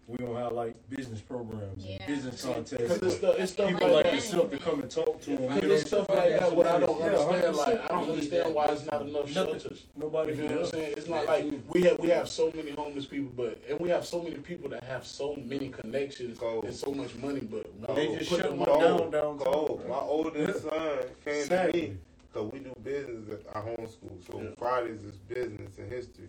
We 0.08 0.16
gonna 0.18 0.40
have 0.42 0.52
like 0.52 0.74
business 0.90 1.20
programs, 1.20 1.86
Yeah. 1.86 1.98
and 2.00 2.06
business 2.16 2.42
Because 2.44 2.54
contests. 2.72 3.02
it's 3.02 3.16
stuff, 3.16 3.34
it's 3.38 3.52
stuff 3.52 3.68
People 3.68 3.88
like 3.88 4.04
like 4.04 4.14
yourself 4.14 4.50
to 4.50 4.58
come 4.58 4.80
and 4.82 4.90
talk 4.90 5.20
to 5.22 5.30
them. 5.36 5.54
Because 5.54 5.70
it's 5.80 5.86
stuff 5.90 6.08
like 6.08 6.40
that 6.40 6.56
what 6.56 6.66
I 6.66 6.80
don't 6.80 6.98
Yeah, 6.98 7.06
understand. 7.06 7.56
Like 7.56 7.66
100%. 7.78 7.84
I 7.84 7.88
don't 7.88 8.10
understand 8.10 8.54
why 8.54 8.64
it's 8.66 8.86
not 8.90 9.02
enough 9.02 9.14
Nothing. 9.14 9.32
shelters. 9.60 9.82
Nobody 9.96 10.32
You 10.34 10.42
know 10.42 10.48
what 10.56 10.58
I'm 10.58 10.66
saying? 10.72 10.94
It's 10.96 11.08
not 11.08 11.26
like 11.26 11.44
we 11.72 11.82
have 11.84 11.98
we 12.00 12.08
have 12.08 12.28
so 12.28 12.50
many 12.52 12.72
homeless 12.72 13.06
people, 13.06 13.30
but 13.36 13.62
and 13.70 13.78
we 13.78 13.88
have 13.90 14.04
so 14.04 14.20
many 14.20 14.34
people 14.36 14.68
that 14.70 14.82
have 14.82 15.06
so 15.06 15.36
many 15.36 15.68
connections 15.68 16.36
Go. 16.36 16.62
and 16.62 16.74
so 16.74 16.92
much 16.92 17.14
money, 17.14 17.40
but 17.40 17.64
we 17.90 17.94
They 17.94 18.16
just 18.18 18.30
put 18.30 18.40
shut 18.40 18.50
them 18.50 18.58
one 18.58 18.68
on. 18.70 19.10
down 19.12 19.36
Go, 19.38 19.78
go. 19.78 19.80
My 19.88 20.00
oldest 20.00 20.62
son 20.64 20.98
came 21.24 21.34
to 21.34 21.40
Exactly. 21.42 21.80
me 21.82 21.96
because 22.32 22.52
we 22.52 22.60
do 22.60 22.72
business 22.82 23.28
at 23.30 23.56
our 23.56 23.62
homeschool. 23.62 24.24
So 24.26 24.40
Yeah. 24.40 24.50
Fridays 24.58 25.02
is 25.04 25.16
business 25.28 25.78
and 25.78 25.90
history. 25.92 26.28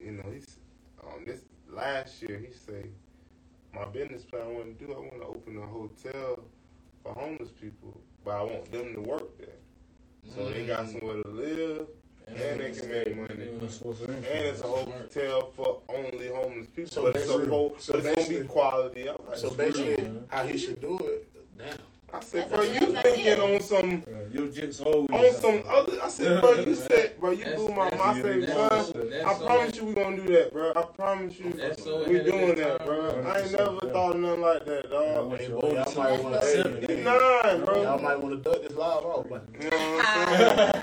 You 0.00 0.12
know, 0.12 0.24
he's 0.32 0.58
um 1.02 1.24
this 1.24 1.40
last 1.70 2.22
year 2.22 2.38
he 2.38 2.52
say 2.52 2.86
my 3.74 3.84
business 3.86 4.24
plan 4.24 4.42
I 4.42 4.52
want 4.52 4.78
to 4.78 4.86
do 4.86 4.92
I 4.92 4.98
want 4.98 5.20
to 5.20 5.26
open 5.26 5.56
a 5.58 5.66
hotel 5.66 6.44
for 7.02 7.12
homeless 7.14 7.50
people, 7.50 8.00
but 8.24 8.32
I 8.32 8.42
want 8.42 8.70
them 8.72 8.94
to 8.94 9.00
work 9.00 9.38
there. 9.38 9.56
So 10.34 10.48
they 10.50 10.66
got 10.66 10.88
somewhere 10.88 11.22
to 11.22 11.28
live 11.28 11.86
and 12.26 12.36
they 12.60 12.72
can 12.72 12.88
make 12.90 13.16
money. 13.16 13.48
That's. 13.60 13.80
And 13.80 14.24
it's 14.26 14.60
a 14.60 14.66
hotel 14.66 15.52
for 15.54 15.82
only 15.88 16.28
homeless 16.28 16.66
people, 16.74 16.90
So 16.90 17.02
but 17.02 17.16
it's, 17.16 17.26
basically- 17.26 17.44
supposed, 17.44 17.80
so 17.80 17.94
it's 17.98 18.14
gonna 18.28 18.40
be 18.40 18.46
quality. 18.48 19.08
I'm 19.08 19.16
like, 19.28 19.38
So 19.38 19.50
basically, 19.50 20.10
how 20.28 20.44
he 20.46 20.58
should 20.58 20.80
do 20.80 20.98
it. 20.98 21.28
Damn. 21.56 21.78
I 22.12 22.20
said, 22.20 22.48
bro, 22.50 22.62
you 22.62 22.80
good 22.80 22.98
thinking 23.02 23.40
on 23.40 23.60
some 23.60 24.02
Uh, 24.06 24.10
your 24.32 24.46
jits 24.46 24.80
always 24.84 25.10
on 25.10 25.40
some 25.40 25.62
other. 25.68 25.98
I 26.02 26.08
said, 26.08 26.40
bro, 26.40 26.52
you 26.54 26.74
said, 26.88 27.18
bro, 27.20 27.30
you 27.32 27.38
That's- 27.44 27.60
blew 27.60 27.74
my 27.74 27.90
that's- 27.90 28.06
my 28.16 28.22
favorite 28.22 28.46
that's- 28.46 28.86
son. 28.92 29.10
that's 29.10 29.24
I 29.26 29.34
so- 29.38 29.46
promise 29.46 29.76
you, 29.76 29.84
we 29.86 29.94
gonna 29.94 30.16
do 30.16 30.32
that, 30.32 30.52
bro. 30.52 30.72
I 30.76 30.82
promise 30.82 31.38
you, 31.38 31.52
so 31.78 32.04
we 32.08 32.14
ahead 32.20 32.26
doing 32.26 32.54
that, 32.56 32.78
time, 32.78 32.86
bro. 32.86 33.12
bro. 33.22 33.30
I 33.32 33.40
ain't 33.40 33.52
never 33.52 33.80
thought 33.80 34.14
of 34.14 34.20
nothing 34.20 34.40
like 34.40 34.64
that, 34.66 34.84
Yeah, 34.84 34.90
dog. 34.98 35.30
what's 35.30 35.42
Hey, 35.42 35.48
boy, 35.50 35.58
y'all 35.60 35.66
oldest 35.78 35.96
might 35.98 36.22
want 36.22 36.40
to 36.40 36.46
Seven, 36.46 37.04
nine, 37.04 37.64
bro. 37.64 37.82
Y'all 37.82 37.98
might 38.02 38.20
want 38.20 38.44
to 38.44 38.50
duck 38.50 38.62
this 38.62 38.72
live 38.76 39.04
off. 39.04 39.26
But 39.28 39.44
You 39.60 39.70
know 39.70 39.76
what 39.76 40.06
I'm 40.06 40.38
saying? 40.38 40.70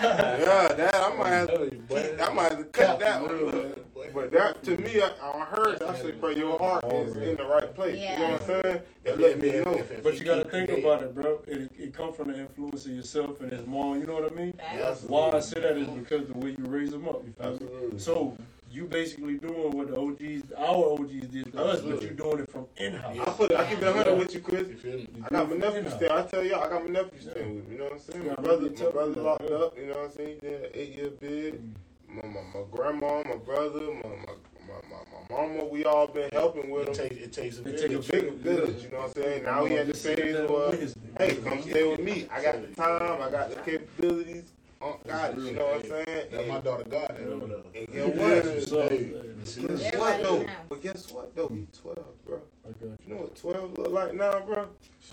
yeah, 0.43 0.73
that 0.73 0.95
I 0.95 1.15
might 1.15 1.29
have 1.29 1.47
to. 1.47 1.71
Boy. 1.87 2.17
I 2.21 2.33
might 2.33 2.49
have 2.51 2.57
to 2.59 2.63
cut 2.65 2.99
that 2.99 3.21
one. 3.21 3.73
But 4.13 4.31
that 4.31 4.61
to 4.63 4.77
me, 4.77 5.01
I, 5.01 5.09
I 5.23 5.45
heard. 5.45 5.81
I 5.81 5.95
said, 5.97 6.19
bro, 6.21 6.29
your 6.31 6.59
heart 6.59 6.83
is 6.93 7.15
in 7.15 7.35
the 7.37 7.45
right 7.45 7.73
place. 7.73 7.97
You 7.99 8.19
know 8.19 8.31
what 8.33 8.41
I'm 8.41 8.47
saying? 8.63 8.81
It 9.05 9.19
let 9.19 9.39
me 9.41 9.51
know. 9.51 9.81
But 10.03 10.19
you 10.19 10.25
gotta 10.25 10.45
think 10.45 10.69
about 10.69 11.03
it, 11.03 11.12
bro. 11.13 11.39
It 11.47 11.71
it 11.77 11.93
comes 11.93 12.15
from 12.15 12.31
the 12.31 12.39
influence 12.39 12.85
of 12.85 12.91
yourself 12.91 13.41
and 13.41 13.51
his 13.51 13.65
mom. 13.65 13.99
You 13.99 14.07
know 14.07 14.13
what 14.13 14.31
I 14.31 14.35
mean? 14.35 14.53
Facts. 14.53 15.03
Why 15.03 15.31
I 15.31 15.39
say 15.39 15.61
that 15.61 15.77
is 15.77 15.87
because 15.87 16.27
the 16.27 16.37
way 16.37 16.55
you 16.57 16.65
raise 16.65 16.91
them 16.91 17.07
up. 17.07 17.23
You 17.25 17.33
feel 17.33 17.91
me? 17.91 17.99
So 17.99 18.37
you 18.73 18.85
basically 18.85 19.37
doing 19.37 19.71
what 19.71 19.87
the 19.87 19.95
OGs, 19.95 20.51
our 20.57 20.93
OGs 20.93 21.27
did 21.27 21.51
to 21.53 21.63
us, 21.63 21.81
but 21.81 22.01
you 22.01 22.09
doing 22.09 22.39
it 22.39 22.49
from 22.49 22.65
in 22.77 22.93
house. 22.93 23.17
I 23.19 23.25
put. 23.25 23.53
I 23.53 23.69
keep 23.69 23.81
it 23.81 23.95
hundred 23.95 24.17
with 24.17 24.33
you, 24.33 24.41
Chris. 24.41 24.67
You? 24.83 25.07
I 25.23 25.29
got 25.29 25.49
my 25.49 25.57
nephew 25.57 25.89
staying. 25.91 26.11
I 26.11 26.23
tell 26.23 26.43
y'all, 26.43 26.63
I 26.63 26.69
got 26.69 26.83
my 26.83 26.89
nephew 26.89 27.21
staying 27.21 27.55
with 27.55 27.67
me. 27.67 27.73
You 27.73 27.77
know 27.79 27.83
what 27.85 27.93
I'm 27.93 27.99
saying? 27.99 28.27
My 28.27 28.35
brother, 28.35 28.69
my 28.69 28.91
brother 28.91 29.21
locked 29.21 29.51
up. 29.51 29.77
You 29.77 29.87
know 29.87 29.93
what 29.93 30.05
I'm 30.05 30.11
saying? 30.11 30.39
He 30.41 30.47
did 30.47 30.63
an 30.63 30.69
eight 30.73 30.95
year 30.95 31.09
bid. 31.09 31.53
Mm. 31.53 31.73
My, 32.15 32.29
my, 32.29 32.41
my 32.53 32.65
grandma, 32.71 33.23
my 33.27 33.35
brother, 33.37 33.81
my, 33.81 34.09
my, 34.09 34.33
my, 34.67 34.73
my, 34.89 35.03
my 35.37 35.47
mama, 35.47 35.65
we 35.65 35.85
all 35.85 36.07
been 36.07 36.29
helping 36.31 36.69
with 36.69 36.89
It 36.89 36.97
him. 36.97 37.09
takes, 37.09 37.15
it 37.25 37.33
takes 37.33 37.57
a 37.57 37.61
It 37.61 37.63
village. 37.63 38.07
take 38.07 38.21
Big 38.23 38.33
village, 38.35 38.83
you 38.83 38.89
know 38.91 38.97
what 38.99 39.17
I'm 39.17 39.23
saying? 39.23 39.43
Now 39.43 39.65
he 39.65 39.75
the 39.77 39.93
phase 39.93 40.49
where, 40.49 41.27
hey, 41.27 41.35
come 41.37 41.61
stay 41.61 41.87
with 41.87 41.99
me. 41.99 42.27
I 42.31 42.41
got 42.41 42.61
the 42.61 42.75
time, 42.75 43.21
I 43.21 43.29
got 43.31 43.49
the 43.49 43.55
capabilities. 43.57 44.52
Oh, 44.85 44.99
got 45.07 45.31
it, 45.31 45.37
you 45.39 45.51
know 45.53 45.63
what 45.65 45.75
I'm 45.75 45.89
saying? 46.05 46.27
That 46.31 46.47
my 46.49 46.59
daughter 46.59 46.83
got 46.83 47.07
that 47.07 47.21
over 47.27 47.47
there. 47.47 47.57
and 47.73 47.87
guess 47.93 48.17
what? 48.17 48.45
What's 48.45 48.73
up? 48.73 48.89
Hey, 48.91 49.13
Guess 49.45 49.95
what 49.95 50.23
though? 50.23 50.35
in 50.35 50.41
the 50.43 50.47
house. 50.47 50.65
But 50.69 50.81
guess 50.81 51.11
what 51.11 51.35
though? 51.35 51.47
He 51.47 51.67
12, 51.81 51.97
bro. 52.25 52.39
You. 52.81 52.97
You 53.07 53.13
know 53.15 53.21
what 53.21 53.35
12 53.37 53.77
look 53.77 53.91
like 53.91 54.13
now, 54.13 54.39
bro? 54.41 54.67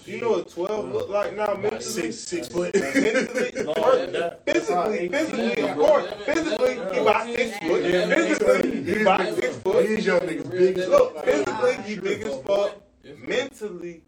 You 0.07 0.21
know 0.21 0.31
what 0.31 0.51
12 0.51 0.93
look 0.93 1.09
like 1.09 1.37
now 1.37 1.55
mentally? 1.55 1.81
Six, 1.81 2.17
six 2.19 2.49
foot. 2.49 2.75
Mentally, 2.75 3.53
oh, 3.59 3.63
No, 3.63 3.75
first, 3.75 4.13
that- 4.13 4.45
physically, 4.47 5.09
physically, 5.09 5.61
of 5.63 5.77
course. 5.77 6.13
Physically, 6.25 6.75
he 6.75 6.99
about 6.99 7.27
six 7.27 7.59
foot. 7.59 7.83
Physically, 7.83 8.85
he 8.85 9.01
about 9.03 9.35
six 9.37 9.57
foot. 9.59 9.87
These 9.87 10.07
young 10.07 10.21
niggas 10.21 10.51
big 10.51 10.77
Look, 10.79 11.15
fuck. 11.15 11.25
physically, 11.25 11.75
he 11.85 11.97
big 12.01 12.23
as 12.23 12.41
fuck. 12.43 12.77
Mentally, 13.27 14.03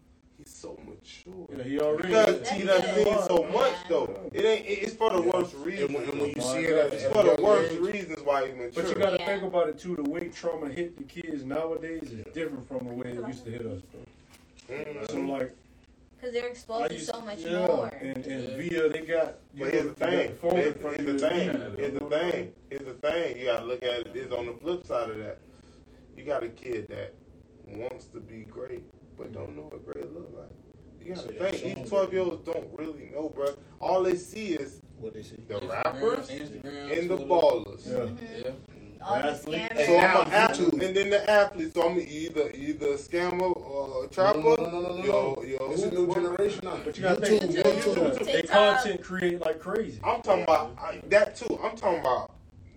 he's 1.03 1.23
so 1.25 1.31
mature. 1.31 1.57
Yeah, 1.57 1.63
he 1.63 1.79
already. 1.79 2.07
Because 2.07 2.49
he 2.49 2.63
done 2.63 2.81
That's 2.81 2.95
seen 2.95 3.21
so 3.27 3.43
much 3.51 3.75
though. 3.89 4.29
It 4.33 4.45
ain't. 4.45 4.65
It's 4.67 4.93
for 4.95 5.09
the 5.11 5.21
worst 5.21 5.53
And 5.53 5.63
when, 5.65 5.73
reasons. 5.73 6.09
and 6.09 6.21
when 6.21 6.29
you 6.35 6.41
see 6.41 6.59
it 6.65 6.93
It's 6.93 7.03
for 7.05 7.23
the 7.23 7.41
worst 7.43 7.71
age, 7.73 7.79
reasons 7.79 8.19
why 8.23 8.47
he's 8.47 8.73
But 8.75 8.83
you 8.83 8.89
mature. 8.89 9.03
gotta 9.03 9.17
Yeah. 9.19 9.25
think 9.25 9.43
about 9.43 9.69
it 9.69 9.79
too. 9.79 9.95
The 9.95 10.09
way 10.09 10.29
trauma 10.29 10.69
hit 10.69 10.97
the 10.97 11.03
kids 11.03 11.43
nowadays 11.43 12.11
is 12.11 12.25
different 12.33 12.67
from 12.67 12.87
the 12.87 12.93
way 12.93 13.09
it 13.09 13.27
used 13.27 13.45
to 13.45 13.51
hit 13.51 13.65
us, 13.65 13.81
bro. 13.91 14.75
Mm-hmm. 14.77 15.05
So 15.05 15.19
like, 15.21 15.55
Because 16.17 16.33
they're 16.33 16.47
exposed 16.47 16.91
to 16.91 16.99
so 16.99 17.21
much 17.21 17.39
yeah, 17.39 17.67
more. 17.67 17.87
and 18.01 18.25
and 18.25 18.49
via 18.57 18.89
they 18.89 19.01
got. 19.01 19.35
you 19.53 19.65
But 19.65 19.73
here's 19.73 19.85
the 19.85 19.93
they 19.93 20.05
got 20.05 20.09
thing. 20.09 20.35
phone 20.35 20.51
in 20.51 20.57
Here's, 20.57 20.75
front 20.77 20.97
here's 21.01 21.09
of 21.09 21.19
the 21.19 21.29
thing. 21.29 21.75
Here's 21.77 21.93
the 21.99 22.09
thing. 22.09 22.53
Here's 22.69 22.85
the 22.85 22.93
thing. 22.93 23.37
You 23.37 23.45
gotta 23.45 23.65
look 23.65 23.83
at 23.83 23.89
it. 23.99 24.07
it. 24.07 24.15
Is 24.15 24.31
on 24.31 24.45
the 24.45 24.53
flip 24.53 24.85
side 24.87 25.09
of 25.09 25.17
that. 25.17 25.39
You 26.17 26.23
got 26.23 26.43
a 26.43 26.49
kid 26.49 26.87
that 26.89 27.13
wants 27.67 28.05
to 28.13 28.19
be 28.19 28.43
great, 28.43 28.83
but 29.17 29.33
don't 29.33 29.55
know 29.55 29.63
what 29.63 29.83
great 29.85 30.13
look 30.13 30.29
like. 30.37 30.47
You 31.05 31.15
gotta 31.15 31.33
yeah, 31.33 31.39
think. 31.51 31.57
show 31.61 31.67
'em 31.67 31.75
These 31.75 31.89
twelve 31.89 32.13
year 32.13 32.21
olds 32.21 32.45
don't 32.45 32.67
really 32.77 33.09
know, 33.13 33.29
bro. 33.29 33.47
All 33.81 34.03
they 34.03 34.15
see 34.15 34.53
is 34.53 34.81
what 34.99 35.13
they 35.13 35.23
see. 35.23 35.37
the 35.47 35.59
rappers 35.67 36.29
Instagram, 36.29 36.97
and 36.99 37.09
the 37.09 37.17
ballers. 37.17 37.85
Yeah. 37.87 38.41
Yeah. 38.45 38.51
All 39.05 39.21
the 39.21 39.29
scammers. 39.33 39.85
So 39.85 39.97
I'm 39.97 40.01
now 40.01 40.21
an 40.21 40.31
athlete, 40.31 40.69
YouTube. 40.71 40.85
and 40.87 40.95
then 40.95 41.09
the 41.09 41.29
athlete. 41.29 41.73
So 41.73 41.89
I'm 41.89 41.99
either 41.99 42.51
either 42.51 42.87
a 42.87 42.97
scammer 42.97 43.53
or 43.57 44.05
a 44.05 44.07
trapper. 44.07 44.39
No, 44.39 44.55
no, 44.55 44.69
no, 44.69 44.81
no, 44.81 44.95
no, 44.97 45.03
Yo, 45.03 45.33
no. 45.35 45.43
yo, 45.43 45.71
It's 45.71 45.83
a 45.83 45.91
new 45.91 46.13
generation 46.13 46.61
now. 46.63 46.79
But 46.85 46.95
you 46.97 47.03
gotta 47.03 47.19
YouTube, 47.21 47.39
think. 47.39 47.51
YouTube, 47.51 48.15
YouTube, 48.15 48.25
they 48.25 48.41
content 48.43 49.01
create 49.03 49.41
like 49.41 49.59
crazy. 49.59 49.99
I'm 50.03 50.21
talking 50.21 50.43
about 50.43 50.75
I, 50.79 51.01
that 51.09 51.35
too. 51.35 51.59
I'm 51.61 51.75
talking 51.75 51.99
about 51.99 52.31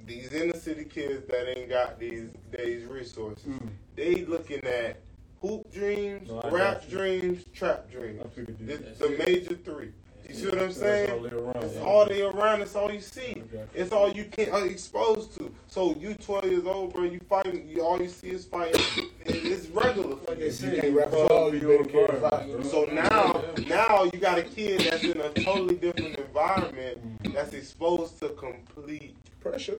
these 0.05 0.33
inner 0.33 0.57
city 0.59 0.85
kids 0.85 1.25
that 1.29 1.57
ain't 1.59 1.69
got 1.69 1.99
these 2.01 2.29
these 2.51 2.85
resources. 2.87 3.45
Mm. 3.47 3.69
They 3.95 4.25
looking 4.25 4.65
at 4.65 5.01
hoop 5.47 5.73
dreams, 5.73 6.29
No, 6.29 6.49
rap 6.51 6.89
dreams, 6.89 7.45
trap 7.55 7.91
dreams. 7.91 8.21
I 8.25 8.29
figured 8.29 8.59
The, 8.59 8.77
the 8.77 9.25
major 9.27 9.55
three. 9.57 9.93
You 10.29 10.35
see 10.35 10.47
what 10.47 10.55
I'm 10.55 10.59
That's 10.73 10.77
all 10.79 10.83
saying? 10.83 11.33
around. 11.33 11.65
It's 11.65 11.75
yeah. 11.77 11.81
all 11.83 12.07
they 12.07 12.23
around. 12.23 12.61
It's 12.63 12.75
all 12.75 12.93
you 12.93 13.01
see. 13.01 13.43
Okay. 13.55 13.65
It's 13.75 13.93
all 13.93 14.11
you 14.11 14.25
can 14.25 14.51
are 14.51 14.63
uh, 14.63 14.65
exposed 14.65 15.37
to. 15.37 15.55
So 15.69 15.95
you 15.95 16.15
12 16.15 16.45
years 16.47 16.67
old, 16.67 16.93
bro. 16.95 17.05
You 17.05 17.21
fighting. 17.29 17.69
You 17.69 17.83
all 17.85 18.03
you 18.03 18.09
see 18.09 18.31
is 18.31 18.45
fighting. 18.45 18.81
it's 19.25 19.69
regular 19.69 20.17
Like 20.29 20.39
they 20.39 20.51
say, 20.51 20.89
You 20.89 20.99
rap 20.99 21.13
all, 21.13 21.55
you 21.55 21.61
your 21.61 21.85
better 21.85 21.91
carry 21.91 22.17
environment, 22.17 22.63
five. 22.65 22.71
So 22.73 22.85
now, 22.87 23.45
now 23.69 24.05
you 24.13 24.19
got 24.19 24.39
a 24.39 24.43
kid 24.43 24.81
that's 24.81 25.05
in 25.05 25.21
a 25.21 25.31
totally 25.31 25.77
different 25.77 26.17
environment 26.19 26.99
that's 27.33 27.53
exposed 27.53 28.19
to 28.19 28.31
complete 28.31 29.15
Pressure. 29.41 29.79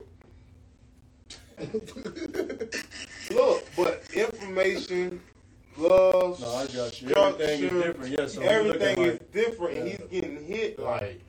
look, 3.31 3.65
but 3.75 4.03
information, 4.13 5.19
love, 5.77 6.39
No, 6.39 6.47
I 6.49 6.65
got 6.67 7.01
you. 7.01 7.09
structure, 7.09 7.43
Everything 7.43 7.63
is 7.63 7.83
different. 7.83 8.17
Yes, 8.19 8.33
so 8.33 8.39
we 8.41 8.47
everything 8.47 8.97
is 9.03 9.13
like- 9.13 9.31
different, 9.31 9.77
and 9.77 9.87
he's 9.87 9.99
getting 10.09 10.43
hit 10.45 10.79
like, 10.79 11.21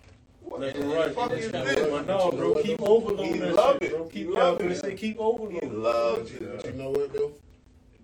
what 0.43 0.61
Left 0.61 0.77
the 0.77 0.83
and 0.83 0.93
right. 0.93 1.15
fuck 1.15 1.33
is 1.33 1.51
this? 1.53 2.07
no, 2.07 2.31
bro, 2.33 2.55
keep 2.63 2.81
overloading 2.83 3.35
He 3.35 3.39
that 3.41 3.55
love 3.55 3.79
shit, 3.83 3.93
it. 3.93 3.97
bro. 3.97 4.05
He 4.09 4.11
Keep 4.25 4.29
love 4.29 4.37
loving 4.55 4.67
it. 4.67 4.73
it. 4.73 4.81
Say 4.81 4.95
keep 4.95 5.17
He 5.17 5.19
overloading. 5.23 5.83
loves 5.83 6.33
you, 6.33 6.39
it. 6.39 6.57
but 6.57 6.67
you 6.67 6.73
know 6.73 6.91
what 6.91 7.13
though? 7.13 7.33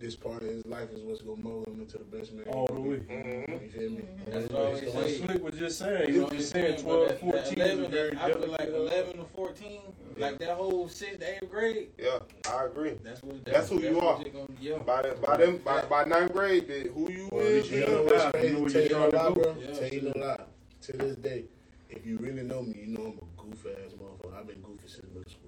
This 0.05 0.17
part 0.17 0.43
of 0.43 0.49
his 0.49 0.67
life 0.67 0.91
is 0.93 1.01
what's 1.01 1.23
gonna 1.23 1.41
mold 1.43 1.67
him 1.67 1.81
into 1.81 1.97
the 1.97 2.05
best 2.05 2.35
man. 2.35 2.45
All 2.49 2.67
the 2.67 2.75
way. 2.79 2.97
Mhm. 2.99 3.63
You 3.63 3.69
feel 3.71 3.91
me? 3.93 4.03
That's 4.27 4.53
what 4.53 4.61
I 4.61 4.65
always 4.67 4.83
It's 4.83 4.95
Like. 4.95 5.07
Slikk 5.07 5.41
was 5.43 5.55
just 5.55 5.79
saying, 5.79 6.09
he 6.09 6.13
You 6.13 6.19
know 6.19 6.25
was 6.25 6.31
what 6.33 6.39
just 6.41 6.55
I'm 6.57 6.61
saying 6.63 6.73
saying? 6.77 6.85
12, 6.85 7.01
But 7.01 7.09
that- 7.09 7.21
14 7.21 7.55
that 7.59 7.67
is 7.69 7.73
11, 7.79 7.91
very 7.91 8.17
I 8.19 8.33
feel 8.35 8.49
like 8.49 8.69
11 8.69 9.17
to 9.17 9.25
14, 9.35 9.81
like 10.19 10.39
that 10.41 10.51
whole 10.59 10.89
sixth 10.91 11.21
to 11.21 11.35
eighth 11.37 11.51
grade. 11.51 11.89
Yeah, 11.97 12.19
I 12.51 12.65
agree. 12.67 12.99
That's 13.03 13.23
what. 13.23 13.45
That's 13.47 13.71
who 13.71 13.81
you 13.81 13.99
are. 13.99 14.19
what 14.19 14.27
you're 14.27 14.35
gonna- 14.47 14.61
yeah. 14.61 14.77
By 14.81 15.01
the, 15.09 15.15
by 15.27 15.37
them 15.39 15.57
by, 15.65 15.81
by 15.87 16.05
ninth 16.05 16.35
grade, 16.35 16.69
the- 16.69 16.91
who 16.91 17.11
you 17.11 17.31
Well, 17.33 17.41
is, 17.41 17.71
you 17.71 17.79
you 17.79 17.87
know 17.87 17.93
know, 17.95 18.03
what's 18.03 18.25
You 18.27 18.31
crazy? 18.33 18.53
know 18.53 18.61
what 18.61 18.73
Tell 18.73 18.83
you're 18.83 18.91
you 18.91 18.97
no 18.99 19.11
trying 19.11 19.25
lie, 19.25 19.29
to 19.31 19.35
do. 19.35 19.41
bro. 19.41 19.57
Yeah. 19.73 19.79
Tell 19.81 19.89
you 19.89 20.13
no 20.15 20.21
lie. 20.27 20.45
To 20.83 20.93
this 20.99 21.17
day, 21.17 21.45
if 21.89 22.05
you 22.05 22.19
really 22.19 22.43
know 22.43 22.61
me, 22.61 22.75
you 22.79 22.87
know 22.89 23.07
I'm 23.07 23.19
a 23.23 23.43
goof 23.51 23.65
ass 23.73 23.93
motherfucker. 23.95 24.35
I've 24.39 24.47
been 24.47 24.61
goofy 24.61 24.87
since 24.87 25.07
middle 25.15 25.25
school. 25.31 25.44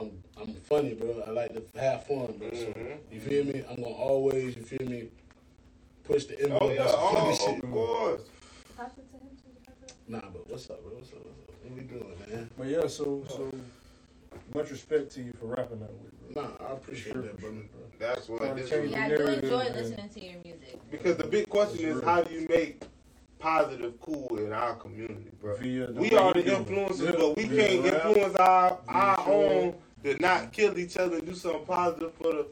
I'm 0.00 0.22
I'm 0.40 0.54
funny, 0.54 0.94
bro. 0.94 1.22
I 1.26 1.30
like 1.30 1.52
to 1.72 1.80
have 1.80 2.06
fun, 2.06 2.34
bro. 2.38 2.50
So 2.52 2.66
Mhm. 2.72 2.98
you 3.10 3.20
feel 3.20 3.44
me? 3.44 3.64
I'm 3.68 3.76
gonna 3.76 3.94
always, 3.94 4.56
you 4.56 4.62
feel 4.62 4.88
me, 4.88 5.08
push 6.04 6.24
the 6.26 6.40
envelope. 6.40 6.62
Oh 6.62 6.72
yeah, 6.72 6.82
on 6.82 6.88
some 6.88 7.00
funny 7.00 7.36
oh, 7.40 7.54
shit. 7.54 7.64
of 7.64 7.70
course. 7.72 8.20
Nah, 10.06 10.20
but 10.32 10.48
what's 10.48 10.70
up, 10.70 10.82
bro? 10.82 10.94
What's 10.94 11.12
up? 11.12 11.18
What's 11.24 11.40
up? 11.40 11.56
What 11.64 11.74
we 11.74 11.80
doing, 11.82 12.16
man? 12.30 12.50
But 12.56 12.66
yeah, 12.68 12.86
so 12.86 13.22
so 13.28 13.52
much 14.54 14.70
respect 14.70 15.10
to 15.12 15.22
you 15.22 15.32
for 15.38 15.46
rapping 15.46 15.80
that 15.80 15.92
way, 15.92 16.08
bro. 16.32 16.42
Nah, 16.42 16.66
I 16.66 16.72
appreciate 16.72 17.12
Sure, 17.12 17.22
that, 17.22 17.34
for 17.34 17.40
sure, 17.42 17.50
bro. 17.50 17.62
That's 17.98 18.28
what 18.28 18.38
Trying 18.40 18.56
this 18.56 18.68
to 18.70 18.82
is. 18.84 18.90
Yeah, 18.92 19.04
I 19.04 19.08
do 19.08 19.26
enjoy 19.26 19.64
listening 19.74 20.08
to 20.08 20.24
your 20.24 20.34
music. 20.44 20.78
Because 20.90 21.16
the 21.16 21.24
big 21.24 21.48
question 21.48 21.84
is, 21.84 22.02
how 22.02 22.22
do 22.22 22.32
you 22.32 22.46
make 22.48 22.82
positive, 23.38 24.00
cool 24.00 24.38
in 24.38 24.52
our 24.52 24.74
community, 24.74 25.30
bro. 25.40 25.56
We 25.60 25.80
are 25.82 25.86
the 25.86 26.02
you 26.02 26.10
do 26.10 26.16
it. 26.16 26.66
influencers, 26.66 27.04
Yeah, 27.04 27.12
but 27.18 27.36
we 27.36 27.44
via 27.44 27.68
can't 27.68 27.84
rap, 27.84 28.06
influence 28.06 28.36
our 28.36 28.78
our 28.88 29.16
show. 29.24 29.32
own 29.32 29.74
to 30.04 30.16
not 30.20 30.52
kill 30.52 30.78
each 30.78 30.96
other 30.96 31.16
and 31.18 31.26
do 31.26 31.34
something 31.34 31.64
positive 31.64 32.12
for 32.14 32.32
the 32.32 32.46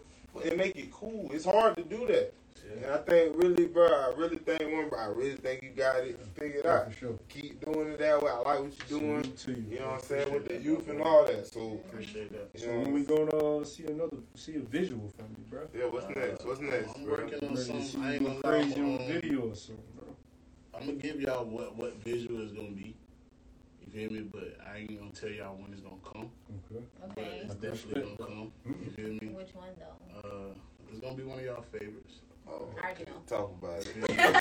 and 0.45 0.57
make 0.59 0.77
it 0.77 0.93
cool. 0.93 1.31
It's 1.33 1.45
hard 1.45 1.77
to 1.77 1.83
do 1.83 2.07
that. 2.09 2.35
And 2.77 2.85
I 2.87 2.99
think 2.99 3.37
really, 3.37 3.67
bro, 3.67 3.87
I 3.87 4.13
really 4.17 4.37
think 4.37 4.61
one, 4.61 4.89
bro, 4.89 4.99
I 4.99 5.07
really 5.07 5.37
think 5.37 5.63
you 5.63 5.71
got 5.71 5.97
it 6.05 6.21
figured 6.35 6.65
Yeah, 6.65 6.73
out. 6.79 6.93
for 6.93 6.99
sure. 6.99 7.19
Keep 7.29 7.65
doing 7.65 7.89
it 7.93 7.99
that 7.99 8.23
way. 8.23 8.31
I 8.31 8.37
like 8.39 8.61
what 8.61 8.73
you're 8.91 9.01
doing. 9.01 9.23
Salute 9.23 9.39
to 9.39 9.51
you. 9.53 9.67
You 9.71 9.79
know 9.81 9.87
what 9.87 9.95
I'm 9.95 10.01
saying 10.03 10.33
with 10.33 10.49
the 10.49 10.57
youth 10.59 10.89
and 10.89 11.01
all 11.01 11.25
that. 11.25 11.47
So, 11.47 11.81
Appreciate 11.89 12.33
that. 12.33 12.51
you 12.61 12.67
So 12.67 12.73
know, 12.73 12.81
when 12.81 12.93
we 12.93 13.03
gonna 13.05 13.37
uh, 13.61 13.65
see 13.65 13.87
another, 13.87 14.17
see 14.35 14.57
a 14.57 14.61
visual 14.61 15.11
from 15.17 15.27
you, 15.39 15.45
bro? 15.49 15.69
yeah. 15.75 15.87
What's 15.87 16.09
next? 16.15 16.45
What's 16.45 16.61
next, 16.61 16.97
I'm 16.97 17.05
bro? 17.05 17.13
working 17.13 17.49
on 17.49 17.55
ready 17.55 17.65
something. 17.65 18.03
I 18.03 18.15
ain't 18.15 18.25
gonna 18.25 18.41
crazy 18.43 18.81
on 18.81 19.01
um, 19.01 19.07
video 19.07 19.41
or 19.51 19.55
something, 19.55 19.85
bro. 19.95 20.17
I'm 20.75 20.87
gonna 20.87 20.99
give 20.99 21.21
y'all 21.21 21.45
what 21.45 21.77
what 21.77 21.97
visual 22.03 22.43
is 22.43 22.53
gonna 22.53 22.71
be. 22.71 22.95
You 23.97 24.09
feel 24.11 24.19
me? 24.19 24.29
But 24.31 24.59
I 24.71 24.79
ain't 24.81 24.99
gonna 24.99 25.11
tell 25.11 25.31
y'all 25.31 25.57
when 25.57 25.73
it's 25.73 25.81
gonna 25.81 25.97
come. 26.05 26.31
Okay. 26.71 26.85
But 27.01 27.11
Okay. 27.19 27.41
it's 27.45 27.55
definitely 27.55 28.03
gonna 28.03 28.31
come. 28.31 28.53
You 28.85 28.91
feel 28.91 29.09
me? 29.09 29.35
Which 29.35 29.55
one 29.55 29.69
though? 29.79 30.29
Uh, 30.29 30.55
it's 30.91 31.01
gonna 31.01 31.15
be 31.15 31.23
one 31.23 31.39
of 31.39 31.45
y'all 31.47 31.63
favorites. 31.73 32.21
Oh, 32.47 32.69
I 32.77 32.85
already 32.89 33.05
know. 33.07 33.23
talk 33.27 33.51
about 33.59 33.81
it. 33.81 33.97
You 33.97 34.03
feel 34.03 34.17
me? 34.17 34.33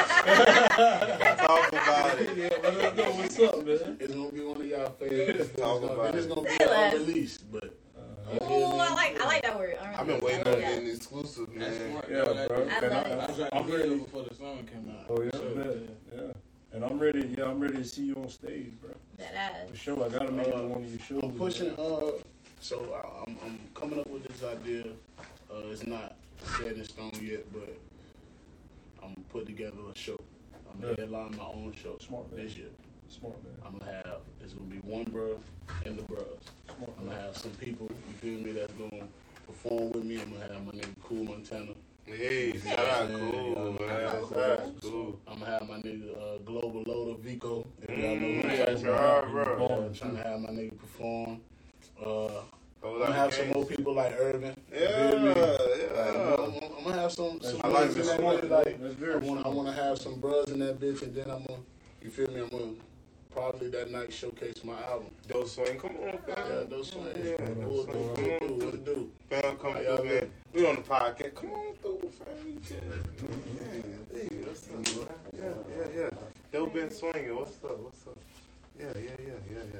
talk 1.39 1.67
about 1.71 2.19
it. 2.19 2.37
Yeah, 2.37 2.49
let 2.63 2.75
us 2.75 2.97
know 2.97 3.11
what's 3.15 3.39
up, 3.39 3.65
man. 3.65 3.97
It's 4.01 4.13
gonna 4.13 4.31
be 4.31 4.41
one 4.41 4.57
of 4.61 4.67
y'all 4.67 4.89
favorites. 4.91 5.39
It's 5.39 5.61
Talk 5.61 5.81
gonna, 5.81 5.93
about 5.93 6.15
it's 6.15 6.25
it. 6.25 6.27
It's 6.27 6.35
gonna 6.35 6.47
be 6.49 6.57
Say 6.57 6.65
less. 6.67 6.93
unreleased, 6.93 7.51
but 7.51 7.63
you 7.63 8.47
Ooh. 8.51 8.77
I 8.77 8.93
like 8.93 9.21
I 9.21 9.25
like 9.25 9.41
that 9.43 9.57
word. 9.57 9.77
I've 9.81 10.05
been 10.05 10.19
waiting 10.19 10.47
on 10.47 10.59
an 10.59 10.87
exclusive, 10.87 11.47
That's 11.55 11.79
man. 11.79 11.91
smart. 11.91 12.05
yeah, 12.11 12.47
bro. 12.47 12.57
I 12.57 12.77
And 12.79 12.91
love 12.91 13.07
I 13.07 13.31
it. 13.31 13.35
dropped 13.37 13.55
I'm 13.55 13.65
the 13.65 13.71
video 13.71 13.87
ready. 13.87 13.99
before 14.03 14.23
the 14.23 14.35
song 14.35 14.67
came 14.69 14.91
out. 14.91 15.05
Oh 15.09 15.21
yeah, 15.23 15.31
So, 15.31 15.55
man. 15.55 15.87
yeah. 16.13 16.21
And 16.75 16.83
I'm 16.83 16.99
ready. 16.99 17.33
Yeah, 17.37 17.45
I'm 17.45 17.59
ready 17.61 17.77
to 17.77 17.83
see 17.85 18.03
you 18.07 18.15
on 18.15 18.27
stage, 18.29 18.73
bro. 18.81 18.91
That 19.17 19.33
ass. 19.33 19.69
For 19.71 19.77
sure, 19.77 20.05
I 20.05 20.09
gotta 20.09 20.29
make 20.31 20.47
it 20.47 20.53
Uh, 20.53 20.61
to 20.61 20.67
one 20.67 20.83
of 20.83 20.89
your 20.89 20.99
shows. 20.99 21.23
I'm 21.23 21.31
pushing. 21.37 21.69
Uh, 21.79 22.11
so 22.59 22.93
I- 22.93 23.23
I'm 23.29 23.37
I'm 23.45 23.59
coming 23.73 23.97
up 23.99 24.07
with 24.07 24.23
this 24.27 24.43
idea. 24.43 24.83
Uh, 25.49 25.69
it's 25.71 25.87
not 25.87 26.17
set 26.57 26.75
in 26.75 26.83
stone 26.83 27.11
yet, 27.21 27.45
but 27.53 27.77
I'm 29.01 29.15
put 29.29 29.45
together 29.45 29.77
a 29.89 29.97
show. 29.97 30.19
I'm 30.69 30.81
gonna 30.81 30.93
Yeah. 30.97 31.05
headline 31.05 31.37
my 31.37 31.45
own 31.45 31.73
show 31.81 31.97
Smart 31.99 32.29
man. 32.35 32.45
this 32.45 32.57
year. 32.57 32.67
Smart 33.07 33.41
man. 33.45 33.53
I'm 33.65 33.77
gonna 33.77 33.93
have 33.93 34.19
it's 34.43 34.51
gonna 34.53 34.69
be 34.69 34.79
one 34.79 35.05
bro 35.05 35.39
and 35.85 35.97
the 35.97 36.03
bros. 36.03 36.27
Smart 36.75 36.91
I'm 36.99 37.05
gonna 37.05 37.15
man. 37.15 37.21
have 37.21 37.37
some 37.37 37.51
people, 37.51 37.87
you 37.89 38.13
feel 38.19 38.39
me, 38.45 38.51
that's 38.51 38.73
gonna 38.73 39.07
perform 39.47 39.91
with 39.93 40.03
me. 40.03 40.19
I'm 40.21 40.29
gonna 40.33 40.51
have 40.53 40.65
my 40.65 40.73
nigga 40.73 40.93
Cool 41.03 41.23
Montana. 41.23 41.73
Hey, 42.05 42.57
shout 42.59 42.79
out, 42.79 43.09
cool, 43.19 43.77
man. 43.79 43.89
Shout 43.89 44.13
out, 44.35 44.81
cool. 44.81 45.19
I'm 45.27 45.39
gonna 45.39 45.51
have 45.51 45.67
my 45.67 45.77
nigga 45.77 46.15
uh, 46.15 46.37
Global 46.45 46.83
Loader 46.85 47.19
Vico. 47.21 47.65
If 47.81 47.89
y'all 47.89 48.15
know 48.15 48.19
who 48.19 48.41
Mm, 48.41 48.43
I'm 48.43 48.57
that's 48.57 48.71
talking 48.81 48.87
about. 48.87 49.33
right, 49.33 49.57
bro. 49.57 49.85
I'm 49.87 49.93
trying 49.93 50.15
to 50.17 50.23
have 50.23 50.39
my 50.41 50.49
nigga 50.49 50.77
perform. 50.77 51.41
Uh, 51.99 52.27
I'm 52.83 52.99
gonna 52.99 53.13
have 53.13 53.33
some 53.33 53.49
more 53.49 53.65
people 53.65 53.95
like 53.95 54.13
Irvin. 54.19 54.55
You 54.71 54.77
Yeah. 54.79 54.85
Like, 54.85 55.33
yeah. 55.33 56.35
I'm, 56.37 56.53
I'm 56.77 56.83
gonna 56.83 57.01
have 57.01 57.11
some. 57.11 57.41
some 57.41 57.61
I 57.63 57.67
like 57.69 57.93
brothers 57.95 57.95
the 57.95 58.15
in 58.15 58.21
that 58.21 58.49
Like, 58.51 58.67
I 58.67 58.93
very 58.93 59.19
want 59.19 59.67
to 59.67 59.73
have 59.73 59.97
some 59.97 60.19
bros 60.19 60.49
in 60.51 60.59
that 60.59 60.79
bitch, 60.79 61.01
and 61.01 61.15
then 61.15 61.31
I'm 61.31 61.43
gonna. 61.45 61.59
You 62.03 62.11
feel 62.11 62.27
me? 62.29 62.41
I'm 62.41 62.49
gonna 62.49 62.73
probably 63.35 63.69
that 63.69 63.91
night 63.91 64.13
showcase 64.13 64.63
my 64.63 64.81
album. 64.83 65.09
Dope 65.27 65.47
swing, 65.49 65.77
come 65.77 65.91
on, 65.97 66.17
Yeah, 66.27 66.35
fam. 66.35 66.69
those. 66.69 66.95
Yeah, 66.95 67.01
What 67.03 67.13
it 67.13 67.55
do? 67.55 67.61
those 67.61 67.85
What 67.85 68.19
it 68.19 68.39
do? 68.47 68.65
What 68.65 68.73
it 68.73 68.85
do? 68.85 69.11
Fam, 69.29 69.57
come 69.57 69.73
through, 69.73 69.83
man. 69.97 70.07
been? 70.07 70.31
We 70.53 70.65
on 70.67 70.75
the 70.77 70.81
podcast. 70.81 71.35
Come 71.35 71.51
on 71.51 71.73
through, 71.81 72.09
fam. 72.17 72.61
Yeah, 72.71 74.37
what's 74.47 74.69
up, 74.69 74.83
bro? 74.95 75.07
Yeah, 75.37 75.53
yeah, 75.77 76.09
yeah. 76.53 76.65
Been 76.73 76.91
swinging. 76.91 77.35
What's 77.35 77.63
up? 77.65 77.77
What's 77.79 78.07
up? 78.07 78.17
Yeah, 78.79 78.85
yeah, 78.95 79.01
yeah, 79.19 79.33
yeah, 79.51 79.63
yeah. 79.73 79.79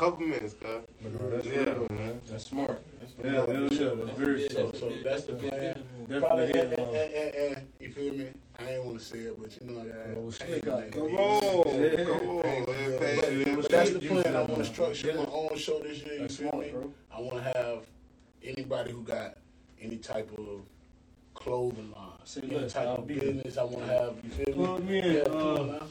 Couple 0.00 0.26
minutes, 0.26 0.54
cuz. 0.54 0.80
No, 1.12 1.28
that's 1.28 1.46
Yeah. 1.46 1.58
real, 1.58 1.86
man. 1.90 2.20
That's 2.30 2.46
smart. 2.46 2.82
That's 3.00 3.12
Yeah, 3.22 3.32
hell 3.32 3.52
yeah, 3.52 4.04
that's 4.06 4.18
very 4.18 4.36
big. 4.38 4.52
smart. 4.52 4.76
So 4.76 4.92
that's 5.04 5.24
the 5.24 5.34
plan. 5.34 5.50
Definitely 5.50 6.20
Probably, 6.20 6.46
hit 6.46 6.56
and, 6.56 6.72
it 6.72 6.78
and, 6.78 7.12
and, 7.12 7.56
and, 7.58 7.68
you 7.80 7.92
feel 7.92 8.14
me? 8.14 8.28
I 8.58 8.70
ain't 8.70 8.84
want 8.86 8.98
to 8.98 9.04
say 9.04 9.18
it, 9.18 9.38
but 9.38 9.60
you 9.60 9.66
know, 9.66 9.80
I, 9.82 10.16
Oh, 10.16 10.28
I, 10.28 10.30
slick 10.30 10.68
I 10.68 10.88
Come 10.88 11.02
on, 11.02 11.82
Yeah. 11.82 12.04
come 12.06 12.28
on. 12.30 12.42
man. 12.42 12.64
But, 12.66 13.04
Hey, 13.04 13.54
but 13.54 13.68
that's 13.68 13.90
the 13.90 13.98
plan. 13.98 14.36
I 14.36 14.42
want 14.44 14.56
to 14.56 14.64
structure 14.64 15.08
Yeah. 15.08 15.16
my 15.16 15.26
own 15.26 15.58
show 15.58 15.80
this 15.80 15.98
year. 15.98 16.14
You 16.14 16.20
That's 16.20 16.36
feel 16.36 16.48
smart, 16.48 16.64
me? 16.64 16.72
bro. 16.72 16.94
I 17.14 17.20
want 17.20 17.34
to 17.34 17.58
have 17.58 17.84
anybody 18.42 18.92
who 18.92 19.02
got 19.02 19.36
any 19.82 19.98
type 19.98 20.30
of 20.38 20.62
clothing 21.44 21.92
line, 21.96 22.06
Say 22.24 22.42
any 22.44 22.56
less, 22.58 22.72
type 22.72 22.86
I'll 22.86 22.96
of 22.96 23.06
be 23.08 23.14
business. 23.18 23.56
I 23.56 23.64
want 23.64 23.86
to 23.86 23.92
have. 23.92 24.14
You 24.22 24.30
feel 24.30 24.46
me? 24.46 24.52
Plug 24.66 24.84
me 24.84 24.98
in, 24.98 25.04
Yeah, 25.16 25.20
uh. 25.22 25.84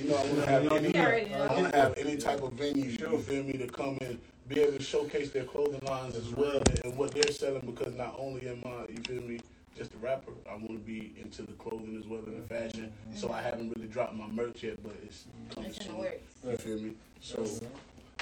You 0.00 0.08
know, 0.08 0.16
I 0.16 0.22
want 0.24 0.34
to 0.34 0.46
have 0.46 0.72
any. 0.72 0.88
You 0.88 1.00
already. 1.00 1.34
I 1.34 1.46
want 1.60 1.72
to 1.72 1.78
have 1.78 1.94
any 1.98 2.16
type 2.16 2.42
of 2.42 2.52
venue. 2.54 2.90
Sure. 2.98 3.12
You 3.12 3.18
feel 3.18 3.44
me? 3.44 3.52
To 3.58 3.66
come 3.68 3.98
and 4.00 4.18
be 4.48 4.60
able 4.60 4.76
to 4.78 4.82
showcase 4.82 5.30
their 5.30 5.44
clothing 5.44 5.80
lines 5.86 6.16
as 6.16 6.28
well 6.30 6.60
and 6.84 6.96
what 6.96 7.12
they're 7.12 7.30
selling. 7.30 7.60
Because 7.64 7.94
not 7.94 8.16
only 8.18 8.48
am 8.48 8.62
I, 8.66 8.90
you 8.90 8.98
feel 9.06 9.22
me, 9.22 9.40
just 9.76 9.94
a 9.94 9.98
rapper. 9.98 10.32
I 10.50 10.54
want 10.54 10.68
to 10.70 10.78
be 10.78 11.12
into 11.20 11.42
the 11.42 11.52
clothing 11.52 11.96
as 11.98 12.06
well 12.06 12.20
and 12.26 12.42
the 12.42 12.46
fashion. 12.48 12.92
So 13.14 13.30
I 13.30 13.40
haven't 13.42 13.72
really 13.76 13.88
dropped 13.88 14.14
my 14.16 14.26
merch 14.26 14.62
yet, 14.62 14.82
but 14.82 14.94
it's 15.02 15.24
coming 15.54 15.70
It's 15.70 15.78
in 15.78 15.86
the 15.86 15.92
soon. 15.92 15.98
works. 16.00 16.22
You 16.50 16.56
feel 16.56 16.78
me? 16.80 16.92
So 17.20 17.46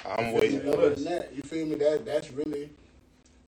I'm 0.05 0.35
you 0.35 0.41
feel 0.41 0.51
me? 0.51 0.57
waiting. 0.59 0.69
Other 0.75 0.91
than 0.95 1.05
that, 1.05 1.35
you 1.35 1.43
feel 1.43 1.67
me? 1.67 1.77
That 1.77 2.05
that's 2.05 2.31
really 2.33 2.71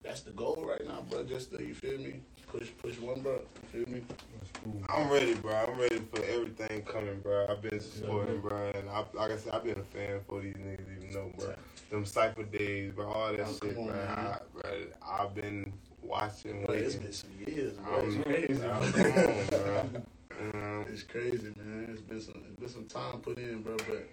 that's 0.03 0.21
the 0.21 0.31
goal 0.31 0.63
right 0.67 0.85
now, 0.87 1.03
bro. 1.09 1.23
Just 1.23 1.51
to, 1.51 1.61
you 1.63 1.73
feel 1.75 1.97
me? 1.99 2.21
Push 2.57 2.69
push 2.81 2.99
one, 2.99 3.19
bro. 3.21 3.41
You 3.73 3.85
feel 3.85 3.93
me? 3.93 4.01
That's 4.39 4.51
cool. 4.63 4.81
I'm 4.89 5.09
ready, 5.09 5.33
bro. 5.35 5.53
I'm 5.53 5.77
ready 5.77 5.99
for 6.13 6.23
everything 6.23 6.83
coming, 6.83 7.19
bro. 7.19 7.47
I've 7.49 7.61
been 7.61 7.81
supporting, 7.81 8.39
bro, 8.39 8.71
and 8.75 8.89
I, 8.89 9.03
like 9.13 9.31
I 9.31 9.37
said, 9.37 9.53
I've 9.53 9.63
been 9.65 9.77
a 9.79 9.83
fan 9.83 10.21
for 10.27 10.39
these 10.41 10.53
niggas, 10.55 10.87
even 10.97 11.13
know, 11.13 11.31
bro. 11.37 11.53
Them 11.91 12.05
cipher 12.05 12.43
days, 12.43 12.93
bro, 12.93 13.11
all 13.11 13.31
that 13.33 13.41
Oh, 13.41 13.51
shit, 13.61 13.75
come 13.75 13.85
bro. 13.87 13.93
man. 13.93 14.07
I, 14.07 14.37
bro. 14.53 14.71
I've 15.05 15.35
been 15.35 15.73
watching, 16.01 16.63
Bro, 16.65 16.75
it's 16.75 16.95
waiting. 16.95 16.99
been 17.01 17.13
some 17.13 17.29
years, 17.45 17.73
bro. 17.73 17.93
I'm- 17.97 18.07
It's 18.07 18.23
crazy. 18.23 18.61
Come 18.61 18.71
on, 18.71 19.47
bro. 19.49 20.03
Um, 20.39 20.85
It's 20.89 21.03
crazy, 21.03 21.53
man. 21.57 21.87
It's 21.91 22.01
been 22.01 22.21
some 22.21 22.41
it's 22.47 22.59
been 22.59 22.69
some 22.69 22.85
time 22.85 23.19
put 23.19 23.37
in, 23.37 23.63
bro. 23.63 23.75
But 23.77 24.07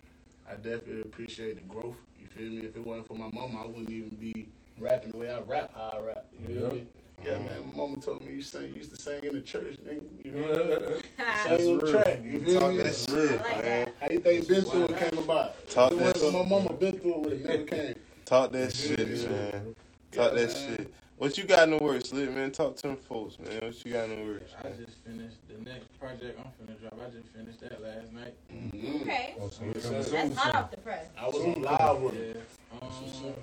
I 0.49 0.55
definitely 0.55 1.03
appreciate 1.03 1.55
the 1.57 1.62
growth. 1.72 1.97
You 2.20 2.26
feel 2.26 2.51
me? 2.51 2.66
If 2.66 2.76
it 2.76 2.84
wasn't 2.84 3.07
for 3.07 3.14
my 3.14 3.28
mama, 3.32 3.62
I 3.62 3.66
wouldn't 3.66 3.90
even 3.90 4.16
be 4.16 4.49
rapping 4.78 5.12
the 5.12 5.18
way 5.18 5.30
I 5.30 5.40
rap. 5.43 5.70
How 5.74 5.99
I 5.99 6.01
rap. 6.05 6.26
You 6.40 6.47
feel 6.47 6.62
Yeah. 6.66 6.72
me? 6.74 6.86
Yeah, 7.25 7.39
man. 7.39 7.49
My 7.73 7.77
mama 7.83 7.97
told 7.99 8.25
me 8.25 8.35
you 8.35 8.43
sing, 8.43 8.68
you 8.68 8.75
used 8.75 8.95
to 8.95 9.01
sing 9.01 9.23
in 9.23 9.35
the 9.35 9.41
church, 9.41 9.77
nigga. 9.87 10.03
You 10.25 10.33
know, 10.33 10.91
me? 10.91 11.03
That's 11.16 11.62
Sing 11.62 11.73
on 11.75 11.79
real. 11.79 11.93
track. 11.93 12.20
You 12.25 12.41
feel 12.45 12.61
talk 12.61 12.70
me? 12.73 12.77
that 12.79 12.95
shit, 12.95 13.41
I 13.41 13.43
like 13.55 13.64
man. 13.64 13.89
How 14.01 14.09
you 14.11 14.18
think 14.20 14.49
been 14.49 14.64
through 14.64 14.85
it 14.87 14.99
came 14.99 15.18
about? 15.18 15.68
Talk 15.68 15.93
If 15.93 16.01
it 16.01 16.05
that 16.05 16.16
shit. 16.18 16.33
my 16.33 16.43
mama 16.45 16.73
been 16.73 16.99
through 16.99 17.14
it, 17.14 17.20
would 17.20 17.33
have 17.33 17.41
never 17.43 17.62
came. 17.64 17.95
Talk 18.25 18.53
that 18.53 18.75
shit, 18.75 18.99
shit, 18.99 19.31
man. 19.31 19.51
man. 19.53 19.75
Talk 20.11 20.35
that 20.35 20.51
shit. 20.51 20.93
What 21.18 21.39
you 21.39 21.45
got 21.45 21.68
in 21.68 21.77
the 21.79 21.85
works, 21.85 22.12
Lit, 22.12 22.35
man? 22.35 22.51
Talk 22.51 22.75
to 22.79 22.89
them 22.89 22.97
folks, 22.97 23.39
man. 23.39 23.61
What 23.62 23.85
you 23.87 23.93
got 23.93 24.09
in 24.11 24.16
the 24.27 24.33
works? 24.33 24.51
I 24.59 24.68
just 24.70 24.99
finished 25.07 25.37
the 25.49 25.70
next 25.70 25.87
project 26.01 26.41
I'm 26.41 26.51
finna 26.66 26.81
drop. 26.81 26.99
I 27.01 27.11
just 27.11 27.29
finished 27.29 27.61
that 27.61 27.81
last 27.81 28.12
night. 28.12 28.35
Mhm. 28.53 29.03
Okay. 29.03 29.35
Oh, 29.41 29.49
so 29.49 29.62
Yes, 29.66 29.77
it's 29.77 29.89
That's 29.91 30.09
soon, 30.11 30.33
hot 30.33 30.55
off 30.57 30.70
the 30.73 30.79
press. 30.79 31.07
I 31.16 31.27
was 31.29 31.37
on 31.37 31.62
live 31.62 32.01
with 32.03 32.14
it. 32.14 32.43
That's 32.81 32.83
Um. 32.83 33.35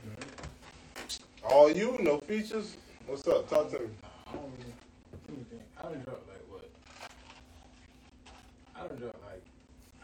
All 1.50 1.72
you, 1.72 1.98
no 2.02 2.18
features. 2.20 2.76
What's 3.10 3.28
up? 3.28 3.50
Talk 3.50 3.72
to 3.72 3.80
me. 3.80 3.88
I 4.28 4.34
don't 4.34 4.44
really 4.60 4.74
let 5.28 5.38
me 5.38 5.44
think. 5.50 5.62
I 5.80 5.82
done 5.90 6.02
dropped 6.04 6.28
like 6.30 6.46
what? 6.48 6.70
I 8.76 8.88
done 8.88 8.98
dropped 9.00 9.24
like 9.26 9.44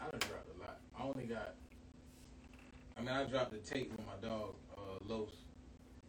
I 0.00 0.10
done 0.10 0.18
dropped 0.20 0.48
a 0.56 0.60
lot. 0.60 0.80
I 0.98 1.02
only 1.04 1.24
got 1.26 1.54
I 2.98 3.00
mean 3.02 3.10
I 3.10 3.22
dropped 3.24 3.52
the 3.52 3.58
tape 3.58 3.92
with 3.96 4.04
my 4.04 4.28
dog, 4.28 4.54
uh 4.76 4.98
Los. 5.06 5.30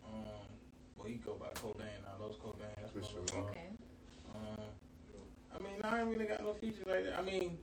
Um 0.08 0.50
well 0.98 1.08
he 1.08 1.16
go 1.16 1.34
by 1.40 1.48
Cobain 1.60 1.86
now, 2.02 2.26
Los 2.26 2.36
Cobain, 2.38 2.74
that's 2.82 2.92
For 2.94 3.00
my 3.00 3.08
sure. 3.08 3.22
little 3.22 3.42
dog. 3.42 3.50
Okay. 3.52 3.70
Um 4.34 4.66
I 5.56 5.64
mean 5.64 5.80
I 5.84 6.00
ain't 6.00 6.10
really 6.10 6.26
got 6.26 6.42
no 6.42 6.54
features 6.54 6.88
like 6.88 7.04
that. 7.06 7.20
I 7.20 7.22
mean, 7.22 7.60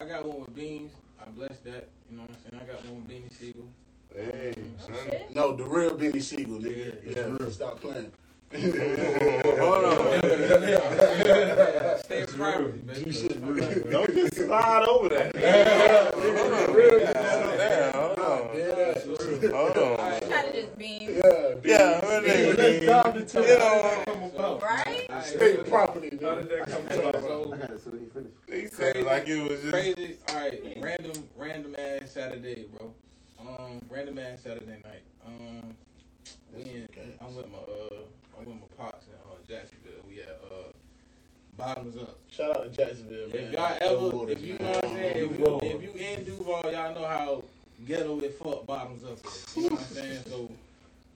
I 0.00 0.04
got 0.04 0.24
one 0.24 0.40
with 0.42 0.54
Beans. 0.54 0.92
I 1.20 1.28
blessed 1.30 1.64
that, 1.64 1.88
you 2.08 2.16
know 2.16 2.22
what 2.22 2.30
I'm 2.30 2.50
saying? 2.52 2.62
I 2.62 2.72
got 2.72 2.84
one 2.86 3.04
with 3.04 3.10
Beanie 3.10 3.32
Sigel. 3.36 3.68
Hey, 4.14 4.54
Oh, 4.56 4.86
son. 4.86 5.18
No, 5.34 5.56
the 5.56 5.64
real 5.64 5.94
Benny 5.96 6.20
Siegel, 6.20 6.58
nigga. 6.60 6.94
Yeah, 7.04 7.26
Yeah, 7.40 7.48
stop 7.50 7.80
playing. 7.80 8.10
Hold 8.50 9.84
on. 9.84 10.20
Stay 12.00 12.24
private, 12.26 12.86
baby. 12.86 13.28
Don't 13.90 14.14
just 14.14 14.36
slide 14.36 14.86
over 14.88 15.08
that. 15.10 15.36
Hold 15.36 16.52
on. 16.54 16.76
Damn, 17.58 17.92
hold 17.92 18.18
on. 18.18 18.56
Yeah, 18.56 18.94
Hold 19.52 19.76
on. 19.76 20.20
Try 20.22 20.42
to 20.46 20.52
just 20.62 20.78
beam. 20.78 21.00
yeah, 21.02 21.54
Yeah, 21.62 22.00
what 22.04 22.24
Let's 22.24 22.26
nigga? 22.26 22.86
dive 22.86 23.16
into 23.16 23.38
You 23.38 23.44
it. 23.44 23.58
know, 23.58 23.82
How 23.82 23.82
did 23.82 23.84
that 23.84 24.06
come 24.06 24.22
about? 24.22 24.62
Right? 24.62 25.24
state 25.24 25.66
property, 25.68 26.18
How 26.22 26.34
did 26.36 26.48
that 26.48 26.66
come 26.68 26.86
about? 26.86 27.22
So, 27.22 27.54
He 28.50 28.66
said 28.68 29.04
like 29.04 29.28
it 29.28 29.42
was 29.42 29.60
just. 29.60 29.72
Crazy. 29.72 30.16
All 30.30 30.36
right, 30.36 30.78
random, 30.80 31.28
random 31.36 31.74
ass 31.78 32.12
Saturday, 32.12 32.66
bro. 32.78 32.94
Um, 33.40 33.80
random 33.90 34.18
ass 34.18 34.40
Saturday 34.42 34.80
night. 34.84 35.02
Um, 35.26 35.76
we 36.54 36.62
in. 36.62 36.88
I'm 37.20 37.34
with 37.34 37.50
my 37.50 37.58
uh, 37.58 38.02
I'm 38.38 38.46
with 38.46 38.54
my 38.56 38.66
pops 38.76 39.06
in 39.06 39.14
uh, 39.14 39.36
Jacksonville. 39.48 40.02
We 40.08 40.20
at 40.20 40.40
uh, 40.44 40.72
bottoms 41.56 41.96
up. 41.96 42.18
Shout 42.30 42.56
out 42.56 42.64
to 42.64 42.70
Jacksonville, 42.70 43.28
man. 43.28 43.36
If 43.36 43.52
y'all 43.52 43.76
ever, 43.80 44.30
if 44.30 44.42
you 44.42 44.58
know 44.58 44.70
what 44.70 44.84
I'm 44.84 44.90
saying, 44.94 45.16
if 45.16 45.38
you, 45.38 45.58
if 45.62 45.82
you 45.82 45.92
in 45.92 46.24
Duval, 46.24 46.72
y'all 46.72 46.94
know 46.94 47.06
how 47.06 47.42
ghetto 47.86 48.18
it 48.20 48.38
fuck 48.38 48.66
bottoms 48.66 49.04
up. 49.04 49.22
There. 49.22 49.32
You 49.64 49.70
know 49.70 49.76
what 49.76 49.80
I'm 49.80 49.94
saying? 49.94 50.22
So 50.28 50.50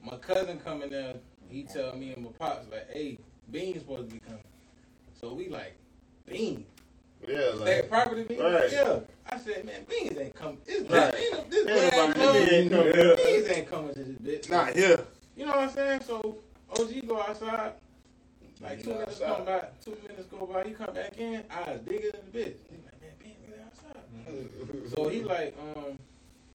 my 0.05 0.17
cousin 0.17 0.59
coming 0.59 0.91
there, 0.91 1.15
he 1.49 1.65
tell 1.65 1.97
me 1.97 2.13
and 2.13 2.25
my 2.25 2.31
pops 2.39 2.71
like, 2.71 2.91
"Hey, 2.93 3.19
Bean's 3.51 3.81
supposed 3.81 4.09
to 4.09 4.15
be 4.15 4.21
coming." 4.21 4.43
So 5.21 5.35
we 5.35 5.49
like, 5.49 5.77
Bean, 6.27 6.65
Yeah, 7.29 7.51
like 7.57 7.89
property 7.89 8.25
Bean. 8.25 8.41
Right. 8.41 8.73
Yeah, 8.73 9.01
I 9.31 9.39
said, 9.39 9.65
man, 9.65 9.85
Beans 9.89 10.19
ain't 10.19 10.35
coming. 10.35 10.59
This 10.67 10.83
Right. 10.91 11.15
ain't 11.15 11.51
this 11.51 11.67
Everybody 11.67 12.19
man 12.19 12.37
ain't 12.53 12.71
coming. 12.73 12.93
coming. 12.93 13.17
Beans 13.17 13.49
ain't 13.49 13.71
coming 13.71 13.95
to 13.95 14.01
this 14.05 14.19
bitch. 14.47 14.51
not 14.51 14.75
here. 14.75 15.01
You 15.37 15.47
know 15.47 15.53
what 15.53 15.61
I'm 15.61 15.71
saying? 15.71 16.01
So 16.07 16.39
OG 16.79 17.07
go 17.07 17.21
outside. 17.21 17.73
Like 18.61 18.83
two 18.83 18.91
minutes 18.91 19.21
outside. 19.21 19.37
come 19.37 19.45
by, 19.47 19.65
two 19.85 19.97
minutes 20.07 20.27
go 20.31 20.47
by, 20.47 20.63
he 20.65 20.71
come 20.73 20.95
back 20.95 21.17
in, 21.19 21.43
I 21.51 21.73
was 21.73 21.81
bigger 21.81 22.11
than 22.13 22.21
the 22.33 22.39
bitch. 22.39 22.55
He 22.71 22.77
like, 22.85 23.01
man, 23.01 23.11
Ben 23.19 23.33
really 23.49 23.63
outside. 23.65 24.95
So 24.95 25.09
he 25.09 25.23
like, 25.25 25.57
um, 25.77 25.99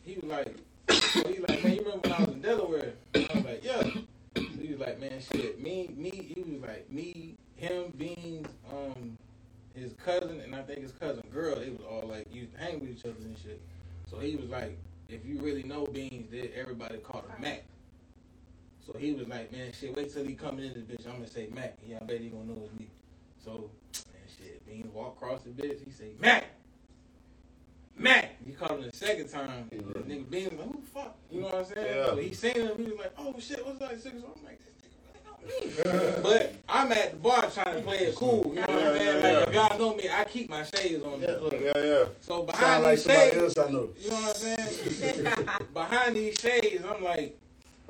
he 0.03 0.15
was 0.15 0.23
like, 0.23 0.55
so 0.89 1.27
he 1.27 1.39
like, 1.39 1.63
man, 1.63 1.73
you 1.73 1.79
remember 1.81 1.99
when 2.07 2.13
I 2.13 2.19
was 2.19 2.29
in 2.29 2.41
Delaware? 2.41 2.93
And 3.13 3.27
I 3.29 3.35
was 3.35 3.45
like, 3.45 3.63
yeah. 3.63 3.83
He 4.61 4.67
was 4.71 4.79
like, 4.79 4.99
man, 5.01 5.19
shit, 5.31 5.61
me, 5.61 5.89
me, 5.97 6.09
he 6.33 6.41
was 6.49 6.61
like, 6.61 6.89
me, 6.89 7.35
him, 7.57 7.91
Beans, 7.97 8.47
um, 8.71 9.17
his 9.77 9.93
cousin, 9.93 10.41
and 10.41 10.55
I 10.55 10.61
think 10.63 10.81
his 10.81 10.91
cousin 10.91 11.23
girl, 11.31 11.55
they 11.55 11.69
was 11.69 11.81
all 11.89 12.07
like, 12.07 12.33
used 12.33 12.53
to 12.53 12.59
hang 12.59 12.79
with 12.79 12.89
each 12.89 13.05
other 13.05 13.15
and 13.21 13.37
shit. 13.37 13.61
So 14.09 14.19
he 14.19 14.35
was 14.35 14.49
like, 14.49 14.77
if 15.09 15.25
you 15.25 15.39
really 15.39 15.63
know 15.63 15.85
Beans, 15.85 16.29
they, 16.31 16.51
everybody 16.55 16.97
called 16.97 17.25
him 17.29 17.41
Mac. 17.41 17.63
So 18.85 18.97
he 18.97 19.13
was 19.13 19.27
like, 19.27 19.51
man, 19.51 19.71
shit, 19.77 19.95
wait 19.95 20.13
till 20.13 20.25
he 20.25 20.33
coming 20.33 20.65
in 20.65 20.73
this 20.73 20.83
bitch. 20.83 21.05
I'm 21.07 21.15
gonna 21.15 21.27
say 21.27 21.49
Mac. 21.53 21.77
Yeah, 21.85 21.97
I 22.01 22.05
bet 22.05 22.21
he 22.21 22.29
gonna 22.29 22.45
know 22.45 22.61
it's 22.63 22.79
me. 22.79 22.87
So, 23.43 23.69
man, 24.13 24.23
shit, 24.37 24.65
Beans 24.65 24.93
walk 24.93 25.17
across 25.17 25.41
the 25.41 25.49
bitch. 25.49 25.83
He 25.83 25.91
say 25.91 26.11
Mac, 26.19 26.45
Mac. 27.97 28.35
He 28.45 28.53
called 28.53 28.79
him 28.79 28.89
the 28.89 28.95
second 28.95 29.29
time. 29.29 29.69
The 29.69 29.77
nigga 29.77 30.29
Beans 30.29 30.53
like, 30.53 30.67
who 30.67 30.79
the 30.79 30.87
fuck? 30.87 31.15
You 31.29 31.41
know 31.41 31.47
what 31.47 31.55
I'm 31.55 31.65
saying? 31.65 31.95
Yeah. 31.95 32.05
So 32.05 32.15
he 32.15 32.33
seen 32.33 32.53
him. 32.55 32.77
He 32.77 32.83
was 32.83 32.99
like, 32.99 33.13
oh 33.17 33.35
shit, 33.39 33.65
what's 33.65 33.79
that? 33.79 33.89
I'm 33.89 33.89
like, 33.89 33.99
this 33.99 34.05
nigga 34.05 34.23
really 34.23 35.21
know 35.25 35.26
me. 35.26 35.26
but 36.23 36.55
I'm 36.67 36.91
at 36.91 37.11
the 37.11 37.17
bar 37.17 37.49
trying 37.49 37.75
to 37.75 37.81
play 37.81 37.97
it 37.99 38.15
cool. 38.15 38.43
You 38.53 38.55
know 38.55 38.61
what 38.61 38.69
I'm 38.69 38.77
Yeah, 38.79 38.97
saying? 38.97 39.23
yeah, 39.23 39.39
Like 39.39 39.47
if 39.47 39.53
y'all 39.53 39.79
know 39.79 39.95
me, 39.95 40.09
I 40.11 40.23
keep 40.25 40.49
my 40.49 40.63
shades 40.63 41.03
on. 41.03 41.21
Yeah. 41.21 41.31
Look. 41.41 41.53
Yeah, 41.53 41.71
yeah. 41.77 42.05
So 42.21 42.43
behind 42.43 42.83
Sound 42.83 42.85
these 42.97 43.03
somebody 43.03 43.31
shades, 43.31 43.57
else 43.57 43.67
I 43.67 43.71
know. 43.71 43.89
you 43.99 44.09
know 44.09 44.15
what 44.15 44.29
I'm 44.29 44.35
saying? 44.35 45.33
behind 45.73 46.15
these 46.15 46.35
shades, 46.39 46.83
I'm 46.85 47.03
like. 47.03 47.37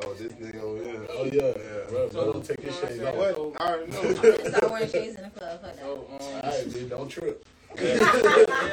Oh, 0.03 0.13
this 0.13 0.31
nigga 0.33 0.61
over 0.61 0.83
here. 0.83 1.07
Oh 1.09 1.23
yeah, 1.25 1.41
Yeah. 1.41 1.89
bro. 1.89 2.09
So, 2.09 2.13
bro 2.25 2.33
don't 2.33 2.45
take 2.45 2.61
his 2.61 2.75
you 2.75 2.81
know 2.81 2.87
shades 2.87 2.99
what 3.01 3.13
I'm 3.15 3.19
off. 3.19 3.25
saying? 3.25 3.51
What? 3.51 3.61
I 3.61 3.73
already 3.73 3.91
know. 3.91 4.01
I'm 4.45 4.45
start 4.53 4.71
wearing 4.71 4.89
shades 4.89 5.15
in 5.15 5.23
the 5.23 5.29
club. 5.31 5.61
Fuck 5.61 5.75
that. 5.75 5.79
So, 5.79 6.07
um, 6.11 6.17
All 6.21 6.41
right, 6.43 6.73
dude, 6.73 6.89
don't 6.89 7.09
trip. 7.09 7.45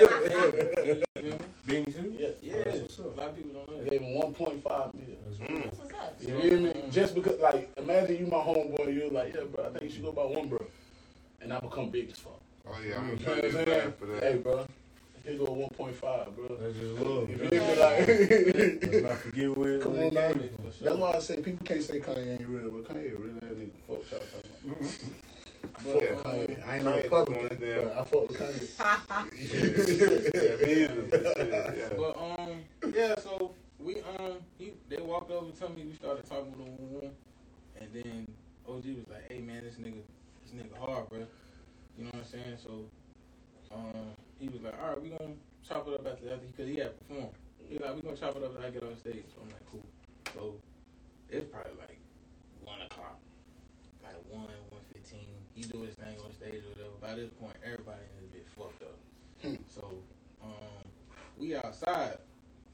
Mm-hmm. 0.05 1.37
Being 1.67 1.85
too? 1.87 2.15
Yeah, 2.19 2.29
oh, 2.29 2.35
Yeah, 2.43 2.63
That's 2.65 2.81
what's 2.81 2.99
a 2.99 3.03
lot 3.03 3.29
of 3.29 3.37
people 3.37 3.53
don't 3.53 3.71
know 3.71 3.77
I 3.81 3.85
that. 3.85 3.91
gave 3.91 4.01
him 4.03 4.15
1.5 4.21 4.95
million. 4.95 5.17
That's 5.27 5.39
what's 5.79 5.95
up. 5.95 6.15
You 6.21 6.35
hear 6.37 6.59
me? 6.59 6.73
Just 6.91 7.15
because, 7.15 7.39
like, 7.41 7.71
imagine 7.77 8.17
you 8.19 8.27
my 8.27 8.37
homeboy, 8.39 8.95
you're 8.95 9.11
like, 9.11 9.35
yeah, 9.35 9.43
bro, 9.45 9.65
I 9.67 9.69
think 9.71 9.83
you 9.85 9.91
should 9.91 10.05
go 10.05 10.13
by 10.13 10.25
one, 10.25 10.49
bro, 10.49 10.65
and 11.41 11.53
I 11.53 11.61
become 11.61 11.91
big 11.91 12.11
as 12.11 12.19
fuck. 12.19 12.41
Oh 12.67 12.77
yeah, 12.87 12.99
I'm 12.99 13.09
You 13.11 13.17
know 13.17 13.25
gonna 13.25 13.37
what 13.37 13.45
I'm 13.45 13.53
saying? 13.67 13.93
for 13.99 14.07
that. 14.07 14.23
Hey, 14.23 14.37
bro, 14.39 14.67
here 15.25 15.39
go 15.39 15.45
1.5, 15.47 16.01
bro. 16.37 16.57
That's 16.57 16.77
just 16.79 16.99
love. 17.01 17.31
You 17.31 17.37
hear 17.37 17.51
me? 17.51 17.59
Like, 17.77 18.07
Let's 18.93 19.03
not 19.03 19.19
forget 19.19 19.57
where 19.59 19.79
Come 19.81 19.93
on 19.93 19.99
it 19.99 20.13
now. 20.15 20.29
came 20.33 20.39
from. 20.51 20.65
that's 20.83 20.97
why 20.97 21.13
I 21.13 21.19
say 21.19 21.37
people 21.43 21.67
can't 21.67 21.83
say 21.83 22.01
Kanye 22.01 22.33
ain't 22.41 22.49
real, 22.49 22.71
but 22.71 22.85
Kanye 22.95 23.11
real 23.19 23.35
that 23.41 23.59
nigga. 23.59 23.71
Fuck 23.89 24.11
y'all 24.11 24.21
talking 24.33 24.51
about. 24.71 25.34
Fuck 25.79 26.03
Yeah. 26.03 26.09
Kanye. 26.23 26.67
I 26.69 26.77
ain't 26.77 26.85
no 26.85 26.93
Kanye 26.93 27.03
Republican, 27.05 27.49
doing 27.59 27.61
his 27.61 27.85
but 27.85 27.99
I 27.99 28.05
fuck 28.05 28.29
with 28.29 28.39
Kanye. 28.39 28.69
yeah, 30.35 30.67
me 30.67 30.73
either. 30.85 31.75
Yeah. 31.77 31.89
But 31.97 32.17
um, 32.19 32.93
yeah. 32.95 33.15
So 33.19 33.53
we 33.79 33.97
um, 34.19 34.39
he 34.59 34.73
they 34.89 34.99
walked 35.03 35.31
over 35.31 35.51
to 35.51 35.69
me. 35.71 35.85
We 35.85 35.93
started 35.95 36.29
talking 36.29 36.55
with 36.59 37.03
him, 37.05 37.11
and 37.81 37.89
then 37.93 38.27
OG 38.69 38.85
was 38.97 39.09
like, 39.11 39.31
"Hey 39.31 39.41
man, 39.41 39.62
this 39.65 39.75
nigga, 39.77 40.03
this 40.43 40.53
nigga 40.55 40.77
hard, 40.79 41.09
bro. 41.09 41.19
You 41.99 42.05
know 42.05 42.11
what 42.12 42.25
I'm 42.25 42.31
saying?" 42.31 42.57
So 42.62 42.87
um, 43.75 44.11
he 44.39 44.49
was 44.49 44.62
like, 44.62 44.75
"All 44.83 44.91
right, 44.91 45.03
we 45.03 45.09
gonna 45.11 45.35
chop 45.67 45.87
it 45.89 45.95
up 45.95 46.07
after 46.07 46.33
after 46.33 46.47
because 46.47 46.69
he 46.69 46.77
had 46.77 46.99
performed. 47.01 47.31
He 47.69 47.77
was 47.79 47.83
like, 47.87 47.95
we 47.97 48.03
gonna 48.03 48.17
chop 48.17 48.37
it 48.37 48.43
up 48.43 48.55
after 48.57 48.67
I 48.67 48.71
get 48.71 48.83
on 48.83 48.97
stage." 48.99 49.25
So 49.35 49.43
I'm 49.43 49.49
like, 49.49 49.67
"Cool." 49.71 49.85
So 50.35 50.55
it's 51.29 51.47
probably 51.51 51.73
like 51.79 51.99
one 52.65 52.81
o'clock, 52.83 53.19
like 54.03 54.17
one, 54.31 54.49
one 54.71 54.83
fifteen. 54.93 55.29
He 55.55 55.62
do 55.62 55.83
his 55.83 55.95
thing 55.95 56.17
on 56.25 56.33
stage 56.45 56.62
or 56.64 56.68
whatever. 56.70 56.97
By 57.01 57.14
this 57.14 57.30
point, 57.40 57.57
everybody 57.64 58.01
this 58.20 58.28
bit 58.32 58.47
fucked 58.57 58.82
up. 58.82 58.99
So 59.68 59.95
um, 60.42 60.84
we 61.38 61.55
outside. 61.55 62.18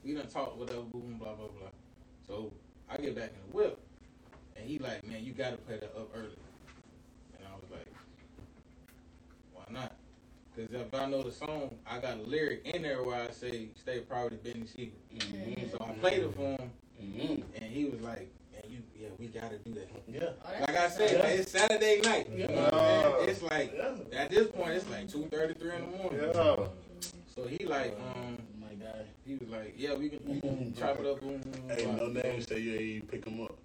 We 0.05 0.15
done 0.15 0.29
talked 0.29 0.57
whatever, 0.57 0.81
boom, 0.83 1.17
blah 1.19 1.35
blah 1.35 1.49
blah. 1.49 1.69
So 2.27 2.53
I 2.89 2.97
get 2.97 3.15
back 3.15 3.31
in 3.31 3.51
the 3.51 3.57
whip, 3.57 3.79
and 4.57 4.69
he 4.69 4.79
like, 4.79 5.07
man, 5.07 5.25
you 5.25 5.33
gotta 5.33 5.57
play 5.57 5.77
that 5.77 5.95
up 5.97 6.11
early. 6.15 6.37
And 7.39 7.47
I 7.47 7.55
was 7.61 7.71
like, 7.71 7.87
why 9.53 9.65
not? 9.71 9.93
Because 10.55 10.75
if 10.75 10.95
I 10.95 11.07
know 11.07 11.23
the 11.23 11.33
song, 11.33 11.77
I 11.87 11.99
got 11.99 12.19
a 12.19 12.23
lyric 12.23 12.63
in 12.65 12.83
there 12.83 13.03
where 13.05 13.23
I 13.23 13.31
say, 13.31 13.69
"Stay 13.77 14.01
proud 14.01 14.33
of 14.33 14.43
Beanie 14.43 14.69
Sigel." 14.69 14.93
Mhm. 15.15 15.71
So 15.71 15.79
I 15.81 15.93
played 15.93 16.23
it 16.25 16.35
for 16.35 16.57
him, 16.57 16.71
Mhm. 17.01 17.43
and 17.55 17.65
he 17.73 17.85
was 17.85 18.01
like, 18.01 18.19
man, 18.19 18.21
you, 18.21 18.31
yeah, 18.31 18.40
we 19.21 19.27
gotta 19.29 19.59
do 19.59 19.73
that. 19.75 19.89
Yeah. 20.09 20.31
Oh, 20.45 20.61
Like 20.61 20.77
I 20.77 20.89
said, 20.89 21.17
up. 21.17 21.23
man, 21.25 21.39
it's 21.39 21.51
Saturday 21.53 22.01
night. 22.03 22.29
You 22.35 22.49
know 22.49 22.55
what 22.55 22.75
I'm 22.75 22.81
saying? 22.81 23.29
It's 23.29 23.43
like 23.43 23.73
Yeah. 23.77 24.19
at 24.21 24.31
this 24.31 24.49
point, 24.49 24.71
it's 24.73 24.89
like 24.89 25.09
two 25.11 25.27
thirty, 25.31 25.55
three 25.55 25.75
in 25.77 25.83
the 25.91 25.97
morning. 25.99 26.21
Yeah. 26.35 26.67
So 27.35 27.45
he 27.47 27.65
like, 27.67 27.97
um, 28.01 28.39
My 28.61 28.75
guy. 28.75 29.03
he 29.27 29.35
was 29.37 29.49
like, 29.51 29.75
yeah, 29.77 29.95
we 29.95 30.09
can, 30.09 30.21
we 30.27 30.41
can 30.41 30.75
chop 30.75 30.99
it 31.01 31.07
up. 31.07 31.21
Boom, 31.21 31.39
boom, 31.41 31.53
boom, 31.53 31.77
Hey, 31.77 31.85
no 31.87 32.07
name 32.09 32.43
say 32.43 32.59
you 32.59 32.75
ain't 32.77 33.11
pick 33.11 33.25
him 33.27 33.43
up. 33.43 33.57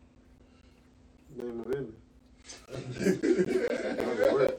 Name 1.36 1.62
of 1.62 1.72
it. 1.72 1.90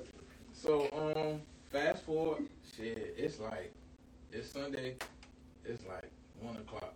So 0.53 0.89
um, 0.93 1.41
fast 1.71 2.03
forward, 2.05 2.43
shit, 2.77 3.15
it's 3.17 3.39
like 3.39 3.73
it's 4.33 4.51
Sunday, 4.51 4.97
it's 5.65 5.85
like 5.87 6.11
one 6.41 6.57
o'clock. 6.57 6.93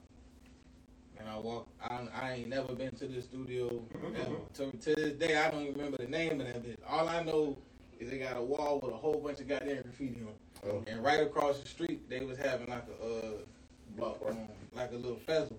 And 1.21 1.29
I 1.29 1.39
walk, 1.39 1.67
I, 1.83 2.01
I 2.23 2.33
ain't 2.33 2.49
never 2.49 2.73
been 2.75 2.93
to 2.97 3.07
the 3.07 3.21
studio. 3.21 3.83
ever. 4.17 4.37
To, 4.55 4.71
to 4.71 4.95
this 4.95 5.13
day, 5.15 5.37
I 5.37 5.51
don't 5.51 5.63
even 5.63 5.75
remember 5.75 5.99
the 5.99 6.09
name 6.09 6.41
of 6.41 6.47
that 6.47 6.63
bitch. 6.65 6.79
All 6.89 7.09
I 7.09 7.23
know 7.23 7.59
is 7.99 8.09
they 8.11 8.19
got 8.19 8.39
a 8.39 8.43
wall 8.43 8.81
with 8.83 8.95
a 8.95 8.97
whole 8.97 9.21
bunch 9.21 9.41
of 9.41 9.49
goddamn 9.49 9.83
graffiti 9.83 10.23
on. 10.23 10.71
Oh. 10.71 10.83
And 10.87 11.05
right 11.05 11.21
across 11.21 11.61
the 11.61 11.69
street, 11.69 12.09
they 12.09 12.21
was 12.21 12.39
having 12.39 12.69
like 12.69 12.87
a 13.03 13.07
uh, 13.07 13.31
Block 13.97 14.19
um, 14.29 14.39
like 14.75 14.93
a 14.93 14.97
little 14.97 15.19
festival. 15.27 15.59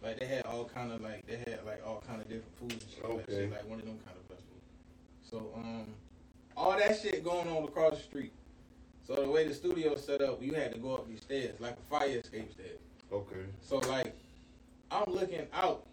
Like 0.00 0.20
they 0.20 0.26
had 0.26 0.46
all 0.46 0.64
kind 0.64 0.92
of 0.92 1.00
like 1.00 1.26
they 1.26 1.38
had 1.38 1.58
like 1.66 1.82
all 1.84 2.02
kind 2.06 2.20
of 2.22 2.28
different 2.28 2.56
foods 2.56 2.84
and 2.84 2.90
shit 2.94 3.04
like 3.04 3.12
Okay. 3.28 3.32
shit, 3.34 3.50
like 3.50 3.68
one 3.68 3.80
of 3.80 3.84
them 3.84 3.98
kind 4.06 4.16
of 4.16 4.36
festivals. 4.36 4.62
So 5.28 5.50
um, 5.56 5.86
all 6.56 6.78
that 6.78 7.00
shit 7.00 7.24
going 7.24 7.48
on 7.48 7.64
across 7.64 7.96
the 7.96 8.02
street. 8.04 8.32
So 9.06 9.16
the 9.16 9.28
way 9.28 9.48
the 9.48 9.54
studio 9.54 9.96
set 9.96 10.22
up, 10.22 10.40
you 10.42 10.52
had 10.54 10.72
to 10.74 10.78
go 10.78 10.94
up 10.94 11.08
these 11.08 11.20
stairs 11.22 11.58
like 11.60 11.74
a 11.74 11.90
fire 11.98 12.18
escape 12.18 12.52
stairs. 12.52 12.78
Okay. 13.12 13.44
So 13.60 13.78
like, 13.78 14.14
I'm 14.90 15.12
looking 15.12 15.46
out 15.52 15.86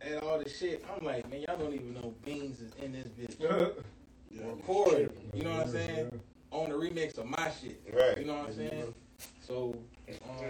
at 0.00 0.22
all 0.22 0.38
this 0.38 0.56
shit. 0.58 0.84
I'm 0.96 1.04
like, 1.04 1.28
man, 1.30 1.42
y'all 1.42 1.56
don't 1.56 1.74
even 1.74 1.94
know 1.94 2.14
Beans 2.24 2.60
is 2.60 2.72
in 2.82 2.92
this 2.92 3.06
bitch 3.08 3.40
Yeah. 4.30 4.46
recording. 4.46 5.10
You 5.34 5.42
know 5.42 5.50
what 5.56 5.66
I'm 5.66 5.72
saying? 5.72 6.20
On 6.50 6.70
the 6.70 6.76
remix 6.76 7.18
of 7.18 7.26
my 7.26 7.50
shit. 7.60 7.82
Right. 7.92 8.18
You 8.18 8.24
know 8.24 8.34
what 8.34 8.48
I'm 8.48 8.54
saying? 8.54 8.94
So 9.46 9.76
um, 10.08 10.46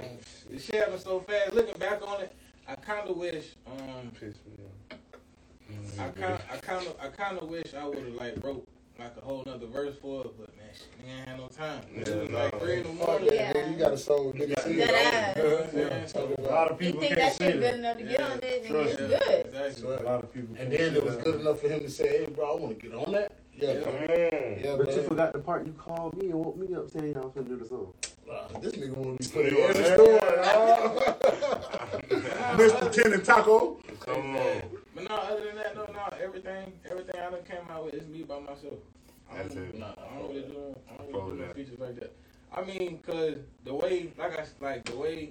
the 0.51 0.59
shit 0.59 0.77
happened 0.77 1.01
so 1.01 1.21
fast. 1.21 1.53
Looking 1.55 1.79
back 1.79 2.07
on 2.07 2.21
it, 2.23 2.35
I 2.69 2.77
kind 2.77 3.09
of 3.09 3.17
wish. 3.17 3.57
Um, 3.67 4.11
Piss 4.19 4.35
me 4.47 4.65
off. 4.65 4.99
I 5.99 6.09
kind, 6.09 6.39
I 6.53 6.57
kind 6.59 6.87
of, 6.87 6.97
I 7.01 7.09
kind 7.09 7.39
of 7.39 7.49
wish 7.49 7.75
I 7.75 7.87
would 7.87 7.99
have 7.99 8.15
like 8.15 8.35
wrote 8.45 8.67
like 8.99 9.17
a 9.17 9.21
whole 9.21 9.43
nother 9.47 9.67
verse 9.67 9.95
for 10.01 10.21
it, 10.23 10.31
but 10.39 10.57
man, 10.57 10.67
shit, 10.75 10.89
nigga 11.07 11.19
ain't 11.19 11.29
had 11.29 11.39
no 11.39 11.49
time. 11.49 11.81
it 11.95 12.09
Yeah, 12.09 12.15
was 12.17 12.31
like 12.31 12.53
no. 12.53 12.59
three 12.61 12.77
in 12.79 12.83
the 12.83 12.89
Fuck 12.91 13.09
morning. 13.09 13.29
that, 13.31 13.55
nigga. 13.57 13.71
You 13.73 13.77
got 13.79 13.93
a 13.93 13.99
soul, 13.99 14.33
nigga. 14.33 14.63
See 14.65 14.77
That 14.77 14.91
it. 14.91 14.95
ass. 14.95 15.37
You 15.37 15.43
know 15.43 15.51
what 15.55 15.65
I'm 15.65 15.71
saying? 15.71 15.93
A 15.93 16.09
So, 16.09 16.21
lot 16.51 16.71
of 16.71 16.81
You 16.83 16.87
people 16.87 17.01
think 17.01 17.15
that 17.17 17.37
shit 17.37 17.61
good 17.61 17.75
enough 17.75 17.97
to 17.99 18.03
get 18.05 18.13
Yeah. 18.21 18.27
on 18.27 18.33
it, 18.39 18.41
then 18.43 18.71
Trust 18.71 18.93
it's 18.93 19.01
yeah, 19.11 19.19
good. 19.19 19.47
Exactly. 19.47 19.83
A 19.97 20.03
lot 20.03 20.25
of 20.25 20.33
people. 20.33 20.57
And 20.59 20.73
then 20.73 20.95
it 20.97 21.05
was 21.05 21.17
good 21.17 21.41
enough 21.41 21.61
for 21.61 21.69
him 21.69 21.81
to 21.81 21.91
say, 21.91 22.09
"Hey, 22.09 22.27
bro, 22.27 22.53
I 22.57 22.61
want 22.61 22.79
to 22.81 22.87
get 22.89 22.95
on 22.99 23.13
that." 23.13 23.33
Yeah, 23.55 23.73
Yeah. 23.73 23.81
come. 23.83 23.95
Yeah, 24.65 24.77
But 24.77 24.95
you 24.97 25.03
forgot 25.03 25.33
the 25.33 25.39
part 25.41 25.67
you 25.67 25.73
called 25.73 26.17
me 26.23 26.31
and 26.31 26.35
woke 26.45 26.57
me 26.57 26.75
up 26.75 26.89
saying 26.91 27.17
I 27.17 27.21
was 27.21 27.33
gonna 27.35 27.49
do 27.49 27.57
the 27.57 27.65
song. 27.67 27.93
Wow, 28.27 28.47
this 28.61 28.73
nigga 28.75 28.97
want 28.97 29.21
to 29.21 29.29
be 29.29 29.35
put 29.35 29.47
in 29.47 29.55
You 29.57 29.63
every 29.65 29.85
on 29.85 29.95
store. 29.99 30.21
Mr. 32.57 33.13
and 33.15 33.25
Taco. 33.25 33.79
Come 34.01 34.37
on. 34.37 34.63
But 35.03 35.11
no, 35.11 35.17
other 35.23 35.45
than 35.47 35.57
that, 35.57 35.75
no, 35.75 35.87
no, 35.93 36.17
everything, 36.23 36.73
everything 36.89 37.15
I 37.21 37.31
done 37.31 37.43
came 37.45 37.69
out 37.71 37.87
with 37.87 37.95
is 37.95 38.07
me 38.07 38.23
by 38.23 38.39
myself. 38.39 38.75
I 39.31 39.39
That's 39.43 39.55
it. 39.57 39.79
Nah, 39.79 39.87
I 39.99 40.19
don't 40.19 40.29
really 40.29 40.43
do, 40.43 40.77
I 40.91 40.97
don't 40.97 41.13
really 41.13 41.37
do 41.39 41.43
that. 41.43 41.57
features 41.57 41.79
like 41.79 41.95
that. 42.01 42.13
I 42.55 42.63
mean, 42.63 42.99
cause 42.99 43.37
the 43.65 43.75
way, 43.75 44.13
like 44.19 44.39
I, 44.39 44.43
s- 44.43 44.55
like 44.61 44.85
the 44.85 44.97
way, 44.97 45.31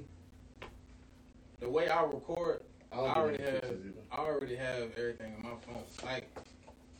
the 1.60 1.70
way 1.70 1.88
I 1.88 2.04
record, 2.04 2.64
I 2.92 2.98
I 2.98 3.16
already 3.16 3.44
have, 3.44 3.62
features 3.62 3.80
either. 3.86 4.02
I 4.12 4.18
already 4.18 4.56
have 4.56 4.92
everything 4.98 5.36
in 5.38 5.44
my 5.44 5.56
phone. 5.66 5.84
Like, 6.04 6.28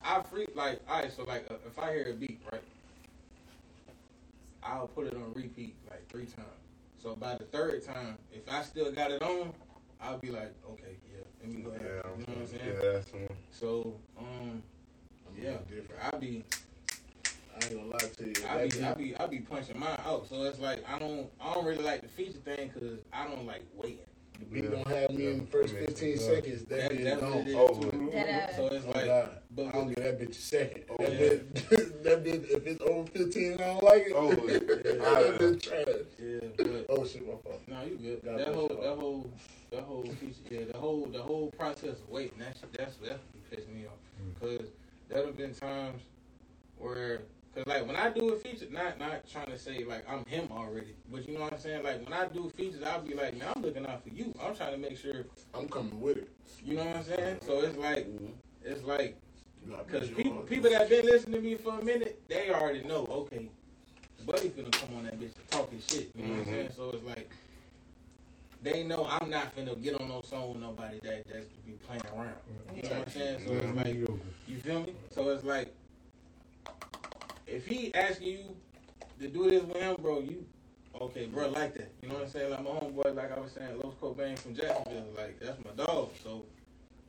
I 0.04 0.22
free, 0.22 0.46
like, 0.56 0.80
alright, 0.90 1.12
so 1.12 1.24
like, 1.24 1.50
uh, 1.50 1.56
if 1.66 1.78
I 1.80 1.94
hear 1.94 2.12
a 2.12 2.14
beat, 2.14 2.40
right, 2.52 2.62
I'll 4.64 4.88
put 4.88 5.08
it 5.08 5.16
on 5.16 5.34
repeat 5.34 5.76
like 5.90 6.08
three 6.08 6.26
times. 6.26 6.48
So 7.02 7.16
by 7.16 7.36
the 7.36 7.46
third 7.46 7.84
time, 7.84 8.18
if 8.32 8.48
I 8.50 8.62
still 8.62 8.92
got 8.92 9.12
it 9.12 9.22
on, 9.24 9.54
I'll 10.00 10.20
be 10.20 10.30
like, 10.30 10.54
okay, 10.70 10.96
yeah, 11.12 11.24
let 11.42 11.52
me 11.52 11.62
go 11.62 11.72
Yeah. 11.72 11.80
You 11.80 11.86
know 11.86 12.04
what 12.18 12.38
I'm 12.38 12.48
saying? 12.48 12.62
yeah, 12.66 12.92
that's 12.94 13.14
one. 13.14 13.38
So, 13.52 13.96
um, 14.18 14.64
yeah, 15.40 15.58
different. 15.70 16.02
I 16.14 16.18
be, 16.18 16.44
I 17.26 17.66
ain't 17.66 17.76
gonna 17.76 17.88
lie 17.88 17.98
to 18.00 18.26
you. 18.28 18.48
I 18.48 18.68
be, 18.68 18.84
I 18.84 18.94
be, 18.94 19.16
I 19.16 19.26
be 19.28 19.40
punching 19.40 19.80
mine 19.80 19.98
out. 20.06 20.28
So 20.28 20.44
it's 20.44 20.60
like 20.60 20.84
I 20.88 21.00
don't, 21.00 21.30
I 21.40 21.54
don't 21.54 21.66
really 21.66 21.84
like 21.84 22.02
the 22.02 22.08
feature 22.08 22.40
thing 22.40 22.72
because 22.74 23.00
I 23.14 23.28
don't 23.28 23.46
like 23.46 23.64
waiting. 23.76 24.00
The 24.42 24.46
beat 24.48 24.64
Yeah. 24.66 24.70
don't 24.72 24.88
have 24.88 25.12
me 25.12 25.28
in 25.28 25.38
the 25.40 25.46
first 25.46 25.74
15 25.74 26.10
Yeah. 26.10 26.18
seconds. 26.18 26.66
That 26.66 26.78
That- 26.78 26.92
bitch 26.92 27.04
that's 27.04 27.22
what 27.22 27.32
gone. 27.32 27.42
it 27.42 27.48
is. 27.48 27.56
Over. 27.56 28.12
That, 28.12 28.56
So 28.56 28.68
it's 28.68 28.86
like, 28.88 29.06
God. 29.06 29.38
but 29.52 29.66
I 29.68 29.72
don't 29.72 29.88
give 29.88 29.96
that 30.04 30.20
bitch 30.20 30.30
a 30.32 30.34
second. 30.34 30.84
Oh, 30.90 30.98
that, 30.98 31.12
yeah. 31.14 31.30
bitch, 31.30 32.04
that 32.04 32.24
bitch, 32.24 32.50
if 32.52 32.68
it's 32.68 32.82
over 32.82 33.08
15 33.12 33.52
and 33.54 33.62
I 33.62 33.68
don't 33.68 33.84
like 33.84 34.04
it, 34.08 34.14
Oh, 34.16 34.32
yeah. 34.48 34.60
that 34.60 35.40
bitch 35.40 35.62
trash. 35.62 35.86
yeah, 36.20 36.40
but 36.58 36.86
Oh, 36.90 37.06
shit, 37.06 37.26
my 37.28 37.34
fault. 37.44 37.62
no, 37.68 37.84
you 37.84 37.98
good. 37.98 38.22
God 38.24 38.40
that 38.40 38.46
bless 38.46 38.56
whole, 38.56 38.68
that 38.68 38.96
whole, 38.98 39.32
that 39.72 39.84
whole 39.84 40.04
feature, 40.04 40.36
yeah, 40.50 40.66
the 40.72 40.78
whole, 40.78 41.06
the 41.06 41.22
whole 41.22 41.52
process 41.52 42.00
of 42.00 42.10
waiting. 42.10 42.40
That 42.40 42.58
shit, 42.60 42.74
that's 42.74 42.96
that's 42.98 43.12
what 43.20 43.52
pissed 43.52 43.70
me 43.70 43.86
off. 43.86 43.94
Mm. 44.22 44.40
Cause 44.60 44.68
there 45.10 45.26
have 45.26 45.38
been 45.38 45.54
times 45.54 46.02
where, 46.78 47.22
cause 47.56 47.66
like 47.68 47.86
when 47.86 47.96
I 47.96 48.10
do 48.10 48.30
a 48.30 48.38
feature, 48.38 48.66
not 48.72 49.00
not 49.00 49.30
trying 49.30 49.48
to 49.48 49.58
say 49.58 49.84
like 49.84 50.06
I'm 50.10 50.26
him 50.26 50.48
already, 50.52 50.96
but 51.12 51.28
you 51.28 51.36
know 51.36 51.42
what 51.42 51.54
I'm 51.54 51.60
saying. 51.60 51.84
Like 51.84 52.04
when 52.04 52.14
I 52.14 52.28
do 52.28 52.50
features, 52.50 52.84
I'll 52.84 53.02
be 53.02 53.14
like, 53.14 53.38
man, 53.38 53.50
I'm 53.56 53.62
looking 53.62 53.86
out 53.86 54.04
for 54.04 54.10
you. 54.10 54.34
I'm 54.44 54.56
trying 54.56 54.74
to 54.74 54.78
make 54.78 54.98
sure, 54.98 55.26
I'm 55.54 55.68
coming 55.68 56.00
with 56.00 56.18
it. 56.18 56.30
you 56.64 56.76
know 56.76 56.86
what 56.86 56.98
I'm 56.98 57.04
saying. 57.04 57.38
So 57.46 57.62
it's 57.62 57.78
like, 57.78 58.08
mm-hmm. 58.08 58.26
it's 58.64 58.84
like, 58.84 59.18
cause 59.92 60.10
people 60.10 60.34
sure. 60.34 60.44
people 60.44 60.70
that 60.72 60.90
been 60.90 61.06
listening 61.06 61.42
to 61.42 61.48
me 61.48 61.56
for 61.56 61.80
a 61.80 61.84
minute, 61.84 62.22
they 62.28 62.50
already 62.50 62.84
know. 62.84 63.06
Okay, 63.10 63.50
Buddy 64.26 64.50
finna 64.50 64.72
come 64.72 64.98
on 64.98 65.06
that 65.06 65.20
bitch 65.20 65.32
talking 65.50 65.82
shit. 65.90 66.12
You 66.16 66.26
know 66.26 66.34
what 66.34 66.40
I'm 66.40 66.46
saying. 66.46 66.68
Mm-hmm. 66.68 66.76
So 66.76 66.90
it's 66.92 67.04
like. 67.06 67.32
They 68.64 68.84
know 68.84 69.08
I'm 69.10 69.32
not 69.32 69.56
finna 69.56 69.82
get 69.82 70.00
on 70.00 70.08
no 70.08 70.22
song 70.22 70.50
with 70.50 70.62
nobody 70.62 71.00
that 71.02 71.28
that's 71.28 71.48
be 71.66 71.72
playing 71.88 72.04
around. 72.16 72.36
You 72.76 72.84
know 72.84 72.90
what 72.90 73.08
I'm 73.08 73.12
saying? 73.12 73.40
So 73.48 73.54
it's 73.54 73.76
like 73.76 73.96
you 74.48 74.58
feel 74.64 74.82
me? 74.82 74.94
So 75.10 75.30
it's 75.30 75.44
like, 75.44 75.74
if 77.52 77.68
he 77.68 77.94
asking 77.94 78.28
you 78.28 78.56
to 79.20 79.28
do 79.28 79.50
this 79.50 79.64
with 79.64 79.78
him, 79.78 79.96
bro, 80.02 80.20
you 80.20 80.46
okay, 81.00 81.26
bro, 81.26 81.50
like 81.50 81.74
that. 81.76 81.92
You 82.02 82.10
know 82.10 82.16
what 82.16 82.24
I'm 82.24 82.30
saying? 82.30 82.52
Like 82.52 82.64
my 82.64 82.70
homeboy, 82.70 83.16
like 83.16 83.32
I 83.36 83.40
was 83.40 83.52
saying, 83.52 83.80
Los 83.84 83.94
Cobain 83.96 84.38
from 84.38 84.56
Jacksonville, 84.56 85.08
like 85.18 85.40
that's 85.40 85.58
my 85.64 85.72
dog. 85.86 86.12
So 86.24 86.46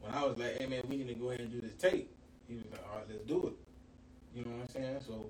when 0.00 0.12
I 0.12 0.24
was 0.24 0.36
like, 0.38 0.58
hey 0.58 0.66
man, 0.66 0.82
we 0.88 0.96
need 0.96 1.08
to 1.08 1.14
go 1.14 1.28
ahead 1.28 1.40
and 1.40 1.52
do 1.52 1.60
this 1.60 1.74
tape, 1.74 2.10
he 2.48 2.56
was 2.56 2.64
like, 2.70 2.82
all 2.90 2.98
right, 2.98 3.06
let's 3.08 3.24
do 3.24 3.46
it. 3.46 4.38
You 4.38 4.44
know 4.44 4.56
what 4.56 4.62
I'm 4.62 4.68
saying? 4.68 4.98
So 5.06 5.26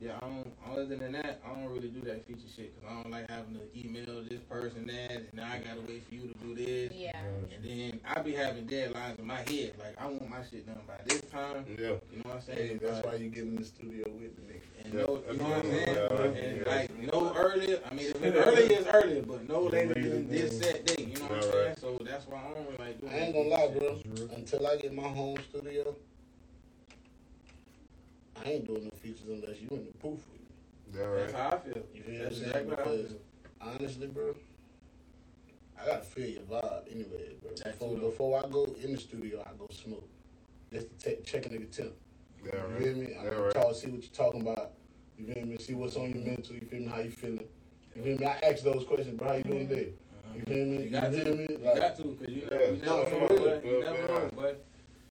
yeah, 0.00 0.16
I 0.16 0.20
don't. 0.20 0.52
Other 0.72 0.86
than 0.96 1.12
that, 1.12 1.40
I 1.46 1.54
don't 1.54 1.68
really 1.72 1.88
do 1.88 2.00
that 2.02 2.26
feature 2.26 2.40
shit 2.54 2.74
because 2.74 2.90
I 2.90 3.02
don't 3.02 3.10
like 3.12 3.30
having 3.30 3.54
to 3.54 3.60
email 3.78 4.22
this 4.28 4.40
person 4.50 4.86
that, 4.88 5.10
and 5.12 5.26
now 5.34 5.44
I 5.52 5.58
gotta 5.58 5.80
wait 5.86 6.06
for 6.08 6.14
you 6.14 6.22
to 6.32 6.34
do 6.44 6.54
this. 6.54 6.92
yeah. 6.92 7.16
And 7.54 7.64
then 7.64 8.00
I 8.04 8.20
be 8.20 8.32
having 8.32 8.66
deadlines 8.66 9.18
in 9.18 9.26
my 9.26 9.36
head. 9.36 9.74
Like 9.78 9.94
I 9.98 10.06
want 10.06 10.28
my 10.28 10.38
shit 10.50 10.66
done 10.66 10.80
by 10.86 10.96
this 11.06 11.22
time. 11.30 11.64
Yeah. 11.68 11.76
You 11.76 11.88
know 11.88 11.98
what 12.24 12.34
I'm 12.36 12.40
Hey, 12.54 12.66
saying? 12.68 12.80
that's 12.82 13.00
But- 13.00 13.06
why 13.06 13.14
you 13.18 13.28
get 13.30 13.44
in 13.44 13.56
the 13.56 13.64
studio 13.64 14.04
with 14.10 14.36
me. 14.48 14.60
and 14.84 14.94
Yeah, 14.94 15.00
no, 15.00 15.22
you 15.30 15.38
know 15.38 15.44
what 15.44 15.56
I'm 15.58 15.70
saying? 15.70 15.94
that's 15.94 16.40
And 16.40 16.66
right. 16.66 16.90
like 16.90 17.12
no 17.12 17.34
earlier. 17.34 17.80
I 17.90 17.94
mean, 17.94 18.06
if 18.10 18.22
it's 18.22 18.36
earlier, 18.36 18.78
it's 18.80 18.88
earlier, 18.88 19.22
but 19.22 19.48
no 19.48 19.60
later 19.62 19.94
than 19.94 20.28
this 20.28 20.58
set 20.58 20.84
date. 20.86 21.08
You 21.08 21.18
know 21.20 21.26
what 21.26 21.32
I'm 21.32 21.42
saying? 21.42 21.66
right. 21.68 21.78
So 21.78 21.98
that's 22.04 22.26
why 22.26 22.38
I 22.40 22.54
don't 22.54 22.64
really 22.66 22.76
like 22.78 23.00
doing. 23.00 23.12
I 23.12 23.16
ain't 23.18 23.34
that 23.34 23.38
gonna 23.42 23.48
lie, 23.48 23.98
shit. 24.02 24.14
bro. 24.28 24.36
Until 24.36 24.66
I 24.66 24.76
get 24.76 24.92
my 24.92 25.08
home 25.08 25.38
studio, 25.48 25.94
I 28.44 28.48
ain't 28.50 28.66
doing 28.66 28.84
no 28.84 28.90
features 29.02 29.26
unless 29.28 29.60
you 29.60 29.68
in 29.70 29.86
the 29.86 29.92
booth 30.02 30.22
with 30.30 30.40
me. 30.40 30.46
That 30.92 31.16
That's 31.16 31.32
how 31.32 31.48
I 31.48 31.58
feel. 31.58 31.82
You 31.94 32.02
feel 32.02 32.18
That's 32.24 32.40
what 32.40 32.46
I'm 32.46 32.52
saying? 32.52 32.68
exactly 32.68 32.76
how 32.76 32.82
I 32.82 32.96
Because 32.96 33.12
honestly, 33.60 34.06
bro, 34.08 34.34
I 35.80 35.86
gotta 35.86 36.02
feel 36.02 36.26
your 36.28 36.42
vibe 36.42 36.82
anyway, 36.90 37.34
bro. 37.42 37.50
That 37.56 37.78
Before, 37.78 37.96
before 37.96 38.44
I 38.44 38.48
go 38.50 38.76
in 38.82 38.92
the 38.92 39.00
studio, 39.00 39.42
I 39.46 39.50
go 39.58 39.66
smoke. 39.72 40.08
Just 40.72 40.88
to 40.90 41.04
take, 41.04 41.24
check 41.24 41.46
a 41.46 41.48
nigga 41.48 41.70
temp. 41.74 41.92
That 42.44 42.54
You 42.54 42.60
right. 42.60 42.82
feel 42.82 42.96
me? 42.96 43.16
I 43.18 43.24
That 43.24 43.32
am 43.34 43.40
right. 43.42 43.54
talk, 43.54 43.74
see 43.74 43.88
what 43.88 44.02
you're 44.02 44.10
talking 44.12 44.40
about. 44.42 44.72
You 45.18 45.26
feel 45.32 45.46
me? 45.46 45.56
See 45.58 45.74
what's 45.74 45.96
on 45.96 46.10
your 46.12 46.24
mental. 46.24 46.54
You 46.54 46.62
feel 46.62 46.80
me? 46.80 46.86
How 46.88 47.00
you 47.00 47.10
feeling? 47.10 47.48
You 47.96 48.02
feel 48.02 48.18
me? 48.18 48.26
I 48.26 48.38
ask 48.50 48.62
those 48.62 48.84
questions, 48.84 49.16
bro. 49.18 49.28
How 49.28 49.34
you 49.34 49.44
doing 49.44 49.68
today? 49.68 49.92
You 50.34 50.42
uh-huh. 50.42 50.54
feel 50.54 50.66
me? 50.66 50.82
You 50.84 50.90
got 50.90 51.12
feel 51.14 51.24
to. 51.24 51.34
me? 51.34 51.46
You 51.48 51.58
got 51.58 51.96
to, 51.96 52.02
cause 52.02 52.28
you 52.28 52.42
Yeah, 52.50 52.58
never, 52.58 52.74
you 52.74 52.82
no, 52.82 53.02
never 53.04 53.10
know, 53.10 53.26
bro. 53.28 53.36
You 53.64 53.84
never 53.84 54.08
know, 54.08 54.30
bro. 54.34 54.54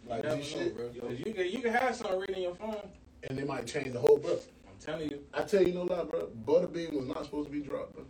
like 0.08 0.24
you 0.24 0.32
G 0.44 0.56
never 0.56 0.66
know, 0.66 0.70
bro. 0.76 1.08
Cause 1.10 1.20
you 1.26 1.34
can 1.34 1.50
you 1.50 1.60
can 1.60 1.74
have 1.74 1.96
something 1.96 2.20
written 2.20 2.36
in 2.36 2.42
your 2.44 2.56
phone. 2.56 2.90
And 3.30 3.38
they 3.38 3.44
might 3.44 3.66
change 3.66 3.94
the 3.94 4.00
whole 4.00 4.18
book. 4.18 4.44
I'm 4.68 4.78
telling 4.80 5.10
you. 5.10 5.24
I 5.34 5.44
tell 5.44 5.64
you 5.64 5.74
no 5.74 5.84
lie, 5.84 6.04
bro. 6.04 6.30
Butterbean 6.46 6.94
was 6.94 7.08
not 7.08 7.26
supposed 7.26 7.48
to 7.48 7.54
be 7.54 7.62
dropped, 7.62 7.96
bro. 7.96 8.06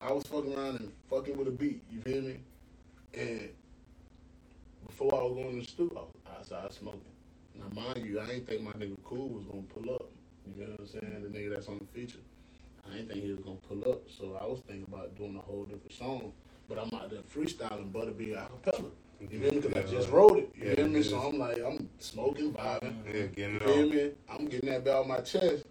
I 0.00 0.12
was 0.12 0.22
fucking 0.24 0.54
around 0.54 0.80
and 0.80 0.92
fucking 1.10 1.36
with 1.36 1.48
a 1.48 1.50
beat. 1.50 1.82
You 1.90 2.00
feel 2.02 2.22
me? 2.22 2.36
And 3.14 3.48
before 4.86 5.14
I 5.14 5.22
was 5.24 5.34
going 5.34 5.54
to 5.54 5.60
the 5.60 5.66
studio, 5.66 6.08
I 6.26 6.30
was 6.38 6.52
outside 6.52 6.72
smoking. 6.72 7.00
Now, 7.58 7.82
mind 7.82 8.06
you, 8.06 8.20
I 8.20 8.30
ain't 8.30 8.46
think 8.46 8.62
my 8.62 8.72
nigga 8.72 8.96
Cool 9.04 9.28
was 9.28 9.44
gonna 9.44 9.62
pull 9.62 9.92
up. 9.94 10.10
You 10.56 10.64
know 10.64 10.70
what 10.72 10.80
I'm 10.80 10.86
saying? 10.86 11.22
The 11.22 11.38
nigga 11.38 11.54
that's 11.54 11.68
on 11.68 11.78
the 11.78 11.98
feature. 11.98 12.20
I 12.86 12.96
didn't 12.96 13.08
think 13.10 13.24
he 13.24 13.30
was 13.30 13.40
gonna 13.40 13.56
pull 13.68 13.90
up, 13.90 14.02
so 14.08 14.38
I 14.40 14.46
was 14.46 14.60
thinking 14.66 14.86
about 14.88 15.16
doing 15.16 15.36
a 15.36 15.40
whole 15.40 15.64
different 15.64 15.92
song. 15.92 16.32
But 16.68 16.78
I'm 16.78 16.98
out 16.98 17.10
there 17.10 17.20
freestyling 17.22 17.90
Butterbean 17.90 18.36
acapella. 18.36 18.90
You 19.20 19.28
feel 19.28 19.52
me? 19.52 19.60
Because 19.60 19.84
I 19.84 19.90
just 19.90 20.10
wrote 20.10 20.38
it. 20.38 20.52
You 20.56 20.68
Yeah, 20.68 20.74
feel 20.76 20.88
me? 20.88 21.02
So. 21.02 21.18
I'm 21.18 21.38
like, 21.38 21.58
I'm 21.64 21.88
smoking, 21.98 22.52
vibing. 22.52 22.94
Yeah, 23.12 23.26
getting 23.26 23.54
You 23.54 23.58
feel 23.60 23.88
me? 23.90 24.10
I'm 24.30 24.46
getting 24.46 24.70
that 24.70 24.84
bit 24.84 24.94
out 24.94 25.08
my 25.08 25.20
chest. 25.20 25.64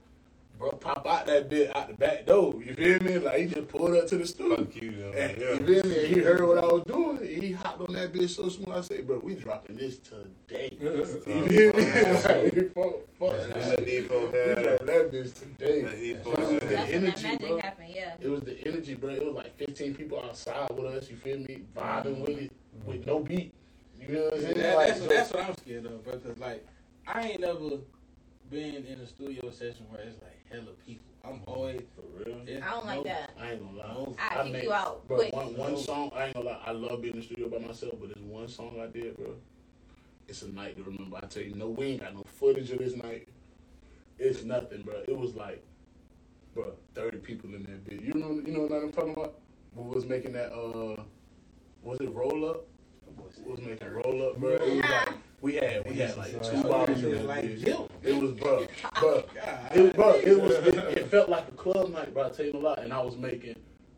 Bro, 0.57 0.71
pop 0.71 1.05
out 1.05 1.27
that 1.27 1.49
bit 1.49 1.75
out 1.75 1.87
the 1.87 1.93
back 1.93 2.25
door. 2.25 2.55
You 2.63 2.73
feel 2.73 2.99
me? 3.01 3.19
Like 3.19 3.37
he 3.37 3.45
just 3.45 3.67
pulled 3.67 3.95
up 3.95 4.07
to 4.07 4.17
the 4.17 4.25
studio. 4.25 4.57
Fuck 4.57 4.75
you, 4.75 4.91
though. 4.91 5.11
And, 5.11 5.37
Yeah. 5.39 5.51
You 5.53 5.57
feel 5.81 5.83
me? 5.91 6.05
And 6.05 6.15
he 6.15 6.19
heard 6.21 6.47
what 6.47 6.57
I 6.57 6.65
was 6.65 6.83
doing. 6.87 7.41
He 7.41 7.51
hopped 7.51 7.81
on 7.81 7.93
that 7.93 8.11
bitch 8.11 8.29
so 8.35 8.49
smooth. 8.49 8.75
I 8.75 8.81
said, 8.81 9.05
bro, 9.05 9.19
we 9.19 9.35
dropping 9.35 9.75
this 9.77 9.99
today. 9.99 10.75
You 10.81 11.05
feel 11.05 11.73
me? 11.73 11.91
like, 12.11 12.73
fuck, 12.73 12.93
fuck 13.19 13.31
That's 13.31 13.47
that 13.47 13.57
what 13.57 13.79
shit. 13.79 13.85
We 13.85 14.01
dropping 14.07 14.85
that 14.87 15.11
bitch 15.11 15.33
today. 15.39 15.81
That 15.83 15.99
Depot 15.99 16.31
It 16.31 16.59
the 16.61 16.65
That's 16.65 16.69
when 16.69 16.69
that 16.73 16.89
energy, 16.89 17.23
magic 17.23 17.47
bro. 17.47 17.59
happened. 17.59 17.93
Yeah. 17.95 18.13
It 18.19 18.29
was 18.29 18.41
the 18.41 18.67
energy, 18.67 18.93
bro. 18.95 19.09
It 19.11 19.25
was 19.25 19.35
like 19.35 19.57
15 19.57 19.93
people 19.95 20.21
outside 20.23 20.69
with 20.71 20.85
us. 20.93 21.09
You 21.09 21.17
feel 21.17 21.37
me? 21.37 21.61
Vibing 21.75 22.19
with 22.21 22.37
it 22.37 22.51
with 22.85 23.05
no 23.05 23.19
beat. 23.19 23.53
You 23.99 24.07
know 24.15 24.23
what 24.25 24.33
I'm 24.35 24.41
That, 24.41 24.55
saying? 24.55 24.75
Like, 24.75 24.87
that's, 24.87 24.99
so- 25.01 25.07
that's 25.07 25.33
what 25.33 25.43
I'm 25.49 25.57
scared 25.57 25.85
of, 25.85 26.03
bro. 26.03 26.13
Cause 26.17 26.37
like 26.39 26.65
I 27.05 27.21
ain't 27.29 27.41
never 27.41 27.77
been 28.49 28.75
in 28.85 28.99
a 29.01 29.07
studio 29.07 29.49
session 29.51 29.85
where 29.89 30.01
it's 30.01 30.21
like 30.21 30.36
hella 30.51 30.71
people. 30.85 31.05
I'm 31.23 31.41
always. 31.45 31.81
For 31.95 32.23
real? 32.23 32.41
I 32.63 32.71
don't 32.71 32.85
like 32.85 33.03
that. 33.03 33.31
I 33.39 33.51
ain't 33.51 33.61
gonna 33.65 33.77
lie. 33.77 33.93
No. 33.93 34.15
I 34.19 34.43
kick 34.43 34.53
made- 34.53 34.63
you 34.63 34.73
out 34.73 35.07
Bro, 35.07 35.17
quick. 35.17 35.33
one, 35.33 35.57
one 35.57 35.77
song, 35.77 36.11
I 36.15 36.25
ain't 36.25 36.33
gonna 36.35 36.45
lie, 36.49 36.61
I 36.65 36.71
love 36.71 37.01
being 37.01 37.15
in 37.15 37.19
the 37.19 37.25
studio 37.25 37.49
by 37.49 37.57
myself, 37.59 37.93
but 37.99 38.13
there's 38.13 38.25
one 38.25 38.47
song 38.47 38.79
I 38.79 38.87
did, 38.87 39.17
bro. 39.17 39.35
It's 40.27 40.41
a 40.41 40.49
night 40.49 40.77
to 40.77 40.83
remember. 40.83 41.17
I 41.21 41.25
tell 41.27 41.43
you, 41.43 41.55
no, 41.55 41.67
we 41.69 41.85
ain't 41.87 42.01
got 42.01 42.13
no 42.13 42.23
footage 42.39 42.71
of 42.71 42.79
this 42.79 42.95
night. 42.95 43.27
It's 44.19 44.43
nothing, 44.43 44.81
bro. 44.83 45.03
It 45.07 45.17
was 45.17 45.35
like, 45.35 45.63
bro, 46.53 46.73
30 46.95 47.17
people 47.19 47.53
in 47.53 47.63
that 47.63 47.85
bitch. 47.85 48.05
You 48.05 48.13
know, 48.13 48.31
you 48.45 48.53
know 48.53 48.61
what 48.61 48.71
I'm 48.83 48.91
talking 48.91 49.13
about? 49.13 49.39
We 49.75 49.83
was 49.93 50.05
making 50.05 50.33
that, 50.33 50.51
uh, 50.53 51.01
was 51.83 51.99
it 52.01 52.09
roll 52.13 52.49
up? 52.49 52.65
Was 53.45 53.61
making 53.61 53.89
roll 53.91 54.29
up, 54.29 54.37
bro. 54.37 54.51
It 54.51 54.61
was 54.61 54.89
like, 54.89 55.09
we 55.41 55.55
had, 55.55 55.87
we 55.87 55.95
had 55.95 56.17
like 56.17 56.31
two 56.43 56.63
bottles 56.63 57.01
that 57.01 57.25
Like 57.25 57.63
guilt. 57.63 57.91
It 58.03 58.15
was, 58.21 58.31
bro, 58.31 58.67
bro. 58.99 59.23
God, 59.33 59.75
It, 59.75 59.95
bro, 59.95 60.13
it 60.15 60.41
was. 60.41 60.51
It, 60.51 60.75
it 60.75 61.07
felt 61.07 61.29
like 61.29 61.47
a 61.47 61.51
club 61.51 61.91
night, 61.91 62.13
bro. 62.13 62.25
I 62.25 62.29
tell 62.29 62.45
you 62.45 62.53
a 62.53 62.57
lot, 62.57 62.79
and 62.79 62.91
I 62.91 63.01
was 63.01 63.15
making 63.15 63.55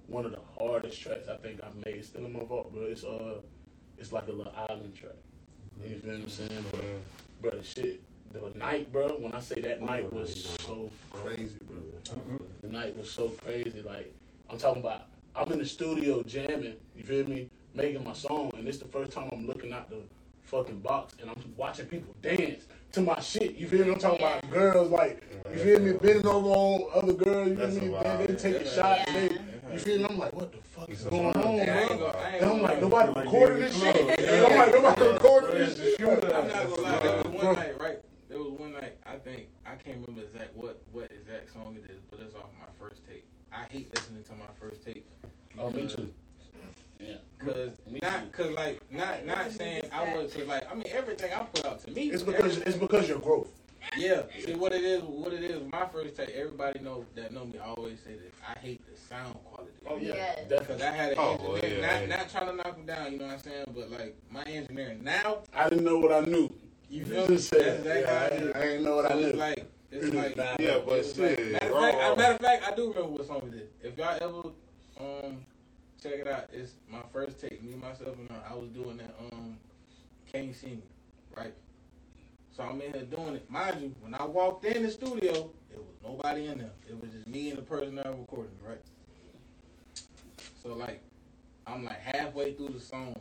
one 0.07 0.25
of 0.25 0.31
the 0.31 0.39
hardest 0.59 1.01
tracks 1.01 1.27
I 1.27 1.37
think 1.37 1.61
I've 1.63 1.75
made. 1.85 2.03
Still 2.05 2.25
in 2.25 2.33
my 2.33 2.43
vault, 2.43 2.73
bro. 2.73 2.83
It's 2.83 3.03
uh, 3.03 3.41
it's 3.97 4.11
like 4.11 4.27
a 4.27 4.31
little 4.31 4.53
island 4.69 4.95
track. 4.95 5.13
You 5.83 5.97
feel 5.99 6.11
what 6.11 6.19
I'm 6.21 6.29
saying, 6.29 6.65
bro? 6.71 6.81
Bro, 7.41 7.51
the 7.59 7.63
shit, 7.63 8.01
the 8.33 8.59
night, 8.59 8.91
bro. 8.91 9.07
When 9.17 9.31
I 9.33 9.39
say 9.39 9.61
that 9.61 9.81
night 9.81 10.11
was 10.11 10.57
so 10.65 10.91
crazy, 11.11 11.57
bro. 11.65 11.77
The 12.61 12.67
night 12.67 12.97
was 12.97 13.09
so 13.09 13.29
crazy. 13.29 13.81
Like 13.81 14.13
I'm 14.49 14.57
talking 14.57 14.81
about, 14.81 15.03
I'm 15.35 15.51
in 15.51 15.59
the 15.59 15.65
studio 15.65 16.21
jamming. 16.23 16.75
You 16.95 17.03
feel 17.03 17.27
me? 17.27 17.49
Making 17.73 18.03
my 18.03 18.13
song, 18.13 18.51
and 18.57 18.67
it's 18.67 18.79
the 18.79 18.87
first 18.87 19.11
time 19.11 19.29
I'm 19.31 19.45
looking 19.45 19.71
at 19.73 19.89
the 19.89 19.97
fucking 20.43 20.79
box, 20.79 21.13
and 21.21 21.29
I'm 21.29 21.53
watching 21.55 21.85
people 21.85 22.13
dance 22.21 22.63
to 22.93 23.01
my 23.01 23.19
shit. 23.19 23.55
You 23.55 23.67
feel 23.67 23.85
me? 23.85 23.91
I'm 23.93 23.99
talking 23.99 24.19
about 24.25 24.49
girls 24.49 24.89
like, 24.89 25.21
you 25.53 25.59
feel 25.59 25.79
me? 25.79 25.91
Bending 25.93 26.25
over 26.25 26.49
on 26.49 26.89
other 26.95 27.13
girls. 27.13 27.49
You 27.49 27.55
feel 27.55 27.65
That's 27.67 27.75
me? 27.79 27.87
a 27.87 27.89
They, 27.91 28.09
vibe. 28.09 28.27
they 28.27 28.35
taking 28.35 28.65
Yeah. 28.67 28.73
shots. 28.73 29.03
Yeah. 29.07 29.13
They, 29.13 29.73
you 29.73 29.79
feel 29.79 29.97
me? 29.99 30.05
I'm 30.09 30.17
like, 30.17 30.33
what 30.33 30.51
the 30.51 30.57
fuck 30.57 30.89
is 30.89 31.03
going 31.03 31.25
on, 31.37 31.55
Yeah, 31.57 31.75
I 31.75 31.79
ain't 31.81 31.89
bro? 31.89 31.97
gonna, 31.99 32.17
I 32.17 32.25
ain't 32.33 32.41
And 32.41 32.43
I'm 32.45 32.49
gonna 32.57 32.63
like, 32.63 32.81
nobody 32.81 33.19
recording 33.19 33.59
this 33.59 33.79
shit. 33.79 34.19
And 34.19 34.45
I'm 34.47 34.57
like, 34.57 34.73
nobody 34.73 35.07
recording 35.11 35.57
this 35.59 35.75
shit. 35.77 36.01
I'm 36.09 36.47
not 36.47 36.69
gonna 36.69 36.81
lie. 36.81 36.99
There 36.99 37.17
was 37.17 37.25
one 37.27 37.55
night, 37.55 37.79
right? 37.81 37.99
There 38.29 38.39
was 38.39 38.51
one 38.51 38.73
night. 38.73 38.97
I 39.05 39.15
think 39.17 39.47
I 39.65 39.75
can't 39.75 39.99
remember 40.07 40.21
exact 40.27 40.55
what 40.55 40.81
what 40.91 41.11
exact 41.11 41.53
song 41.53 41.77
it 41.77 41.89
is, 41.91 41.99
but 42.09 42.19
it's 42.19 42.35
off 42.35 42.49
my 42.59 42.65
first 42.79 43.05
tape. 43.07 43.25
I 43.53 43.65
hate 43.71 43.93
listening 43.93 44.23
to 44.23 44.33
my 44.33 44.45
first 44.59 44.83
tape. 44.83 45.07
Oh, 45.59 45.69
me 45.69 45.87
too. 45.87 46.11
Yeah. 47.45 47.53
Cause 47.53 47.69
not, 48.01 48.31
cause 48.33 48.51
like 48.51 48.81
not 48.91 49.25
not 49.25 49.51
saying 49.51 49.83
I 49.93 50.13
was 50.15 50.33
cause 50.33 50.45
like 50.47 50.69
I 50.69 50.73
mean 50.75 50.83
everything 50.91 51.31
I 51.33 51.39
put 51.43 51.65
out 51.65 51.79
to 51.85 51.91
me. 51.91 52.09
It's 52.11 52.23
because 52.23 52.57
it's 52.57 52.77
because 52.77 53.07
your 53.07 53.19
growth. 53.19 53.47
Yeah, 53.97 54.23
see 54.45 54.53
what 54.55 54.73
it 54.73 54.83
is. 54.83 55.01
What 55.03 55.33
it 55.33 55.41
is. 55.43 55.61
My 55.71 55.85
first 55.87 56.15
take. 56.17 56.29
Everybody 56.31 56.79
know 56.79 57.05
that 57.15 57.31
know 57.33 57.45
me. 57.45 57.57
Always 57.59 57.99
say 58.01 58.11
that 58.15 58.33
I 58.55 58.59
hate 58.59 58.81
the 58.85 58.99
sound 58.99 59.35
quality. 59.45 59.73
Oh 59.87 59.95
yeah, 59.97 60.13
Yes. 60.15 60.39
Because 60.49 60.67
definitely. 60.79 60.85
I 60.85 60.91
had 60.91 61.11
an 61.13 61.17
Oh, 61.17 61.31
engineer, 61.31 61.49
well, 61.49 61.63
yeah, 61.63 61.81
not 61.81 62.01
yeah. 62.09 62.17
not 62.17 62.29
trying 62.29 62.45
to 62.47 62.55
knock 62.57 62.75
him 62.77 62.85
down. 62.85 63.11
You 63.13 63.19
know 63.19 63.25
what 63.25 63.33
I'm 63.35 63.39
saying? 63.39 63.65
But 63.73 63.91
like 63.91 64.15
my 64.29 64.43
engineering 64.43 65.03
now, 65.03 65.37
I 65.53 65.69
didn't 65.69 65.85
know 65.85 65.97
what 65.97 66.11
I 66.11 66.19
knew. 66.21 66.53
you 66.89 66.99
You 66.99 67.05
feel 67.05 67.27
me? 67.29 67.35
just 67.37 67.51
That's 67.51 67.63
exactly 67.79 68.01
yeah, 68.01 68.07
how 68.19 68.25
I, 68.25 68.27
it 68.27 68.43
is. 68.43 68.55
I 68.55 68.59
didn't 68.61 68.83
know 68.83 68.95
what 68.97 69.07
So 69.07 69.13
I 69.13 69.15
knew. 69.21 69.27
it's 69.27 69.37
like 69.37 69.71
it's 69.91 70.13
like. 70.13 70.37
Nah, 70.37 70.43
Yeah, 70.59 70.79
but 70.85 70.93
it's 70.99 71.17
like- 71.17 71.39
matter, 71.39 71.55
of 71.55 71.59
fact, 71.81 71.97
wrong. 71.97 72.17
matter 72.17 72.33
of 72.33 72.39
fact, 72.41 72.63
I 72.67 72.75
do 72.75 72.89
remember 72.89 73.09
what 73.11 73.27
song 73.27 73.41
we 73.45 73.51
did. 73.51 73.69
If 73.81 73.97
y'all 73.97 74.17
ever 74.21 74.49
um 75.25 75.37
check 76.01 76.13
it 76.13 76.27
out, 76.27 76.49
it's 76.53 76.73
my 76.89 77.01
first 77.11 77.39
take. 77.39 77.61
Me, 77.63 77.75
myself, 77.75 78.17
and 78.17 78.29
I, 78.31 78.53
I 78.53 78.55
was 78.55 78.69
doing 78.69 78.97
that 78.97 79.15
um 79.19 79.57
Can 80.31 80.47
You 80.47 80.53
See 80.53 80.67
Me, 80.67 80.83
right? 81.35 81.53
So 82.55 82.63
I'm 82.63 82.81
in 82.81 82.93
here 82.93 83.03
doing 83.03 83.35
it. 83.35 83.49
Mind 83.49 83.81
you, 83.81 83.95
when 84.01 84.13
I 84.13 84.25
walked 84.25 84.65
in 84.65 84.83
the 84.83 84.91
studio, 84.91 85.31
there 85.69 85.79
was 85.79 85.95
nobody 86.03 86.47
in 86.47 86.57
there. 86.57 86.71
It 86.89 86.99
was 86.99 87.11
just 87.11 87.27
me 87.27 87.49
and 87.49 87.57
the 87.57 87.63
person 87.63 87.95
that 87.95 88.05
was 88.07 88.19
recording, 88.19 88.55
right? 88.67 88.81
So 90.61 90.73
like, 90.73 91.01
I'm 91.67 91.85
like 91.85 91.99
halfway 91.99 92.53
through 92.53 92.69
the 92.69 92.79
song. 92.79 93.15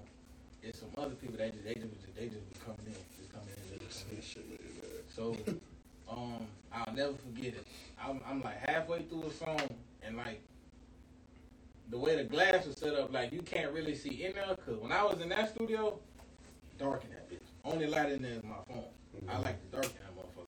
It's 0.62 0.80
some 0.80 0.90
other 0.96 1.14
people 1.14 1.36
that 1.38 1.52
just 1.52 1.64
they 1.64 1.74
just 1.74 2.16
they 2.16 2.26
just 2.26 2.48
be 2.52 2.58
coming 2.64 2.80
in, 2.86 2.94
just 3.16 3.32
coming 3.32 3.48
in, 3.48 3.78
just 3.86 4.04
coming 4.04 4.18
in. 4.52 4.58
So, 5.14 5.36
um, 6.10 6.46
I'll 6.72 6.94
never 6.94 7.14
forget 7.14 7.54
it. 7.54 7.66
I'm, 8.02 8.20
I'm 8.28 8.42
like 8.42 8.58
halfway 8.58 9.02
through 9.02 9.22
the 9.28 9.34
song, 9.34 9.60
and 10.02 10.16
like 10.16 10.40
the 11.90 11.98
way 11.98 12.16
the 12.16 12.24
glass 12.24 12.66
was 12.66 12.76
set 12.76 12.94
up, 12.94 13.12
like 13.12 13.32
you 13.32 13.42
can't 13.42 13.72
really 13.72 13.94
see 13.94 14.24
in 14.24 14.34
there. 14.34 14.56
Cause 14.66 14.76
when 14.78 14.92
I 14.92 15.02
was 15.04 15.20
in 15.20 15.28
that 15.30 15.54
studio, 15.54 15.98
dark 16.78 17.04
in 17.04 17.10
that 17.10 17.30
bitch. 17.30 17.40
Only 17.64 17.86
light 17.86 18.12
in 18.12 18.22
there 18.22 18.32
is 18.32 18.42
my 18.44 18.56
phone. 18.68 18.84
I 19.28 19.38
like 19.38 19.58
the 19.70 19.76
dark 19.76 19.86
in 19.86 19.92
that 20.04 20.16
motherfucker. 20.16 20.46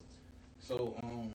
So, 0.59 0.95
um, 1.03 1.31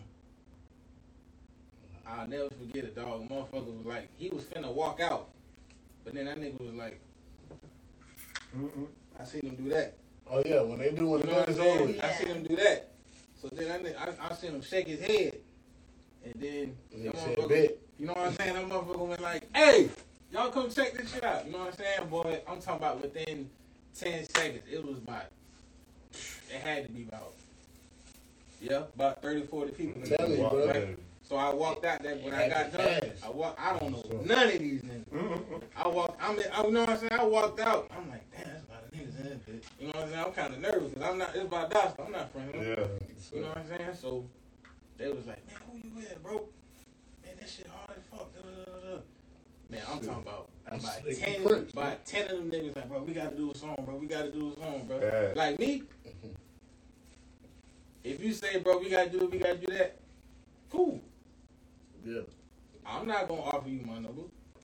I'll 2.07 2.27
never 2.29 2.49
forget 2.51 2.85
a 2.85 2.89
dog. 2.89 3.29
Motherfucker 3.29 3.77
was 3.79 3.87
like, 3.87 4.09
he 4.17 4.29
was 4.31 4.45
finna 4.45 4.73
walk 4.73 5.01
out, 5.01 5.31
but 6.05 6.15
then 6.15 6.27
that 6.27 6.39
nigga 6.41 6.61
was 6.61 6.75
like, 6.75 7.01
Mm-mm. 8.57 8.87
I 9.21 9.25
seen 9.25 9.43
him 9.43 9.57
do 9.57 9.69
that. 9.71 9.95
Oh 10.31 10.43
yeah, 10.47 10.63
when 10.63 10.79
they 10.79 10.91
do 10.93 11.09
when 11.09 11.21
You 11.21 11.27
the 11.27 11.33
know 11.33 11.39
what 11.39 11.47
gun 11.47 11.49
I'm 11.49 11.51
is 11.53 11.59
over. 11.59 11.87
saying? 11.93 12.01
I 12.01 12.13
seen 12.13 12.29
him 12.29 12.43
do 12.45 12.57
that. 12.57 12.93
So 13.43 13.49
then 13.53 13.71
I, 13.97 14.05
I, 14.05 14.31
I 14.31 14.35
seen 14.35 14.53
him 14.53 14.63
shake 14.63 14.87
his 14.87 15.01
head. 15.01 15.37
And 16.25 16.35
then, 16.37 16.77
And 16.93 17.17
said, 17.19 17.37
motherfucker-. 17.37 17.73
You 17.99 18.07
know 18.07 18.13
what 18.13 18.27
I'm 18.27 18.35
saying? 18.35 18.55
That 18.55 18.69
motherfucker 18.69 19.07
went 19.07 19.23
like, 19.23 19.49
hey, 19.55 19.89
y'all 20.33 20.51
come 20.51 20.71
check 20.71 20.95
this 20.95 21.13
shit 21.13 21.25
out. 21.25 21.47
You 21.47 21.53
know 21.53 21.59
what 21.59 21.69
I'm 21.69 21.75
saying? 21.75 22.09
Boy, 22.09 22.41
I'm 22.49 22.61
talking 22.61 22.77
about 22.77 23.03
within 23.03 23.49
10 23.99 24.29
seconds. 24.29 24.63
It 24.71 24.85
was 24.85 24.99
about, 24.99 25.25
it 26.13 26.61
had 26.63 26.87
to 26.87 26.93
be 26.93 27.05
about, 27.05 27.33
yeah, 28.61 28.83
about 28.95 29.23
30, 29.23 29.47
40 29.47 29.73
people. 29.73 30.03
Tell 30.03 30.29
me, 30.29 30.37
bro. 30.37 30.67
Right? 30.69 30.99
So 31.29 31.37
I 31.37 31.53
walked 31.53 31.85
out 31.85 32.03
there 32.03 32.17
when 32.17 32.33
I 32.33 32.49
got 32.49 32.73
done. 32.73 33.11
I 33.25 33.31
walked. 33.31 33.61
I 33.61 33.77
don't 33.79 33.91
know 33.91 34.21
none 34.25 34.47
of 34.47 34.59
these 34.61 34.83
niggas. 34.83 35.63
I 35.77 35.89
walked. 35.89 36.23
I 36.23 36.33
mean, 36.33 36.45
I, 36.55 36.63
you 36.63 36.71
know 36.71 36.81
what 36.81 36.91
I'm 36.91 36.99
saying. 36.99 37.13
I 37.13 37.25
walked 37.25 37.59
out. 37.59 37.91
I'm 37.91 38.09
like, 38.09 38.23
damn, 38.31 38.47
that's 38.53 38.63
a 38.69 38.73
lot 38.73 38.85
of 38.85 38.93
niggas 38.93 39.21
in 39.21 39.25
this 39.25 39.39
bitch. 39.43 39.65
You 39.81 39.87
know 39.89 39.93
what 39.95 40.03
I'm 40.05 40.11
saying? 40.11 40.25
I'm 40.25 40.33
kind 40.33 40.55
of 40.55 40.61
nervous 40.61 40.91
because 40.91 41.09
I'm 41.09 41.19
not. 41.19 41.35
It's 41.35 41.45
about 41.45 41.71
Dosta. 41.73 42.07
I'm 42.07 42.13
not 42.13 42.33
friends. 42.33 42.53
with. 42.55 42.69
Yeah. 42.69 42.87
You 43.35 43.41
know 43.43 43.49
what 43.49 43.59
I'm 43.59 43.69
saying? 43.69 43.95
So 44.01 44.25
they 44.99 45.09
was 45.09 45.27
like, 45.27 45.45
man, 45.49 45.57
who 45.69 45.79
you 45.79 45.95
with, 45.97 46.23
bro? 46.23 46.35
Man, 47.25 47.35
that 47.41 47.49
shit 47.51 47.67
hard 47.67 47.86
fuck. 48.19 48.33
Man, 49.69 49.81
I'm 49.91 49.99
talking 49.99 50.23
about 50.23 50.49
That's 50.71 50.85
about 50.85 51.01
slick 51.03 51.19
ten, 51.21 51.43
French, 51.43 51.73
about 51.73 52.07
ten 52.07 52.23
of 52.31 52.31
them 52.39 52.51
niggas 52.51 52.77
like, 52.77 52.89
bro, 52.89 53.03
we 53.03 53.13
gotta 53.13 53.37
do 53.37 53.51
a 53.51 53.55
song, 53.57 53.77
bro. 53.85 53.97
We 53.97 54.07
gotta 54.07 54.31
do 54.31 54.53
a 54.57 54.61
song, 54.61 54.85
bro. 54.87 55.01
Yeah. 55.01 55.33
Like 55.35 55.59
me, 55.59 55.83
mm-hmm. 56.07 56.29
if 58.05 58.23
you 58.23 58.33
say, 58.33 58.59
bro, 58.61 58.79
we 58.79 58.91
gotta 58.91 59.11
do 59.11 59.23
it, 59.23 59.31
we 59.31 59.39
gotta 59.39 59.59
do 59.59 59.67
that, 59.73 59.99
cool. 60.71 61.01
Yeah. 62.05 62.21
I'm 62.87 63.09
not 63.09 63.27
gonna 63.29 63.43
offer 63.43 63.69
you 63.69 63.81
my 63.85 63.95
number. 63.95 64.23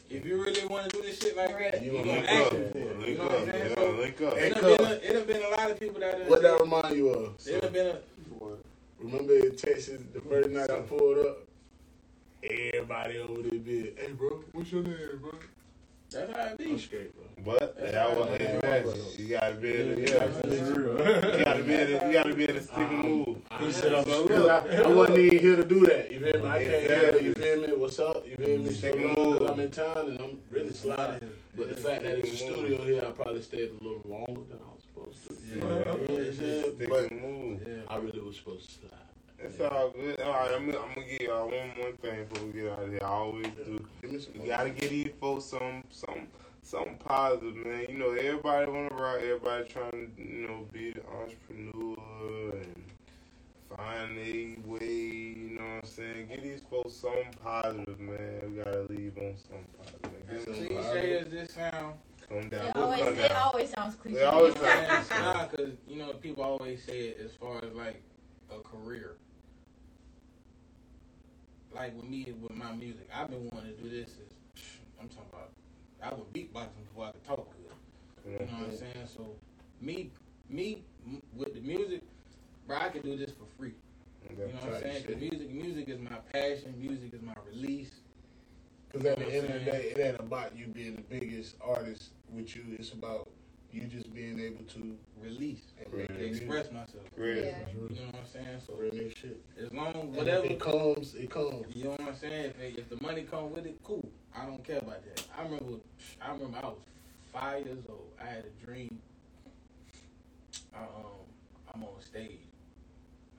If 0.09 0.27
you 0.27 0.41
really 0.41 0.65
want 0.67 0.91
to 0.91 0.97
do 0.97 1.03
this 1.03 1.19
shit 1.19 1.37
like 1.37 1.59
that, 1.59 1.83
You 1.83 1.93
you 1.93 1.99
gonna 2.05 2.05
gonna 2.05 2.21
link 2.21 2.31
ask 2.31 2.53
up. 2.53 2.53
me 2.53 2.71
for 2.71 2.79
it. 2.79 2.85
You 2.85 3.07
Link 3.07 3.19
know 3.19 3.25
up. 3.25 3.31
what 3.31 3.41
I'm 3.41 3.47
saying? 3.51 3.69
Yeah, 3.71 3.75
So 3.75 3.91
link 3.93 4.21
up. 4.23 4.37
It 4.37 4.53
cuz. 4.53 4.63
done 4.63 4.77
been 4.77 4.87
a, 4.87 4.93
it 4.93 5.13
done 5.15 5.27
been 5.27 5.43
a 5.43 5.49
lot 5.49 5.71
of 5.71 5.81
people 5.81 6.01
that 6.01 6.19
done 6.19 6.29
What 6.29 6.43
that 6.43 6.61
remind 6.61 6.97
you 6.97 7.09
of? 7.09 7.35
it 7.47 7.61
done 7.63 7.73
been 7.73 7.87
a, 7.89 7.99
Remember 9.01 9.35
in 9.35 9.57
Texas 9.57 10.01
the 10.13 10.21
first 10.21 10.51
night 10.51 10.71
I 10.71 10.81
pulled 10.81 11.19
up? 11.27 11.39
Everybody 12.43 13.19
over 13.19 13.43
there 13.43 13.61
bit. 13.61 13.97
Hey 14.01 14.13
bro, 14.13 14.43
what's 14.53 14.73
your 14.73 14.83
name, 14.83 14.97
bro? 15.21 15.31
that's 16.11 16.31
how 16.33 16.41
it 16.43 16.51
I'm 16.51 16.57
be. 16.75 16.79
straight, 16.79 17.15
bro. 17.15 17.25
But 17.59 17.77
that 17.79 18.17
was 18.17 18.29
Yeah. 18.41 18.59
imagine. 18.63 19.01
You 19.17 19.29
gotta 19.29 19.55
be 19.55 19.69
in 19.81 19.97
to, 19.97 20.01
Yeah. 20.03 20.09
yeah. 20.13 21.39
You 21.39 21.45
gotta 21.45 21.63
be 21.63 21.73
able 21.75 22.01
to, 22.01 22.07
you 22.07 22.13
gotta 22.13 22.35
be 22.35 22.43
able 22.45 22.55
to 22.55 22.63
stick 22.63 22.77
and 22.79 23.01
um, 23.01 23.07
move. 23.07 23.37
He 23.61 23.73
said 23.73 23.95
I'm. 23.95 24.11
I, 24.11 24.83
I 24.83 24.87
wasn't 24.89 25.19
even 25.21 25.39
here 25.39 25.57
to 25.57 25.65
do 25.65 25.87
that. 25.87 26.11
You 26.11 26.21
feel 26.21 26.43
me? 26.43 26.49
I 26.49 26.65
can't 26.65 26.83
Yeah. 26.83 27.01
hear 27.13 27.21
you 27.23 27.35
feel 27.35 27.61
me? 27.61 27.73
What's 27.77 27.99
up? 28.01 28.27
You 28.27 28.37
feel 28.37 28.59
me? 28.59 28.73
Stick 28.73 28.97
and 28.97 29.17
move. 29.17 29.43
I'm 29.43 29.61
in 29.61 29.71
town 29.71 29.99
and 30.11 30.21
I'm 30.21 30.39
really 30.51 30.73
sliding. 30.73 31.31
But 31.57 31.69
the 31.69 31.77
fact 31.77 32.03
that 32.03 32.19
it's 32.19 32.33
a 32.33 32.37
studio 32.37 32.83
here, 32.85 33.05
I 33.07 33.11
probably 33.13 33.43
stayed 33.43 33.71
a 33.71 33.85
little 33.85 34.03
longer 34.05 34.43
than 34.51 34.59
I 34.59 34.75
was 34.75 34.83
supposed 34.83 35.29
to. 35.29 35.35
Yeah. 35.49 35.55
You 35.55 35.61
know 35.61 35.77
what 35.77 36.11
I'm? 36.11 36.35
Stick 36.35 36.89
But. 36.91 37.13
Yeah. 37.13 37.83
I 37.89 37.97
really 37.99 38.21
was 38.21 38.37
supposed 38.37 38.69
to 38.69 38.89
slide. 38.89 38.99
It's 39.45 39.61
all 39.61 39.91
good. 39.91 40.21
All 40.21 40.33
right, 40.33 40.53
I'm, 40.55 40.69
I'm 40.69 40.73
gonna 40.95 41.07
give 41.09 41.23
y'all 41.23 41.47
one 41.49 41.73
more 41.77 41.93
thing 42.01 42.25
before 42.27 42.47
we 42.47 42.53
get 42.61 42.73
out 42.73 42.85
of 42.85 42.91
here. 42.91 43.01
I 43.03 43.07
always 43.09 43.47
do. 43.65 43.85
Give 44.01 44.13
me 44.13 44.19
some 44.21 44.35
You 44.41 44.47
gotta 44.47 44.71
get 44.71 44.91
these 44.91 45.11
folks 45.21 45.45
some, 45.47 45.83
some, 45.91 46.29
something 46.63 46.97
positive, 46.99 47.57
man. 47.57 47.87
You 47.89 47.99
know, 47.99 48.11
everybody 48.13 48.71
wanna 48.71 48.95
rock. 48.95 49.19
Everybody 49.21 49.69
trying 49.69 50.13
to, 50.17 50.23
you 50.23 50.47
know, 50.47 50.67
be 50.73 50.93
the 50.93 51.03
entrepreneur 51.09 52.53
and 52.53 52.85
find 53.77 54.19
a 54.19 54.57
way. 54.65 54.87
You 54.87 55.59
know 55.59 55.65
what 55.65 55.85
I'm 55.85 55.85
saying? 55.85 56.29
Get 56.29 56.43
these 56.43 56.63
folks 56.71 56.95
something 56.95 57.35
positive, 57.43 57.99
man. 57.99 58.41
We 58.49 58.63
gotta 58.63 58.83
leave 58.91 59.17
on 59.19 59.35
something 59.37 59.67
positive. 59.79 60.31
As 60.31 60.45
some 60.45 60.55
cliche 60.55 60.75
positive. 60.77 61.23
as 61.27 61.31
this 61.33 61.51
sound, 61.55 61.95
Come 62.29 62.49
down. 62.49 62.67
It 62.69 62.73
We'll 62.77 62.85
always, 62.85 63.01
come 63.03 63.19
it 63.19 63.33
always 63.33 63.71
sounds 63.71 63.95
cliche. 63.97 64.19
It 64.19 64.25
always 64.25 64.55
you 64.55 64.63
know 64.63 64.69
what 64.69 64.91
I'm 64.91 65.05
sounds- 65.05 65.09
saying? 65.09 65.23
Nah, 65.23 65.45
cause 65.47 65.71
you 65.89 65.97
know 65.97 66.13
people 66.13 66.45
always 66.45 66.83
say 66.85 67.09
it 67.09 67.19
as 67.25 67.33
far 67.33 67.59
as 67.59 67.73
like 67.75 68.01
a 68.51 68.61
career. 68.61 69.17
Like 71.75 71.97
with 71.97 72.09
me 72.09 72.33
with 72.41 72.55
my 72.55 72.73
music, 72.73 73.09
I've 73.15 73.29
been 73.31 73.49
wanting 73.53 73.75
to 73.77 73.83
do 73.83 73.89
this. 73.89 74.09
Is, 74.11 74.63
I'm 75.01 75.09
talking 75.09 75.25
about. 75.33 75.51
I 76.03 76.11
was 76.15 76.27
beatboxing 76.35 76.85
before 76.89 77.07
I 77.07 77.13
could 77.13 77.25
talk 77.25 77.49
good. 77.57 78.31
You 78.33 78.39
know 78.47 78.53
what 78.59 78.69
I'm 78.71 78.77
saying? 78.77 79.07
So 79.17 79.35
me, 79.81 80.11
me 80.49 80.83
with 81.37 81.55
the 81.55 81.61
music, 81.61 82.03
bro, 82.67 82.77
I 82.79 82.89
can 82.89 83.03
do 83.03 83.17
this 83.17 83.31
for 83.31 83.47
free. 83.59 83.75
You 84.31 84.37
know 84.37 84.45
what 84.61 84.75
I'm 84.75 84.81
saying? 84.83 85.05
'Cause 85.05 85.17
music, 85.17 85.51
music 85.51 85.89
is 85.89 86.01
my 86.01 86.19
passion. 86.33 86.75
Music 86.79 87.15
is 87.15 87.23
my 87.23 87.35
release. 87.47 87.91
Because 88.91 89.07
at 89.07 89.19
the 89.19 89.27
end 89.33 89.47
of 89.51 89.65
the 89.65 89.71
day, 89.71 89.93
it 89.97 89.99
ain't 89.99 90.21
about 90.21 90.57
you 90.57 90.67
being 90.67 90.97
the 90.97 91.03
biggest 91.03 91.57
artist 91.61 92.11
with 92.31 92.55
you. 92.55 92.63
It's 92.79 92.93
about 92.93 93.29
you 93.73 93.83
just 93.85 94.13
being 94.15 94.39
able 94.41 94.65
to 94.65 94.97
Release. 95.23 95.61
and 95.79 95.93
Right. 95.95 96.09
your 96.11 96.19
music. 96.19 96.43
Express 96.43 96.73
myself. 96.73 97.05
Great. 97.15 97.45
Yeah. 97.45 97.59
You 97.73 97.81
know 97.95 98.07
what 98.07 98.15
I'm 98.17 98.27
saying? 98.33 98.61
So 98.67 98.75
Real 98.75 98.93
nigga 98.93 99.17
shit. 99.17 99.41
as 99.61 99.73
long 99.73 99.95
And 99.95 100.17
whatever 100.17 100.45
if 100.47 100.51
it 100.53 100.61
comes, 100.61 101.15
it 101.15 101.31
comes. 101.31 101.75
You 101.77 101.85
know 101.85 101.91
what 101.91 102.01
I'm 102.01 102.17
saying? 102.17 102.53
If, 102.61 102.79
if 102.79 102.89
the 102.91 103.01
money 103.03 103.23
come 103.23 103.53
with 103.53 103.67
it, 103.67 103.79
cool. 103.85 104.09
I 104.37 104.47
don't 104.47 104.65
care 104.65 104.79
about 104.79 105.05
that. 105.05 105.25
I 105.39 105.43
remember, 105.45 105.79
I 106.21 106.33
remember 106.33 106.59
I 106.61 106.67
was 106.67 106.79
five 107.33 107.65
years 107.67 107.85
old. 107.89 108.09
I 108.21 108.27
had 108.27 108.45
a 108.47 108.65
dream. 108.67 108.99
I, 110.75 110.79
um, 110.81 111.23
I'm 111.75 111.83
on 111.85 112.01
stage. 112.01 112.41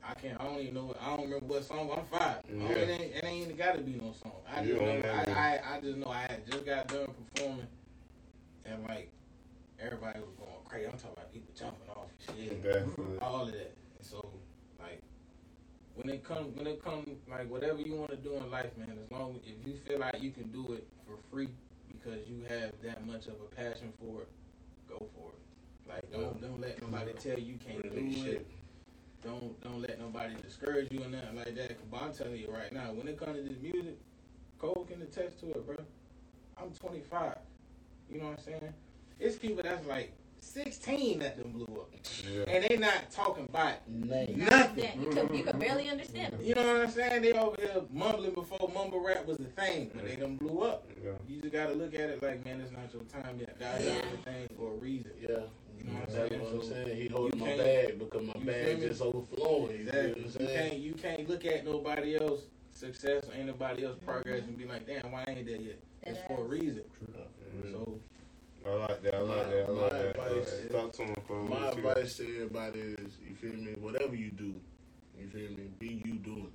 I 0.05 0.13
can't. 0.15 0.39
I 0.39 0.45
don't 0.45 0.59
even 0.59 0.73
know. 0.73 0.95
I 1.01 1.15
don't 1.15 1.25
remember 1.25 1.45
what 1.45 1.65
song. 1.65 1.89
I'm 1.95 2.05
five. 2.05 2.37
I 2.37 2.49
don't- 2.51 2.61
Yeah. 2.61 2.75
It 2.75 2.89
ain't. 2.89 3.15
It 3.15 3.23
ain't 3.25 3.43
even 3.45 3.55
got 3.57 3.75
to 3.75 3.81
be 3.81 3.93
no 3.93 4.13
song. 4.21 4.31
I 4.49 4.63
just 4.65 4.79
don't 4.79 5.01
know. 5.01 5.09
I, 5.09 5.31
I, 5.31 5.75
I 5.75 5.79
just 5.81 5.97
know 5.97 6.07
I 6.07 6.21
had 6.21 6.45
just 6.49 6.65
got 6.65 6.87
done 6.87 7.07
performing, 7.33 7.67
and 8.65 8.83
like 8.83 9.11
everybody 9.79 10.19
was 10.19 10.33
going 10.37 10.51
crazy. 10.65 10.85
I'm 10.85 10.93
talking 10.93 11.11
about 11.13 11.33
people 11.33 11.53
jumping 11.57 11.89
off 11.89 12.07
and 12.27 12.37
shit 12.37 12.63
Definitely. 12.63 13.17
all 13.21 13.41
of 13.43 13.51
that. 13.51 13.73
And 13.99 14.05
so, 14.07 14.29
like, 14.79 15.01
when 15.95 16.09
it 16.09 16.23
comes, 16.23 16.55
when 16.57 16.67
it 16.67 16.83
comes, 16.83 17.07
like, 17.29 17.49
whatever 17.49 17.79
you 17.81 17.95
want 17.95 18.11
to 18.11 18.17
do 18.17 18.35
in 18.35 18.49
life, 18.51 18.75
man, 18.77 18.97
as 19.03 19.11
long 19.11 19.39
if 19.45 19.67
you 19.67 19.75
feel 19.85 19.99
like 19.99 20.21
you 20.21 20.31
can 20.31 20.49
do 20.51 20.73
it 20.73 20.87
for 21.05 21.15
free 21.31 21.49
because 21.87 22.27
you 22.27 22.43
have 22.49 22.71
that 22.83 23.05
much 23.05 23.27
of 23.27 23.33
a 23.33 23.55
passion 23.55 23.93
for 23.99 24.21
it, 24.21 24.29
go 24.89 24.97
for 25.15 25.29
it. 25.29 25.89
Like, 25.89 26.11
don't 26.11 26.41
don't 26.41 26.61
let 26.61 26.81
nobody 26.81 27.13
tell 27.13 27.37
you 27.37 27.57
can't 27.65 27.83
do 27.83 28.13
shit. 28.13 28.33
it. 28.33 28.47
Don't 29.23 29.59
don't 29.61 29.81
let 29.81 29.99
nobody 29.99 30.33
discourage 30.41 30.91
you 30.91 31.03
or 31.03 31.07
nothing 31.07 31.35
like 31.35 31.55
that. 31.55 31.69
Cause 31.69 32.01
I'm 32.01 32.13
telling 32.13 32.39
you 32.39 32.49
right 32.49 32.71
now, 32.71 32.91
when 32.93 33.07
it 33.07 33.17
comes 33.19 33.37
to 33.37 33.43
this 33.43 33.61
music, 33.61 33.97
Cole 34.57 34.87
can 34.89 35.01
attest 35.01 35.39
to 35.41 35.49
it, 35.51 35.65
bro. 35.65 35.75
I'm 36.57 36.71
25. 36.71 37.35
You 38.09 38.19
know 38.19 38.25
what 38.25 38.39
I'm 38.39 38.43
saying? 38.43 38.73
It's 39.23 39.37
people 39.37 39.63
that's 39.63 39.85
like 39.87 40.11
16 40.41 41.19
that 41.19 41.37
them 41.37 41.51
blew 41.53 41.63
up, 41.79 41.89
Yeah. 42.29 42.43
and 42.49 42.65
they 42.65 42.75
not 42.75 43.09
talking 43.09 43.45
about 43.45 43.75
Name. 43.87 44.45
nothing. 44.49 45.01
You 45.01 45.07
could, 45.09 45.35
you 45.37 45.43
could 45.43 45.57
barely 45.57 45.87
understand 45.89 46.33
them. 46.33 46.41
You 46.43 46.53
know 46.55 46.61
what 46.73 46.81
I'm 46.83 46.91
saying? 46.91 47.21
They 47.21 47.31
over 47.31 47.55
here 47.59 47.81
mumbling 47.91 48.33
before 48.33 48.69
mumble 48.73 48.99
rap 49.01 49.25
was 49.25 49.37
the 49.37 49.45
thing, 49.45 49.89
but 49.95 50.03
they 50.05 50.17
done 50.17 50.35
blew 50.35 50.59
up. 50.59 50.85
Yeah. 51.01 51.11
You 51.29 51.39
just 51.41 51.53
gotta 51.53 51.73
look 51.73 51.93
at 51.95 52.01
it 52.01 52.21
like, 52.21 52.43
man, 52.45 52.59
it's 52.59 52.71
not 52.73 52.91
your 52.93 53.03
time 53.03 53.37
yet. 53.39 53.57
God 53.57 53.79
Yeah. 53.79 53.93
did 53.95 54.03
everything 54.05 54.49
for 54.57 54.73
a 54.73 54.75
reason. 54.75 55.11
Yeah. 55.21 55.29
You 55.29 55.35
know 55.35 55.39
what 55.39 55.87
I'm 55.87 55.99
That's 55.99 56.13
saying? 56.29 56.41
what 56.43 56.51
I'm 56.53 56.61
So, 56.61 56.67
saying. 56.69 57.01
He 57.01 57.07
holding 57.07 57.39
my 57.39 57.45
can't- 57.47 57.59
bag 57.59 57.99
because 57.99 58.27
my 58.27 58.43
bag 58.43 58.81
just 58.81 59.01
overflowing. 59.01 59.77
You 59.79 59.83
know 59.85 59.99
Exactly. 59.99 60.23
You 60.33 60.47
can't 60.47 60.79
you 60.79 60.93
can't 60.93 61.29
look 61.29 61.45
at 61.45 61.63
nobody 61.65 62.17
else 62.17 62.41
success 62.73 63.23
or 63.29 63.33
anybody 63.33 63.85
else 63.85 63.97
progress 64.05 64.43
and 64.43 64.57
be 64.57 64.65
like, 64.65 64.85
damn, 64.85 65.09
why 65.11 65.23
I 65.25 65.31
ain't 65.31 65.45
there 65.47 65.55
yet? 65.61 65.79
It's 66.03 66.19
for 66.27 66.41
a 66.41 66.43
reason. 66.43 66.83
So 67.71 67.97
I 68.65 68.69
like 68.75 69.01
that. 69.03 69.15
I 69.15 69.19
like 69.19 69.49
that. 69.49 69.65
I 69.67 69.71
My 69.71 69.81
like 69.81 69.91
that. 69.91 70.05
Advice- 70.09 70.51
that. 70.61 70.71
Talk 70.71 70.93
to 70.93 71.03
him 71.03 71.15
for 71.27 71.43
My 71.43 71.49
what 71.65 71.77
you- 71.77 71.89
advice 71.89 72.17
to 72.17 72.23
everybody 72.35 72.79
is, 72.79 73.17
you 73.27 73.35
feel 73.35 73.53
me? 73.53 73.73
Whatever 73.79 74.15
you 74.15 74.31
do, 74.31 74.55
you 75.19 75.27
feel 75.27 75.49
me? 75.51 75.69
Be 75.79 76.01
you 76.05 76.13
doing. 76.15 76.51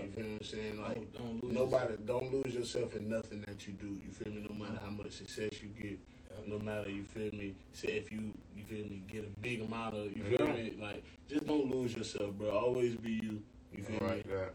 You 0.00 0.08
feel 0.10 0.24
what 0.24 0.32
I'm 0.40 0.42
saying? 0.44 0.80
Like 0.82 1.12
don't, 1.14 1.40
don't 1.40 1.44
lose 1.44 1.52
nobody, 1.54 1.94
don't 2.04 2.32
lose 2.32 2.54
yourself 2.54 2.94
in 2.94 3.08
nothing 3.08 3.42
that 3.48 3.66
you 3.66 3.72
do. 3.74 3.86
You 3.88 4.12
feel 4.12 4.32
me? 4.32 4.46
No 4.48 4.54
matter 4.54 4.78
how 4.84 4.90
much 4.90 5.12
success 5.12 5.50
you 5.62 5.68
get, 5.80 5.98
no 6.46 6.58
matter 6.60 6.88
you 6.90 7.02
feel 7.04 7.32
me. 7.32 7.54
Say 7.72 7.88
if 7.88 8.12
you 8.12 8.32
you 8.56 8.64
feel 8.64 8.84
me, 8.84 9.02
get 9.08 9.24
a 9.24 9.40
big 9.40 9.62
amount 9.62 9.96
of 9.96 10.16
you 10.16 10.22
feel 10.24 10.46
Yeah. 10.46 10.52
me. 10.52 10.74
Like 10.80 11.02
just 11.28 11.46
don't 11.46 11.68
lose 11.74 11.96
yourself, 11.96 12.32
bro. 12.34 12.50
Always 12.50 12.94
be 12.96 13.12
you. 13.12 13.42
You 13.76 13.82
feel 13.82 13.96
I 14.02 14.04
me? 14.04 14.10
like 14.16 14.28
that. 14.28 14.54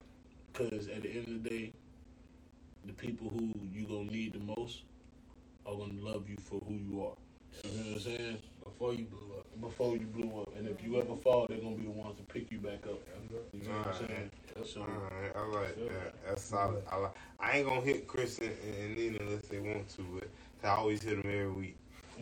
Because 0.53 0.88
at 0.88 1.02
the 1.02 1.10
end 1.10 1.27
of 1.27 1.44
the 1.44 1.49
day, 1.49 1.73
the 2.85 2.94
people 2.94 3.30
who 3.30 3.52
you 3.73 3.85
gonna 3.85 4.11
need 4.11 4.34
the 4.34 4.40
most 4.56 4.84
are 5.65 5.76
gonna 5.76 5.99
love 5.99 6.30
you 6.30 6.38
for 6.38 6.60
who 6.68 6.76
you 6.76 7.06
are. 7.06 7.15
You 7.64 7.77
know 7.77 7.84
what 7.84 7.94
I'm 7.95 7.99
saying? 7.99 8.38
before 8.84 8.94
you 8.94 9.06
blew 9.06 9.35
up. 9.38 9.61
Before 9.61 9.95
you 9.95 10.06
blew 10.07 10.41
up, 10.41 10.49
and 10.57 10.68
if 10.68 10.84
you 10.84 10.99
ever 10.99 11.15
fall, 11.15 11.45
they're 11.48 11.60
gonna 11.60 11.76
be 11.76 11.84
the 11.84 11.91
ones 11.91 12.18
to 12.18 12.23
pick 12.23 12.52
you 12.52 12.57
back 12.57 12.85
up. 12.85 12.99
You 13.53 13.68
know 13.68 13.77
what 13.77 13.88
I'm 13.88 14.07
saying? 14.07 14.31
So 14.65 14.81
Alright, 14.81 15.35
I 15.35 15.60
like 15.60 15.76
that. 15.76 16.14
That's 16.27 16.44
solid. 16.44 16.84
I 16.91 16.98
like. 16.98 17.15
I 17.40 17.57
ain't 17.57 17.68
gonna 17.68 17.81
hit 17.81 18.07
Chris 18.07 18.40
and, 18.40 18.52
and 18.80 18.98
Nina 18.98 19.19
unless 19.22 19.48
they 19.48 19.60
want 19.60 19.88
to, 19.95 20.03
but 20.19 20.68
I 20.68 20.76
always 20.76 21.02
hit 21.02 21.22
them 21.22 21.31
every 21.31 21.52
week. 21.52 21.77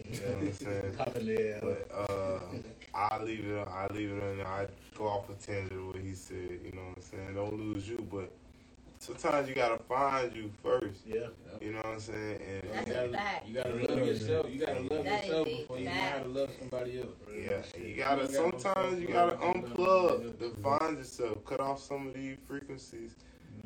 You 0.05 0.19
know 0.22 0.27
what 0.27 0.38
I'm 0.38 0.53
saying? 0.53 0.93
pop 0.97 1.15
in 1.18 1.26
there. 1.35 1.59
But 1.61 2.11
uh, 2.11 2.39
I 2.93 3.23
leave 3.23 3.45
it. 3.45 3.68
I 3.68 3.88
leave 3.93 4.11
it 4.11 4.23
on. 4.23 4.41
I 4.45 4.68
go 4.95 5.07
off 5.07 5.30
a 5.30 5.34
tangent 5.34 5.80
of 5.80 5.88
what 5.88 5.97
he 5.97 6.13
said. 6.13 6.59
You 6.63 6.72
know 6.73 6.81
what 6.89 6.97
I'm 6.97 7.03
saying? 7.03 7.35
Don't 7.35 7.53
lose 7.59 7.88
you, 7.88 8.05
but 8.11 8.31
sometimes 9.01 9.49
you 9.49 9.55
gotta 9.55 9.81
find 9.83 10.33
you 10.35 10.51
first. 10.63 11.01
Yeah. 11.05 11.27
You 11.59 11.73
know 11.73 11.79
what 11.79 11.93
I'm 11.93 11.99
saying? 11.99 12.39
That's 12.71 12.89
And 12.89 13.15
a 13.15 13.17
fact. 13.17 13.47
You 13.47 13.55
gotta 13.55 13.75
love 13.75 14.07
yourself. 14.07 14.47
You 14.49 14.65
gotta 14.65 14.79
love 14.81 15.03
That 15.03 15.23
is 15.23 15.27
yourself 15.27 15.45
before 15.47 15.77
you 15.79 15.85
know 15.85 15.91
how 15.91 16.19
to 16.19 16.29
love 16.29 16.49
somebody 16.59 16.99
else. 16.99 17.07
yeah, 17.35 17.81
you 17.81 17.95
gotta. 17.95 18.31
Sometimes 18.31 18.99
you 19.01 19.07
gotta 19.07 19.35
unplug 19.37 20.39
to 20.39 20.55
find 20.61 20.97
yourself. 20.97 21.43
Cut 21.45 21.59
off 21.59 21.81
some 21.81 22.07
of 22.07 22.13
these 22.13 22.37
frequencies. 22.47 23.15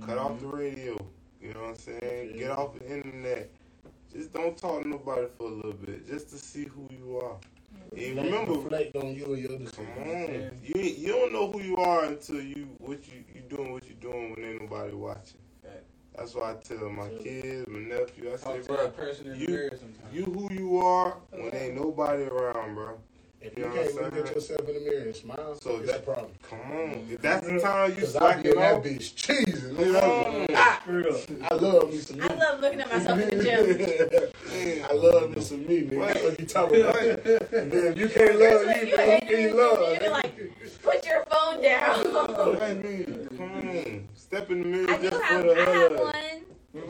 Cut 0.06 0.18
off 0.18 0.40
the 0.40 0.48
mm-hmm. 0.48 0.56
radio. 0.56 0.98
You 1.42 1.54
know 1.54 1.62
what 1.62 1.70
I'm 1.70 1.76
saying? 1.76 2.38
Get 2.38 2.52
off 2.52 2.80
the 2.80 2.96
internet. 2.96 3.50
Just 4.12 4.34
don't 4.34 4.58
talk 4.58 4.84
to 4.84 4.88
nobody 4.88 5.28
for 5.38 5.48
a 5.48 5.52
little 5.52 5.74
bit, 5.74 6.08
just 6.08 6.30
to 6.30 6.38
see 6.38 6.64
who 6.64 6.88
you 6.90 7.20
are. 7.20 7.36
And 7.92 8.18
remember, 8.18 8.54
reflect 8.54 8.96
on 8.96 9.14
you 9.16 9.34
and 9.34 9.38
your 9.42 9.50
Come 9.50 9.66
decisions. 9.66 9.98
on, 9.98 10.60
you 10.64 10.74
ain't- 10.82 10.98
you 10.98 11.08
don't 11.14 11.32
know 11.34 11.52
who 11.52 11.62
you 11.62 11.78
are 11.78 12.06
until 12.06 12.42
you 12.42 12.68
what 12.80 13.00
you 13.08 13.24
you 13.34 13.42
doing 13.42 13.72
what 13.72 13.88
you 13.88 13.96
doing 13.96 14.34
when 14.36 14.44
ain't 14.44 14.62
nobody 14.62 14.94
watching. 14.94 15.40
Fact. 15.64 15.84
That's 16.16 16.34
why 16.36 16.52
I 16.52 16.54
tell 16.56 16.90
my 16.90 17.10
kids, 17.10 17.68
my 17.68 17.80
nephew, 17.80 18.32
I 18.32 18.36
say, 18.38 18.44
Talk 18.46 18.62
to 18.62 18.68
bro, 18.68 18.76
that 18.78 18.96
person 18.98 19.32
in 19.32 19.40
you- 19.40 19.46
the 19.48 19.52
mirror 19.52 19.70
sometimes. 19.78 20.14
you 20.14 20.24
who 20.26 20.54
you 20.54 20.78
are 20.80 21.18
when 21.32 21.54
ain't 21.56 21.76
nobody 21.76 22.24
around, 22.24 22.76
bro. 22.76 22.98
If 23.46 23.56
You 23.60 23.64
you 23.64 23.70
know 23.70 23.76
can't 23.76 23.96
look 24.16 24.26
at 24.28 24.36
yourself 24.36 24.68
in 24.68 24.74
the 24.74 24.80
mirror 24.82 25.02
and 25.04 25.16
smile, 25.16 25.56
So 25.62 25.78
it's 25.78 25.92
that- 25.92 26.00
a 26.00 26.04
problem. 26.04 26.32
Come 26.50 26.60
on, 26.72 27.08
if 27.12 27.22
that's 27.22 27.46
the 27.48 27.60
time 27.60 27.92
you 27.92 27.98
Cause 27.98 28.16
I 28.16 28.42
be 28.42 28.50
that 28.54 28.84
bitch 28.84 29.14
cheesing. 29.14 29.76
come 29.78 29.96
on. 29.98 30.48
Ah, 30.56 30.80
Straight 30.82 31.06
up. 31.06 31.52
I 31.52 31.56
love 31.56 31.92
me 31.92 31.98
some 32.00 32.18
me. 32.18 32.24
I 32.28 32.34
love 32.34 32.60
looking 32.60 32.82
at 32.82 32.90
myself 32.92 33.20
in 33.20 33.38
the 33.38 33.44
gym. 33.44 34.84
I 34.90 34.94
love 34.94 35.36
me 35.36 35.42
some 35.44 35.68
me, 35.68 35.82
nigga. 35.84 36.08
That's 36.08 36.24
what 36.24 36.40
you 36.40 36.46
talking 36.48 36.82
about. 36.82 36.96
And 36.98 37.72
then 37.72 37.88
if 37.94 37.98
you 38.00 38.10
can't 38.10 38.36
Chris, 38.36 38.54
love 38.54 38.66
when 38.66 38.78
you, 38.80 38.86
you 38.92 38.98
then 38.98 39.20
can 39.22 39.30
you, 39.30 39.38
you 39.38 39.54
love? 39.54 39.94
you 39.94 40.00
be 40.00 40.10
like, 40.10 40.82
put 40.82 41.06
your 41.06 41.26
phone 41.26 41.62
down. 41.62 42.62
I 42.62 42.74
mean, 42.74 43.30
come 43.38 43.52
on, 43.70 44.08
step 44.16 44.50
in 44.50 44.62
the 44.64 44.68
mirror 44.68 44.90
I 44.90 44.98
just 44.98 45.22
have, 45.22 45.42
for 45.44 45.48
the 45.54 45.62
I 45.62 45.70
have 45.76 45.92
one. 46.00 46.42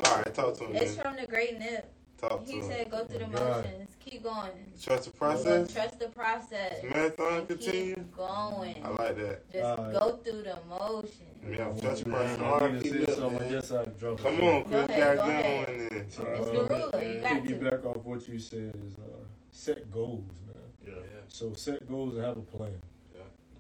All 0.06 0.15
right, 0.18 0.34
talk 0.34 0.57
to 0.57 0.65
him. 0.65 0.76
It's 0.77 0.95
Then. 0.95 1.03
from 1.03 1.15
the 1.18 1.27
Great 1.27 1.60
Nip. 1.60 1.91
Talk 2.18 2.46
to 2.46 2.52
He 2.52 2.60
him. 2.60 2.68
said, 2.70 2.90
go 2.92 3.04
through 3.06 3.20
the 3.20 3.26
God. 3.26 3.66
motions, 3.66 3.90
keep 4.00 4.24
going. 4.24 4.52
Trust 4.82 5.06
the 5.06 5.12
process. 5.12 5.74
Trust 5.74 6.00
the 6.00 6.08
process. 6.10 6.84
Marathon 6.84 7.34
and 7.40 7.48
continue. 7.48 7.96
Keep 7.96 8.16
going. 8.16 8.76
I 8.84 8.90
like 8.90 9.18
that. 9.18 9.52
Just 9.52 9.64
Alright. 9.66 9.94
go 9.94 10.12
through 10.24 10.44
the 10.44 10.58
motions. 10.70 11.22
Yeah, 11.50 11.58
trust 11.80 11.82
the 11.82 11.86
want 11.86 11.98
you 12.00 12.04
to- 12.06 12.10
process. 12.40 12.80
I 12.80 12.82
Keep 12.82 12.94
it 12.96 13.20
up, 13.20 13.32
man. 13.34 13.50
guess 13.52 13.72
I 13.72 13.86
dropped 13.86 14.24
Come 14.24 14.34
it. 14.36 14.44
on, 14.44 14.72
Go 14.72 14.78
ahead, 14.80 15.18
got 15.18 15.18
go 15.18 15.24
going 15.24 15.40
ahead. 15.40 15.68
then. 15.92 16.00
It's 16.00 16.16
the 16.16 16.24
ruler. 16.24 17.04
You 17.04 17.20
got 17.22 17.44
to. 17.46 17.54
Piggyback 17.54 17.86
off 17.86 17.98
what 18.06 18.28
you 18.28 18.40
said 18.40 18.74
is 18.88 18.94
uh, 18.98 19.18
set 19.52 19.92
goals, 19.92 20.24
man. 20.48 20.56
Yeah. 20.88 20.94
So 21.28 21.54
set 21.54 21.88
goals 21.88 22.16
and 22.16 22.24
have 22.24 22.38
a 22.38 22.42
plan. 22.42 22.72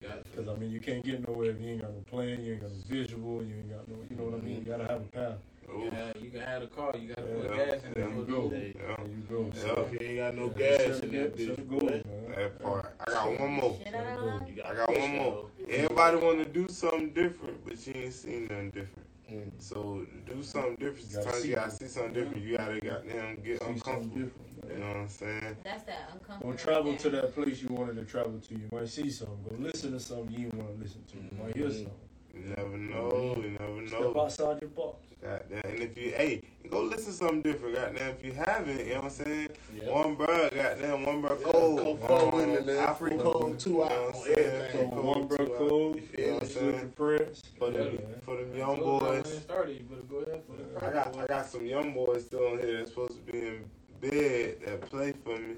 Got 0.01 0.17
it. 0.17 0.25
Because 0.31 0.47
I 0.55 0.59
mean, 0.59 0.71
you 0.71 0.79
can't 0.79 1.03
get 1.03 1.27
nowhere 1.27 1.51
if 1.51 1.59
you 1.61 1.69
ain't 1.71 1.81
got 1.81 1.91
no 1.91 2.01
plan, 2.09 2.43
you 2.43 2.53
ain't 2.53 2.61
got 2.61 2.69
no 2.71 2.77
visual, 2.87 3.43
you 3.43 3.55
ain't 3.55 3.69
got 3.69 3.87
no, 3.87 3.95
you 4.09 4.15
know 4.15 4.23
what 4.25 4.35
I 4.35 4.43
mean. 4.43 4.59
You 4.59 4.71
gotta 4.71 4.85
have 4.85 5.01
a 5.01 5.05
path. 5.05 5.37
You 5.67 5.89
can, 5.89 5.91
have, 5.97 6.15
you 6.21 6.29
can 6.31 6.41
have 6.41 6.61
the 6.61 6.67
car. 6.67 6.91
You 6.97 7.07
got 7.09 7.17
to 7.17 7.23
put 7.23 7.49
Yeah. 7.49 7.65
gas 7.65 7.83
in 7.83 7.93
Yeah. 7.97 8.05
it. 8.07 8.15
You 8.15 8.21
before 8.21 8.25
go. 8.25 8.43
you 8.43 8.49
There. 8.49 8.59
Yeah, 8.67 9.05
you 9.05 9.23
go. 9.29 9.51
Yeah. 9.55 9.61
So, 9.61 9.89
you 9.91 9.99
ain't 10.07 10.17
got 10.17 10.35
no 10.35 10.45
yeah, 10.45 10.77
gas 10.77 10.77
set 10.77 11.03
in 11.03 11.11
that 11.11 11.37
bitch, 11.37 11.55
the 11.55 11.61
boy. 11.63 12.03
that 12.35 12.59
part. 12.63 12.95
I 13.07 13.11
got 13.11 13.39
one 13.39 13.51
more. 13.51 13.79
I 13.85 13.91
don't 13.91 14.15
know. 14.15 14.47
You 14.47 14.63
I 14.63 14.75
got 14.75 14.87
got 14.87 14.99
one 14.99 15.11
more. 15.15 15.45
Everybody 15.69 16.17
want 16.17 16.39
to 16.39 16.45
do 16.45 16.67
something 16.69 17.09
different, 17.11 17.65
but 17.65 17.87
you 17.87 17.93
ain't 17.95 18.13
seen 18.13 18.43
nothing 18.43 18.69
different. 18.71 19.07
Mm. 19.31 19.51
So 19.57 20.05
do 20.27 20.43
something 20.43 20.75
different. 20.75 21.09
You 21.09 21.15
gotta 21.17 21.23
Sometimes 21.23 21.41
see 21.43 21.49
you 21.49 21.55
gotta 21.55 21.71
see 21.71 21.87
something 21.87 22.13
different. 22.13 22.43
You 22.43 22.57
gotta 22.57 22.79
goddamn 22.79 23.35
get 23.37 23.45
See 23.45 23.57
something 23.57 23.73
uncomfortable. 23.75 24.15
different, 24.17 24.71
You 24.71 24.79
know 24.79 24.87
what 24.87 24.97
I'm 24.97 25.09
saying? 25.09 25.57
That's 25.63 25.83
that 25.83 26.09
uncomfortable. 26.13 26.51
Don't 26.51 26.59
travel 26.59 26.91
right 26.91 26.99
to 26.99 27.09
that 27.09 27.33
place 27.33 27.61
you 27.61 27.67
wanted 27.69 27.95
to 27.95 28.05
travel 28.05 28.39
to. 28.39 28.53
You 28.53 28.69
might 28.71 28.87
see 28.87 29.09
something. 29.09 29.37
Go 29.49 29.55
listen 29.57 29.91
to 29.93 29.99
something 29.99 30.31
you 30.31 30.45
didn't 30.49 30.59
want 30.63 30.77
to 30.77 30.83
listen 30.83 31.03
to. 31.11 31.17
You 31.17 31.43
might 31.43 31.55
hear 31.57 31.71
something. 31.71 31.91
You 32.35 32.53
never 32.55 32.77
know. 32.77 33.35
You 33.37 33.57
never 33.59 33.87
Step 33.87 33.99
know. 34.01 34.21
outside 34.21 34.61
your 34.61 34.69
box. 34.71 35.04
Goddamn. 35.25 35.61
And 35.71 35.79
if 35.81 35.97
you, 35.97 36.11
hey, 36.11 36.41
go 36.69 36.81
listen 36.83 37.05
to 37.07 37.11
something 37.13 37.41
different. 37.41 37.75
Goddamn. 37.75 38.09
If 38.11 38.23
you 38.23 38.33
haven't, 38.33 38.79
you 38.79 38.89
know 38.93 38.95
what 39.01 39.03
I'm 39.05 39.09
saying? 39.09 39.49
Yeah. 39.75 39.83
1Bruh, 39.89 40.53
goddamn. 40.55 41.05
1Bruh 41.05 41.39
Yeah, 41.39 41.51
cold. 41.51 41.79
come 41.79 41.97
forward 42.07 42.43
Um, 42.43 42.57
and 42.57 42.65
then 42.67 42.77
Africa. 42.77 43.15
FreeCode 43.15 43.59
two 43.59 43.69
You 43.69 43.75
know 43.77 43.81
what 43.85 43.91
I'm 44.15 44.21
saying? 44.21 44.37
everything. 44.37 44.89
From 44.91 45.05
one 45.05 45.27
bro 45.27 45.45
cold. 45.57 45.95
You 45.95 46.01
You 46.01 46.07
feel 46.07 46.25
know 46.27 46.27
me? 46.27 46.33
what 46.33 46.43
I'm 46.43 46.49
saying? 46.49 46.79
the 46.81 46.85
prince. 46.95 47.41
For 47.57 47.71
them, 47.71 47.93
Yeah. 47.93 47.99
for 48.21 48.35
them 48.37 48.55
young 48.55 48.77
told 48.77 48.99
boys. 49.01 49.25
it 49.31 49.41
started, 49.41 49.77
you 49.77 49.83
better 49.83 50.01
go 50.03 50.17
ahead 50.17 50.43
for 50.45 50.55
the 50.57 50.85
I 50.85 50.91
got 50.93 51.17
I 51.17 51.25
got 51.25 51.45
some 51.47 51.65
young 51.65 51.93
boys 51.93 52.25
still 52.25 52.45
on 52.47 52.59
here 52.59 52.77
that's 52.77 52.91
supposed 52.91 53.25
to 53.25 53.31
be 53.31 53.39
in 53.39 53.65
bed 54.01 54.57
that 54.65 54.81
play 54.89 55.13
for 55.23 55.37
me. 55.39 55.55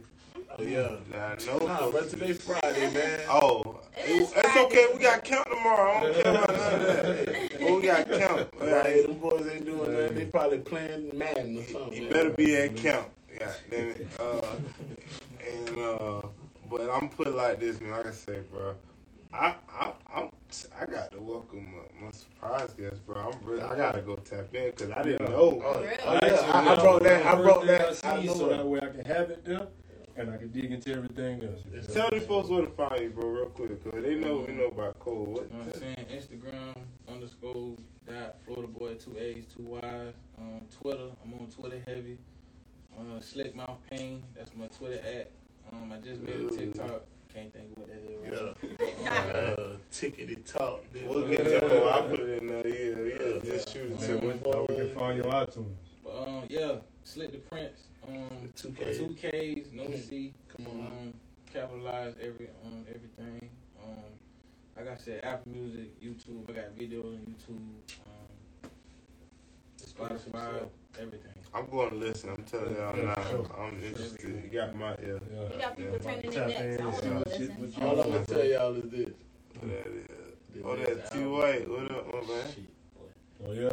Oh, 0.60 0.64
yeah. 0.64 0.90
That 1.12 1.42
I 1.42 1.46
know. 1.46 1.58
Nah, 1.66 1.78
supposed 1.78 1.94
but 1.94 2.10
today's 2.10 2.42
Friday, 2.42 2.94
man. 2.94 3.22
Oh, 3.30 3.80
It 3.98 4.10
it- 4.10 4.22
is 4.24 4.34
Friday. 4.34 4.60
okay. 4.66 4.86
We 4.94 5.00
got 5.00 5.24
count 5.24 5.48
tomorrow. 5.50 5.92
I 5.98 6.02
don't 6.02 6.14
care 6.24 6.32
about 6.34 6.50
none 6.50 6.74
of 6.82 6.88
that. 6.88 7.60
But 7.60 7.72
we 7.76 7.82
got 7.82 8.12
count. 8.12 8.50
All 8.62 8.68
Right, 8.68 8.74
right. 8.86 9.08
them 9.08 9.20
boys 9.20 9.48
ain't 9.52 9.66
doing 9.66 9.92
nothing. 9.94 10.16
They 10.16 10.26
probably 10.26 10.60
playing 10.60 11.12
Madden 11.18 11.58
or 11.60 11.64
something. 11.66 11.94
You 12.04 12.10
better 12.10 12.32
be 12.32 12.56
at 12.56 12.76
count. 12.76 13.08
Yeah, 13.40 13.52
damn 13.70 13.90
it. 13.90 14.08
Uh, 14.20 14.42
and 15.46 15.80
uh, 15.80 16.22
but 16.70 16.90
I'm 16.90 17.10
put 17.10 17.36
like 17.36 17.60
this, 17.60 17.80
man. 17.82 17.92
Like 17.92 18.08
I 18.08 18.12
say, 18.12 18.40
bro. 18.52 18.76
I 19.34 19.54
I 19.72 19.92
I'm, 20.16 20.30
I 20.82 20.86
got 20.86 21.12
to 21.12 21.20
welcome 21.22 21.68
my, 22.00 22.06
my 22.08 22.12
surprise 22.12 22.74
guest, 22.74 23.06
bro. 23.06 23.16
I'm 23.32 23.46
really, 23.48 23.62
I 23.62 23.76
gotta 23.76 24.02
go 24.02 24.16
tap 24.16 24.54
in 24.56 24.72
because 24.72 24.90
I 24.92 25.04
didn't 25.04 25.30
know. 25.30 25.62
Oh, 25.64 25.80
Really? 25.82 25.96
oh, 26.06 26.14
yeah. 26.24 26.52
I, 26.52 26.74
I 26.74 26.76
brought 26.82 27.04
that. 27.04 27.26
I 27.26 27.36
brought 27.36 27.66
that. 27.68 28.00
I 28.06 28.12
I 28.18 28.24
know 28.24 28.34
so 28.34 28.48
that 28.50 28.66
way 28.66 28.80
I 28.82 28.88
can 28.88 29.06
have 29.06 29.30
it 29.30 29.46
there, 29.46 29.68
and 30.18 30.32
I 30.32 30.38
can 30.38 30.50
dig 30.52 30.72
into 30.72 30.92
everything 30.94 31.44
else. 31.44 31.94
Tell 31.94 32.10
these 32.10 32.26
folks 32.26 32.50
where 32.50 32.66
to 32.66 32.72
find 32.72 33.02
you, 33.02 33.10
bro, 33.10 33.28
real 33.28 33.46
quick, 33.46 33.84
cause 33.84 33.94
they 34.02 34.16
know 34.16 34.46
we 34.48 34.54
know 34.54 34.68
about 34.68 35.00
Cole. 35.00 35.26
What? 35.26 35.44
You 35.52 35.58
know 35.58 35.66
what 35.66 35.76
I'm 35.76 35.82
saying? 35.82 36.06
Instagram 36.12 36.76
underscore 37.12 37.76
dot 38.08 38.38
Florida 38.46 38.68
boy 38.68 38.96
two 38.96 39.16
A's 39.18 39.46
two 39.46 39.64
Y's. 39.64 40.14
Um, 40.40 40.62
Twitter, 40.82 41.10
I'm 41.24 41.34
on 41.34 41.48
Twitter 41.48 41.82
heavy. 41.86 42.18
Uh, 42.98 43.20
Slick 43.22 43.56
Mouth 43.56 43.78
Pain, 43.92 44.24
that's 44.36 44.52
my 44.56 44.68
Twitter 44.68 45.00
at. 45.06 45.32
Um, 45.72 45.92
I 45.92 45.98
just 45.98 46.22
made 46.22 46.36
a 46.36 46.50
TikTok. 46.50 47.04
Can't 47.34 47.54
think 47.54 47.72
of 47.72 47.78
what 47.78 47.88
that 47.90 48.34
is. 48.34 48.56
Right? 48.72 48.98
Yeah. 49.02 49.10
Uh, 49.10 49.78
tickety 49.92 50.52
talk. 50.52 50.84
We'll 51.06 51.28
get 51.28 51.44
to 51.44 51.58
it. 51.58 51.94
I'll 51.94 52.10
put 52.10 52.22
it 52.22 52.42
in 52.42 52.48
there. 52.48 52.68
Yeah, 52.68 53.36
yeah. 53.36 53.40
Just 53.44 53.72
shoot 53.72 53.92
it 53.92 54.00
to 54.00 54.14
me. 54.14 54.34
we, 54.44 54.60
we 54.70 54.76
can 54.76 54.96
find 54.96 55.18
your 55.18 55.32
iTunes. 55.32 55.76
But 56.04 56.28
um, 56.28 56.44
yeah, 56.50 56.78
Slikk 57.06 57.34
the 57.34 57.38
Prince. 57.38 57.87
Um, 58.08 58.54
Two 58.56 58.70
K. 58.72 58.98
two 58.98 59.16
K's, 59.20 59.68
no 59.74 59.86
C. 59.96 60.34
Come 60.56 60.68
on. 60.68 60.86
Um, 60.88 61.14
capitalize 61.52 62.14
every 62.22 62.48
um 62.66 62.86
everything. 62.88 63.50
Um, 63.84 63.94
like 64.78 64.90
I 64.90 64.98
said, 64.98 65.24
Apple 65.24 65.52
Music, 65.52 66.00
YouTube. 66.02 66.50
I 66.50 66.54
got 66.54 66.76
videos 66.78 67.04
on 67.06 67.26
YouTube. 67.28 68.00
Um, 68.06 68.70
Spotify, 69.78 70.68
everything. 71.00 71.32
I'm 71.54 71.66
going 71.70 71.90
to 71.90 71.96
listen. 71.96 72.30
I'm 72.30 72.44
telling 72.44 72.76
y'all 72.76 72.96
Yeah, 72.98 73.14
now. 73.18 73.30
sure. 73.30 73.48
I'm 73.60 73.84
interested. 73.84 74.44
You 74.44 74.50
got 74.60 74.76
my 74.76 74.92
ear. 75.04 75.20
Yeah. 75.32 75.42
You 75.54 75.60
got 75.60 75.78
people 75.78 75.94
Yeah. 75.94 76.00
turning 76.00 76.26
in 76.26 76.32
Tap 76.32 76.48
necks. 76.48 76.82
I 76.82 76.86
want 76.86 77.02
to 77.02 77.30
listen. 77.30 77.56
What 77.60 77.78
you, 77.78 77.88
All 77.88 78.02
I'm 78.02 78.12
gonna 78.12 78.26
tell 78.26 78.46
y'all 78.46 78.76
is 78.76 78.90
this. 78.92 79.10
What 79.60 79.70
that 79.70 79.88
is. 79.88 80.64
Oh, 80.64 80.76
that 80.76 81.12
T 81.12 81.20
White. 81.20 81.70
What 81.70 81.92
up, 81.92 82.14
my 82.14 82.34
man? 82.34 82.68
Oh 83.48 83.52
yeah. 83.52 83.70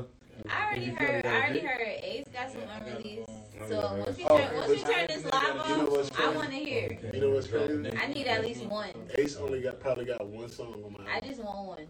I 0.48 0.66
already 0.66 0.86
heard. 0.86 1.26
I 1.26 1.40
already 1.40 1.60
heard. 1.60 1.80
Ace 2.02 2.24
got 2.32 2.50
some 2.50 2.60
Yeah, 2.60 2.66
I 2.74 2.78
got 2.78 2.88
unreleased. 2.88 3.30
So 3.68 3.74
yeah. 3.74 3.92
once 4.04 4.16
we 4.18 4.24
Oh, 4.24 4.38
turn, 4.38 4.56
once 4.56 4.68
we 4.68 4.78
turn 4.82 5.06
this 5.08 5.24
live 5.24 5.68
You 5.68 5.76
know 5.76 6.04
I 6.18 6.34
want 6.34 6.50
to 6.50 6.56
hear. 6.56 6.84
Okay. 6.86 7.10
You 7.14 7.20
know 7.20 7.30
what's 7.30 7.46
crazy? 7.46 7.90
I 7.96 8.06
need 8.08 8.26
at 8.26 8.42
least 8.42 8.64
one. 8.66 8.90
Ace 9.16 9.36
only 9.36 9.60
got 9.62 9.80
probably 9.80 10.04
got 10.04 10.26
one 10.26 10.50
song 10.50 10.82
on 10.84 10.92
my 10.92 11.10
I 11.12 11.20
just 11.20 11.42
want 11.42 11.66
one. 11.66 11.86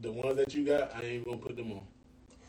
The 0.00 0.12
ones 0.12 0.36
that 0.36 0.54
you 0.54 0.64
got, 0.64 0.94
I 0.94 1.02
ain't 1.02 1.24
gonna 1.24 1.38
put 1.38 1.56
them 1.56 1.72
on. 1.72 1.80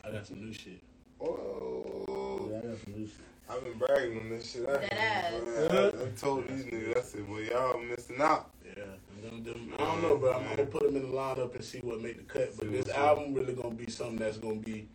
I 0.04 0.10
got 0.12 0.26
some 0.26 0.40
new 0.40 0.52
shit. 0.52 0.80
Oh, 1.20 2.48
I 2.48 2.66
got 2.66 2.78
some 2.84 2.94
new 2.94 3.06
shit. 3.06 3.16
I've 3.48 3.64
been 3.64 3.78
bragging 3.78 4.20
on 4.20 4.28
this 4.30 4.52
shit. 4.52 4.68
I, 4.68 4.84
ass. 4.94 5.32
I, 5.70 5.88
I 5.88 6.08
told 6.16 6.46
these 6.48 6.64
niggas, 6.64 6.96
I 6.96 7.00
said, 7.02 7.28
well, 7.28 7.40
y'all 7.40 7.80
missing 7.80 8.20
out. 8.20 8.50
Yeah, 8.64 8.84
I'm 9.24 9.30
gonna 9.30 9.42
do- 9.42 9.72
I 9.78 9.84
don't 9.84 10.02
know, 10.02 10.16
bro. 10.16 10.32
I'm 10.34 10.44
gonna 10.56 10.66
put 10.66 10.82
them 10.84 10.96
in 10.96 11.02
the 11.10 11.16
lineup 11.16 11.54
and 11.54 11.64
see 11.64 11.78
what 11.80 12.00
make 12.00 12.16
the 12.18 12.22
cut. 12.22 12.56
But 12.56 12.70
this 12.70 12.88
album 12.90 13.34
really 13.34 13.54
gonna 13.54 13.74
be 13.74 13.90
something 13.90 14.16
that's 14.18 14.38
gonna 14.38 14.60
be, 14.60 14.88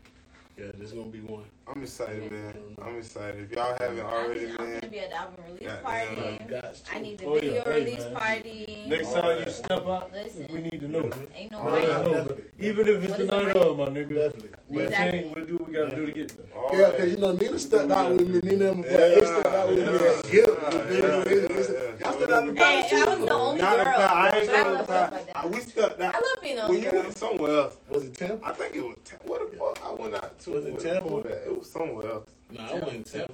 yeah, 0.57 0.71
this 0.77 0.91
gonna 0.91 1.07
be 1.07 1.21
one. 1.21 1.45
I'm 1.67 1.81
excited, 1.81 2.31
man. 2.31 2.53
I'm 2.81 2.97
excited. 2.97 3.43
If 3.51 3.57
y'all 3.57 3.75
haven't 3.79 3.99
already, 4.01 4.45
I'm, 4.45 4.57
I'm 4.59 4.65
man, 4.71 4.79
gonna 4.81 4.91
be 4.91 4.99
at 4.99 5.09
the 5.09 5.15
album 5.15 5.35
release 5.47 5.61
Yeah, 5.63 5.75
party. 5.77 6.07
Oh, 6.17 6.37
yeah. 6.51 6.71
I 6.93 6.99
need 6.99 7.17
the 7.17 7.25
Oh, 7.25 7.35
yeah. 7.35 7.41
video 7.41 7.63
Hey, 7.65 7.79
release 7.85 7.99
man. 8.05 8.13
party. 8.13 8.83
Next 8.87 9.13
time 9.13 9.39
you 9.45 9.51
step 9.51 9.87
out, 9.87 10.11
Listen. 10.13 10.47
we 10.51 10.61
need 10.61 10.79
to 10.81 10.87
know. 10.87 11.09
Ain't 11.35 11.51
no 11.51 11.59
Oh, 11.59 11.71
Let 11.71 11.73
way. 12.05 12.11
know, 12.11 12.23
but 12.27 12.39
Even 12.59 12.87
if 12.87 13.03
it's 13.03 13.09
What 13.09 13.17
the 13.17 13.25
night 13.25 13.47
it? 13.47 13.55
of, 13.57 13.77
my 13.77 13.85
nigga. 13.85 14.15
Definitely. 14.15 14.49
We'll 14.69 14.85
Exactly. 14.85 15.19
change, 15.19 15.35
we'll 15.35 15.45
do 15.45 15.57
what 15.57 15.67
we 15.67 15.73
gotta 15.73 15.95
do 15.95 16.05
to 16.05 16.11
get 16.11 16.27
there. 16.37 16.45
all 16.61 16.69
Yeah, 16.79 16.89
because 16.91 17.11
you 17.11 17.17
know 17.17 17.31
Nina 17.33 17.59
stepped 17.59 17.91
out 17.91 18.11
with 18.13 18.27
me. 18.29 18.39
Nina 18.51 18.71
and 18.71 18.79
my 18.81 18.85
Yeah, 18.87 18.97
they 18.97 19.25
stepped 19.25 19.47
out 19.47 19.67
with 19.69 19.77
me 19.77 19.83
yeah, 19.83 19.91
yeah, 19.91 19.99
You 20.31 20.45
feel 20.45 21.01
yeah, 21.01 21.23
me? 21.25 21.45
yeah, 21.49 22.05
Y'all 22.05 22.13
stepped 22.13 22.31
out 22.31 22.47
in 22.47 22.55
the 22.55 22.63
Hey, 22.65 22.81
past 22.89 22.93
I 22.93 23.15
was 23.15 23.27
the 23.27 23.33
only 23.33 23.61
Not 23.61 23.75
girl. 23.75 23.81
a 23.81 23.85
fact. 23.85 24.13
I 24.13 24.39
ain't 24.39 24.49
I 24.49 24.63
gonna 24.63 24.69
love 24.75 24.89
lie. 24.89 24.95
stuff 24.95 25.11
like 25.11 25.35
I- 25.35 25.41
that. 25.41 25.51
We 25.51 25.59
stepped 25.61 26.01
I 26.01 26.05
love 26.05 26.23
being 26.41 26.59
on 26.59 26.69
When 26.69 26.81
you 26.83 26.91
girl. 26.91 27.01
went 27.03 27.17
somewhere 27.17 27.57
else, 27.59 27.77
Was 27.89 28.03
it 28.05 28.13
Tampa? 28.17 28.45
I 28.47 28.51
think 28.53 28.75
it 28.75 28.83
was. 28.85 28.95
Tam- 29.05 29.19
What 29.25 29.51
the 29.51 29.57
fuck? 29.57 29.79
I 29.85 29.91
went 29.93 30.15
out 30.15 30.39
to. 30.39 30.49
Was 30.51 30.65
it 30.65 30.73
what- 30.73 30.81
Tampa? 30.81 31.07
what 31.07 31.23
that? 31.23 31.54
It 31.55 31.59
was 31.59 31.71
somewhere 31.71 32.11
else. 32.11 32.29
Nah, 32.51 32.67
I 32.69 32.73
wasn't 32.75 33.05
Tampa. 33.09 33.33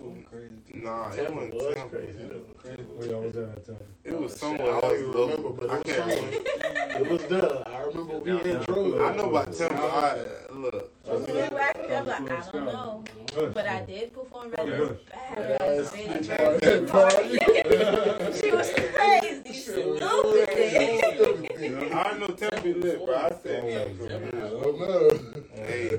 Nah, 0.75 1.11
it 1.13 1.33
wasn't 1.33 1.53
was 1.55 1.73
Tampa. 1.75 1.89
crazy. 1.97 2.13
though. 2.29 2.45
Where 2.95 3.07
y'all 3.07 3.21
was 3.23 3.35
at 3.35 3.55
that 3.55 3.65
time? 3.65 3.87
It 4.03 4.19
was 4.19 4.21
oh, 4.21 4.27
Shit, 4.27 4.37
somewhere 4.37 4.71
I 4.71 4.75
else. 4.75 4.81
don't 4.83 4.99
even 4.99 5.11
though. 5.11 5.21
remember, 5.27 5.49
but 5.49 5.69
I 5.71 5.73
was 5.77 5.83
can't 5.83 6.05
remember. 6.05 6.37
It 6.99 7.09
was 7.09 7.23
there. 7.23 7.67
I 7.67 7.81
remember 7.81 8.17
we 8.19 8.29
had 8.37 8.65
drove. 8.67 9.01
I 9.01 9.15
know 9.15 9.29
about 9.31 9.53
Tampa. 9.53 9.75
I, 9.75 10.53
look. 10.53 10.93
Was 11.07 11.23
it 11.23 11.35
in 11.51 11.55
Rack? 11.57 11.77
I'm 11.91 12.05
like, 12.05 12.31
I 12.31 12.51
don't 12.51 12.65
know. 12.65 13.03
But 13.53 13.67
I 13.67 13.81
did 13.85 14.13
perform 14.13 14.53
at 14.53 14.59
Okay. 14.59 14.71
her 14.77 14.97
bad 15.09 15.37
Yes, 15.59 15.91
bitch 15.91 16.27
that 16.27 16.39
birthday 16.61 16.85
party. 16.85 17.39
party. 17.39 18.39
She 18.39 18.51
was 18.51 18.69
crazy, 18.93 19.53
stupid. 19.53 20.03
I 21.91 22.17
know 22.19 22.27
Tampa 22.27 22.61
be 22.61 22.73
lit, 22.73 23.03
bro. 23.03 23.15
I 23.15 23.29
Oh, 23.31 23.39
said 23.43 23.63
I 23.63 23.65
Tampa. 23.71 24.03
man. 24.19 24.31
don't 24.31 24.65
oh, 24.65 24.71
know. 24.85 25.65
Hey, 25.65 25.89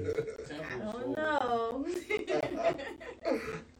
I 1.02 1.04
don't 1.04 1.16
know. 1.16 1.86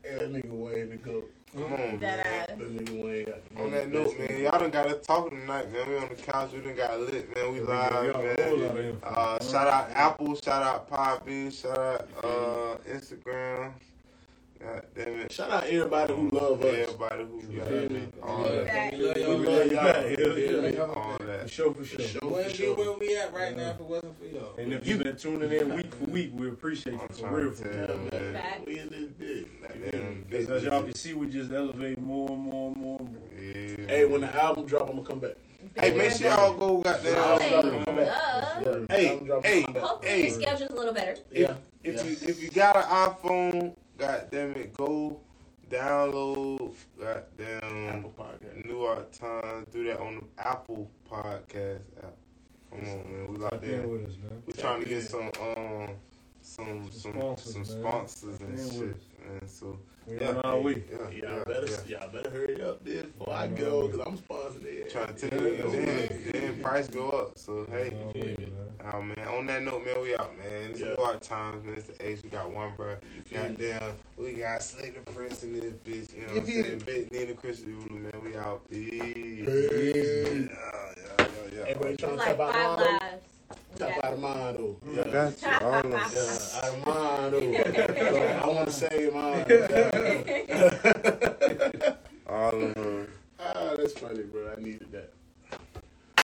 That 0.03 0.33
nigga 0.33 0.51
Wayne 0.51 0.91
the 0.91 0.97
goat. 0.97 1.31
come 1.53 1.65
on, 1.73 2.01
That 2.01 2.01
man. 2.01 2.19
ass. 2.27 2.49
That 2.49 2.59
nigga 2.77 3.05
Wayne 3.05 3.25
got 3.25 3.63
On 3.65 3.71
that 3.71 3.89
note, 3.91 4.19
man, 4.19 4.41
y'all 4.43 4.59
done 4.59 4.71
got 4.71 4.89
to 4.89 4.95
talk 4.95 5.31
tonight, 5.31 5.73
man. 5.73 5.89
We 5.89 5.97
on 5.97 6.09
the 6.09 6.15
couch, 6.17 6.51
we 6.53 6.61
done 6.61 6.77
got 6.77 7.01
lit, 7.01 7.35
man. 7.35 7.53
We 7.53 7.59
Yeah, 7.61 7.65
live, 7.65 8.07
we 8.07 8.13
got 8.13 8.25
a 8.41 8.43
whole 8.45 8.57
lot 8.59 8.71
of 8.71 8.75
man. 8.75 8.97
Uh, 9.05 9.45
shout 9.45 9.67
out 9.69 9.91
Apple, 9.95 10.35
shout 10.37 10.63
out 10.63 10.91
Podbean, 10.91 11.53
shout 11.53 11.79
out 11.79 12.09
uh, 12.25 12.77
Instagram. 12.91 13.73
God 14.61 14.83
damn 14.95 15.09
it. 15.21 15.33
Shout 15.33 15.51
out 15.51 15.65
everybody 15.65 16.15
who 16.15 16.29
love 16.31 16.63
us. 16.63 16.89
Everybody 16.89 17.25
who 17.25 17.43
You 17.53 17.59
got 17.59 17.69
feel 17.69 17.89
me? 17.91 18.09
all 18.23 18.43
that. 18.45 18.93
We 18.93 18.99
love 19.49 20.75
y'all. 20.75 21.22
Love 21.37 21.57
y'all. 21.59 21.67
Yeah, 21.69 21.73
You 21.73 21.75
feel 21.75 21.75
me? 21.75 21.75
yeah. 21.75 21.75
All 21.75 21.75
For 21.75 21.75
sure, 21.75 21.75
for 21.75 21.85
sure. 21.85 21.99
For 21.99 22.05
sure, 22.09 22.31
Wouldn't 22.31 22.53
for 22.57 22.63
be 22.63 22.71
where 22.73 22.93
we 22.99 23.17
at 23.17 23.33
right 23.35 23.57
now 23.57 23.71
if 23.71 23.81
it 23.81 23.87
wasn't 23.87 24.19
for 24.19 24.25
y'all. 24.27 24.55
And 24.59 24.73
if 24.73 24.87
you've 24.87 25.03
been 25.03 25.17
tuning 25.17 25.53
in 25.53 25.75
week 25.75 25.95
for 25.95 26.05
week, 26.05 26.31
we 26.35 26.49
appreciate 26.49 26.95
I'm 26.95 27.09
you 27.11 27.15
for 27.17 27.31
real. 27.37 27.51
to 27.51 27.57
For 27.57 27.73
tell 27.87 27.97
real. 27.97 28.05
you, 28.05 28.33
man. 28.33 28.63
We 28.67 28.79
in 28.79 28.89
this 28.89 29.11
bitch. 29.21 29.47
Goddamn 29.63 30.55
As 30.57 30.63
y'all 30.65 30.83
can 30.83 30.95
see, 30.95 31.15
we 31.15 31.27
just 31.29 31.53
elevate 31.53 31.99
more 32.01 32.31
and 32.31 32.39
more 32.41 32.69
and 32.73 32.77
more 32.77 33.01
and 33.01 33.11
more. 33.13 33.21
Yeah. 33.39 33.87
Hey, 33.89 34.05
when 34.05 34.21
the 34.23 34.43
album 34.43 34.67
drop, 34.67 34.89
I'm 34.89 34.97
gonna 34.97 35.09
come 35.09 35.19
back. 35.21 35.33
Hey, 35.77 35.97
make 35.97 36.13
sure 36.13 36.29
y'all 36.29 36.55
go 36.55 36.79
goddamn. 36.79 37.41
Hey. 37.41 37.49
Hey, 38.91 39.07
hey, 39.09 39.09
I'm 39.11 39.27
come 39.27 39.73
back. 39.75 39.83
Hopefully 39.83 40.11
Hey. 40.11 40.23
your 40.29 40.41
schedule's 40.41 40.71
a 40.71 40.75
little 40.75 40.93
better. 40.95 41.17
Yeah. 41.31 41.55
If 41.85 41.95
Yeah. 41.97 42.03
you 42.05 42.17
if 42.23 42.43
you 42.43 42.51
got 42.51 42.77
an 42.77 42.83
iPhone, 42.83 43.77
goddamn 43.99 44.53
it, 44.53 44.73
go 44.75 45.21
download 45.73 46.75
goddamn 47.01 47.89
Apple 47.89 48.15
Podcast. 48.19 48.65
New 48.67 48.81
York 48.81 49.13
Times. 49.13 49.67
Do 49.73 49.85
that 49.85 50.01
on 50.01 50.17
the 50.37 50.47
Apple 50.47 50.91
Podcast 51.11 51.81
app. 52.03 52.15
Come 52.71 52.81
on, 52.81 53.13
man. 53.13 53.27
We 53.29 53.39
Tap 53.39 53.53
locked 53.53 53.65
in 53.65 53.81
in. 53.81 53.91
with 53.91 54.09
us, 54.09 54.17
man. 54.23 54.43
We 54.47 54.53
trying 54.53 54.83
to 54.83 54.89
get 54.89 55.03
some 55.03 55.31
um 55.41 55.89
some 56.43 56.91
some 56.91 57.13
Sponsors, 57.13 57.53
some 57.53 57.63
man. 57.63 57.93
sponsors 57.93 58.41
and 58.41 58.59
Tap 58.59 58.67
shit, 58.73 58.81
with 58.81 58.91
us. 58.91 59.03
man. 59.41 59.49
So 59.49 59.79
We 60.07 60.19
yeah, 60.19 60.29
on 60.31 60.37
our 60.39 60.61
way. 60.61 60.83
yeah, 60.91 60.99
Y'all 60.99 61.13
yeah, 61.39 61.45
better, 61.47 61.67
yeah. 61.87 61.99
y'all 62.01 62.09
better 62.11 62.31
hurry 62.31 62.63
up 62.63 62.85
this 62.85 63.07
before 63.07 63.33
I 63.35 63.47
go, 63.47 63.89
cause 63.89 64.01
I'm 64.05 64.17
sponsored 64.17 64.65
it. 64.65 64.91
Trying 64.91 65.15
to 65.15 65.29
tell 65.31 65.41
you, 65.43 65.71
then, 65.71 66.33
then 66.33 66.61
price 66.63 66.89
go 66.89 67.09
up. 67.11 67.39
So 67.39 67.67
hey. 67.71 67.91
On 67.91 68.03
our 68.15 68.15
man. 68.15 68.53
Oh 68.93 69.01
man, 69.03 69.29
on 69.29 69.47
that 69.47 69.63
note, 69.63 69.85
man, 69.87 70.03
we 70.03 70.17
out, 70.17 70.37
man. 70.39 70.71
It's 70.71 70.81
Yeah. 70.81 70.89
yeah. 70.89 70.95
hard 71.05 71.23
times, 71.23 71.65
man. 71.65 71.75
It's 71.77 71.87
the 71.87 72.05
Ace. 72.07 72.23
We 72.25 72.31
got 72.31 72.51
one, 72.53 72.73
bro. 72.77 72.97
feel 73.27 73.43
me? 73.43 73.49
Goddamn, 73.51 73.93
we 74.17 74.33
got 74.33 74.63
Slater 74.63 75.01
Prince 75.15 75.45
in 75.45 75.53
this 75.55 75.73
bitch. 75.87 76.15
You 76.17 76.27
know 76.27 76.33
You 76.35 76.41
what 76.41 76.41
I'm 76.41 76.47
feel 76.47 76.65
saying? 76.65 76.79
Big 76.85 77.13
Nina 77.13 77.35
Christian 77.35 77.87
Ulu, 77.89 78.01
man. 78.01 78.13
We 78.25 78.37
out. 78.37 78.69
Peace. 78.69 78.91
Peace. 78.91 80.49
Yeah, 80.51 80.93
yeah, 80.97 81.15
yeah, 81.19 81.27
yeah. 81.55 81.65
Everybody 81.69 81.97
trying 81.97 82.13
to 82.13 82.17
like 82.17 82.27
tap 82.37 82.41
out 82.41 82.53
five 82.53 82.79
mine 82.79 82.99
lives. 83.01 83.23
We 83.75 83.79
though. 83.79 83.87
Tap 83.87 83.95
got 83.97 84.05
out 84.05 84.13
of 84.15 84.21
mine 84.21 84.55
though. 84.57 84.77
I 84.87 84.91
Yeah. 84.93 85.13
got 85.13 85.43
you. 85.43 85.49
All 85.61 85.75
of 85.75 85.83
them. 85.83 85.93
Yeah, 85.93 86.63
out 86.63 86.75
of 86.75 86.87
mine 86.87 87.31
though. 87.33 87.53
So, 87.63 88.43
I 88.43 88.47
want 88.49 88.67
to 88.69 88.73
say 88.73 89.11
mine. 89.13 89.45
All 92.29 92.63
of 92.63 92.75
them. 92.75 93.09
ah, 93.41 93.75
that's 93.77 93.93
funny, 93.95 94.23
bro. 94.25 94.53
I 94.57 94.61
needed 94.61 94.91
that. 94.93 95.13